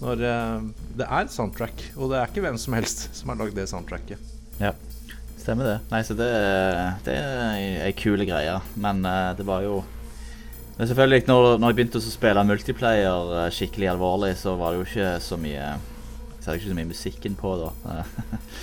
når 0.02 0.24
eh, 0.26 0.64
Det 0.98 1.06
er 1.06 1.30
soundtrack, 1.30 1.84
og 1.96 2.10
det 2.10 2.18
er 2.18 2.26
ikke 2.32 2.42
hvem 2.42 2.58
som 2.58 2.74
helst 2.74 3.08
som 3.14 3.30
har 3.30 3.38
lagd 3.38 3.54
det 3.54 3.68
soundtracket. 3.70 4.18
Ja, 4.58 4.72
stemmer 5.38 5.64
det. 5.68 5.76
Nei, 5.92 6.02
så 6.06 6.16
det, 6.18 6.28
det 7.06 7.14
er 7.14 7.84
ei 7.86 7.92
kule 7.98 8.26
greie. 8.26 8.58
Men 8.76 9.04
eh, 9.06 9.34
det 9.38 9.46
var 9.46 9.62
jo 9.66 9.82
Men 10.76 10.88
selvfølgelig, 10.90 11.26
når, 11.28 11.58
når 11.62 11.70
jeg 11.70 11.76
begynte 11.78 12.00
å 12.00 12.02
spille 12.08 12.42
multiplayer 12.48 13.34
eh, 13.44 13.50
skikkelig 13.54 13.92
alvorlig, 13.92 14.32
så 14.40 14.56
var 14.58 14.72
det 14.74 14.80
jo 14.82 14.88
ikke 14.88 15.12
så 15.22 15.38
mye 15.38 15.68
Så 16.40 16.48
er 16.50 16.56
det 16.56 16.60
ikke 16.64 16.72
så 16.72 16.78
mye 16.80 16.90
musikken 16.90 17.36
på 17.38 17.52
da. 17.62 17.70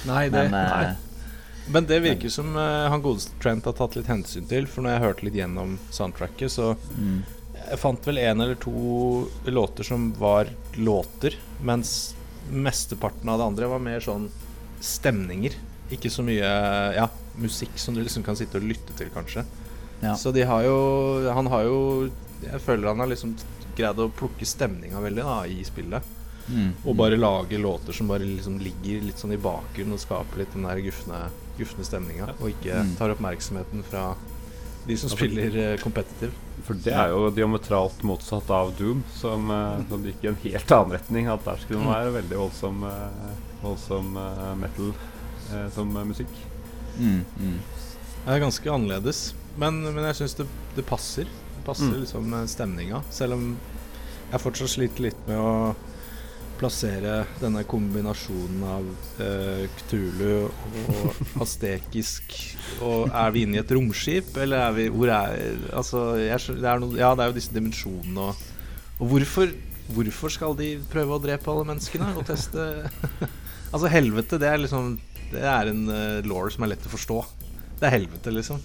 Nei, 0.10 0.26
Men 0.36 0.54
eh, 0.60 0.91
Men 1.70 1.86
det 1.86 1.99
virker 2.01 2.30
som 2.30 2.55
uh, 2.55 2.89
han 2.89 3.01
godeste 3.01 3.38
Trent 3.41 3.66
har 3.66 3.74
tatt 3.78 3.95
litt 3.95 4.07
hensyn 4.09 4.47
til, 4.49 4.66
for 4.68 4.82
når 4.82 4.95
jeg 4.95 5.03
hørte 5.05 5.26
litt 5.28 5.38
gjennom 5.38 5.78
soundtracket, 5.93 6.51
så 6.51 6.72
mm, 6.97 7.20
Jeg 7.72 7.78
fant 7.80 8.07
vel 8.07 8.18
en 8.18 8.41
eller 8.41 8.55
to 8.55 9.28
låter 9.45 9.84
som 9.86 10.09
var 10.18 10.49
låter, 10.76 11.36
mens 11.62 12.16
mesteparten 12.49 13.30
av 13.30 13.38
det 13.39 13.45
andre 13.45 13.68
var 13.68 13.80
mer 13.80 13.99
sånn 14.03 14.26
stemninger. 14.82 15.53
Ikke 15.93 16.09
så 16.09 16.24
mye 16.26 16.47
ja, 16.95 17.05
musikk 17.38 17.78
som 17.80 17.93
du 17.95 18.01
liksom 18.01 18.24
kan 18.26 18.36
sitte 18.36 18.57
og 18.57 18.66
lytte 18.66 18.95
til, 18.97 19.12
kanskje. 19.14 19.45
ja. 20.01 20.16
Så 20.18 20.32
de 20.34 20.41
har 20.47 20.64
jo 20.66 21.30
Han 21.36 21.47
har 21.47 21.64
jo 21.68 22.09
Jeg 22.41 22.62
føler 22.66 22.88
han 22.88 22.99
har 22.99 23.07
liksom 23.12 23.36
greid 23.78 23.99
å 24.01 24.09
plukke 24.09 24.45
stemninga 24.45 24.99
veldig 24.99 25.24
da 25.24 25.38
i 25.47 25.62
spillet. 25.64 26.01
Mm, 26.49 26.72
Og 26.84 26.95
bare 26.97 27.16
lage 27.20 27.57
låter 27.62 27.93
som 27.93 28.07
bare 28.09 28.26
liksom 28.26 28.57
ligger 28.59 29.05
litt 29.05 29.20
sånn 29.22 29.32
i 29.32 29.38
bakgrunnen 29.39 29.93
og 29.93 30.01
skaper 30.01 30.41
litt 30.41 30.51
den 30.57 30.66
der 30.68 30.82
gufne, 30.84 31.20
gufne 31.62 31.86
stemninga. 31.88 32.34
Og 32.41 32.49
ikke 32.53 32.82
Mm. 32.84 32.95
tar 32.99 33.14
oppmerksomheten 33.16 33.84
fra 33.88 34.16
de 34.88 34.95
som 34.97 35.09
spiller 35.14 35.55
eh, 35.74 35.78
competitive. 35.78 36.32
For 36.66 36.74
det 36.78 36.93
er 36.93 37.09
jo 37.14 37.30
diametralt 37.34 38.01
motsatt 38.05 38.49
av 38.49 38.74
Doom, 38.78 39.03
som, 39.14 39.49
eh, 39.51 39.84
som 39.89 40.03
gikk 40.05 40.24
i 40.24 40.28
en 40.32 40.39
helt 40.43 40.72
annen 40.78 40.91
retning. 40.97 41.28
At 41.30 41.45
der 41.45 41.57
skulle 41.62 41.84
man 41.84 41.93
være 41.93 42.16
veldig 42.22 42.38
voldsom, 42.38 42.84
eh, 42.84 43.36
voldsom 43.62 44.18
eh, 44.18 44.55
metal 44.55 44.93
eh, 45.53 45.70
som 45.76 45.95
eh, 45.97 46.03
musikk. 46.03 46.34
mm, 46.99 47.22
mm. 47.39 47.59
Det 48.26 48.34
er 48.36 48.39
ganske 48.43 48.70
annerledes. 48.70 49.34
Men, 49.57 49.82
men 49.84 50.03
jeg 50.05 50.16
syns 50.22 50.36
det, 50.38 50.47
det 50.76 50.86
passer. 50.86 51.26
Det 51.26 51.64
passer 51.66 51.89
Mm. 51.91 52.01
liksom 52.01 52.47
stemninga. 52.47 53.03
Selv 53.12 53.34
om 53.34 53.57
jeg 54.32 54.39
fortsatt 54.41 54.70
sliter 54.70 55.01
litt 55.09 55.28
med 55.28 55.38
å 55.38 55.76
plassere 56.62 57.16
denne 57.41 57.64
kombinasjonen 57.68 58.62
av 58.70 58.86
uh, 59.20 59.64
Cthulhu 59.80 60.45
og 60.45 61.20
astekisk 61.43 62.36
Og 62.86 63.09
er 63.09 63.34
vi 63.36 63.43
inne 63.47 63.57
i 63.59 63.62
et 63.64 63.74
romskip, 63.76 64.32
eller 64.38 64.68
er 64.70 64.76
vi 64.78 64.86
Hvor 64.93 65.12
er 65.16 65.57
Altså, 65.74 66.03
jeg, 66.22 66.39
det 66.62 66.70
er 66.72 66.82
noe, 66.84 66.95
ja, 67.01 67.12
det 67.18 67.26
er 67.26 67.32
jo 67.34 67.38
disse 67.39 67.55
dimensjonene 67.55 68.30
og 68.30 69.01
Og 69.01 69.12
hvorfor, 69.16 69.51
hvorfor 69.95 70.34
skal 70.38 70.55
de 70.59 70.76
prøve 70.91 71.18
å 71.18 71.24
drepe 71.24 71.49
alle 71.51 71.66
menneskene 71.74 72.12
og 72.16 72.28
teste 72.30 72.68
Altså, 73.74 73.88
helvete, 73.91 74.38
det 74.41 74.49
er 74.51 74.62
liksom 74.62 74.93
Det 75.32 75.41
er 75.47 75.72
en 75.72 75.86
uh, 75.89 76.22
law 76.28 76.45
som 76.51 76.66
er 76.68 76.74
lett 76.74 76.86
å 76.86 76.91
forstå. 76.91 77.20
Det 77.80 77.88
er 77.88 77.93
helvete, 77.97 78.34
liksom. 78.36 78.59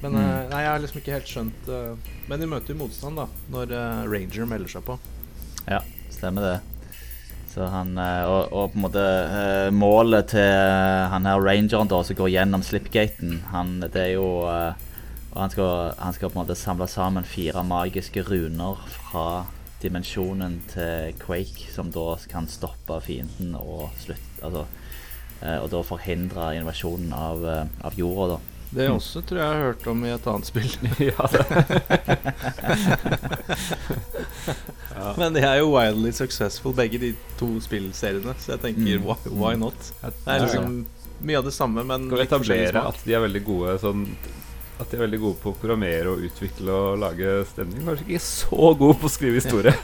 Men 0.00 0.14
Mm. 0.14 0.18
eh, 0.20 0.44
nei, 0.48 0.58
jeg 0.64 0.68
har 0.70 0.78
liksom 0.80 0.98
ikke 1.02 1.12
helt 1.12 1.28
skjønt 1.28 1.66
uh, 1.68 2.12
Men 2.30 2.40
de 2.40 2.46
møter 2.48 2.72
jo 2.72 2.78
motstand, 2.80 3.18
da, 3.20 3.26
når 3.52 3.72
eh, 3.76 3.98
Ranger 4.08 4.46
melder 4.48 4.70
seg 4.72 4.84
på. 4.86 4.94
Ja, 5.68 5.80
stemmer 6.12 6.46
det. 6.46 6.54
Så 7.50 7.66
han, 7.66 7.96
eh, 7.98 8.24
og, 8.30 8.52
og 8.54 8.70
på 8.70 8.78
en 8.78 8.84
måte 8.84 9.02
eh, 9.02 9.68
Målet 9.74 10.30
til 10.30 10.44
eh, 10.44 11.08
han 11.10 11.26
her 11.26 11.42
rangeren 11.42 11.90
da 11.90 11.98
som 12.06 12.18
går 12.20 12.30
gjennom 12.30 12.62
slipgaten, 12.62 13.40
han, 13.50 13.80
det 13.82 14.04
er 14.04 14.12
jo 14.14 14.28
han 15.30 15.50
skal, 15.50 15.92
han 15.98 16.14
skal 16.14 16.30
på 16.30 16.38
en 16.38 16.42
måte 16.42 16.58
samle 16.58 16.86
sammen 16.90 17.26
fire 17.26 17.62
magiske 17.66 18.22
runer 18.26 18.78
fra 18.90 19.44
dimensjonen 19.82 20.58
til 20.70 21.14
Quake, 21.22 21.70
som 21.72 21.92
da 21.94 22.14
kan 22.30 22.50
stoppe 22.50 22.98
fienden 23.04 23.54
og 23.58 23.94
slutt, 24.02 24.32
altså, 24.42 24.66
Og 25.40 25.68
da 25.72 25.80
forhindre 25.86 26.50
invasjonen 26.58 27.14
av, 27.16 27.46
av 27.80 27.94
jorda, 27.96 28.34
da. 28.34 28.49
Det 28.70 28.86
også 28.90 29.20
tror 29.26 29.38
jeg 29.40 29.46
jeg 29.46 29.54
har 29.56 29.62
hørt 29.66 29.86
om 29.90 30.04
i 30.06 30.10
et 30.14 30.26
annet 30.30 30.46
spill. 30.46 30.70
ja, 31.10 31.20
ja. 34.94 35.14
Men 35.18 35.32
de 35.34 35.40
er 35.44 35.56
jo 35.60 35.70
wildly 35.74 36.12
successful, 36.14 36.72
begge 36.76 36.98
de 37.02 37.10
to 37.40 37.48
spillseriene. 37.64 38.34
Så 38.38 38.52
jeg 38.54 38.60
tenker 38.66 38.98
Mm. 39.00 39.04
why, 39.06 39.16
why 39.30 39.54
not? 39.58 39.92
Det 40.02 40.12
er 40.26 40.38
liksom 40.44 40.86
mye 41.20 41.38
av 41.38 41.44
det 41.44 41.52
samme, 41.54 41.84
men 41.84 42.06
Skal 42.08 42.18
vi 42.18 42.22
etablere 42.28 42.82
at 42.88 43.02
de 43.04 43.12
er 43.14 43.20
veldig 43.26 43.42
gode 43.44 43.74
sånn 43.82 44.06
At 44.80 44.88
de 44.88 44.96
er 44.96 45.02
veldig 45.02 45.18
gode 45.20 45.36
på 45.42 45.50
å 45.52 45.56
programmere 45.60 46.08
og 46.08 46.22
utvikle 46.24 46.72
og 46.72 46.98
lage 47.02 47.34
stemning. 47.50 47.82
Kanskje 47.84 48.06
ikke 48.06 48.22
så 48.24 48.70
gode 48.80 48.96
på 49.02 49.06
å 49.10 49.12
skrive 49.12 49.36
historie. 49.36 49.74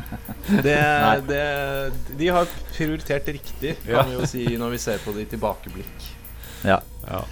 det, 0.66 0.76
det, 1.30 1.44
De 2.18 2.26
har 2.28 2.44
prioritert 2.74 3.24
riktig, 3.32 3.72
kan 3.86 3.94
Ja. 3.94 4.02
vi 4.10 4.18
jo 4.18 4.26
si, 4.28 4.44
når 4.60 4.68
vi 4.76 4.80
ser 4.84 4.98
på 5.00 5.14
det 5.16 5.24
i 5.24 5.30
tilbakeblikk. 5.32 5.96
Ja. 6.64 6.78
ja. 7.08 7.22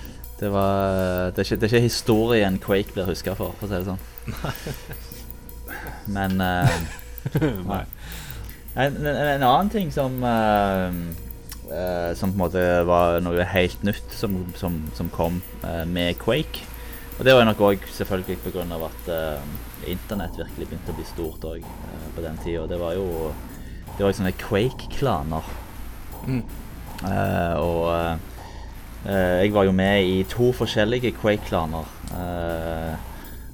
Det, 0.43 0.51
var, 0.51 1.31
det, 1.31 1.39
er 1.39 1.47
ikke, 1.47 1.57
det 1.57 1.67
er 1.69 1.71
ikke 1.77 1.87
historien 1.87 2.57
Quake 2.59 2.95
blir 2.97 3.07
huska 3.07 3.37
for, 3.39 3.55
for 3.61 3.69
å 3.69 3.71
si 3.71 3.77
det 3.79 3.87
sånn. 3.87 4.01
Men 6.11 6.35
uh, 6.43 6.73
Nei. 7.69 7.85
en, 8.75 8.97
en, 8.97 9.07
en 9.07 9.45
annen 9.47 9.71
ting 9.71 9.93
som 9.95 10.17
uh, 10.27 10.91
uh, 11.71 12.11
Som 12.19 12.33
på 12.33 12.35
en 12.35 12.41
måte 12.41 12.65
var 12.89 13.21
noe 13.23 13.47
helt 13.53 13.87
nytt 13.87 14.17
som, 14.19 14.41
som, 14.59 14.81
som 14.99 15.13
kom 15.15 15.39
med 15.87 16.19
Quake. 16.19 16.67
Og 17.21 17.23
det 17.29 17.37
var 17.39 17.47
nok 17.47 17.63
òg 17.63 17.87
selvfølgelig 17.95 18.41
pga. 18.43 18.67
at 18.89 19.13
internett 19.87 20.35
virkelig 20.41 20.73
begynte 20.73 20.91
å 20.91 20.99
bli 20.99 21.07
stort 21.07 21.47
òg 21.47 21.71
på 22.17 22.27
den 22.27 22.43
tida. 22.43 22.67
Det 22.67 22.81
var 22.83 22.99
jo 22.99 23.31
Det 23.93 24.01
var 24.01 24.11
jo 24.11 24.19
sånne 24.19 24.35
Quake-klaner. 24.43 25.55
Mm. 26.27 26.43
Og 27.63 28.32
jeg 29.07 29.53
var 29.55 29.67
jo 29.67 29.73
med 29.75 30.05
i 30.07 30.23
to 30.31 30.53
forskjellige 30.55 31.15
Quake-klaner. 31.19 31.89
Eh, 32.15 32.95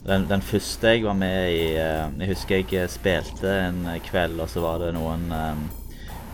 den, 0.09 0.29
den 0.29 0.43
første 0.43 0.95
jeg 0.95 1.05
var 1.05 1.17
med 1.19 1.51
i 1.53 1.65
eh, 1.77 2.21
Jeg 2.21 2.31
husker 2.31 2.63
jeg 2.63 2.73
eh, 2.83 2.89
spilte 2.89 3.51
en 3.67 3.83
kveld, 4.07 4.39
og 4.41 4.49
så 4.49 4.63
var 4.65 4.81
det 4.81 4.95
noen 4.97 5.27
eh, 5.35 5.61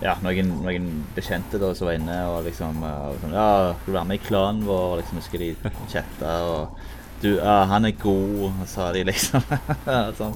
ja, 0.05 0.15
noen, 0.23 0.51
noen 0.63 0.89
bekjente 1.17 1.59
da 1.63 1.71
som 1.75 1.89
var 1.89 1.99
inne 1.99 2.19
og 2.31 2.45
liksom 2.47 2.83
eh, 2.85 3.09
og 3.09 3.19
sånn, 3.23 3.35
Ja, 3.35 3.49
skal 3.81 3.91
du 3.91 3.97
være 3.97 4.11
med 4.11 4.21
i 4.21 4.27
klanen 4.29 4.63
vår? 4.69 4.85
Og 4.93 5.01
liksom 5.01 5.21
husker 5.23 5.43
de 5.43 5.51
chatta 5.93 6.37
og 6.51 6.79
Du, 7.23 7.31
ja, 7.39 7.65
han 7.71 7.87
er 7.89 7.95
god, 7.97 8.65
sa 8.69 8.91
de 8.93 9.05
liksom. 9.09 9.45
sånn. 10.19 10.35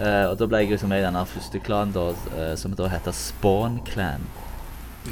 Eh, 0.00 0.24
og 0.26 0.36
da 0.40 0.48
ble 0.50 0.64
jeg 0.64 0.72
liksom 0.72 0.90
med 0.90 1.04
i 1.04 1.06
denne 1.06 1.22
første 1.28 1.60
klanen 1.62 1.94
da, 1.94 2.08
eh, 2.34 2.54
som 2.58 2.74
da 2.74 2.88
heter 2.90 3.14
Spawn 3.14 3.78
Clan. 3.86 4.24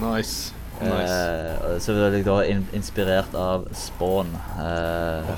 Nice. 0.00 0.57
Nice. 0.82 1.18
Eh, 1.18 1.72
jeg 1.74 1.82
da 2.26 2.38
in 2.46 2.64
inspirert 2.76 3.34
av 3.38 3.66
Spawn. 3.76 4.30
Eh, 4.58 5.28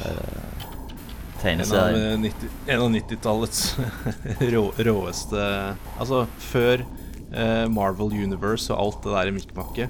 En 1.40 1.60
av, 1.60 1.64
tegneserien. 1.64 2.12
eh, 2.12 2.18
90 2.20 2.48
en 2.66 2.80
av 2.84 2.90
90-tallets 2.92 3.60
rå, 4.52 4.64
råeste 4.76 5.44
Altså 5.98 6.26
før 6.50 6.82
eh, 7.32 7.64
Marvel 7.72 8.12
Universe 8.12 8.68
og 8.74 8.78
alt 8.84 9.02
det 9.06 9.14
der 9.16 9.30
i 9.30 9.34
mikkmakket. 9.38 9.88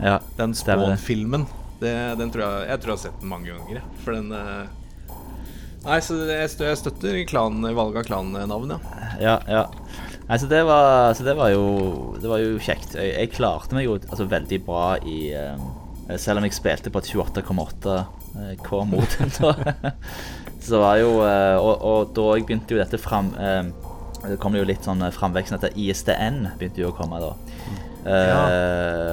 Ja, 0.00 0.18
Den 0.38 0.54
Spawn-filmen, 0.56 1.44
den 1.82 2.30
tror 2.32 2.44
jeg 2.46 2.68
Jeg 2.70 2.80
tror 2.80 2.92
jeg 2.92 2.96
har 2.96 3.04
sett 3.04 3.20
den 3.20 3.32
mange 3.34 3.52
ganger. 3.52 3.82
For 4.04 4.16
den 4.16 4.32
eh, 4.32 4.66
Nei, 5.84 6.00
så 6.02 6.16
jeg, 6.26 6.48
jeg 6.58 6.78
støtter 6.80 7.20
klan, 7.30 7.60
valget 7.62 8.00
av 8.02 8.08
klannavn, 8.08 8.72
ja. 8.74 8.78
ja. 9.22 9.36
ja. 9.46 9.60
Nei, 10.28 10.36
så 10.36 10.48
det 10.48 10.60
var, 10.68 11.14
så 11.16 11.24
det 11.24 11.34
var 11.38 11.52
jo 11.54 11.64
Det 12.20 12.28
var 12.28 12.42
jo 12.42 12.58
kjekt. 12.60 12.94
Jeg, 12.98 13.14
jeg 13.16 13.32
klarte 13.32 13.76
meg 13.76 13.86
jo 13.86 13.96
altså, 13.96 14.28
veldig 14.28 14.60
bra 14.66 14.84
i 15.00 15.32
eh, 15.32 16.16
Selv 16.20 16.42
om 16.42 16.46
jeg 16.48 16.56
spilte 16.56 16.92
på 16.92 17.00
et 17.00 17.08
28,8 17.14 17.94
eh, 18.44 19.32
da. 19.40 19.54
så 20.68 20.80
var 20.82 20.98
jo 21.00 21.12
eh, 21.24 21.56
og, 21.56 21.74
og 21.80 22.12
da 22.16 22.26
jeg 22.36 22.48
begynte 22.48 22.76
jo 22.76 22.82
dette 22.82 23.00
fram 23.00 23.32
eh, 23.40 23.70
Det 24.26 24.38
kom 24.42 24.56
jo 24.58 24.66
litt 24.68 24.84
sånn 24.84 25.04
framveksten 25.14 25.56
etter 25.56 25.76
ISDN 25.78 26.44
begynte 26.60 26.84
jo 26.84 26.92
å 26.92 26.96
komme 26.96 27.20
da. 27.22 27.34
Ja. 28.08 28.36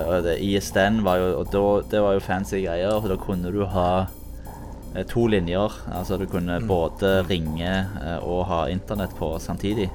og 0.07 0.23
det, 0.23 0.37
ISDN 0.45 1.01
var 1.03 1.17
jo 1.19 1.31
Og 1.41 1.49
da, 1.51 1.63
det 1.91 1.99
var 2.05 2.13
jo 2.15 2.21
fancy 2.23 2.61
greier, 2.63 2.93
for 3.01 3.11
da 3.11 3.17
kunne 3.19 3.51
du 3.51 3.63
ha 3.67 3.89
eh, 4.95 5.03
to 5.09 5.25
linjer. 5.31 5.73
Altså 5.91 6.19
du 6.21 6.25
kunne 6.31 6.61
både 6.67 7.17
ringe 7.29 7.71
eh, 7.83 8.17
og 8.23 8.45
ha 8.51 8.65
internett 8.71 9.15
på 9.19 9.33
samtidig. 9.43 9.89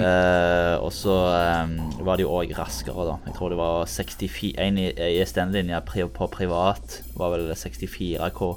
Eh, 0.00 0.76
og 0.80 0.92
så 0.92 1.14
eh, 1.36 1.72
var 2.06 2.16
det 2.16 2.24
jo 2.24 2.32
òg 2.38 2.52
raskere, 2.56 3.04
da. 3.10 3.18
Jeg 3.26 3.34
tror 3.36 3.50
det 3.50 3.58
var 3.58 3.84
64 3.86 4.54
En 4.58 4.78
i- 4.78 4.92
ISDN-linje 5.20 5.80
pri, 5.84 6.06
på 6.08 6.30
privat 6.32 7.02
var 7.16 7.34
vel 7.36 7.50
64K. 7.54 8.52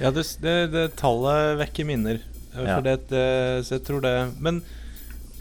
Ja, 0.00 0.10
det, 0.10 0.24
det, 0.42 0.54
det 0.72 0.86
tallet 0.96 1.58
vekker 1.62 1.86
minner. 1.86 2.18
eh, 2.56 2.64
Ja. 2.66 2.80
Det, 2.80 3.08
det, 3.10 3.64
så 3.66 3.76
jeg 3.78 3.84
tror 3.86 4.00
det 4.02 4.14
Men 4.40 4.62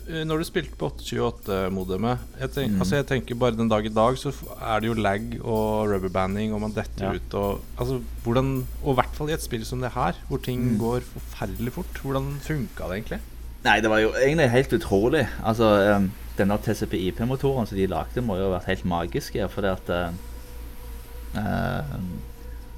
eh, 0.10 0.24
når 0.26 0.38
du 0.44 0.44
spilte 0.46 0.76
på 0.78 0.90
828-modemet 0.92 2.18
jeg, 2.40 2.50
tenk, 2.54 2.72
Mm. 2.74 2.80
altså 2.82 2.96
jeg 3.00 3.08
tenker 3.08 3.36
bare 3.40 3.56
den 3.58 3.70
dag 3.70 3.86
i 3.86 3.90
dag 3.94 4.18
så 4.20 4.32
er 4.62 4.80
det 4.82 4.88
jo 4.90 4.94
lag 5.02 5.22
og 5.44 5.90
rubberbanding, 5.94 6.54
og 6.54 6.62
man 6.62 6.74
detter 6.76 7.06
Ja. 7.06 7.14
ut 7.18 7.34
og 7.34 7.62
Altså 7.80 8.02
hvordan 8.24 8.66
Og 8.84 8.92
i 8.94 8.96
hvert 9.02 9.16
fall 9.16 9.30
i 9.30 9.34
et 9.34 9.42
spill 9.42 9.64
som 9.66 9.80
det 9.82 9.92
her, 9.94 10.14
hvor 10.30 10.38
ting 10.44 10.60
Mm. 10.74 10.78
går 10.80 11.02
forferdelig 11.02 11.72
fort. 11.74 11.94
Hvordan 12.04 12.34
funka 12.42 12.90
det 12.90 12.98
egentlig? 13.04 13.20
Nei, 13.64 13.80
det 13.80 13.90
var 13.92 14.02
jo 14.04 14.12
egentlig 14.20 14.50
helt 14.52 14.74
utrolig. 14.76 15.24
Altså, 15.44 15.70
um, 15.96 16.10
denne 16.38 16.58
TCP-IP-motoren 16.60 17.68
som 17.70 17.78
de 17.78 17.88
lagde, 17.88 18.24
må 18.26 18.36
jo 18.40 18.50
ha 18.50 18.58
vært 18.58 18.72
helt 18.74 18.86
magisk. 18.90 19.38
Fordi 19.54 19.72
at 19.72 19.92
eh, 19.94 20.22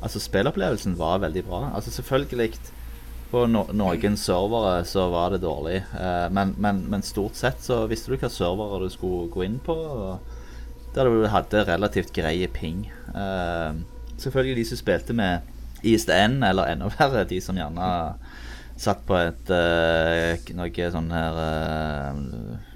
Altså, 0.05 0.19
spillopplevelsen 0.21 0.99
var 0.99 1.23
veldig 1.23 1.43
bra. 1.47 1.71
Altså, 1.75 1.91
selvfølgelig 1.91 2.59
På 3.31 3.47
no 3.49 3.63
noen 3.73 4.17
servere 4.21 4.83
så 4.85 5.07
var 5.09 5.33
det 5.33 5.41
dårlig, 5.41 5.79
uh, 5.97 6.29
men, 6.31 6.53
men, 6.61 6.83
men 6.91 7.01
stort 7.03 7.35
sett 7.35 7.63
så 7.65 7.81
visste 7.89 8.13
du 8.13 8.19
hva 8.21 8.29
servere 8.29 8.83
du 8.83 8.93
skulle 8.93 9.31
gå 9.33 9.41
inn 9.47 9.57
på. 9.65 9.75
Der 10.95 11.09
du 11.09 11.25
hadde 11.33 11.65
relativt 11.65 12.13
greie 12.13 12.47
ping. 12.47 12.85
Uh, 13.09 13.73
selvfølgelig 14.21 14.61
de 14.61 14.67
som 14.69 14.79
spilte 14.79 15.17
med 15.17 15.41
ISDN, 15.81 16.43
eller 16.45 16.69
enda 16.69 16.91
verre, 16.99 17.25
de 17.27 17.41
som 17.41 17.57
gjerne 17.57 17.89
satt 18.79 19.05
på 19.07 19.15
et 19.17 19.51
eh, 19.55 20.49
noe 20.57 20.87
sånn 20.91 21.07
her 21.15 21.37
uh, 21.39 22.17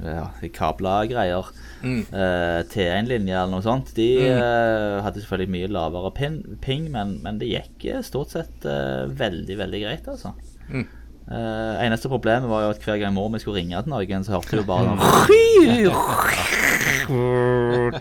ja, 0.03 0.27
kabla-greier. 0.55 1.49
Mm. 1.83 1.99
eh, 2.11 2.59
T1-linje 2.71 3.35
eller 3.35 3.51
noe 3.51 3.63
sånt. 3.63 3.91
De 3.97 4.07
eh, 4.27 4.99
hadde 5.03 5.21
selvfølgelig 5.21 5.53
mye 5.55 5.71
lavere 5.75 6.11
pin, 6.15 6.39
ping, 6.63 6.87
men, 6.93 7.17
men 7.23 7.39
det 7.41 7.51
gikk 7.51 7.85
eh, 7.89 8.01
stort 8.05 8.35
sett 8.35 8.67
eh, 8.67 9.05
veldig, 9.19 9.59
veldig 9.59 9.83
greit, 9.85 10.07
altså. 10.11 10.33
Mm. 10.69 10.87
Uh, 11.29 11.75
eneste 11.83 12.09
problemet 12.09 12.49
var 12.49 12.63
jo 12.63 12.71
at 12.73 12.81
hver 12.81 12.97
gang 13.03 13.13
mor 13.13 13.27
mi 13.29 13.37
skulle 13.37 13.59
ringe 13.59 13.77
til 13.85 13.91
noen, 13.93 14.23
så 14.25 14.33
hørte 14.33 14.57
du 14.57 14.63
bare 14.65 14.85
noen 14.89 14.97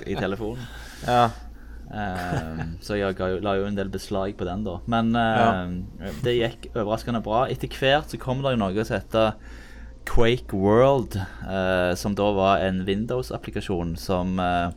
I 0.08 0.16
telefonen. 0.16 0.64
Ja. 1.04 1.28
Eh, 1.88 2.60
så 2.84 2.98
jeg 2.98 3.16
ga 3.16 3.30
la 3.40 3.54
jo 3.56 3.68
en 3.68 3.78
del 3.78 3.88
beslag 3.92 4.34
på 4.36 4.44
den, 4.48 4.66
da. 4.66 4.76
Men 4.90 5.14
eh, 5.16 6.12
det 6.24 6.36
gikk 6.36 6.68
overraskende 6.74 7.22
bra. 7.24 7.46
Etter 7.48 7.72
hvert 7.72 8.12
så 8.12 8.20
kom 8.20 8.44
det 8.44 8.54
jo 8.54 8.60
noe 8.60 8.84
som 8.84 8.98
heter 8.98 9.32
Quake 10.08 10.56
World, 10.56 11.18
uh, 11.44 11.94
som 11.94 12.14
da 12.16 12.30
var 12.32 12.62
en 12.64 12.84
Windows-applikasjon 12.86 13.90
som 14.00 14.38
uh, 14.40 14.70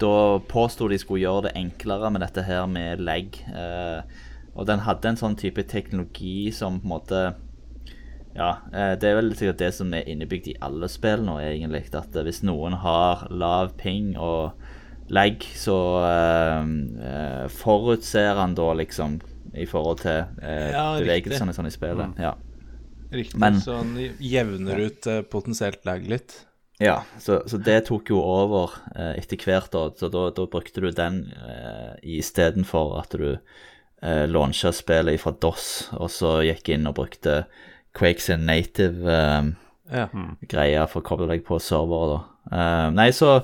da 0.00 0.40
påsto 0.48 0.88
de 0.88 0.98
skulle 1.00 1.22
gjøre 1.22 1.46
det 1.48 1.54
enklere 1.56 2.10
med 2.12 2.20
dette 2.24 2.44
her 2.44 2.66
med 2.68 3.00
lag. 3.04 3.36
Eh, 3.52 4.18
Og 4.56 4.66
den 4.66 4.80
hadde 4.82 5.08
en 5.08 5.16
sånn 5.16 5.36
type 5.38 5.62
teknologi 5.68 6.50
som 6.52 6.80
på 6.80 6.88
en 6.88 6.92
måte 6.92 7.20
Ja, 8.34 8.62
det 8.72 9.06
er 9.06 9.16
vel 9.18 9.30
sikkert 9.36 9.60
det 9.60 9.68
som 9.76 9.92
er 9.94 10.08
innebygd 10.08 10.48
i 10.50 10.56
alle 10.62 10.88
spill 10.88 11.22
nå, 11.26 11.36
egentlig. 11.44 11.84
At 11.94 12.14
hvis 12.14 12.42
noen 12.46 12.76
har 12.82 13.26
lav 13.30 13.74
ping 13.78 14.16
og 14.16 14.56
lag, 15.10 15.42
så 15.58 15.76
uh, 16.04 16.66
eh, 17.10 17.46
forutser 17.52 18.34
han 18.38 18.54
da 18.58 18.68
liksom 18.78 19.18
i 19.58 19.66
forhold 19.66 20.04
til 20.04 20.22
uh, 20.42 20.68
Ja, 20.70 20.84
bevegelsene 21.00 21.54
sånn 21.56 21.66
i 21.70 21.74
spillet. 21.74 22.20
Ja. 22.22 22.36
Riktig. 23.10 23.40
Men- 23.42 23.58
så 23.60 23.80
han 23.80 23.96
jevner 24.22 24.78
ut 24.86 25.08
uh, 25.10 25.20
potensielt 25.26 25.82
lag 25.88 26.06
litt. 26.06 26.36
Ja, 26.80 27.02
så, 27.20 27.42
så 27.50 27.58
det 27.60 27.82
tok 27.90 28.08
jo 28.08 28.22
over 28.24 28.70
uh, 28.94 29.10
etter 29.18 29.36
hvert, 29.42 29.68
da. 29.74 29.88
Så 29.98 30.08
da, 30.08 30.28
da 30.32 30.46
brukte 30.48 30.80
du 30.80 30.88
den 30.96 31.26
uh, 31.36 31.92
istedenfor 32.00 32.94
at 33.02 33.12
du 33.20 33.34
uh, 33.34 34.24
launcha 34.30 34.72
spillet 34.72 35.20
fra 35.20 35.34
DOS, 35.42 35.66
og 35.98 36.08
så 36.14 36.38
gikk 36.46 36.70
inn 36.72 36.88
og 36.88 36.96
brukte 37.02 37.42
Quakes 37.92 38.30
in 38.30 38.46
native 38.46 39.02
eh, 39.10 39.50
Ja. 39.90 40.04
greie 40.46 40.84
for 40.86 41.02
å 41.02 41.06
koble 41.08 41.26
deg 41.26 41.40
på 41.42 41.56
serveret, 41.58 42.12
da. 42.14 42.20
Eh, 42.50 42.88
nei, 42.96 43.10
så, 43.14 43.38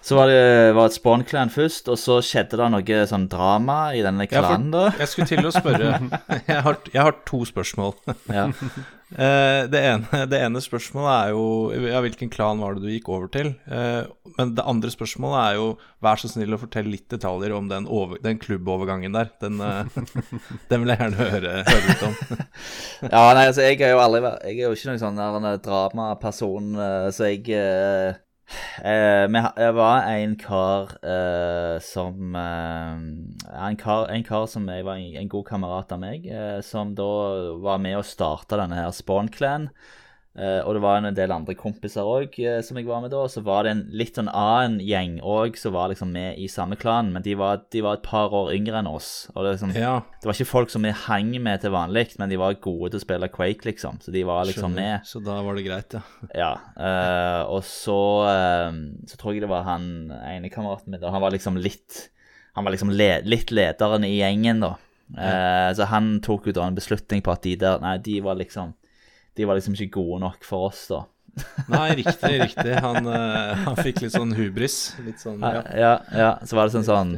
så 0.00 0.16
var 0.16 0.30
det 0.32 0.72
var 0.76 0.88
et 0.88 0.96
spawn-clan 0.96 1.52
først, 1.52 1.90
og 1.92 2.00
så 2.00 2.18
skjedde 2.24 2.56
det 2.60 2.68
noe 2.72 3.00
sånn 3.10 3.28
drama 3.28 3.78
i 3.92 4.04
denne 4.06 4.28
klanen, 4.30 4.70
da. 4.72 4.88
Jeg 4.96 5.12
skulle 5.12 5.28
til 5.28 5.48
å 5.48 5.52
spørre 5.52 5.98
Jeg 6.48 6.62
har, 6.64 6.78
jeg 6.92 7.02
har 7.02 7.18
to 7.28 7.42
spørsmål. 7.48 7.96
Ja. 8.32 8.48
Uh, 9.06 9.66
det, 9.72 9.80
ene, 9.82 10.22
det 10.30 10.40
ene 10.42 10.62
spørsmålet 10.62 11.12
er 11.12 11.34
jo 11.34 11.42
ja, 11.84 12.00
hvilken 12.02 12.30
klan 12.32 12.58
var 12.58 12.74
det 12.74 12.82
du 12.82 12.90
gikk 12.90 13.10
over 13.12 13.28
til? 13.30 13.52
Uh, 13.68 14.08
men 14.38 14.56
det 14.56 14.64
andre 14.66 14.90
spørsmålet 14.90 15.38
er 15.42 15.60
jo 15.60 15.68
vær 16.02 16.18
så 16.18 16.30
snill 16.32 16.56
å 16.56 16.58
fortelle 16.58 16.90
litt 16.90 17.06
detaljer 17.12 17.54
om 17.54 17.68
den, 17.70 17.86
over, 17.86 18.18
den 18.24 18.40
klubbovergangen 18.42 19.14
der. 19.14 19.30
Den, 19.42 19.60
den 20.70 20.82
vil 20.82 20.94
jeg 20.94 21.02
gjerne 21.02 21.18
høre, 21.20 21.56
høre 21.68 21.88
litt 21.90 22.06
om. 22.08 22.20
Ja, 23.10 23.26
nei, 23.36 23.48
altså, 23.50 23.66
jeg 23.66 23.82
er 23.84 23.92
jo 23.92 24.00
aldri 24.00 24.22
Jeg 24.48 24.54
er 24.54 24.62
jo 24.64 24.78
ikke 24.78 24.94
noen 24.94 25.02
sånn 25.02 25.50
dramaperson, 25.66 26.78
så 27.12 27.34
jeg 27.34 28.22
eh, 28.82 29.26
Jeg 29.26 29.74
var 29.76 30.06
en 30.10 30.36
kar 30.40 30.96
eh, 31.02 31.76
som 31.82 32.36
eh, 32.38 32.96
en, 33.68 33.76
kar, 33.80 34.06
en 34.12 34.26
kar 34.26 34.46
som 34.50 34.68
jeg 34.70 34.86
var 34.86 35.00
en, 35.00 35.16
en 35.22 35.30
god 35.32 35.46
kamerat 35.48 35.94
av 35.96 36.02
meg, 36.02 36.26
eh, 36.30 36.60
som 36.64 36.94
da 36.98 37.10
var 37.62 37.82
med 37.82 37.98
å 37.98 38.06
starte 38.06 38.58
denne 38.60 38.78
her 38.78 38.94
Spawn 38.94 39.30
Clan. 39.32 39.70
Eh, 40.36 40.58
og 40.68 40.76
det 40.76 40.82
var 40.84 40.98
en 41.00 41.16
del 41.16 41.32
andre 41.32 41.54
kompiser 41.56 42.04
òg 42.04 42.34
eh, 42.42 42.58
som 42.64 42.76
jeg 42.76 42.84
var 42.88 43.00
med 43.00 43.12
da. 43.14 43.22
Så 43.30 43.40
var 43.46 43.64
det 43.64 43.72
en 43.72 43.82
litt 43.96 44.18
sånn 44.18 44.28
annen 44.28 44.82
gjeng 44.84 45.16
òg 45.24 45.56
som 45.56 45.72
var 45.76 45.88
liksom 45.92 46.12
med 46.12 46.36
i 46.42 46.48
samme 46.52 46.76
klan, 46.80 47.08
men 47.14 47.24
de 47.24 47.32
var, 47.40 47.62
de 47.72 47.82
var 47.84 47.98
et 47.98 48.04
par 48.04 48.34
år 48.36 48.52
yngre 48.56 48.82
enn 48.82 48.90
oss. 48.90 49.30
Og 49.34 49.46
det, 49.46 49.56
liksom, 49.56 49.72
Ja, 49.78 49.94
det 50.20 50.28
var 50.28 50.36
ikke 50.36 50.50
folk 50.50 50.72
som 50.72 50.84
vi 50.84 50.92
hang 51.06 51.32
med 51.42 51.64
til 51.64 51.72
vanlig, 51.72 52.08
men 52.20 52.32
de 52.32 52.40
var 52.40 52.58
gode 52.60 52.92
til 52.92 53.00
å 53.00 53.06
spille 53.06 53.32
Quake, 53.32 53.64
liksom. 53.68 54.00
Så 54.04 54.12
de 54.14 54.26
var 54.28 54.44
liksom 54.48 54.74
skjønner. 54.76 55.00
med. 55.00 55.08
Så 55.08 55.24
da 55.24 55.40
var 55.46 55.56
det 55.56 55.66
greit, 55.66 55.96
ja. 55.96 56.04
Ja. 56.36 56.52
uh, 56.76 57.42
og 57.52 57.62
så 57.66 58.00
uh, 58.28 58.76
Så 59.08 59.18
tror 59.18 59.34
jeg 59.34 59.44
det 59.44 59.50
var 59.50 59.64
han 59.66 60.10
ene 60.12 60.50
kameraten 60.52 60.92
min, 60.92 61.00
da. 61.00 61.12
Han 61.14 61.24
var 61.24 61.32
liksom 61.34 61.56
litt 61.60 62.10
Han 62.56 62.64
var 62.64 62.72
liksom 62.72 62.92
le, 62.92 63.20
litt 63.24 63.50
lederen 63.52 64.04
i 64.04 64.18
gjengen, 64.18 64.62
da. 64.64 64.76
Eh, 65.14 65.70
så 65.76 65.86
han 65.86 66.16
tok 66.24 66.48
jo 66.48 66.56
da 66.56 66.64
en 66.66 66.74
beslutning 66.74 67.22
på 67.22 67.30
at 67.30 67.44
de 67.46 67.52
der 67.60 67.78
Nei, 67.82 67.94
de 68.02 68.16
var 68.24 68.38
liksom 68.40 68.72
De 69.36 69.46
var 69.48 69.58
liksom 69.58 69.76
ikke 69.76 69.98
gode 69.98 70.20
nok 70.24 70.44
for 70.46 70.70
oss, 70.70 70.86
da. 70.92 71.02
Nei, 71.72 71.90
riktig, 71.98 72.36
riktig. 72.40 72.76
Han, 72.80 73.04
eh, 73.12 73.64
han 73.66 73.76
fikk 73.76 74.00
litt 74.06 74.14
sånn 74.14 74.32
hubris. 74.38 74.94
Litt 75.04 75.20
sånn, 75.20 75.42
ja. 75.44 75.60
Ja, 75.76 75.90
ja. 76.16 76.30
Så 76.48 76.56
var 76.56 76.68
det 76.70 76.76
sånn 76.78 76.86
sånn 76.88 77.10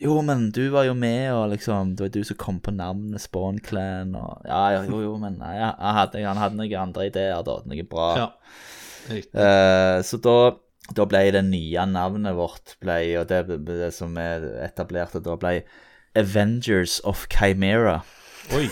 Jo, 0.00 0.14
men 0.24 0.46
du 0.56 0.62
var 0.72 0.86
jo 0.88 0.94
med, 0.96 1.28
og 1.32 1.50
liksom 1.52 1.94
Det 1.96 2.06
var 2.06 2.10
du 2.14 2.22
som 2.28 2.36
kom 2.40 2.58
på 2.64 2.72
navnet 2.76 3.20
Spawn 3.20 3.60
Clan, 3.64 4.14
og 4.16 4.44
Ja, 4.48 4.82
jo, 4.84 5.02
jo, 5.04 5.14
men 5.20 5.36
nei, 5.40 5.54
han 5.60 5.98
hadde, 6.00 6.24
han 6.24 6.40
hadde 6.40 6.56
noen 6.60 6.78
andre 6.88 7.10
ideer, 7.10 7.42
da. 7.44 7.58
Noe 7.68 7.86
bra. 7.88 8.08
ja. 8.16 8.30
Riktig. 9.06 9.38
Eh, 9.38 9.98
så 10.02 10.18
da, 10.18 10.36
da 10.96 11.04
ble 11.06 11.20
det 11.36 11.44
nye 11.46 11.84
navnet 11.86 12.34
vårt 12.34 12.78
ble, 12.82 12.96
Og 13.20 13.28
det, 13.30 13.44
det 13.68 13.92
som 13.94 14.16
er 14.18 14.48
etablert, 14.64 15.14
og 15.20 15.22
da 15.28 15.36
ble 15.38 15.58
Avengers 16.16 16.96
of 17.04 17.26
Chimera. 17.28 18.00
Oi. 18.54 18.68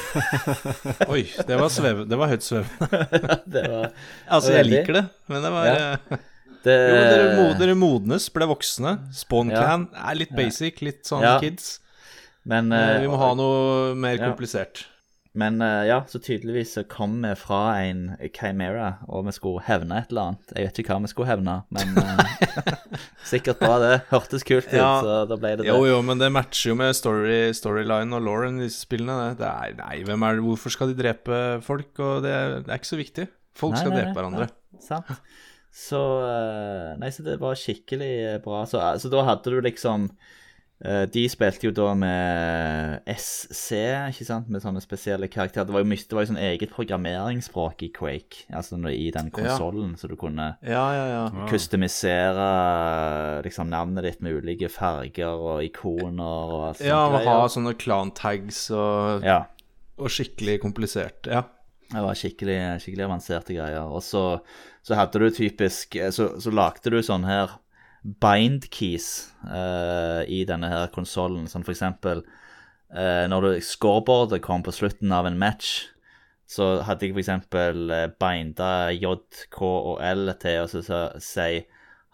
Oi, 1.12 1.22
det 1.48 1.56
var, 1.58 1.68
svev, 1.72 2.04
det 2.08 2.18
var 2.18 2.30
høyt 2.30 2.44
svevende. 2.46 3.00
ja, 3.58 3.80
var 3.80 3.90
Altså, 4.36 4.52
jeg 4.54 4.68
liker 4.70 4.98
det, 5.00 5.04
men 5.32 5.42
det 5.42 5.50
var 5.54 5.66
Ja. 5.66 5.74
eh, 5.74 6.18
det, 6.64 6.76
Jo, 6.88 7.00
dere, 7.10 7.48
dere 7.60 7.74
modnes, 7.76 8.28
ble 8.32 8.46
voksne. 8.48 8.94
Spawn. 9.12 9.50
Clan 9.52 9.88
er 9.92 10.14
litt 10.20 10.32
basic, 10.36 10.80
litt 10.86 11.02
sånn 11.10 11.26
kids. 11.42 11.78
Men, 12.44 12.70
Eh, 12.72 12.96
eh, 12.96 13.00
Vi 13.02 13.08
må 13.08 13.18
ha 13.18 13.32
noe 13.34 13.94
mer 13.96 14.18
komplisert. 14.20 14.84
Men 15.34 15.56
eh, 15.66 15.84
ja, 15.88 15.96
så 16.06 16.20
tydeligvis 16.22 16.76
så 16.76 16.84
kom 16.86 17.16
vi 17.24 17.32
fra 17.38 17.60
en 17.82 18.04
Chimera, 18.36 18.92
og 19.10 19.24
vi 19.26 19.32
skulle 19.34 19.64
hevne 19.66 19.98
et 20.02 20.12
eller 20.12 20.28
annet. 20.30 20.52
Jeg 20.54 20.68
vet 20.68 20.78
ikke 20.82 20.94
hva 20.94 21.02
vi 21.04 21.10
skulle 21.10 21.30
hevne, 21.32 21.54
men 21.74 21.96
eh, 21.98 22.74
sikkert 23.32 23.58
bra 23.62 23.78
det. 23.82 23.92
Hørtes 24.12 24.46
kult 24.46 24.68
ut, 24.70 24.76
Ja. 24.78 24.90
så 25.02 25.16
da 25.30 25.38
ble 25.40 25.54
det 25.56 25.64
det. 25.64 25.70
Jo, 25.72 25.80
jo, 25.90 25.98
men 26.06 26.22
det 26.22 26.30
matcher 26.34 26.70
jo 26.70 26.76
med 26.78 26.94
story, 26.94 27.38
storyline 27.56 28.14
og 28.14 28.22
Lauren 28.26 28.60
i 28.62 28.68
disse 28.68 28.84
spillene. 28.86 29.32
Det, 29.34 29.40
det 29.42 29.50
er, 29.50 29.74
nei, 29.80 29.96
hvem 30.06 30.26
er 30.28 30.38
det, 30.38 30.46
hvorfor 30.46 30.74
skal 30.76 30.92
de 30.92 30.98
drepe 31.02 31.40
folk? 31.66 31.90
Og 31.98 32.22
det, 32.26 32.36
det 32.68 32.70
er 32.70 32.78
ikke 32.82 32.92
så 32.94 33.00
viktig. 33.00 33.26
Folk 33.58 33.74
Nei, 33.76 33.82
skal 33.84 33.92
nei, 33.94 33.98
drepe 34.00 34.10
nei, 34.12 34.18
hverandre. 34.20 34.48
ja, 34.50 34.80
sant. 34.86 35.12
Så 35.74 35.98
eh, 36.22 36.94
Nei, 37.02 37.10
så 37.14 37.24
det 37.26 37.36
var 37.42 37.58
skikkelig 37.58 38.12
bra. 38.46 38.62
Så, 38.70 38.78
altså, 38.82 39.10
da 39.10 39.24
hadde 39.26 39.50
du 39.50 39.58
liksom 39.66 40.08
De 40.84 41.22
spilte 41.32 41.64
jo 41.64 41.70
da 41.72 41.94
med 41.96 43.06
SC, 43.08 43.78
ikke 44.12 44.26
sant, 44.28 44.50
med 44.52 44.60
sånne 44.60 44.82
spesielle 44.84 45.30
karakterer. 45.32 45.64
Det 45.64 45.72
var 45.72 45.80
jo 45.80 45.88
mye, 45.88 46.02
det 46.04 46.12
var 46.18 46.26
jo 46.26 46.30
sånn 46.34 46.40
eget 46.44 46.74
programmeringsspråk 46.74 47.86
i 47.86 47.88
Quake, 47.96 48.44
altså 48.52 48.76
i 48.92 49.06
den 49.14 49.30
konsollen, 49.32 49.94
så 49.96 50.10
du 50.10 50.16
kunne 50.20 50.50
Ja, 50.60 50.84
ja, 50.92 51.06
ja. 51.08 51.22
Ja. 51.32 51.46
kustomisere 51.48 53.42
liksom 53.46 53.70
navnet 53.72 54.04
ditt 54.04 54.20
med 54.24 54.36
ulike 54.42 54.68
farger 54.72 55.32
og 55.40 55.64
ikoner 55.64 56.52
og 56.54 56.68
alt 56.68 56.78
sånt 56.82 56.88
Ja, 56.90 57.02
og 57.08 57.26
ha 57.28 57.48
sånne 57.48 57.74
clan-tags 57.80 58.66
og, 58.74 59.24
Ja. 59.24 59.44
og 59.98 60.08
skikkelig 60.12 60.60
komplisert. 60.62 61.26
Ja. 61.30 61.44
Det 61.94 62.00
var 62.02 62.14
skikkelig, 62.16 62.58
skikkelig 62.82 63.04
avanserte 63.06 63.54
greier. 63.54 63.84
Og 63.92 64.02
så, 64.02 64.40
så 64.82 64.96
hadde 64.98 65.20
du 65.20 65.28
typisk 65.30 65.94
eh, 66.00 66.08
Så, 66.10 66.40
så 66.40 66.50
lagde 66.50 66.90
du 66.90 66.96
sånn 67.04 67.24
her 67.28 67.52
bind 68.04 68.68
keys 68.70 69.32
uh, 69.48 70.22
i 70.28 70.44
denne 70.48 70.68
her 70.70 70.90
konsollen. 70.94 71.48
Som 71.48 71.64
for 71.64 71.72
eksempel 71.72 72.24
eh, 72.94 73.26
når 73.30 73.46
du 73.46 73.50
scoreboardet 73.64 74.42
kom 74.44 74.62
på 74.64 74.74
slutten 74.74 75.12
av 75.12 75.26
en 75.28 75.38
match, 75.38 75.88
så 76.46 76.82
hadde 76.84 77.06
jeg 77.06 77.14
for 77.14 77.22
eksempel 77.24 77.94
eh, 77.94 78.10
binda 78.20 78.92
J, 78.92 79.16
K 79.52 79.64
og 79.64 80.02
L 80.04 80.28
til 80.42 80.66
å 80.66 81.06
si 81.22 81.64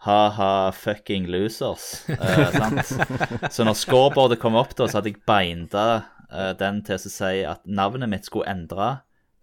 ha-ha, 0.01 0.71
fucking 0.73 1.27
losers. 1.29 2.07
Uh, 2.09 2.47
sant? 2.55 2.95
Så 3.53 3.67
når 3.67 3.75
scoreboardet 3.77 4.39
kom 4.41 4.55
opp, 4.57 4.71
da, 4.73 4.87
så 4.89 4.97
hadde 4.97 5.11
jeg 5.11 5.19
binda 5.29 5.83
uh, 6.31 6.53
den 6.57 6.79
til 6.87 6.97
å 6.97 7.11
si 7.13 7.43
at 7.45 7.61
navnet 7.69 8.09
mitt 8.09 8.25
skulle 8.25 8.49
endre 8.49 8.87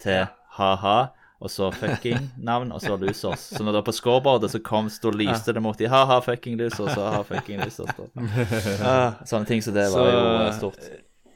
til 0.02 0.26
ha-ha, 0.56 0.96
og 1.38 1.50
så 1.50 1.68
fucking 1.70 2.30
navn, 2.42 2.72
og 2.74 2.80
så 2.82 2.96
losers. 2.98 3.44
Så 3.54 3.62
når 3.62 3.72
det 3.76 3.80
var 3.80 3.86
på 3.86 3.94
scoreboardet, 3.94 4.50
så 4.50 4.58
kom 4.64 4.88
så 4.90 5.12
lyste 5.14 5.54
det 5.54 5.62
mot 5.62 5.78
de 5.78 5.86
ha-ha, 5.90 6.18
fucking 6.24 6.58
losers, 6.58 6.96
ha-ha, 6.98 7.20
fucking 7.26 7.62
losers. 7.62 7.92
Da. 7.94 8.24
Sånne 9.30 9.46
ting 9.46 9.62
som 9.62 9.76
det 9.76 9.86
var 9.94 10.10
jo 10.10 10.24
eh, 10.24 10.48
stort. 10.58 10.88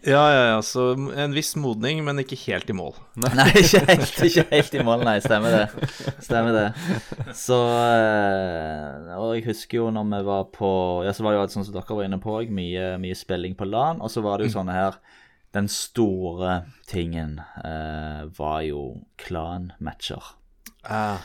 ja, 0.02 0.24
ja, 0.34 0.42
ja. 0.50 0.58
Så 0.66 0.88
en 1.14 1.36
viss 1.36 1.54
modning, 1.54 2.02
men 2.02 2.18
ikke 2.18 2.40
helt 2.48 2.66
i 2.66 2.74
mål. 2.74 2.98
Nei, 3.38 3.46
ikke 3.62 3.84
helt, 3.92 4.18
ikke 4.26 4.46
helt 4.50 4.74
i 4.74 4.82
mål, 4.90 5.06
nei. 5.06 5.16
Stemmer 5.22 5.54
det. 5.54 5.88
Stemmer 6.26 6.58
det. 6.58 6.66
Så 7.38 7.62
eh, 7.62 9.14
Og 9.20 9.36
jeg 9.36 9.46
husker 9.52 9.84
jo 9.84 9.90
når 9.94 10.10
vi 10.16 10.22
var 10.32 10.50
på 10.50 10.72
Ja, 11.06 11.14
så 11.14 11.22
var 11.22 11.36
det 11.36 11.44
jo 11.44 11.50
sånn 11.60 11.70
som 11.70 11.78
dere 11.78 11.86
var 12.02 12.10
inne 12.10 12.18
på 12.18 12.40
mye, 12.50 12.96
mye 12.98 13.22
spilling 13.22 13.54
på 13.54 13.70
LAN. 13.70 14.02
Og 14.02 14.10
så 14.10 14.26
var 14.26 14.42
det 14.42 14.50
jo 14.50 14.58
sånne 14.58 14.74
her 14.82 14.98
Den 15.52 15.68
store 15.68 16.62
tingen 16.88 17.38
eh, 17.64 18.22
var 18.38 18.62
jo 18.64 19.02
klanmatcher. 19.20 20.22
Ah, 20.88 21.20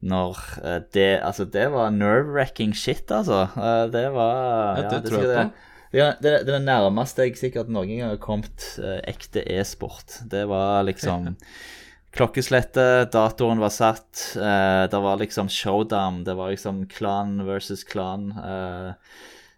Når 0.00 0.38
eh, 0.64 0.78
det 0.94 1.08
Altså, 1.20 1.44
det 1.44 1.66
var 1.74 1.90
nerve-wracking 1.92 2.72
shit, 2.74 3.10
altså. 3.12 3.42
Eh, 3.56 3.84
det 3.92 4.06
var 4.14 4.78
Ja, 4.78 4.86
det 4.88 5.02
det, 5.02 5.10
tror 5.10 5.22
jeg 5.26 5.28
på. 5.28 5.42
det, 5.42 5.98
ja, 5.98 6.06
det, 6.22 6.30
det 6.46 6.54
er 6.54 6.58
det 6.60 6.62
nærmeste 6.64 7.26
jeg 7.26 7.36
sikkert 7.36 7.68
noen 7.68 7.90
gang 7.90 8.06
har 8.14 8.16
kommet 8.22 8.64
eh, 8.80 9.00
ekte 9.12 9.42
e-sport. 9.58 10.22
Det 10.32 10.46
var 10.48 10.82
liksom 10.88 11.32
Klokkeslettet, 12.16 13.08
datoren 13.12 13.60
var 13.62 13.70
satt, 13.72 14.34
eh, 14.36 14.84
det 14.92 14.98
var 15.00 15.16
liksom 15.20 15.48
showdown. 15.48 16.22
Det 16.26 16.34
var 16.36 16.50
liksom 16.52 16.82
klan 16.92 17.38
versus 17.46 17.84
klan. 17.88 18.26
Eh, 18.36 18.92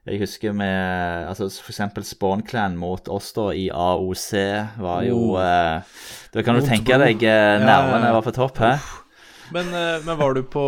jeg 0.05 0.20
husker 0.20 0.52
med 0.52 1.28
altså 1.30 1.46
eksempel 1.48 2.05
Spawn 2.05 2.42
Clan 2.44 2.74
mot 2.76 3.09
oss 3.09 3.30
da 3.36 3.46
i 3.57 3.70
AOC 3.72 4.28
var 4.82 5.05
jo 5.07 5.20
Oh. 5.32 5.40
eh, 5.40 5.80
Da 6.34 6.42
kan 6.44 6.59
du 6.59 6.66
tenke 6.66 6.98
deg 7.00 7.22
eh, 7.24 7.61
nervene 7.62 8.02
ja, 8.05 8.11
ja. 8.11 8.16
var 8.18 8.26
på 8.26 8.34
topp, 8.36 8.59
hæ? 8.61 8.74
Men, 9.55 9.70
eh, 9.72 10.02
men 10.05 10.18
var 10.20 10.34
du 10.36 10.42
på 10.48 10.64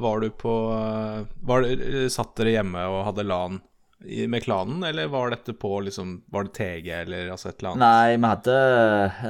Var 0.00 0.20
du 0.20 0.30
på 0.36 0.54
eh, 0.74 1.22
var, 1.48 1.64
Satt 2.12 2.34
dere 2.36 2.58
hjemme 2.58 2.84
og 2.90 3.06
hadde 3.10 3.24
LAN 3.28 3.62
i, 4.04 4.26
med 4.28 4.42
klanen, 4.44 4.82
eller 4.84 5.08
var 5.08 5.30
dette 5.32 5.54
på 5.56 5.78
liksom 5.86 6.18
Var 6.32 6.44
det 6.44 6.52
TG 6.58 6.88
eller 6.92 7.30
altså 7.32 7.48
et 7.48 7.62
eller 7.62 7.70
annet? 7.70 7.84
Nei, 7.86 8.16
vi 8.20 8.28
hadde 8.34 8.56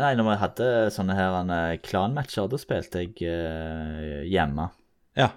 Nei, 0.00 0.12
når 0.18 0.28
vi 0.32 0.36
hadde 0.40 0.70
sånne 0.96 1.14
her 1.18 1.36
eh, 1.44 1.76
klanmatcher, 1.84 2.48
da 2.50 2.58
spilte 2.58 3.04
jeg 3.04 3.14
eh, 3.22 4.24
hjemme. 4.32 4.66
Ja. 5.14 5.28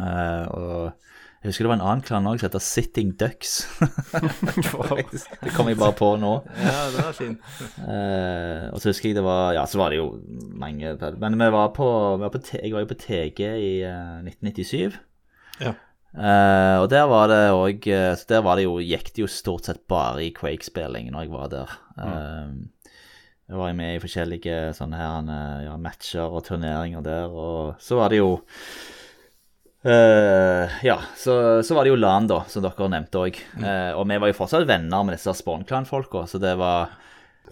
Eh, 0.00 0.44
og 0.48 0.92
jeg 1.42 1.50
husker 1.50 1.66
det 1.66 1.70
var 1.72 1.78
en 1.80 1.84
annen 1.84 2.04
klan 2.06 2.26
òg 2.30 2.38
som 2.38 2.46
heter 2.46 2.62
Sitting 2.62 3.12
Ducks. 3.18 3.64
Det 5.42 5.54
kom 5.56 5.68
jeg 5.68 5.80
bare 5.80 5.96
på 5.98 6.12
nå. 6.22 6.32
ja, 6.54 6.74
det 6.94 7.02
var 7.02 7.16
fin. 7.16 7.38
Uh, 7.82 8.70
og 8.70 8.78
så 8.78 8.92
husker 8.92 9.10
jeg 9.10 9.18
det 9.18 9.26
var 9.26 9.56
Ja, 9.56 9.64
så 9.66 9.80
var 9.80 9.90
det 9.90 9.98
jo 9.98 10.12
mange 10.54 10.94
Men 11.18 11.38
vi 11.40 11.48
var 11.50 11.72
på, 11.74 11.88
vi 12.16 12.22
var 12.22 12.30
på 12.30 12.42
Jeg 12.54 12.74
var 12.76 12.84
jo 12.84 12.92
på 12.92 13.00
TG 13.02 13.40
i 13.42 13.72
uh, 13.82 14.22
1997. 14.22 15.00
Ja. 15.62 15.74
Eh, 16.12 16.76
og 16.76 16.90
der 16.92 17.06
var 17.08 17.30
det 17.30 17.38
òg 17.56 17.86
Så 18.20 18.26
der 18.28 18.42
var 18.44 18.58
det 18.58 18.66
jo, 18.66 18.74
gikk 18.84 19.14
det 19.14 19.22
jo 19.22 19.28
stort 19.32 19.64
sett 19.64 19.86
bare 19.88 20.26
i 20.26 20.32
Quake-spilling 20.36 21.08
når 21.12 21.24
jeg 21.24 21.32
var 21.32 21.52
der. 21.52 21.76
Eh, 21.96 22.50
jeg 23.48 23.60
var 23.60 23.72
med 23.76 23.96
i 23.96 24.02
forskjellige 24.02 24.58
sånne 24.76 25.00
her 25.00 25.30
eh, 25.32 25.62
ja, 25.66 25.76
matcher 25.80 26.28
og 26.28 26.44
turneringer 26.46 27.04
der, 27.04 27.32
og 27.32 27.80
så 27.80 27.98
var 27.98 28.12
det 28.12 28.20
jo 28.20 28.36
eh, 29.84 30.80
ja, 30.86 30.98
så, 31.18 31.36
så 31.66 31.76
var 31.76 31.84
det 31.84 31.92
jo 31.92 32.00
LAN, 32.00 32.28
da, 32.30 32.42
som 32.50 32.64
dere 32.64 32.90
nevnte 32.92 33.22
òg. 33.22 33.38
og 33.98 34.04
vi 34.08 34.18
var 34.24 34.30
jo 34.32 34.38
fortsatt 34.38 34.68
venner 34.68 35.06
med 35.06 35.16
disse 35.16 35.34
Spawn-klan-folka, 35.42 36.26
så 36.30 36.42
det 36.42 36.56
var 36.60 36.92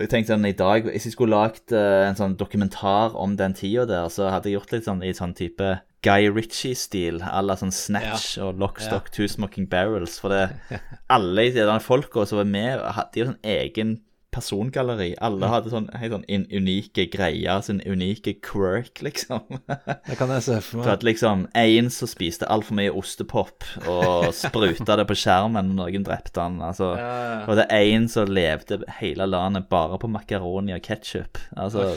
jeg 0.00 0.08
tenkte 0.08 0.32
sånn 0.32 0.48
i 0.48 0.56
dag, 0.56 0.86
Hvis 0.88 1.08
jeg 1.08 1.14
skulle 1.16 1.36
lagd 1.36 1.74
uh, 1.74 2.08
en 2.08 2.16
sånn 2.18 2.36
dokumentar 2.40 3.16
om 3.18 3.34
den 3.36 3.54
tida 3.56 3.86
der, 3.88 4.08
så 4.12 4.30
hadde 4.32 4.48
jeg 4.48 4.56
gjort 4.56 4.74
litt 4.74 4.86
sånn 4.86 5.02
i 5.04 5.12
sånn 5.16 5.34
type 5.36 5.74
Guy 6.00 6.30
Ritchie-stil, 6.32 7.20
à 7.20 7.42
la 7.44 7.58
sånn 7.60 7.74
Snatch 7.74 8.38
og 8.40 8.56
Lockstock, 8.62 9.10
Two 9.12 9.28
Smoking 9.28 9.66
Barrels. 9.68 10.16
For 10.22 10.32
det, 10.32 10.80
alle 11.12 11.50
de 11.52 11.66
folka 11.84 12.24
som 12.24 12.40
var 12.40 12.48
med, 12.48 12.80
hadde 12.96 13.20
jo 13.20 13.26
sånn 13.28 13.42
egen 13.44 13.98
persongalleri. 14.34 15.14
Alle 15.22 15.48
hadde 15.50 15.72
sånn 15.72 15.88
helt 15.98 16.14
sånn 16.14 16.46
unike 16.54 17.06
greier, 17.12 17.62
sin 17.66 17.80
unike 17.82 18.36
quirk, 18.46 19.02
liksom. 19.04 19.58
Det 19.66 20.16
kan 20.18 20.30
jeg 20.36 20.44
se 20.46 20.58
for 20.62 20.68
For 20.80 20.84
meg. 20.84 20.92
at 20.94 21.06
liksom 21.06 21.46
en 21.58 21.90
som 21.92 22.10
spiste 22.10 22.46
altfor 22.50 22.78
mye 22.78 22.92
ostepop 22.94 23.66
og 23.90 24.28
spruta 24.36 24.96
det 25.00 25.06
på 25.10 25.16
skjermen 25.18 25.72
når 25.74 25.90
noen 25.90 26.06
drepte 26.06 26.44
han. 26.44 26.60
Altså, 26.64 26.92
Ja, 27.00 27.42
og 27.50 27.58
det 27.58 27.66
er 27.72 27.88
en 27.96 28.06
som 28.12 28.30
levde 28.30 28.80
hele 29.00 29.26
landet 29.26 29.66
bare 29.72 29.98
på 30.00 30.10
makaroni 30.10 30.74
og 30.76 30.82
ketsjup. 30.86 31.40
Altså, 31.56 31.88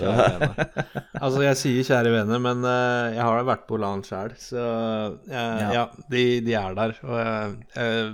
Altså, 1.13 1.39
jeg 1.45 1.59
sier 1.59 1.87
kjære 1.87 2.11
venner, 2.13 2.41
men 2.41 2.65
uh, 2.65 3.13
jeg 3.13 3.21
har 3.23 3.45
vært 3.47 3.67
på 3.69 3.77
LAN 3.79 4.03
sjøl, 4.05 4.33
så 4.41 4.63
uh, 5.13 5.73
ja, 5.73 5.85
de, 6.11 6.23
de 6.43 6.55
er 6.57 6.77
der. 6.77 6.95
Og 7.05 7.17
jeg, 7.19 7.55
jeg 7.77 8.13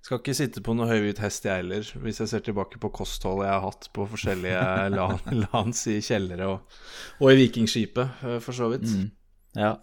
skal 0.00 0.20
ikke 0.20 0.34
sitte 0.36 0.62
på 0.64 0.74
noe 0.76 0.88
høyhvit 0.88 1.20
hest, 1.20 1.44
jeg 1.44 1.60
heller, 1.62 1.84
hvis 2.02 2.22
jeg 2.22 2.30
ser 2.30 2.42
tilbake 2.46 2.80
på 2.80 2.90
kostholdet 2.94 3.46
jeg 3.48 3.56
har 3.56 3.66
hatt 3.66 3.88
på 3.96 4.06
forskjellige 4.08 4.64
lands 5.44 5.84
i 5.92 6.00
kjellere 6.04 6.48
og, 6.54 6.78
og 7.20 7.32
i 7.32 7.38
Vikingskipet, 7.42 8.22
eh, 8.24 8.38
for 8.44 8.56
så 8.56 8.70
vidt. 8.72 8.88
Mm. 8.88 9.08
ja. 9.60 9.76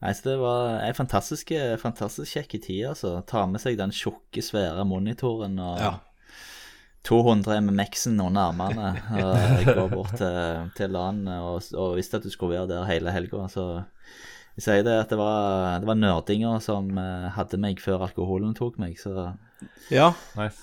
Nei, 0.00 0.14
så 0.16 0.30
det 0.30 0.38
var 0.40 0.78
en 0.80 0.96
fantastisk, 0.96 1.50
fantastisk 1.82 2.38
kjekk 2.38 2.54
tid, 2.64 2.86
altså. 2.94 3.18
Ta 3.28 3.42
med 3.44 3.60
seg 3.60 3.76
den 3.76 3.92
tjukke, 3.92 4.40
svære 4.40 4.86
monitoren 4.88 5.60
og 5.60 5.82
Ja. 5.82 5.98
200 7.08 7.60
MMX-en 7.64 8.20
under 8.20 8.50
armene. 8.50 8.90
Og 9.24 9.68
gå 9.74 9.86
bort 9.88 10.16
til, 10.20 10.70
til 10.76 10.92
landet. 10.92 11.38
og, 11.40 11.62
og 11.80 11.96
visste 11.96 12.20
at 12.20 12.26
du 12.26 12.30
skulle 12.32 12.58
være 12.58 12.68
der 12.68 12.88
hele 12.90 13.12
helga. 13.14 13.46
Så 13.48 13.64
jeg 14.58 14.66
sier 14.66 14.86
det 14.86 14.96
at 15.04 15.12
det 15.12 15.18
var, 15.20 15.78
det 15.82 15.88
var 15.88 15.98
nerdinger 15.98 16.62
som 16.64 16.90
eh, 16.98 17.28
hadde 17.36 17.60
meg 17.62 17.82
før 17.82 18.06
alkoholen 18.08 18.56
tok 18.58 18.80
meg, 18.82 18.98
så 19.00 19.32
ja. 19.92 20.10
Nice. 20.38 20.60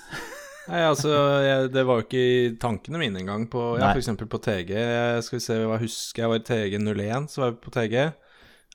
Nei, 0.68 0.82
altså, 0.84 1.12
jeg, 1.46 1.72
det 1.72 1.84
var 1.88 2.00
jo 2.00 2.06
ikke 2.08 2.22
i 2.22 2.40
tankene 2.60 3.00
mine 3.00 3.22
engang 3.22 3.46
på 3.52 3.62
Ja, 3.80 3.94
for 3.94 4.02
eksempel 4.02 4.28
på 4.28 4.40
TG. 4.44 4.74
Jeg 4.76 5.24
skal 5.24 5.40
vi 5.40 5.44
se 5.46 5.60
hva 5.62 5.78
jeg 5.78 5.86
husker 5.86 6.26
jeg 6.26 6.32
var 6.34 6.42
i 6.42 6.48
TG01, 6.50 7.30
så 7.32 7.44
var 7.44 7.52
jeg 7.54 7.60
på 7.64 7.74
TG. 7.78 7.96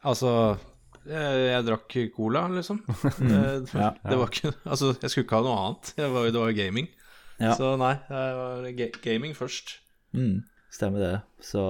Altså 0.08 0.32
jeg, 1.02 1.42
jeg 1.50 1.66
drakk 1.66 1.96
cola, 2.16 2.46
liksom. 2.54 2.80
det, 3.18 3.42
ja. 3.74 3.90
det 4.06 4.18
var 4.18 4.30
ikke 4.30 4.54
Altså, 4.62 4.94
jeg 5.02 5.12
skulle 5.12 5.26
ikke 5.26 5.40
ha 5.40 5.46
noe 5.46 5.60
annet. 5.66 5.92
Jeg 5.98 6.14
var, 6.14 6.28
det 6.30 6.40
var 6.40 6.52
jo 6.52 6.58
gaming. 6.62 6.88
Ja. 7.42 7.54
Så 7.58 7.74
nei, 7.80 7.94
det 8.08 8.24
var 8.38 8.68
ga 8.78 8.88
gaming 9.04 9.36
først. 9.36 9.76
Mm, 10.16 10.44
stemmer 10.72 11.02
det. 11.02 11.14
Så 11.44 11.62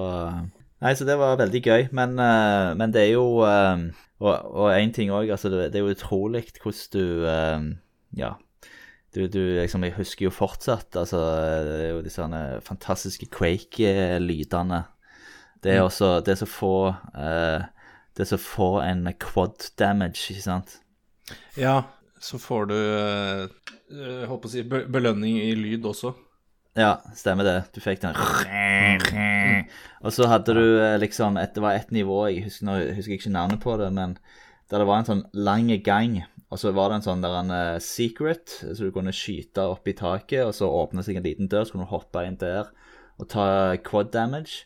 Nei, 0.83 0.95
så 0.99 1.05
det 1.07 1.15
var 1.15 1.39
veldig 1.39 1.61
gøy. 1.63 1.85
Men, 1.95 2.17
uh, 2.19 2.73
men 2.75 2.91
det 2.91 3.05
er 3.05 3.13
jo 3.13 3.43
uh, 3.47 3.79
Og 4.19 4.67
én 4.75 4.91
ting 4.95 5.11
òg, 5.15 5.31
altså 5.31 5.51
det, 5.51 5.69
det 5.71 5.79
er 5.79 5.85
jo 5.85 5.93
utrolig 5.95 6.45
hvordan 6.59 6.89
du 6.93 7.05
uh, 7.23 7.69
Ja. 8.19 8.33
Du, 9.15 9.27
du 9.27 9.39
liksom 9.61 9.83
Jeg 9.85 9.95
husker 9.95 10.25
jo 10.25 10.33
fortsatt 10.33 10.95
altså 10.97 11.19
Det 11.63 11.75
er 11.79 11.89
jo 11.93 12.01
disse 12.01 12.25
fantastiske 12.65 13.29
Quake-lydene. 13.31 14.83
Det 15.63 15.75
er 15.75 15.85
også 15.85 16.19
Det 16.25 16.37
som 16.37 16.49
får 16.49 16.87
eh, 17.13 17.61
Det 18.17 18.25
som 18.27 18.41
får 18.41 18.81
en 18.81 19.07
quad 19.19 19.69
damage, 19.79 20.33
ikke 20.33 20.41
sant? 20.41 20.79
Ja, 21.57 21.83
så 22.19 22.37
får 22.37 22.65
du 22.65 22.75
Jeg 22.75 24.27
på 24.27 24.49
å 24.49 24.51
si 24.51 24.65
belønning 24.65 25.37
i 25.45 25.53
lyd 25.55 25.85
også. 25.85 26.15
Ja, 26.73 26.97
stemmer 27.13 27.45
det. 27.45 27.57
Du 27.75 27.81
fikk 27.85 28.01
den 28.01 28.15
Og 30.01 30.13
så 30.15 30.25
hadde 30.25 30.55
du 30.57 30.63
eh, 30.81 30.97
liksom 30.97 31.37
et, 31.37 31.53
Det 31.53 31.61
var 31.61 31.77
et 31.77 31.91
nivå, 31.93 32.23
jeg 32.31 32.47
husker, 32.47 32.79
jeg 32.81 32.95
husker 32.97 33.17
ikke 33.19 33.33
navnet 33.33 33.61
på 33.61 33.77
det, 33.77 33.91
men 33.93 34.17
der 34.71 34.81
det 34.81 34.87
var 34.89 35.03
en 35.03 35.05
sånn 35.05 35.25
lang 35.37 35.67
gang, 35.85 36.23
og 36.49 36.57
så 36.57 36.71
var 36.73 36.89
det 36.89 36.97
en 36.97 37.05
sånn 37.05 37.21
der 37.21 37.35
en 37.37 37.51
eh, 37.53 37.81
secret, 37.83 38.55
så 38.63 38.87
du 38.87 38.93
kunne 38.95 39.13
skyte 39.13 39.67
opp 39.69 39.85
i 39.85 39.93
taket, 39.93 40.47
og 40.47 40.55
så 40.57 40.71
åpne 40.71 41.03
seg 41.05 41.19
en 41.19 41.27
liten 41.27 41.51
dør, 41.51 41.67
så 41.67 41.75
kunne 41.75 41.85
du 41.85 41.93
hoppe 41.93 42.23
inn 42.25 42.39
der 42.41 42.71
og 43.21 43.29
ta 43.29 43.45
quad 43.85 44.09
damage. 44.15 44.63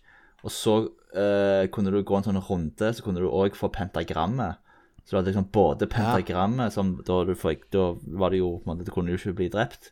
Og 0.48 0.54
så 0.54 0.78
uh, 0.88 1.66
kunne 1.74 1.92
du 1.92 2.00
gå 2.08 2.16
en 2.16 2.24
sånn 2.24 2.40
runde, 2.40 2.94
så 2.96 3.04
kunne 3.04 3.20
du 3.20 3.28
òg 3.28 3.58
få 3.60 3.68
pentagrammet. 3.74 4.62
Så 5.04 5.12
du 5.12 5.18
hadde 5.18 5.34
liksom 5.34 5.50
både 5.52 5.90
pentagrammet, 5.92 6.72
som 6.72 6.96
da 7.08 7.20
du 7.28 7.34
fikk 7.36 7.68
Da 7.74 7.90
var 8.20 8.32
det 8.32 8.40
jo 8.40 8.54
på 8.62 8.68
en 8.68 8.72
måte, 8.72 8.88
Du 8.88 8.94
kunne 8.96 9.12
jo 9.12 9.20
ikke 9.20 9.36
bli 9.42 9.50
drept 9.52 9.92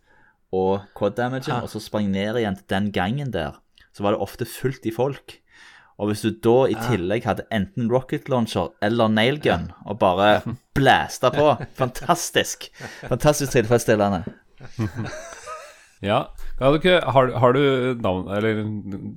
og 0.53 0.85
quad 0.97 1.17
damagen, 1.17 1.63
og 1.63 1.71
så 1.71 1.81
sprang 1.83 2.11
ned 2.11 2.39
igjen 2.41 2.59
til 2.59 2.69
den 2.71 2.91
gangen 2.95 3.33
der, 3.33 3.57
så 3.95 4.05
var 4.05 4.15
det 4.15 4.23
ofte 4.25 4.47
fullt 4.49 4.85
i 4.85 4.93
folk. 4.95 5.39
Og 5.95 6.09
hvis 6.09 6.25
du 6.25 6.33
da 6.43 6.65
i 6.67 6.75
tillegg 6.89 7.23
hadde 7.23 7.45
enten 7.55 7.87
rocket 7.91 8.27
launcher 8.27 8.73
eller 8.83 9.07
nail 9.07 9.39
gun, 9.39 9.69
og 9.87 9.99
bare 10.01 10.41
blæsta 10.75 11.31
på 11.31 11.53
Fantastisk! 11.79 12.67
Fantastisk 13.07 13.55
tilfredsstillende. 13.55 14.25
Ja. 16.03 16.35
Har 16.59 16.77
du, 16.77 16.89
har, 16.89 17.31
har 17.31 17.53
du 17.53 17.95
navn 17.99 18.27
Eller 18.31 18.59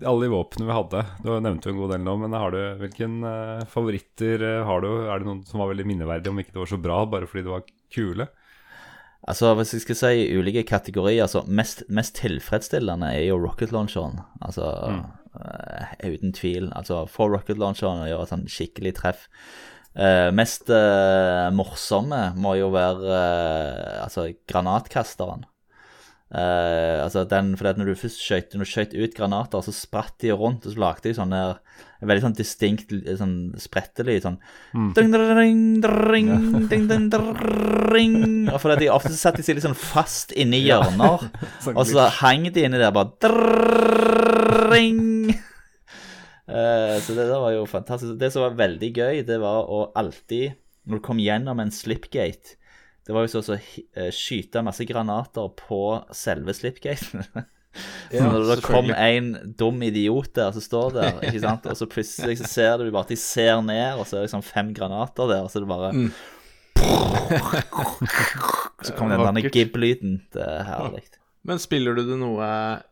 alle 0.09 0.25
de 0.25 0.31
våpnene 0.33 0.67
vi 0.67 0.75
hadde 0.75 1.03
Du 1.23 1.29
nevnte 1.43 1.69
jo 1.69 1.75
en 1.75 1.81
god 1.83 1.93
del 1.95 2.05
nå, 2.07 2.15
men 2.23 2.35
har 2.35 2.55
du 2.55 2.61
hvilken 2.81 3.19
eh, 3.29 3.65
favoritter 3.71 4.45
eh, 4.47 4.63
har 4.67 4.83
du? 4.83 4.89
Er 5.07 5.21
det 5.21 5.29
noen 5.29 5.43
som 5.47 5.63
var 5.63 5.71
veldig 5.73 5.87
minneverdige, 5.91 6.33
om 6.33 6.41
ikke 6.43 6.55
det 6.55 6.63
var 6.63 6.71
så 6.71 6.81
bra, 6.83 7.01
bare 7.11 7.29
fordi 7.31 7.45
det 7.47 7.53
var 7.53 7.67
kule? 7.95 8.29
Altså, 9.27 9.53
hvis 9.59 9.75
jeg 9.75 9.83
skal 9.83 9.99
si 9.99 10.27
ulike 10.39 10.63
kategorier, 10.69 11.25
altså 11.25 11.43
mest, 11.47 11.83
mest 11.89 12.15
tilfredsstillende 12.21 13.11
er 13.13 13.27
jo 13.29 13.41
rocket 13.43 13.73
launcheren. 13.75 14.21
Altså, 14.41 14.69
eh, 15.35 16.13
uten 16.15 16.33
tvil. 16.33 16.71
Altså, 16.77 17.03
få 17.11 17.29
rocket 17.33 17.59
launcheren 17.59 18.05
og 18.05 18.13
gjøre 18.13 18.31
sånn 18.31 18.47
skikkelig 18.51 18.95
treff. 19.01 19.27
Uh, 19.99 20.29
mest 20.31 20.69
uh, 20.71 21.49
morsomme 21.51 22.29
må 22.39 22.53
jo 22.61 22.69
være 22.71 23.17
altså, 24.05 24.29
granatkasteren. 24.47 25.43
Eh, 26.29 26.99
altså 27.01 27.23
den, 27.25 27.55
for 27.57 27.73
når 27.79 27.89
du 27.89 27.97
først 27.97 28.21
skjøt, 28.21 28.53
når 28.53 28.67
du 28.67 28.69
skjøt 28.69 28.97
ut 28.99 29.15
granater, 29.17 29.63
så 29.65 29.73
spratt 29.73 30.19
de 30.21 30.35
rundt, 30.37 30.67
og 30.67 30.75
så 30.75 30.83
lagde 30.83 31.09
de 31.09 31.15
sånne 31.17 31.41
en 31.99 32.11
veldig 32.11 32.25
sånn 32.27 32.37
distinkt 32.37 32.93
sånn 33.19 33.37
sprettelyd. 33.59 34.27
Sånn 34.27 34.37
ding, 34.95 35.09
ding, 35.15 35.81
ding, 35.81 36.29
ding, 36.69 36.87
ding, 36.91 37.09
ding. 37.11 38.19
Og 38.53 38.61
fordi 38.61 38.85
de 38.85 38.93
ofte 38.93 39.15
satt 39.17 39.41
de 39.41 39.47
seg 39.47 39.59
litt 39.59 39.67
sånn 39.67 39.79
fast 39.79 40.37
inni 40.37 40.61
hjørner, 40.67 41.27
og 41.79 41.83
så 41.89 42.11
hang 42.21 42.51
de 42.53 42.69
inni 42.69 42.83
der 42.83 42.95
bare 42.95 43.17
dring. 44.69 45.33
Uh, 46.49 46.97
så 47.05 47.13
det 47.17 47.27
der 47.29 47.41
var 47.41 47.57
jo 47.57 47.65
fantastisk. 47.69 48.17
Det 48.21 48.31
som 48.33 48.45
var 48.47 48.61
veldig 48.61 48.93
gøy, 48.93 49.25
det 49.29 49.41
var 49.41 49.69
å 49.69 49.89
alltid, 49.99 50.61
når 50.89 51.01
du 51.01 51.05
kom 51.05 51.19
gjennom 51.21 51.61
en 51.61 51.73
slipgate 51.75 52.58
Det 53.09 53.15
var 53.17 53.25
jo 53.25 53.31
så 53.33 53.41
å 53.41 53.57
eh, 53.57 54.11
skyte 54.13 54.61
masse 54.61 54.85
granater 54.85 55.49
på 55.57 56.05
selve 56.13 56.53
slipgaten. 56.57 57.25
Så 58.11 58.25
når 58.25 58.47
det 58.49 58.63
kom 58.65 58.89
en 58.91 59.27
dum 59.61 59.83
idiot 59.87 60.33
der 60.35 60.53
som 60.57 60.63
står 60.65 60.95
der, 60.97 61.19
ikke 61.29 61.41
sant? 61.43 61.67
og 61.69 61.77
så 61.79 61.87
plutselig 61.87 62.39
så 62.41 62.47
ser 62.49 62.79
du 62.81 62.89
bare 62.89 63.05
at 63.05 63.11
de 63.13 63.19
ser 63.21 63.61
ned, 63.63 64.01
og 64.01 64.07
så 64.09 64.17
er 64.17 64.21
det 64.23 64.31
liksom 64.31 64.43
fem 64.43 64.73
granater 64.75 65.29
der, 65.31 65.43
og 65.45 65.51
så 65.53 65.59
er 65.61 65.67
det 65.67 65.71
bare 65.71 65.91
Så 68.89 68.97
kommer 68.97 69.21
den 69.21 69.29
denne 69.29 69.53
gib-lyden. 69.53 70.15
Det 70.35 70.43
er 70.43 70.65
herlig. 70.67 71.05
Men 71.47 71.61
spiller 71.63 71.95
du 71.95 72.03
det 72.09 72.19
noe 72.19 72.49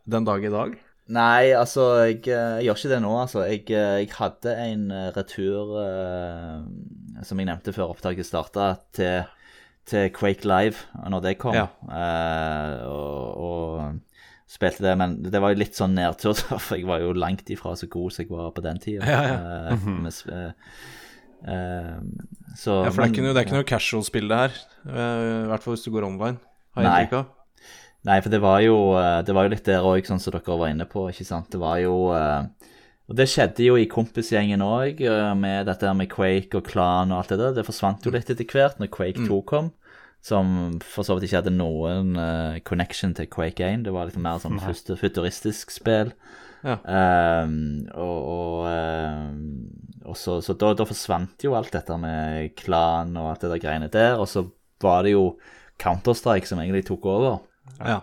den 0.07 0.23
dag 0.29 0.45
i 0.45 0.53
dag? 0.53 0.77
Nei, 1.17 1.53
altså, 1.55 1.83
jeg, 2.03 2.19
eh, 2.27 2.57
jeg 2.59 2.67
gjør 2.67 2.79
ikke 2.79 2.93
det 2.93 3.01
nå, 3.03 3.11
altså. 3.21 3.43
Jeg, 3.47 3.63
eh, 3.71 3.97
jeg 4.03 4.09
hadde 4.17 4.55
en 4.65 4.83
retur, 5.15 5.65
eh, 5.83 7.23
som 7.27 7.39
jeg 7.39 7.49
nevnte 7.49 7.75
før 7.75 7.93
opptaket 7.93 8.27
starta, 8.27 8.65
til, 8.95 9.27
til 9.87 10.09
Quake 10.15 10.43
Live 10.47 10.83
når 11.09 11.21
det 11.23 11.35
kom, 11.39 11.55
Ja. 11.55 11.67
eh, 11.87 12.85
og, 12.87 13.37
og 13.47 14.19
spilte 14.47 14.83
det. 14.83 14.97
Men 14.99 15.17
det 15.23 15.39
var 15.43 15.53
jo 15.55 15.61
litt 15.63 15.75
sånn 15.79 15.95
nedtur, 15.97 16.35
for 16.65 16.75
jeg 16.79 16.87
var 16.89 16.99
jo 17.03 17.13
langt 17.15 17.49
ifra 17.53 17.73
så 17.79 17.87
god 17.91 18.11
som 18.15 18.25
jeg 18.25 18.31
var 18.35 18.51
på 18.55 18.63
den 18.65 18.79
tida. 18.83 19.07
Ja, 19.07 19.21
ja. 19.31 19.37
Eh, 19.71 19.87
med 20.03 20.11
sp- 20.15 20.33
eh, 20.35 20.51
eh, 21.47 21.95
så 22.57 22.81
Ja, 22.85 22.91
for 22.91 23.01
det 23.03 23.07
er 23.09 23.13
ikke 23.15 23.25
noe, 23.27 23.33
det 23.35 23.41
er 23.41 23.47
ikke 23.49 23.59
noe 23.61 23.69
casual-spill, 23.71 24.27
det 24.31 24.37
her. 24.43 24.61
I 24.87 25.47
hvert 25.51 25.63
fall 25.65 25.75
hvis 25.77 25.87
du 25.87 25.91
går 25.95 26.07
online. 26.07 26.39
Nei. 26.77 27.01
Nei, 28.07 28.19
for 28.23 28.31
det 28.31 28.39
var 28.39 28.61
jo, 28.63 28.75
det 29.25 29.33
var 29.35 29.47
jo 29.47 29.51
litt 29.51 29.65
der 29.67 29.83
òg, 29.83 30.05
sånn 30.07 30.19
som 30.21 30.31
dere 30.35 30.55
var 30.61 30.69
inne 30.71 30.85
på. 30.87 31.07
ikke 31.11 31.25
sant? 31.27 31.49
Det 31.51 31.59
var 31.59 31.79
jo 31.81 31.95
eh, 32.15 32.45
Og 33.07 33.15
det 33.15 33.29
skjedde 33.31 33.63
jo 33.63 33.77
i 33.79 33.87
kompisgjengen 33.87 34.63
òg, 34.63 34.99
med 35.39 35.69
dette 35.69 35.91
med 35.95 36.09
Quake 36.11 36.59
og 36.59 36.65
Klan 36.67 37.13
og 37.13 37.21
alt 37.21 37.31
det 37.31 37.39
der. 37.39 37.53
Det 37.55 37.67
forsvant 37.67 38.03
jo 38.03 38.11
litt 38.11 38.31
etter 38.33 38.47
hvert 38.51 38.81
når 38.81 38.91
Quake 38.91 39.23
2 39.23 39.37
kom, 39.47 39.69
som 40.23 40.75
for 40.83 41.07
så 41.07 41.15
vidt 41.15 41.29
ikke 41.29 41.39
hadde 41.39 41.55
noen 41.55 42.17
uh, 42.19 42.57
connection 42.67 43.15
til 43.15 43.29
Quake 43.31 43.63
1. 43.63 43.85
Det 43.87 43.93
var 43.95 44.09
litt 44.09 44.19
mer 44.19 44.41
sånn 44.43 44.59
første 44.59 44.99
futuristisk 44.99 45.71
spill. 45.71 46.11
Ja. 46.65 46.75
Um, 47.45 47.87
og 47.95 48.19
og, 48.33 48.67
um, 48.67 49.39
og 50.07 50.17
så, 50.19 50.41
så 50.43 50.57
da, 50.59 50.73
da 50.75 50.87
forsvant 50.89 51.45
jo 51.45 51.55
alt 51.55 51.71
dette 51.75 51.95
med 52.01 52.57
Klan 52.59 53.15
og 53.15 53.31
alt 53.31 53.45
det 53.45 53.53
der 53.53 53.63
greiene 53.63 53.91
der, 53.93 54.19
og 54.19 54.27
så 54.27 54.49
var 54.83 55.07
det 55.07 55.15
jo 55.15 55.37
Counter-Strike 55.79 56.49
som 56.49 56.59
egentlig 56.59 56.87
tok 56.89 57.07
over. 57.07 57.39
Ja. 57.79 58.01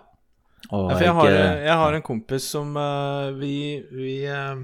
Ja, 0.70 0.78
for 0.96 1.02
jeg 1.04 1.12
har, 1.12 1.28
eh, 1.28 1.64
jeg 1.66 1.76
har 1.76 1.92
en 1.92 2.04
kompis 2.04 2.46
som 2.54 2.70
uh, 2.78 3.28
vi, 3.36 3.84
vi 3.92 4.14
eh, 4.24 4.62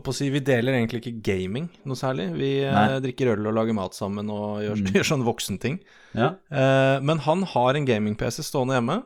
på 0.00 0.08
å 0.12 0.14
si, 0.16 0.30
Vi 0.32 0.40
deler 0.40 0.72
egentlig 0.78 1.02
ikke 1.02 1.20
gaming 1.22 1.66
noe 1.84 1.98
særlig. 1.98 2.30
Vi 2.38 2.50
eh, 2.64 2.72
Nei. 2.72 3.00
drikker 3.04 3.34
øl 3.34 3.46
og 3.50 3.54
lager 3.58 3.76
mat 3.76 3.92
sammen 3.94 4.30
og 4.32 4.62
gjør, 4.64 4.80
gjør 4.96 5.08
sånne 5.10 5.26
voksenting. 5.28 5.76
ja. 6.16 6.30
Eh, 6.50 6.96
men 7.04 7.18
han 7.26 7.42
har 7.52 7.74
en 7.76 7.84
gaming-PC 7.86 8.40
stående 8.46 8.78
hjemme, 8.78 9.02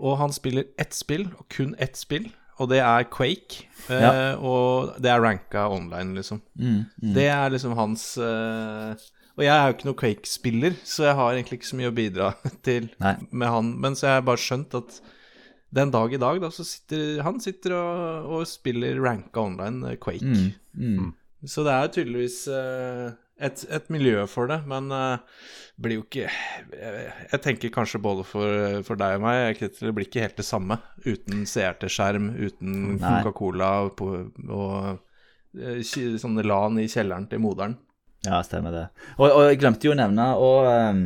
og 0.00 0.18
han 0.18 0.32
spiller 0.32 0.64
ett 0.80 0.94
spill, 0.96 1.28
og 1.38 1.46
kun 1.52 1.74
ett 1.78 1.96
spill, 1.96 2.30
og 2.60 2.68
det 2.72 2.80
er 2.82 3.04
Quake. 3.12 3.64
eh, 3.88 4.00
Ja. 4.02 4.10
Og 4.36 4.96
det 5.00 5.10
er 5.12 5.20
ranka 5.22 5.68
online, 5.70 6.14
liksom. 6.18 6.42
Mm, 6.58 6.84
mm. 7.02 7.14
Det 7.14 7.28
er 7.30 7.50
liksom 7.54 7.72
hans 7.78 8.16
eh, 8.18 8.94
Og 9.38 9.44
jeg 9.46 9.54
er 9.54 9.70
jo 9.70 9.74
ikke 9.76 9.86
noen 9.88 9.96
Quake-spiller, 10.02 10.74
så 10.84 11.06
jeg 11.06 11.14
har 11.16 11.32
egentlig 11.32 11.60
ikke 11.60 11.70
så 11.70 11.76
mye 11.78 11.88
å 11.92 11.96
bidra 11.96 12.32
til 12.66 12.90
Nei. 13.00 13.14
med 13.30 13.48
han. 13.48 13.70
Men 13.80 13.94
så 13.96 14.06
har 14.10 14.18
jeg 14.18 14.26
bare 14.28 14.42
skjønt 14.42 14.74
at 14.76 15.00
den 15.70 15.90
dag 15.94 16.14
i 16.14 16.20
dag, 16.20 16.40
da, 16.42 16.50
så 16.50 16.66
sitter 16.66 17.22
han 17.26 17.40
sitter 17.42 17.76
og, 17.78 18.30
og 18.34 18.46
spiller 18.50 18.98
ranka 19.02 19.42
online 19.42 19.92
eh, 19.92 19.98
Quake. 20.02 20.26
Mm, 20.26 20.52
mm. 20.74 21.10
Så 21.48 21.64
det 21.66 21.74
er 21.74 21.92
tydeligvis 21.94 22.38
eh, 22.52 23.10
et, 23.40 23.62
et 23.72 23.92
miljø 23.92 24.24
for 24.28 24.50
det, 24.50 24.58
men 24.68 24.90
uh, 24.92 25.22
blir 25.80 26.00
jo 26.00 26.02
ikke 26.04 26.26
jeg, 26.26 27.12
jeg 27.32 27.42
tenker 27.44 27.72
kanskje 27.72 28.02
både 28.04 28.26
for, 28.28 28.80
for 28.84 29.00
deg 29.00 29.16
og 29.16 29.24
meg, 29.24 29.62
det 29.62 29.94
blir 29.96 30.08
ikke 30.08 30.26
helt 30.26 30.36
det 30.36 30.44
samme 30.44 30.76
uten 31.06 31.46
CRT-skjerm, 31.48 32.34
uten 32.36 32.98
Coca-Cola 33.00 33.70
og, 33.86 34.02
og 34.44 35.00
sånne 36.20 36.44
LAN 36.44 36.82
i 36.82 36.90
kjelleren 36.90 37.30
til 37.30 37.40
moderen. 37.42 37.78
Ja, 38.26 38.42
stemmer 38.44 38.74
det. 38.74 38.86
Og, 39.16 39.30
og 39.30 39.46
jeg 39.48 39.60
glemte 39.62 39.88
jo 39.88 39.94
å 39.94 39.98
nevne 39.98 40.26
og, 40.36 40.66
ehm, 40.68 41.04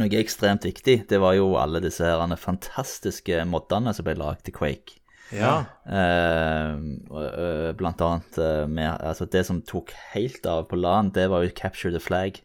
noe 0.00 0.20
ekstremt 0.20 0.66
viktig. 0.68 1.02
Det 1.10 1.20
var 1.22 1.36
jo 1.38 1.54
alle 1.60 1.82
disse 1.84 2.04
her 2.04 2.36
fantastiske 2.40 3.42
moddene 3.48 3.94
som 3.96 4.06
ble 4.06 4.16
lagd 4.20 4.46
til 4.46 4.56
Quake. 4.56 5.00
Ja. 5.34 5.64
Uh, 5.82 7.72
blant 7.74 8.02
annet 8.04 8.36
eh, 8.38 8.66
med 8.70 8.92
Altså, 9.02 9.26
det 9.26 9.42
som 9.48 9.58
tok 9.66 9.90
helt 10.12 10.46
av 10.46 10.68
på 10.70 10.78
LAN, 10.78 11.10
det 11.10 11.26
var 11.32 11.42
jo 11.42 11.50
Capture 11.50 11.90
the 11.90 12.02
Flag 12.02 12.38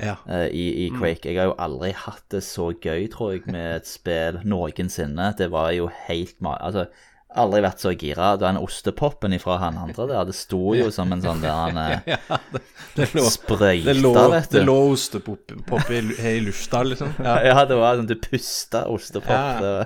ja. 0.00 0.16
eh, 0.26 0.48
i, 0.50 0.86
i 0.86 0.88
Quake. 0.90 1.28
Jeg 1.28 1.38
har 1.38 1.52
jo 1.52 1.58
aldri 1.62 1.92
hatt 1.96 2.24
det 2.34 2.42
så 2.46 2.70
gøy, 2.72 3.06
tror 3.12 3.36
jeg, 3.36 3.44
med 3.50 3.78
et 3.78 3.88
spill 3.88 4.40
noensinne. 4.46 5.30
Det 5.38 5.50
var 5.54 5.72
jo 5.76 5.88
helt. 6.08 6.36
Altså, 6.42 6.88
aldri 7.36 7.60
vært 7.64 7.82
så 7.82 7.92
gira. 7.92 8.30
Den 8.40 8.60
ostepopen 8.60 9.34
ifra 9.36 9.58
han 9.62 9.78
andre 9.80 10.06
der, 10.10 10.28
det 10.28 10.36
sto 10.36 10.74
jo 10.76 10.88
som 10.94 11.12
en 11.12 11.24
sånn 11.24 11.42
der 11.44 11.54
han 11.54 11.80
eh, 11.82 12.14
ja 12.14 12.38
det, 12.52 12.62
det 12.96 13.08
lå, 13.16 13.24
sprøyta, 13.34 13.90
det 13.90 13.96
lå, 14.00 14.14
vet 14.32 14.48
du. 14.48 14.56
det 14.56 14.64
lå 14.68 14.78
ostepop 14.92 15.92
i, 15.92 16.00
i 16.32 16.38
lufta, 16.46 16.84
liksom. 16.86 17.12
Ja. 17.24 17.36
Ja, 17.48 17.66
det 17.68 17.76
var 17.78 17.98
sånn 17.98 18.08
du 18.08 18.16
pusta 18.20 18.86
ostepop. 18.92 19.28
Ja. 19.32 19.84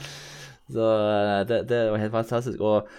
Så 0.74 0.90
eh, 1.02 1.38
det, 1.48 1.64
det 1.70 1.86
var 1.90 2.02
helt 2.02 2.14
fantastisk. 2.14 2.60
Og 2.62 2.90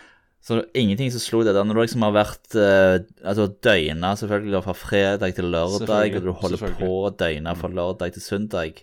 så 0.41 0.57
ingenting 0.73 1.11
som 1.13 1.21
slo 1.21 1.43
det 1.45 1.53
der. 1.53 1.65
Når 1.67 1.77
du 1.77 1.81
liksom 1.83 2.03
har 2.07 2.15
vært 2.15 2.55
eh, 2.57 3.03
altså 3.21 3.45
døgna 3.61 4.15
selvfølgelig 4.17 4.63
fra 4.65 4.73
fredag 4.75 5.35
til 5.37 5.51
lørdag, 5.53 6.17
og 6.17 6.25
du 6.25 6.31
holder 6.33 6.73
på 6.79 6.89
å 7.03 7.11
døgne 7.13 7.53
fra 7.59 7.69
lørdag 7.69 8.15
til 8.15 8.25
søndag, 8.25 8.81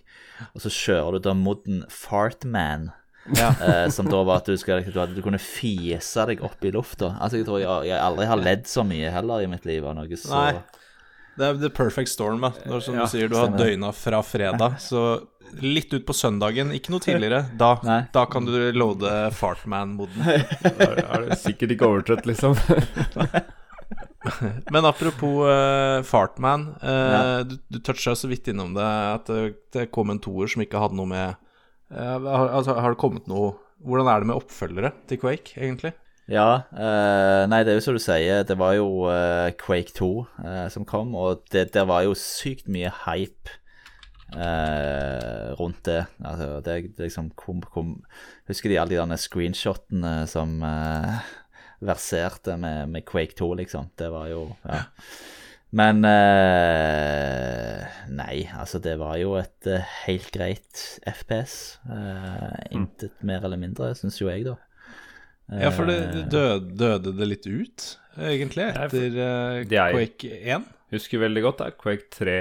og 0.53 0.63
så 0.63 0.71
kjører 0.71 1.17
du 1.17 1.27
da 1.27 1.35
modden 1.35 1.83
Fartman. 1.91 2.89
Ja. 3.35 3.49
Uh, 3.61 3.89
som 3.93 4.07
da 4.09 4.23
var 4.25 4.39
at 4.41 4.47
du, 4.49 4.55
skal, 4.57 4.83
du, 4.87 4.99
du 5.15 5.21
kunne 5.21 5.37
fise 5.41 6.23
deg 6.29 6.41
opp 6.45 6.63
i 6.65 6.71
lufta. 6.73 7.11
Altså, 7.21 7.37
jeg 7.41 7.45
tror 7.49 7.59
jeg, 7.61 7.89
jeg 7.91 7.99
aldri 8.01 8.25
har 8.31 8.39
ledd 8.41 8.65
så 8.69 8.85
mye 8.87 9.11
heller 9.13 9.43
i 9.45 9.49
mitt 9.51 9.67
liv 9.69 9.85
av 9.85 9.97
noe 9.99 10.17
så 10.17 10.33
Nei. 10.33 10.53
Det 11.39 11.45
er 11.47 11.59
the 11.61 11.69
perfect 11.71 12.09
storm, 12.11 12.41
da. 12.43 12.49
Når, 12.67 12.81
som 12.83 12.97
Ja, 12.97 13.05
du 13.05 13.11
sier, 13.13 13.29
du 13.31 13.37
har 13.39 13.53
døgna 13.55 13.93
fra 13.95 14.19
fredag, 14.25 14.79
så 14.83 15.03
litt 15.63 15.93
ut 15.95 16.03
på 16.05 16.13
søndagen, 16.13 16.73
ikke 16.75 16.91
noe 16.91 16.99
tidligere. 17.01 17.45
Da, 17.57 17.69
da 18.13 18.25
kan 18.29 18.43
du 18.45 18.51
loade 18.75 19.13
Fartman-moden. 19.37 20.19
Er, 20.69 20.99
er 21.05 21.29
du 21.29 21.31
sikkert 21.39 21.71
ikke 21.77 21.87
overtrøtt, 21.87 22.27
liksom. 22.27 22.57
Men 24.73 24.85
apropos 24.85 25.47
uh, 25.47 26.03
Fartman, 26.03 26.73
Uh, 26.83 26.89
Ja. 26.89 27.43
du, 27.43 27.55
du 27.71 27.79
toucha 27.79 28.15
så 28.15 28.27
vidt 28.27 28.47
innom 28.51 28.73
det, 28.75 28.83
at 28.85 29.25
det, 29.31 29.53
det 29.73 29.87
kom 29.95 30.09
en 30.11 30.19
toer 30.19 30.47
som 30.51 30.61
ikke 30.63 30.81
hadde 30.81 30.97
noe 30.99 31.07
med 31.09 31.39
altså, 31.93 32.75
har 32.77 32.93
det 32.93 33.01
kommet 33.01 33.27
noe 33.31 33.55
Hvordan 33.79 34.09
er 34.11 34.19
det 34.19 34.27
med 34.27 34.35
oppfølgere 34.35 34.89
til 35.07 35.19
Quake, 35.21 35.53
egentlig? 35.55 35.93
Ja, 36.29 36.65
eh, 36.69 37.43
nei, 37.49 37.63
det 37.65 37.71
er 37.71 37.79
jo 37.79 37.83
som 37.87 37.95
du 37.95 38.01
sier, 38.03 38.43
det 38.45 38.57
var 38.59 38.75
jo 38.77 39.07
eh, 39.09 39.49
Quake 39.57 39.95
2 39.97 40.09
eh, 40.43 40.65
som 40.69 40.85
kom, 40.85 41.15
og 41.17 41.45
det, 41.49 41.71
det, 41.73 41.85
var 41.89 42.03
jo 42.05 42.11
sykt 42.13 42.67
mye 42.69 42.91
hype 43.07 43.55
eh, 44.35 45.55
rundt 45.57 45.81
det. 45.87 46.03
Altså, 46.19 46.59
det, 46.65 46.75
det 46.99 47.07
liksom 47.07 47.31
kom, 47.39 47.63
kom 47.65 47.95
Husker 48.49 48.69
de 48.69 48.77
alle 48.81 48.99
de 48.99 49.17
screenshotene 49.17 50.13
som 50.29 50.59
eh, 50.65 51.33
verserte 51.87 52.59
med, 52.61 52.93
med 52.93 53.07
Quake 53.09 53.33
2, 53.39 53.53
liksom? 53.63 53.89
Det 53.97 54.11
var 54.13 54.29
jo 54.29 54.45
Ja. 54.67 54.85
Men 55.75 56.01
eh, 56.07 57.83
Nei, 58.09 58.39
altså, 58.57 58.79
det 58.81 58.95
var 58.99 59.19
jo 59.21 59.35
et 59.37 59.67
eh, 59.69 59.85
helt 60.07 60.31
greit 60.33 60.81
FPS. 61.07 61.53
Uh, 61.85 62.55
Intet 62.73 63.21
mer 63.25 63.45
eller 63.45 63.59
mindre, 63.61 63.91
syns 63.97 64.17
jo 64.21 64.31
jeg, 64.31 64.47
da. 64.49 64.55
Ja, 65.49 65.69
for 65.73 65.89
det 65.89 65.97
Eh, 65.99 66.25
døde, 66.29 66.73
døde 66.77 67.13
det 67.17 67.27
litt 67.27 67.47
ut, 67.49 67.85
egentlig, 68.17 68.67
etter 68.69 69.15
eh, 69.23 69.63
Quake 69.69 70.29
1? 70.45 70.67
Husker 70.93 71.21
veldig 71.21 71.41
godt 71.45 71.61
det 71.61 71.67
er 71.69 71.77
Quake 71.77 72.09
3 72.13 72.35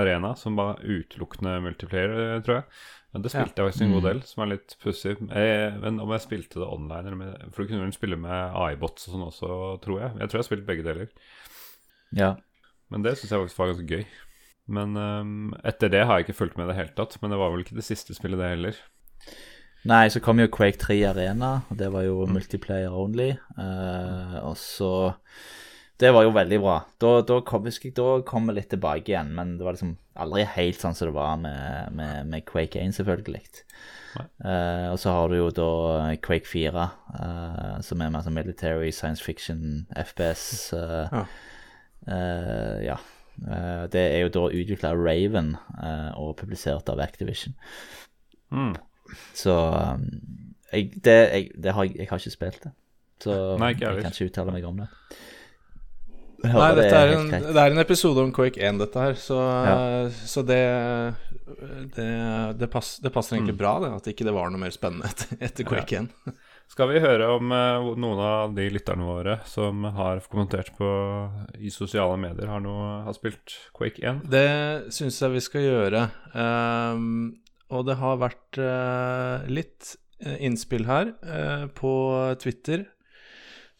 Arena, 0.00 0.34
som 0.38 0.58
var 0.58 0.82
utelukkende 0.82 1.56
multiplayer, 1.62 2.14
eh, 2.26 2.40
tror 2.46 2.60
jeg. 2.60 2.66
Men 3.14 3.22
det 3.22 3.30
spilte 3.30 3.62
jeg 3.62 3.70
faktisk 3.70 3.84
en 3.86 3.94
god 3.94 4.06
del, 4.08 4.22
som 4.26 4.42
er 4.42 4.50
litt 4.50 4.74
pussig. 4.82 5.14
Eh, 5.30 5.76
Men 5.82 6.00
om 6.02 6.10
jeg 6.10 6.24
spilte 6.24 6.58
det 6.58 6.66
online 6.66 7.06
eller 7.06 7.20
med, 7.20 7.44
For 7.54 7.62
du 7.62 7.70
kunne 7.70 7.84
vel 7.84 7.94
spille 7.94 8.18
med 8.18 8.56
AI-bots 8.58 9.06
og 9.06 9.14
sånn 9.14 9.28
også, 9.28 9.50
tror 9.84 10.00
jeg. 10.02 10.10
Jeg 10.18 10.30
tror 10.30 10.38
jeg 10.38 10.42
har 10.42 10.48
spilt 10.48 10.66
begge 10.66 10.86
deler. 10.86 11.12
Ja. 12.14 12.32
Men 12.94 13.02
det 13.02 13.16
syns 13.18 13.32
jeg 13.32 13.42
faktisk 13.42 13.58
var 13.58 13.72
ganske 13.72 13.90
gøy. 13.90 14.04
Men 14.74 14.94
um, 14.96 15.54
etter 15.66 15.90
det 15.92 16.04
har 16.06 16.20
jeg 16.20 16.28
ikke 16.28 16.38
fulgt 16.38 16.56
med 16.56 16.68
i 16.68 16.70
det 16.70 16.78
hele 16.78 16.94
tatt. 16.96 17.16
Men 17.20 17.34
det 17.34 17.40
var 17.40 17.50
vel 17.52 17.64
ikke 17.64 17.76
det 17.76 17.86
siste 17.86 18.14
spillet, 18.16 18.38
det 18.40 18.52
heller. 18.54 18.78
Nei, 19.84 20.06
så 20.08 20.22
kom 20.24 20.38
jo 20.40 20.48
Quake 20.48 20.78
3 20.80 20.96
Arena, 21.10 21.58
og 21.68 21.76
det 21.80 21.90
var 21.92 22.06
jo 22.06 22.22
multiplayer 22.30 22.94
only. 22.94 23.34
Uh, 23.58 24.38
og 24.46 24.54
så 24.56 24.92
Det 26.00 26.10
var 26.14 26.24
jo 26.24 26.32
veldig 26.34 26.60
bra. 26.62 26.78
Da, 27.02 27.10
da 27.26 27.40
kom 27.46 27.66
husker 27.68 27.90
jeg, 27.90 27.98
da 27.98 28.22
kom 28.26 28.48
vi 28.48 28.56
litt 28.56 28.70
tilbake 28.72 29.12
igjen, 29.12 29.34
men 29.36 29.58
det 29.58 29.66
var 29.66 29.76
liksom 29.76 29.96
aldri 30.18 30.46
helt 30.54 30.80
sånn 30.80 30.96
som 30.96 31.10
det 31.10 31.18
var 31.18 31.36
med, 31.42 31.92
med, 31.98 32.30
med 32.30 32.46
Quake 32.48 32.80
1, 32.80 32.96
selvfølgelig. 32.96 33.44
Eh, 34.14 34.86
og 34.92 34.98
så 35.02 35.10
har 35.10 35.30
du 35.30 35.36
jo 35.38 35.48
da 35.54 35.70
Quake 36.22 36.46
4, 36.46 36.86
uh, 37.14 37.78
som 37.82 38.02
er 38.02 38.12
mer 38.14 38.22
sånn 38.26 38.36
military, 38.38 38.92
science 38.94 39.22
fiction, 39.22 39.84
FPS. 40.06 40.46
Uh, 40.74 41.10
Ja. 41.10 41.26
Eh, 42.08 42.84
ja. 42.86 42.96
Eh, 43.42 43.84
det 43.90 44.02
er 44.14 44.20
jo 44.24 44.32
da 44.36 44.44
utvikla 44.54 44.92
av 44.94 45.02
Raven 45.02 45.54
eh, 45.82 46.10
og 46.20 46.36
publisert 46.38 46.88
av 46.92 47.00
Activision. 47.02 47.56
Mm. 48.54 48.74
Så 49.34 49.52
um, 49.54 50.04
jeg, 50.72 50.92
det, 51.04 51.16
jeg, 51.32 51.50
det 51.62 51.74
har, 51.74 51.84
jeg, 51.84 52.06
har 52.10 52.18
ikke 52.22 52.30
spilt 52.34 52.62
det. 52.64 52.72
Så 53.24 53.34
Nei, 53.60 53.72
ikke 53.74 53.86
jeg 53.86 53.94
jeg 54.00 54.04
kan 54.06 54.14
ikke 54.16 54.30
uttale 54.30 54.54
meg 54.54 54.64
om 54.68 54.82
det. 54.82 54.88
Nei, 56.44 56.68
det 56.76 56.82
dette 56.82 56.96
er 57.00 57.12
en, 57.16 57.30
det 57.32 57.60
er 57.60 57.72
en 57.72 57.80
episode 57.80 58.20
om 58.20 58.32
Quake 58.36 58.60
1, 58.60 58.78
dette 58.82 59.00
her, 59.00 59.14
så, 59.16 59.38
Ja. 59.64 59.76
så 60.28 60.42
det, 60.44 60.58
det, 61.96 62.08
det, 62.60 62.68
pass, 62.70 62.98
det 63.00 63.12
passer 63.14 63.36
Mm. 63.36 63.38
egentlig 63.38 63.58
bra, 63.62 63.78
det, 63.80 63.92
at 63.96 64.10
ikke 64.12 64.26
det 64.28 64.34
var 64.36 64.50
noe 64.52 64.60
mer 64.60 64.74
spennende 64.74 65.08
etter, 65.08 65.38
etter 65.40 65.64
Quake 65.64 66.02
1. 66.02 66.10
Skal 66.72 66.88
vi 66.90 67.00
høre 67.02 67.28
om 67.36 67.52
eh, 67.54 67.88
noen 68.00 68.20
av 68.24 68.54
de 68.56 68.64
lytterne 68.72 69.04
våre 69.06 69.36
som 69.46 69.84
har 69.94 70.22
kommentert 70.30 70.72
på 70.78 70.88
i 71.60 71.70
sosiale 71.70 72.16
medier, 72.18 72.48
har, 72.50 72.62
noe, 72.64 73.04
har 73.06 73.14
spilt 73.14 73.54
Quake 73.76 74.02
1? 74.02 74.24
Det 74.32 74.48
syns 74.94 75.20
jeg 75.22 75.34
vi 75.36 75.42
skal 75.44 75.66
gjøre. 75.68 76.06
Um, 76.34 77.36
og 77.74 77.86
det 77.88 77.98
har 78.00 78.18
vært 78.20 78.58
uh, 78.60 79.44
litt 79.50 79.94
eh, 80.24 80.40
innspill 80.46 80.88
her 80.88 81.12
uh, 81.26 81.66
på 81.74 81.92
Twitter. 82.42 82.88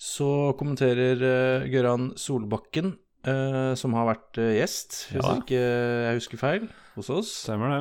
Så 0.00 0.52
kommenterer 0.60 1.18
uh, 1.24 1.66
Gøran 1.70 2.12
Solbakken, 2.20 2.98
som 3.24 3.94
har 3.96 4.04
vært 4.04 4.36
gjest, 4.36 4.98
hvis 5.14 5.24
Ja. 5.24 5.30
ikke 5.40 5.56
jeg 5.56 6.16
husker 6.18 6.36
feil, 6.42 6.66
hos 6.92 7.08
oss. 7.08 7.30
Stemmer 7.46 7.70
det. 7.72 7.78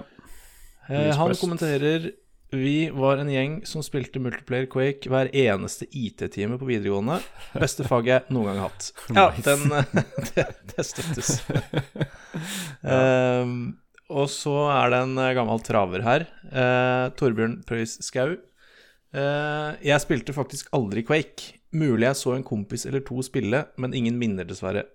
Han 1.20 1.34
kommenterer 1.36 2.06
Vi 2.54 2.90
var 2.94 3.18
en 3.18 3.30
gjeng 3.34 3.54
som 3.66 3.82
spilte 3.82 4.22
multiplayer 4.22 4.68
Quake 4.70 5.10
hver 5.10 5.32
eneste 5.34 5.88
IT-time 5.90 6.60
på 6.62 6.68
videregående. 6.70 7.16
Beste 7.58 7.86
faget 7.88 8.12
jeg 8.12 8.36
noen 8.36 8.52
gang 8.52 8.60
har 8.62 8.70
hatt. 8.70 8.90
Ja, 9.18 9.26
den 9.48 9.74
eh, 9.74 9.96
det, 10.36 10.46
det 10.74 10.86
støttes. 10.86 11.40
Ehm, 12.94 13.58
og 14.10 14.30
så 14.30 14.54
er 14.74 14.94
det 14.94 15.02
en 15.06 15.18
eh, 15.22 15.34
gammel 15.38 15.62
traver 15.66 16.06
her. 16.06 16.28
Uh, 16.50 17.10
Torbjørn 17.18 17.60
Preus 17.66 17.96
Skau. 18.06 18.36
Uh, 19.14 19.74
jeg 19.82 20.02
spilte 20.06 20.36
faktisk 20.36 20.70
aldri 20.78 21.06
Quake. 21.08 21.56
Mulig 21.74 22.06
jeg 22.06 22.20
så 22.22 22.36
en 22.36 22.46
kompis 22.46 22.86
eller 22.90 23.02
to 23.06 23.22
spille, 23.26 23.64
men 23.82 23.98
ingen 23.98 24.20
minner, 24.22 24.46
dessverre. 24.46 24.86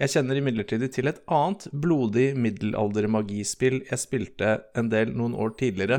Jeg 0.00 0.08
kjenner 0.14 0.38
imidlertid 0.40 0.82
til 0.94 1.10
et 1.10 1.18
annet 1.28 1.66
blodig 1.68 2.30
middelaldermagispill 2.40 3.82
jeg 3.84 4.00
spilte 4.00 4.54
en 4.78 4.88
del 4.88 5.12
noen 5.12 5.34
år 5.36 5.52
tidligere. 5.58 5.98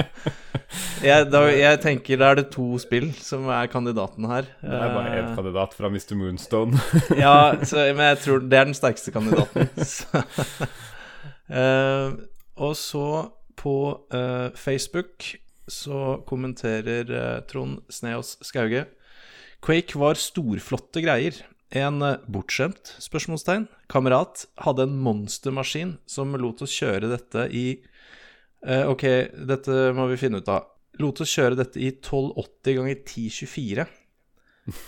jeg, 1.08 1.30
da, 1.32 1.40
jeg 1.48 1.80
tenker 1.80 2.20
da 2.20 2.28
er 2.30 2.42
det 2.42 2.50
to 2.52 2.66
spill 2.82 3.08
som 3.16 3.48
er 3.48 3.70
kandidaten 3.72 4.28
her. 4.28 4.50
Det 4.60 4.76
er 4.76 4.92
bare 4.92 5.14
én 5.16 5.30
Eh, 5.30 5.36
kandidat 5.38 5.76
fra 5.78 5.88
Mr. 5.88 6.12
Moonstone. 6.20 6.82
ja, 7.24 7.56
så, 7.64 7.86
men 7.96 8.10
jeg 8.10 8.18
tror 8.26 8.44
det 8.44 8.60
er 8.60 8.68
den 8.68 8.76
sterkeste 8.76 9.14
kandidaten. 9.14 9.72
Eh, 11.52 12.12
og 12.60 12.76
så 12.76 13.06
på 13.58 13.76
uh, 14.14 14.52
Facebook 14.56 15.32
så 15.68 16.18
kommenterer 16.26 17.08
uh, 17.12 17.40
Trond 17.48 17.80
Sneås 17.92 18.38
Skauge 18.42 18.86
Quake 19.62 19.98
var 19.98 20.18
storflotte 20.18 21.02
greier. 21.04 21.36
En 21.72 22.02
eh, 22.04 22.20
bortskjemt 22.28 22.94
spørsmålstegn 23.00 23.66
kamerat 23.92 24.46
hadde 24.64 24.86
en 24.88 24.98
monstermaskin 25.04 25.96
som 26.06 26.36
lot 26.36 26.60
oss 26.64 26.74
kjøre 26.76 27.08
dette 27.12 27.48
i 27.56 27.66
eh, 28.66 28.84
Ok, 28.88 29.06
dette 29.48 29.88
må 29.96 30.08
vi 30.12 30.20
finne 30.20 30.42
ut 30.42 30.52
av. 30.52 30.68
Lot 31.00 31.22
oss 31.24 31.32
kjøre 31.32 31.56
dette 31.56 31.80
i 31.80 31.88
1280 31.94 32.78
ganger 32.78 32.98
1024 32.98 33.86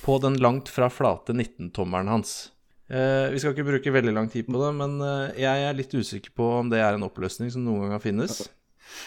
på 0.04 0.18
den 0.22 0.36
langt 0.38 0.68
fra 0.70 0.90
flate 0.92 1.34
19-tommeren 1.34 2.12
hans. 2.12 2.34
Eh, 2.92 3.30
vi 3.32 3.40
skal 3.40 3.54
ikke 3.54 3.66
bruke 3.66 3.94
veldig 3.94 4.12
lang 4.12 4.28
tid 4.30 4.46
på 4.46 4.60
det, 4.60 4.70
men 4.76 4.98
eh, 5.00 5.40
jeg 5.46 5.64
er 5.66 5.76
litt 5.76 5.94
usikker 5.94 6.34
på 6.36 6.50
om 6.60 6.68
det 6.70 6.82
er 6.84 6.98
en 6.98 7.06
oppløsning 7.06 7.48
som 7.50 7.64
noen 7.64 7.94
gang 7.94 8.02
finnes. 8.02 8.42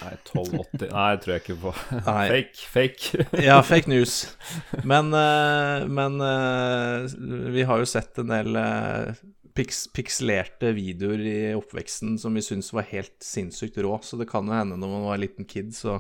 Nei, 0.02 0.12
1280 0.20 0.92
Nei, 0.98 1.12
tror 1.24 1.34
jeg 1.36 1.44
ikke 1.44 1.58
på. 1.64 1.72
Fake. 2.06 2.68
Fake. 2.74 3.26
Ja, 3.48 3.62
fake 3.66 3.90
news. 3.92 4.18
Men, 4.84 5.10
eh, 5.16 5.86
men 5.90 6.20
eh, 6.22 7.08
vi 7.56 7.66
har 7.70 7.82
jo 7.82 7.88
sett 7.90 8.20
en 8.22 8.30
del 8.34 8.60
eh, 8.62 9.16
pikselerte 9.58 10.70
videoer 10.78 11.24
i 11.26 11.38
oppveksten 11.58 12.18
som 12.22 12.36
vi 12.38 12.44
syns 12.46 12.70
var 12.76 12.86
helt 12.92 13.16
sinnssykt 13.26 13.80
rå, 13.82 13.96
så 14.06 14.20
det 14.22 14.28
kan 14.30 14.46
jo 14.46 14.54
hende 14.54 14.78
når 14.78 14.92
man 14.92 15.08
var 15.08 15.18
en 15.18 15.24
liten 15.26 15.48
kid, 15.50 15.72
så 15.74 15.98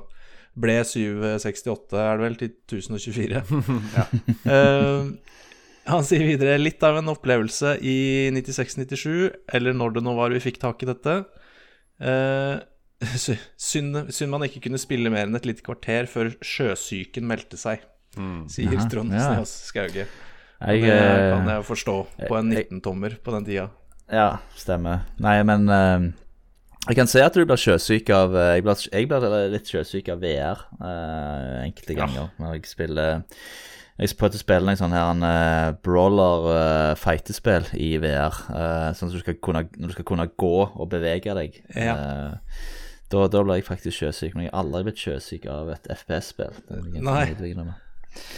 ble 0.58 0.76
768, 0.86 1.98
er 2.02 2.18
det 2.20 2.24
vel, 2.28 2.38
til 2.44 2.54
1024. 2.78 3.42
Eh, 4.54 5.10
han 5.88 6.04
sier 6.04 6.26
videre 6.28 6.58
litt 6.60 6.82
av 6.84 6.98
en 7.00 7.14
opplevelse 7.14 7.78
i 7.80 7.96
96-97, 8.36 9.30
eller 9.56 9.76
når 9.78 9.94
det 9.96 10.02
nå 10.04 10.14
var 10.18 10.34
vi 10.36 10.42
fikk 10.44 10.58
tak 10.60 10.84
i 10.84 10.90
dette. 10.90 11.14
Sy- 12.04 12.60
synd, 13.70 14.08
synd 14.14 14.34
man 14.34 14.46
ikke 14.48 14.64
kunne 14.68 14.82
spille 14.82 15.12
mer 15.14 15.28
enn 15.28 15.38
et 15.38 15.48
lite 15.48 15.66
kvarter 15.66 16.10
før 16.10 16.32
sjøsyken 16.42 17.28
meldte 17.30 17.60
seg, 17.60 17.84
sier 18.50 18.74
Aha, 18.74 18.88
Trond 18.90 19.14
ja. 19.14 19.26
Sneås 19.32 19.54
Skauge. 19.70 20.08
Jeg, 20.58 20.82
det 20.82 20.94
eh, 20.94 21.28
kan 21.36 21.52
jeg 21.52 21.66
forstå 21.68 21.98
på 22.24 22.38
en 22.40 22.50
19-tommer 22.50 23.20
på 23.22 23.34
den 23.36 23.46
tida. 23.46 23.68
Ja, 24.10 24.40
stemmer. 24.58 25.04
Nei, 25.22 25.36
men 25.46 25.68
uh, 25.70 26.08
jeg 26.88 26.96
kan 26.98 27.10
se 27.12 27.22
at 27.22 27.36
du 27.36 27.44
blir 27.44 27.60
sjøsyk 27.60 28.10
av 28.16 28.36
eh, 28.38 28.54
Jeg 28.56 28.64
blir, 28.64 28.84
jeg 28.88 29.10
blir 29.12 29.50
litt 29.52 29.68
sjøsyk 29.70 30.08
av 30.14 30.22
VR 30.24 30.62
uh, 30.80 31.66
enkelte 31.66 31.98
Ja. 31.98 32.06
ganger 32.06 32.30
når 32.40 32.56
jeg 32.56 32.70
spiller 32.72 33.26
Jeg 34.00 34.16
prøvde 34.16 34.40
å 34.40 34.44
spille 34.46 34.72
en 34.72 34.80
sånn 34.80 34.96
her 34.96 35.12
en 35.12 35.26
uh, 35.28 35.76
brawler 35.84 36.48
uh, 36.48 36.96
fightespill 37.02 37.68
i 37.76 37.96
VR. 38.02 38.40
Uh, 38.48 38.90
sånn 38.96 39.10
at 39.12 39.18
du 39.18 39.22
skal 39.24 39.40
kunne, 39.44 39.66
du 39.74 39.90
skal 39.92 40.08
kunne 40.08 40.30
gå 40.38 40.56
og 40.70 40.90
bevege 40.92 41.34
deg. 41.34 41.58
Ja. 41.74 41.96
Eh, 41.98 42.68
da, 43.14 43.26
da 43.32 43.42
ble 43.46 43.60
jeg 43.60 43.68
faktisk 43.68 44.02
sjøsyk, 44.02 44.34
men 44.36 44.48
jeg 44.48 44.54
har 44.54 44.64
aldri 44.64 44.84
blitt 44.90 45.04
sjøsyk 45.04 45.46
av 45.52 45.70
et 45.76 45.86
FPS-spill. 45.94 46.58
Nei. 47.00 47.28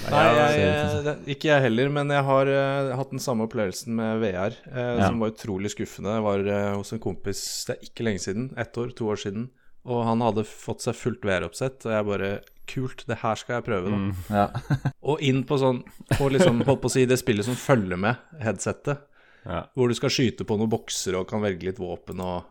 Nei. 0.09 0.23
jeg, 0.27 0.59
jeg, 0.59 1.15
ikke 1.35 1.47
jeg 1.51 1.63
heller, 1.69 1.89
men 1.95 2.11
jeg 2.11 2.25
har 2.27 2.49
uh, 2.51 2.89
hatt 2.99 3.13
den 3.13 3.21
samme 3.23 3.45
opplevelsen 3.47 3.95
med 3.95 4.19
VR, 4.23 4.57
uh, 4.67 4.79
Ja. 4.99 5.07
som 5.07 5.21
var 5.23 5.31
utrolig 5.33 5.71
skuffende. 5.73 6.17
Jeg 6.17 6.25
var 6.25 6.43
uh, 6.49 6.75
hos 6.81 6.91
en 6.95 7.01
kompis 7.03 7.41
det 7.69 7.77
er 7.77 7.87
ikke 7.87 8.05
lenge 8.09 8.23
siden, 8.25 8.49
ett 8.59 8.77
år, 8.81 8.91
to 8.97 9.07
år 9.13 9.21
siden, 9.23 9.49
og 9.89 10.03
han 10.05 10.21
hadde 10.25 10.43
fått 10.49 10.83
seg 10.83 10.97
fullt 10.99 11.23
VR-oppsett, 11.25 11.85
og 11.87 11.95
jeg 11.95 12.09
bare 12.13 12.31
Kult, 12.69 13.01
det 13.09 13.15
her 13.23 13.33
skal 13.39 13.55
jeg 13.55 13.65
prøve, 13.65 13.89
da. 13.89 13.99
Ja. 14.37 14.83
Og 15.09 15.23
inn 15.25 15.39
på 15.49 15.57
sånn 15.57 15.79
På 16.11 16.27
liksom, 16.29 16.59
holdt 16.67 16.83
på 16.83 16.91
å 16.91 16.93
si, 16.93 17.07
det 17.09 17.15
spillet 17.17 17.47
som 17.47 17.55
følger 17.57 17.97
med 17.97 18.19
headsettet, 18.43 18.99
Ja. 19.47 19.63
hvor 19.73 19.89
du 19.89 19.95
skal 19.97 20.11
skyte 20.13 20.45
på 20.45 20.57
noen 20.59 20.69
bokser 20.69 21.17
og 21.17 21.25
kan 21.31 21.41
velge 21.41 21.65
litt 21.71 21.79
våpen 21.81 22.21
og. 22.21 22.43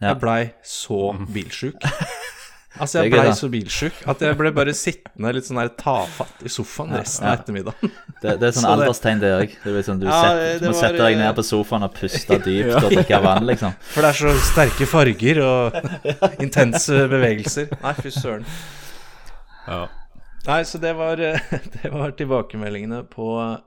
Jeg 0.00 0.20
blei 0.22 0.40
så 0.62 1.12
bilsjuk. 1.34 1.78
Altså, 2.78 3.00
jeg 3.02 3.10
blei 3.10 3.30
så 3.34 3.48
bilsjuk 3.50 3.96
at 4.06 4.20
jeg 4.22 4.36
ble 4.38 4.50
bare 4.54 4.70
sittende 4.76 5.32
litt 5.34 5.46
sånn 5.48 5.56
der 5.58 5.70
tafatt 5.80 6.44
i 6.46 6.50
sofaen 6.52 6.92
resten 6.94 7.26
av 7.26 7.40
ettermiddagen. 7.40 7.90
Det, 8.22 8.36
det 8.38 8.48
er 8.48 8.52
sånn 8.54 8.62
Så 8.62 8.68
det- 8.68 8.74
alderstegn, 8.84 9.20
det 9.22 9.30
òg. 9.34 9.54
Liksom, 9.64 9.98
du 9.98 10.06
Ja, 10.06 10.18
setter, 10.22 10.44
det 10.60 10.68
må 10.68 10.74
var, 10.76 10.78
sette 10.84 11.00
deg 11.08 11.16
ned 11.18 11.34
på 11.40 11.44
sofaen 11.48 11.86
og 11.88 11.96
puste 11.96 12.38
dypt 12.46 12.76
og 12.76 12.86
drikke 12.92 13.18
vann, 13.24 13.46
liksom. 13.48 13.74
For 13.88 14.06
det 14.06 14.12
er 14.12 14.18
så 14.20 14.34
sterke 14.52 14.86
farger 14.92 15.40
og 15.42 15.78
intense 16.46 17.00
bevegelser. 17.10 17.72
Nei, 17.82 17.94
fy 17.98 18.12
søren. 18.14 18.46
Ja. 19.66 19.80
Nei, 20.46 20.60
så 20.70 20.78
det 20.82 20.92
var, 21.00 21.18
det 21.18 21.90
var 21.92 22.14
tilbakemeldingene 22.20 23.02
på 23.10 23.26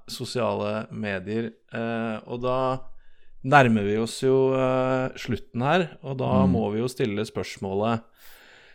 sosiale 0.10 0.86
medier. 0.92 1.52
Eh, 1.74 2.16
og 2.32 2.40
da 2.48 2.58
nærmer 3.48 3.86
vi 3.88 3.98
oss 4.02 4.20
jo 4.24 4.52
uh, 4.54 5.12
slutten 5.20 5.64
her, 5.66 5.88
og 6.06 6.20
da 6.22 6.46
må 6.50 6.68
vi 6.74 6.82
jo 6.82 6.90
stille 6.92 7.26
spørsmålet 7.28 8.06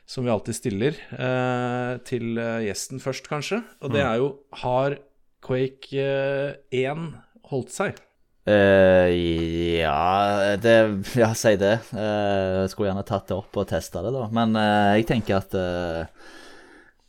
som 0.06 0.22
vi 0.22 0.30
alltid 0.30 0.54
stiller, 0.54 0.98
uh, 1.18 1.98
til 2.06 2.38
uh, 2.38 2.62
gjesten 2.62 3.02
først, 3.02 3.26
kanskje. 3.30 3.60
Og 3.82 3.94
det 3.94 4.04
er 4.04 4.20
jo 4.22 4.28
Har 4.62 4.98
Quake 5.46 6.02
eh, 6.02 6.56
1 6.74 7.08
holdt 7.52 7.74
seg? 7.74 7.98
Ja, 8.46 10.54
det, 10.58 10.74
ja, 11.18 11.28
si 11.38 11.52
det. 11.58 11.74
Jeg 11.92 12.72
skulle 12.72 12.88
gjerne 12.88 13.04
tatt 13.06 13.28
det 13.30 13.36
opp 13.36 13.58
og 13.58 13.68
testa 13.70 14.02
det, 14.02 14.10
da. 14.14 14.24
Men 14.34 14.58
jeg 14.58 15.06
tenker 15.06 15.38
at 15.38 15.54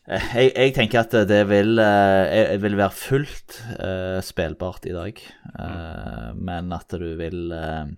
jeg, 0.08 0.52
jeg 0.56 0.74
tenker 0.76 1.04
at 1.04 1.16
det 1.30 1.42
vil, 1.50 1.80
eh, 1.84 2.36
jeg 2.54 2.62
vil 2.64 2.78
være 2.80 2.96
fullt 2.96 3.58
uh, 3.80 4.20
spillbart 4.24 4.88
i 4.88 4.96
dag. 4.96 5.20
Eh, 5.60 6.30
men 6.36 6.72
at 6.76 6.96
du 6.96 7.10
vil 7.20 7.52
uh, 7.52 7.90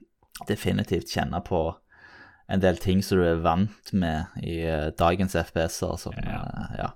definitivt 0.50 1.14
kjenne 1.14 1.42
på 1.46 1.68
en 2.50 2.64
del 2.64 2.80
ting 2.82 3.04
som 3.06 3.20
du 3.20 3.28
er 3.28 3.44
vant 3.44 3.92
med 3.94 4.42
i 4.42 4.62
eh, 4.66 4.90
dagens 4.98 5.38
FPS-er. 5.38 6.00
Som, 6.02 6.18
eh, 6.18 6.80
ja. 6.80 6.90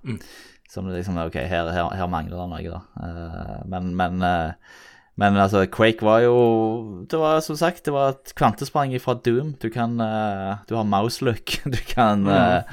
som 0.70 0.90
liksom 0.90 1.20
Ok, 1.22 1.38
her, 1.38 1.70
her, 1.70 1.92
her 1.94 2.10
mangler 2.10 2.42
det 2.42 2.48
noe, 2.50 2.74
da. 2.74 3.06
Eh, 3.06 3.62
men 3.70 3.94
men 3.98 4.26
eh, 4.26 4.74
men 5.14 5.36
altså, 5.38 5.60
Quake 5.70 6.02
var 6.02 6.24
jo 6.24 7.04
Det 7.06 7.18
var 7.20 7.36
som 7.46 7.54
sagt, 7.54 7.84
det 7.86 7.92
var 7.94 8.16
et 8.16 8.32
kvantesprang 8.34 8.90
fra 8.98 9.14
Doom. 9.14 9.54
Du 9.62 9.68
kan 9.70 9.94
eh, 10.02 10.56
Du 10.66 10.74
har 10.74 10.82
mouse-look. 10.82 11.60
Du 11.76 11.78
kan 11.86 12.26
eh, 12.26 12.66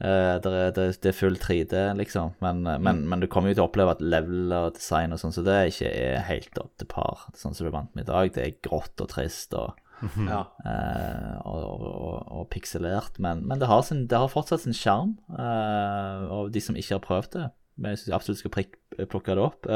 eh, 0.00 0.36
det, 0.42 0.50
er, 0.50 0.72
det, 0.76 0.86
det 1.04 1.10
er 1.12 1.16
full 1.16 1.36
3D, 1.40 1.74
liksom. 2.00 2.32
Men, 2.44 2.64
eh, 2.66 2.80
men, 2.82 3.04
men 3.08 3.20
du 3.22 3.28
kommer 3.30 3.52
jo 3.52 3.58
til 3.58 3.64
å 3.64 3.68
oppleve 3.68 3.94
at 3.96 4.02
level 4.02 4.52
og 4.56 4.74
design 4.78 5.14
og 5.14 5.20
sånn, 5.22 5.34
så 5.36 5.44
det 5.46 5.54
er 5.56 5.70
ikke 5.70 5.92
er 5.92 6.26
helt 6.30 6.58
opp 6.62 6.72
til 6.80 6.90
par, 6.90 7.28
sånn 7.38 7.54
som 7.56 7.66
du 7.66 7.70
er 7.70 7.76
vant 7.76 7.94
med 7.94 8.08
i 8.08 8.10
dag. 8.10 8.32
Det 8.34 8.42
er 8.46 8.58
grått 8.66 9.04
og 9.04 9.12
trist 9.12 9.54
og, 9.58 9.78
Ja. 10.00 10.46
uh, 10.64 11.34
og, 11.44 11.82
og, 11.84 12.20
og 12.40 12.44
pikselert. 12.54 13.18
Men, 13.20 13.42
men 13.44 13.60
det, 13.60 13.68
har 13.68 13.82
sin, 13.84 14.06
det 14.08 14.16
har 14.16 14.32
fortsatt 14.32 14.62
sin 14.64 14.76
sjarm. 14.76 15.18
Uh, 15.28 16.24
og 16.38 16.52
de 16.54 16.62
som 16.64 16.78
ikke 16.78 16.96
har 16.96 17.04
prøvd 17.04 17.34
det, 17.36 17.46
men 17.76 17.92
jeg 17.92 18.06
syns 18.06 18.16
absolutt 18.16 18.40
skal 18.40 18.54
prikk, 18.54 18.78
plukke 19.12 19.36
det 19.36 19.44
opp. 19.44 19.68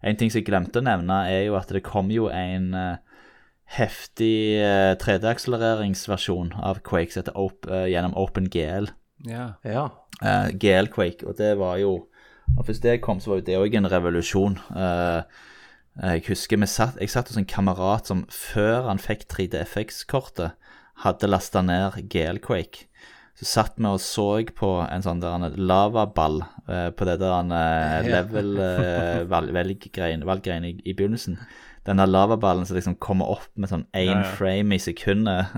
En 0.00 0.16
ting 0.18 0.30
som 0.30 0.38
jeg 0.40 0.46
glemte 0.46 0.78
å 0.80 0.86
nevne, 0.86 1.16
er 1.30 1.44
jo 1.48 1.58
at 1.58 1.70
det 1.74 1.82
kom 1.86 2.08
jo 2.14 2.30
en 2.32 2.72
heftig 3.70 4.58
eh, 4.58 4.94
3D-akselereringsversjon 4.98 6.54
av 6.58 6.80
Quake 6.86 7.12
som 7.12 7.22
heter 7.22 7.36
Op, 7.38 7.68
gjennom 7.90 8.16
OpenGL. 8.18 8.88
Ja. 9.28 9.52
ja. 9.64 9.88
Uh, 10.20 10.48
GL 10.56 10.88
Quake, 10.92 11.26
og 11.26 11.38
det 11.38 11.58
var 11.58 11.78
jo 11.82 12.06
Og 12.58 12.66
Først 12.66 12.82
det 12.82 13.00
kom, 13.00 13.20
så 13.20 13.30
var 13.30 13.36
jo 13.38 13.46
det 13.46 13.58
òg 13.60 13.74
en 13.78 13.86
revolusjon. 13.86 14.58
Uh, 14.74 15.22
jeg 16.00 16.22
husker 16.26 16.58
vi 16.58 16.66
satt, 16.66 16.96
jeg 16.98 17.10
satt 17.12 17.28
hos 17.30 17.38
en 17.38 17.46
kamerat 17.46 18.06
som 18.10 18.24
før 18.32 18.88
han 18.88 18.98
fikk 18.98 19.28
3DFX-kortet, 19.30 20.50
hadde 21.04 21.30
lasta 21.30 21.62
ned 21.62 21.92
GL-Quake. 22.10 22.90
Så 23.38 23.44
satt 23.48 23.78
vi 23.78 23.86
og 23.88 24.00
så 24.02 24.42
på 24.56 24.80
en 24.82 25.02
sånn 25.04 25.20
der 25.22 25.54
lavaball 25.56 26.42
uh, 26.68 26.90
på 26.90 27.04
det 27.08 27.18
der 27.22 27.52
eh, 27.56 28.08
level-valggreiene 28.10 30.68
i, 30.68 30.70
i 30.84 30.92
begynnelsen. 30.92 31.38
Den 31.88 31.96
der 31.96 32.06
lavaballen 32.06 32.66
som 32.68 32.76
liksom 32.76 32.98
kommer 33.00 33.30
opp 33.32 33.48
med 33.56 33.70
sånn 33.70 33.86
én 33.96 34.10
Ja, 34.10 34.18
ja. 34.20 34.32
frame 34.36 34.76
i 34.76 34.82
sekundet. 34.82 35.48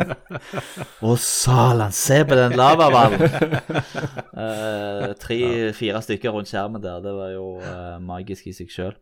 Å, 1.04 1.16
salan, 1.18 1.94
se 1.94 2.20
på 2.28 2.38
den 2.38 2.54
lavaballen! 2.58 3.24
uh, 4.38 5.10
Tre-fire 5.18 6.02
stykker 6.06 6.36
rundt 6.36 6.52
skjermen 6.52 6.84
der. 6.84 7.02
Det 7.02 7.16
var 7.16 7.32
jo 7.34 7.48
uh, 7.58 7.96
magisk 7.98 8.46
i 8.46 8.54
seg 8.54 8.70
sjøl. 8.70 8.94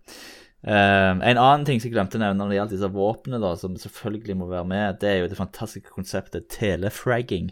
en 0.63 1.27
annen 1.27 1.67
ting 1.67 1.81
som 1.83 1.91
jeg 1.91 1.97
glemte 1.97 2.17
å 2.17 2.23
nevne 2.23 2.39
når 2.39 2.53
det 2.53 2.59
gjaldt 2.61 2.75
disse 2.77 2.91
våpnene, 2.95 3.43
da, 3.43 3.53
som 3.59 3.77
selvfølgelig 3.77 4.39
må 4.39 4.49
være 4.49 4.69
med, 4.73 4.99
det 5.03 5.11
er 5.11 5.21
jo 5.21 5.31
det 5.33 5.41
fantastiske 5.41 5.93
konseptet 5.93 6.49
telefragging. 6.55 7.51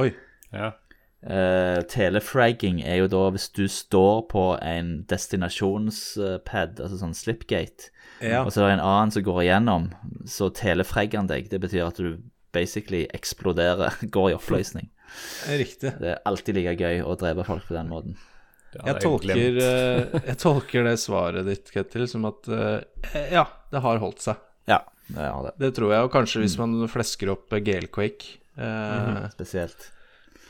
Oi. 0.00 0.10
Ja. 0.50 0.72
Uh, 1.18 1.82
telefragging 1.90 2.78
er 2.86 3.00
jo 3.00 3.08
da 3.10 3.24
hvis 3.34 3.48
du 3.50 3.64
står 3.66 4.20
på 4.30 4.44
en 4.62 5.00
destinasjonspad, 5.10 6.78
altså 6.78 7.00
sånn 7.00 7.16
slipgate, 7.18 7.90
Ja. 8.20 8.42
og 8.42 8.52
så 8.52 8.64
er 8.64 8.72
det 8.72 8.78
en 8.78 8.86
annen 8.86 9.12
som 9.14 9.22
går 9.22 9.42
igjennom, 9.44 9.90
så 10.26 10.48
telefregger 10.54 11.22
han 11.22 11.30
deg. 11.30 11.50
Det 11.52 11.60
betyr 11.62 11.86
at 11.86 12.00
du 12.02 12.18
basically 12.54 13.04
eksploderer, 13.14 14.00
går 14.14 14.32
i 14.32 14.38
oppløsning. 14.38 14.90
Riktig. 15.48 15.94
Det 16.00 16.14
er 16.14 16.24
alltid 16.28 16.58
like 16.58 16.74
gøy 16.78 17.04
å 17.06 17.14
drepe 17.18 17.46
folk 17.46 17.68
på 17.68 17.76
den 17.76 17.92
måten. 17.92 18.18
Jeg 18.76 19.00
tolker, 19.00 19.58
eh, 19.64 20.18
jeg 20.28 20.36
tolker 20.42 20.84
det 20.84 20.98
svaret 21.00 21.46
ditt, 21.48 21.70
Ketil, 21.72 22.04
som 22.10 22.26
at 22.28 22.50
eh, 22.52 23.22
ja, 23.32 23.46
det 23.72 23.80
har 23.84 24.00
holdt 24.02 24.20
seg. 24.26 24.42
Ja, 24.68 24.82
det 25.08 25.24
har 25.24 25.46
det. 25.46 25.54
Det 25.62 25.70
tror 25.78 25.94
jeg. 25.94 26.04
Og 26.04 26.12
kanskje 26.12 26.42
hvis 26.44 26.58
man 26.60 26.76
flesker 26.92 27.32
opp 27.32 27.54
Galequake. 27.64 28.36
Eh, 28.58 28.64
mm 28.64 29.16
-hmm. 29.16 29.30
Spesielt. 29.32 29.92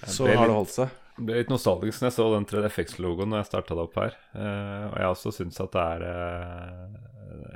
så 0.03 0.27
Det 0.27 0.37
har 0.37 0.47
det 0.47 0.55
holdt 0.55 0.71
seg. 0.71 0.89
Ble 1.19 1.41
litt 1.41 1.51
nostalgisk 1.51 2.03
når 2.03 2.11
jeg 2.11 2.17
så 2.19 2.29
den 2.35 2.49
3DFX-logoen 2.49 3.33
når 3.33 3.43
jeg 3.43 3.51
starta 3.51 3.77
det 3.77 3.85
opp 3.89 3.99
her. 3.99 4.17
Uh, 4.35 4.87
og 4.89 4.97
jeg 5.03 5.13
også 5.17 5.35
syns 5.35 5.61
at 5.65 5.75
det 5.75 5.85
er 5.97 6.07
uh, 6.09 6.99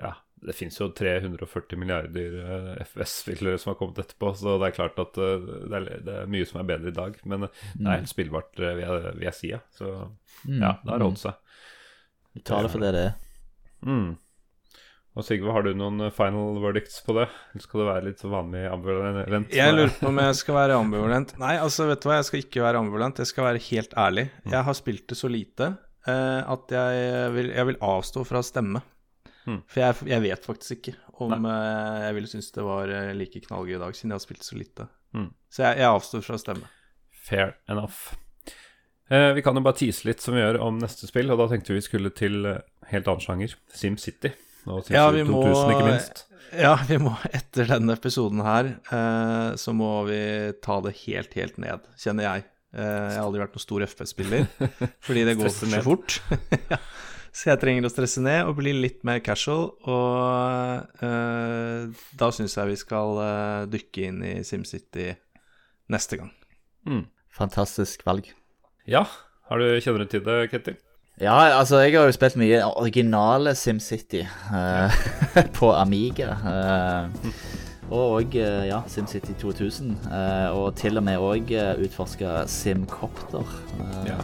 Ja, 0.02 0.12
det 0.42 0.54
fins 0.58 0.78
jo 0.80 0.88
340 0.90 1.78
milliarder 1.78 2.34
uh, 2.42 2.70
FS-spillere 2.82 3.60
som 3.62 3.72
har 3.72 3.78
kommet 3.78 4.00
etterpå, 4.02 4.32
så 4.38 4.56
det 4.58 4.70
er 4.70 4.74
klart 4.74 4.98
at 4.98 5.20
eh, 5.22 5.44
det, 5.70 5.78
er, 5.78 6.00
det 6.02 6.16
er 6.22 6.32
mye 6.34 6.48
som 6.48 6.58
er 6.58 6.66
bedre 6.72 6.90
i 6.90 6.96
dag. 6.96 7.20
Men 7.30 7.46
det 7.46 7.84
er 7.86 8.00
helt 8.00 8.10
spillbart, 8.10 8.50
eh, 8.58 8.74
vil 8.78 8.82
jeg, 8.82 9.12
vil 9.20 9.28
jeg 9.28 9.38
si. 9.38 9.52
Ja. 9.52 9.60
Så 9.78 9.92
ja, 10.48 10.74
det 10.82 10.90
har 10.90 11.04
holdt 11.06 11.22
seg. 11.22 11.38
Vi 12.34 12.42
tar 12.48 12.66
det 12.66 12.72
for 12.72 12.82
det 12.82 12.90
det 12.96 13.04
er. 13.10 13.14
Mm. 13.86 14.10
Og 15.12 15.26
Sigve, 15.26 15.52
har 15.52 15.66
du 15.66 15.74
noen 15.76 16.06
eh, 16.06 16.12
final 16.14 16.56
verdicts 16.62 17.02
på 17.04 17.14
det? 17.18 17.26
Eller 17.52 17.64
skal 17.66 17.82
du 17.82 17.86
være 17.88 18.06
litt 18.06 18.22
vanlig 18.24 18.62
ambivalent? 18.70 19.52
Jeg 19.52 19.74
lurer 19.74 19.92
på 19.98 20.08
om 20.08 20.20
jeg 20.22 20.38
skal 20.38 20.56
være 20.56 20.78
ambivalent. 20.80 21.34
Nei, 21.42 21.56
altså, 21.60 21.88
vet 21.90 22.00
du 22.00 22.08
hva, 22.08 22.20
jeg 22.20 22.28
skal 22.30 22.44
ikke 22.44 22.64
være 22.64 22.80
ambivalent. 22.80 23.20
Jeg 23.20 23.32
skal 23.32 23.48
være 23.50 23.64
helt 23.66 23.96
ærlig. 24.00 24.26
Jeg 24.48 24.68
har 24.68 24.78
spilt 24.78 25.04
det 25.12 25.18
så 25.20 25.28
lite 25.32 25.74
eh, 26.08 26.40
at 26.54 26.74
jeg 26.78 27.28
vil, 27.36 27.52
jeg 27.52 27.70
vil 27.72 27.80
avstå 27.92 28.24
fra 28.28 28.40
å 28.40 28.46
stemme. 28.46 28.82
Mm. 29.42 29.60
For 29.66 29.82
jeg, 29.82 29.98
jeg 30.12 30.22
vet 30.22 30.46
faktisk 30.46 30.76
ikke 30.78 30.96
om 31.22 31.46
eh, 31.50 32.00
jeg 32.06 32.16
ville 32.16 32.30
synes 32.30 32.50
det 32.54 32.66
var 32.66 32.92
eh, 32.94 33.12
like 33.18 33.42
knallgøy 33.46 33.76
i 33.76 33.82
dag, 33.82 33.96
siden 33.98 34.14
jeg 34.14 34.20
har 34.20 34.24
spilt 34.24 34.46
så 34.46 34.58
lite. 34.58 34.88
Mm. 35.12 35.28
Så 35.52 35.66
jeg, 35.66 35.82
jeg 35.82 35.92
avstår 35.92 36.24
fra 36.24 36.38
å 36.38 36.42
stemme. 36.42 36.70
Fair 37.22 37.56
enough. 37.70 38.14
Eh, 39.12 39.32
vi 39.36 39.42
kan 39.44 39.58
jo 39.58 39.64
bare 39.64 39.76
tease 39.76 40.06
litt 40.08 40.22
som 40.24 40.36
vi 40.36 40.40
gjør 40.40 40.60
om 40.64 40.80
neste 40.80 41.08
spill, 41.10 41.30
og 41.32 41.42
da 41.42 41.50
tenkte 41.50 41.74
vi 41.74 41.80
vi 41.80 41.84
skulle 41.84 42.14
til 42.16 42.46
eh, 42.48 42.62
helt 42.92 43.10
annen 43.10 43.24
sjanger. 43.24 43.56
SimCity. 43.76 44.32
Og 44.70 44.90
Ja, 44.92 45.08
vi 45.14 45.24
må 45.26 45.42
ikke 45.48 45.86
minst. 45.88 46.26
Ja, 46.52 46.74
vi 46.88 46.98
må 47.00 47.14
etter 47.38 47.68
denne 47.70 47.96
episoden 47.96 48.42
her, 48.44 48.74
eh, 48.92 49.54
så 49.60 49.74
må 49.76 49.94
vi 50.08 50.22
ta 50.64 50.80
det 50.84 50.94
helt, 51.04 51.32
helt 51.38 51.60
ned, 51.62 51.86
kjenner 52.00 52.28
jeg. 52.28 52.48
Eh, 52.72 52.82
jeg 52.84 53.16
har 53.18 53.24
aldri 53.24 53.42
vært 53.42 53.56
noen 53.56 53.64
stor 53.64 53.86
FP-spiller, 53.86 54.46
fordi 55.06 55.24
det 55.28 55.38
går 55.40 55.50
for 55.50 55.72
så 55.72 55.82
fort. 55.84 56.20
ja. 56.72 56.80
Så 57.32 57.48
jeg 57.48 57.62
trenger 57.62 57.88
å 57.88 57.90
stresse 57.92 58.20
ned 58.20 58.44
og 58.44 58.58
bli 58.58 58.74
litt 58.76 59.00
mer 59.08 59.22
casual, 59.24 59.70
og 59.88 61.00
eh, 61.06 62.04
da 62.20 62.28
syns 62.36 62.58
jeg 62.58 62.68
vi 62.74 62.78
skal 62.80 63.20
eh, 63.24 63.64
dykke 63.72 64.06
inn 64.10 64.20
i 64.28 64.34
SimCity 64.44 65.08
neste 65.92 66.20
gang. 66.20 66.32
Mm. 66.88 67.06
Fantastisk 67.32 68.04
valg. 68.04 68.28
Ja, 68.84 69.06
har 69.48 69.62
du, 69.62 69.68
kjenner 69.80 70.04
du 70.04 70.12
til 70.12 70.24
det, 70.26 70.38
Ketil? 70.52 70.76
Ja, 71.20 71.58
altså, 71.58 71.78
jeg 71.84 71.98
har 71.98 72.08
jo 72.08 72.14
spilt 72.14 72.38
mye 72.40 72.62
originale 72.66 73.54
SimCity 73.54 74.22
uh, 74.24 75.02
på 75.58 75.72
Amiga. 75.76 76.32
Uh, 76.42 77.32
og 77.92 78.36
eh, 78.36 78.66
ja, 78.70 78.78
SimCity 78.88 79.32
2000. 79.40 79.90
eh, 80.08 80.46
og 80.56 80.70
til 80.80 80.96
og 80.96 81.04
med 81.04 81.20
òg 81.20 81.50
uh, 81.52 81.82
utforska 81.84 82.46
SimCopter. 82.48 83.50
Ja. 84.08 84.16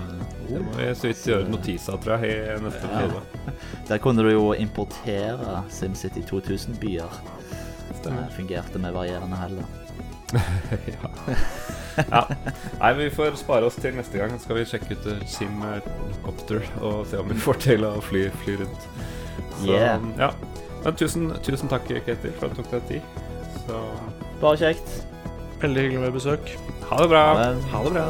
Det 0.48 0.62
må 0.64 0.72
vi 0.78 0.86
så 0.96 1.10
vidt 1.10 1.26
gjøre 1.28 1.50
notiser, 1.52 1.98
tror 2.00 2.24
jeg, 2.24 2.38
i 2.38 2.62
neste 2.64 2.88
episode. 2.88 3.50
Der 3.90 4.00
kunne 4.00 4.24
du 4.24 4.30
jo 4.32 4.46
importere 4.56 5.60
SimCity 5.68 6.24
2000-byer. 6.30 7.20
Stemmer. 8.00 8.24
Det 8.24 8.38
fungerte 8.38 8.80
med 8.80 8.96
varierende 8.96 9.36
hell. 9.36 9.60
da. 9.60 10.40
ja. 10.94 11.36
Ja. 11.98 12.22
Nei, 12.80 12.92
vi 12.98 13.08
får 13.14 13.36
spare 13.40 13.66
oss 13.68 13.78
til 13.80 13.94
neste 13.98 14.18
gang. 14.20 14.34
Skal 14.42 14.58
vi 14.60 14.64
sjekke 14.68 14.96
ut 14.96 15.08
Sim 15.30 15.58
Simcopter 15.62 16.62
og 16.80 17.04
se 17.10 17.18
om 17.20 17.28
vi 17.32 17.38
får 17.46 17.60
til 17.66 17.86
å 17.88 17.94
fly, 18.04 18.26
fly 18.44 18.58
rundt. 18.62 18.88
Så, 19.58 19.72
Yeah. 19.74 20.02
ja. 20.18 20.30
Men 20.84 20.94
tusen, 20.94 21.30
tusen 21.42 21.68
takk, 21.70 21.88
Ketil, 22.06 22.32
for 22.38 22.46
at 22.46 22.54
du 22.54 22.62
tok 22.62 22.70
deg 22.76 22.84
tid. 22.88 23.24
Så 23.66 23.80
Bare 24.40 24.56
kjekt. 24.60 24.92
Veldig 25.58 25.82
hyggelig 25.88 26.04
med 26.04 26.12
besøk. 26.14 26.52
ha 26.88 27.00
det 27.02 27.08
bra. 27.10 27.24
Ha 27.34 27.48
det. 27.50 27.64
Ha 27.72 27.82
det 27.88 27.92
bra. 27.96 28.06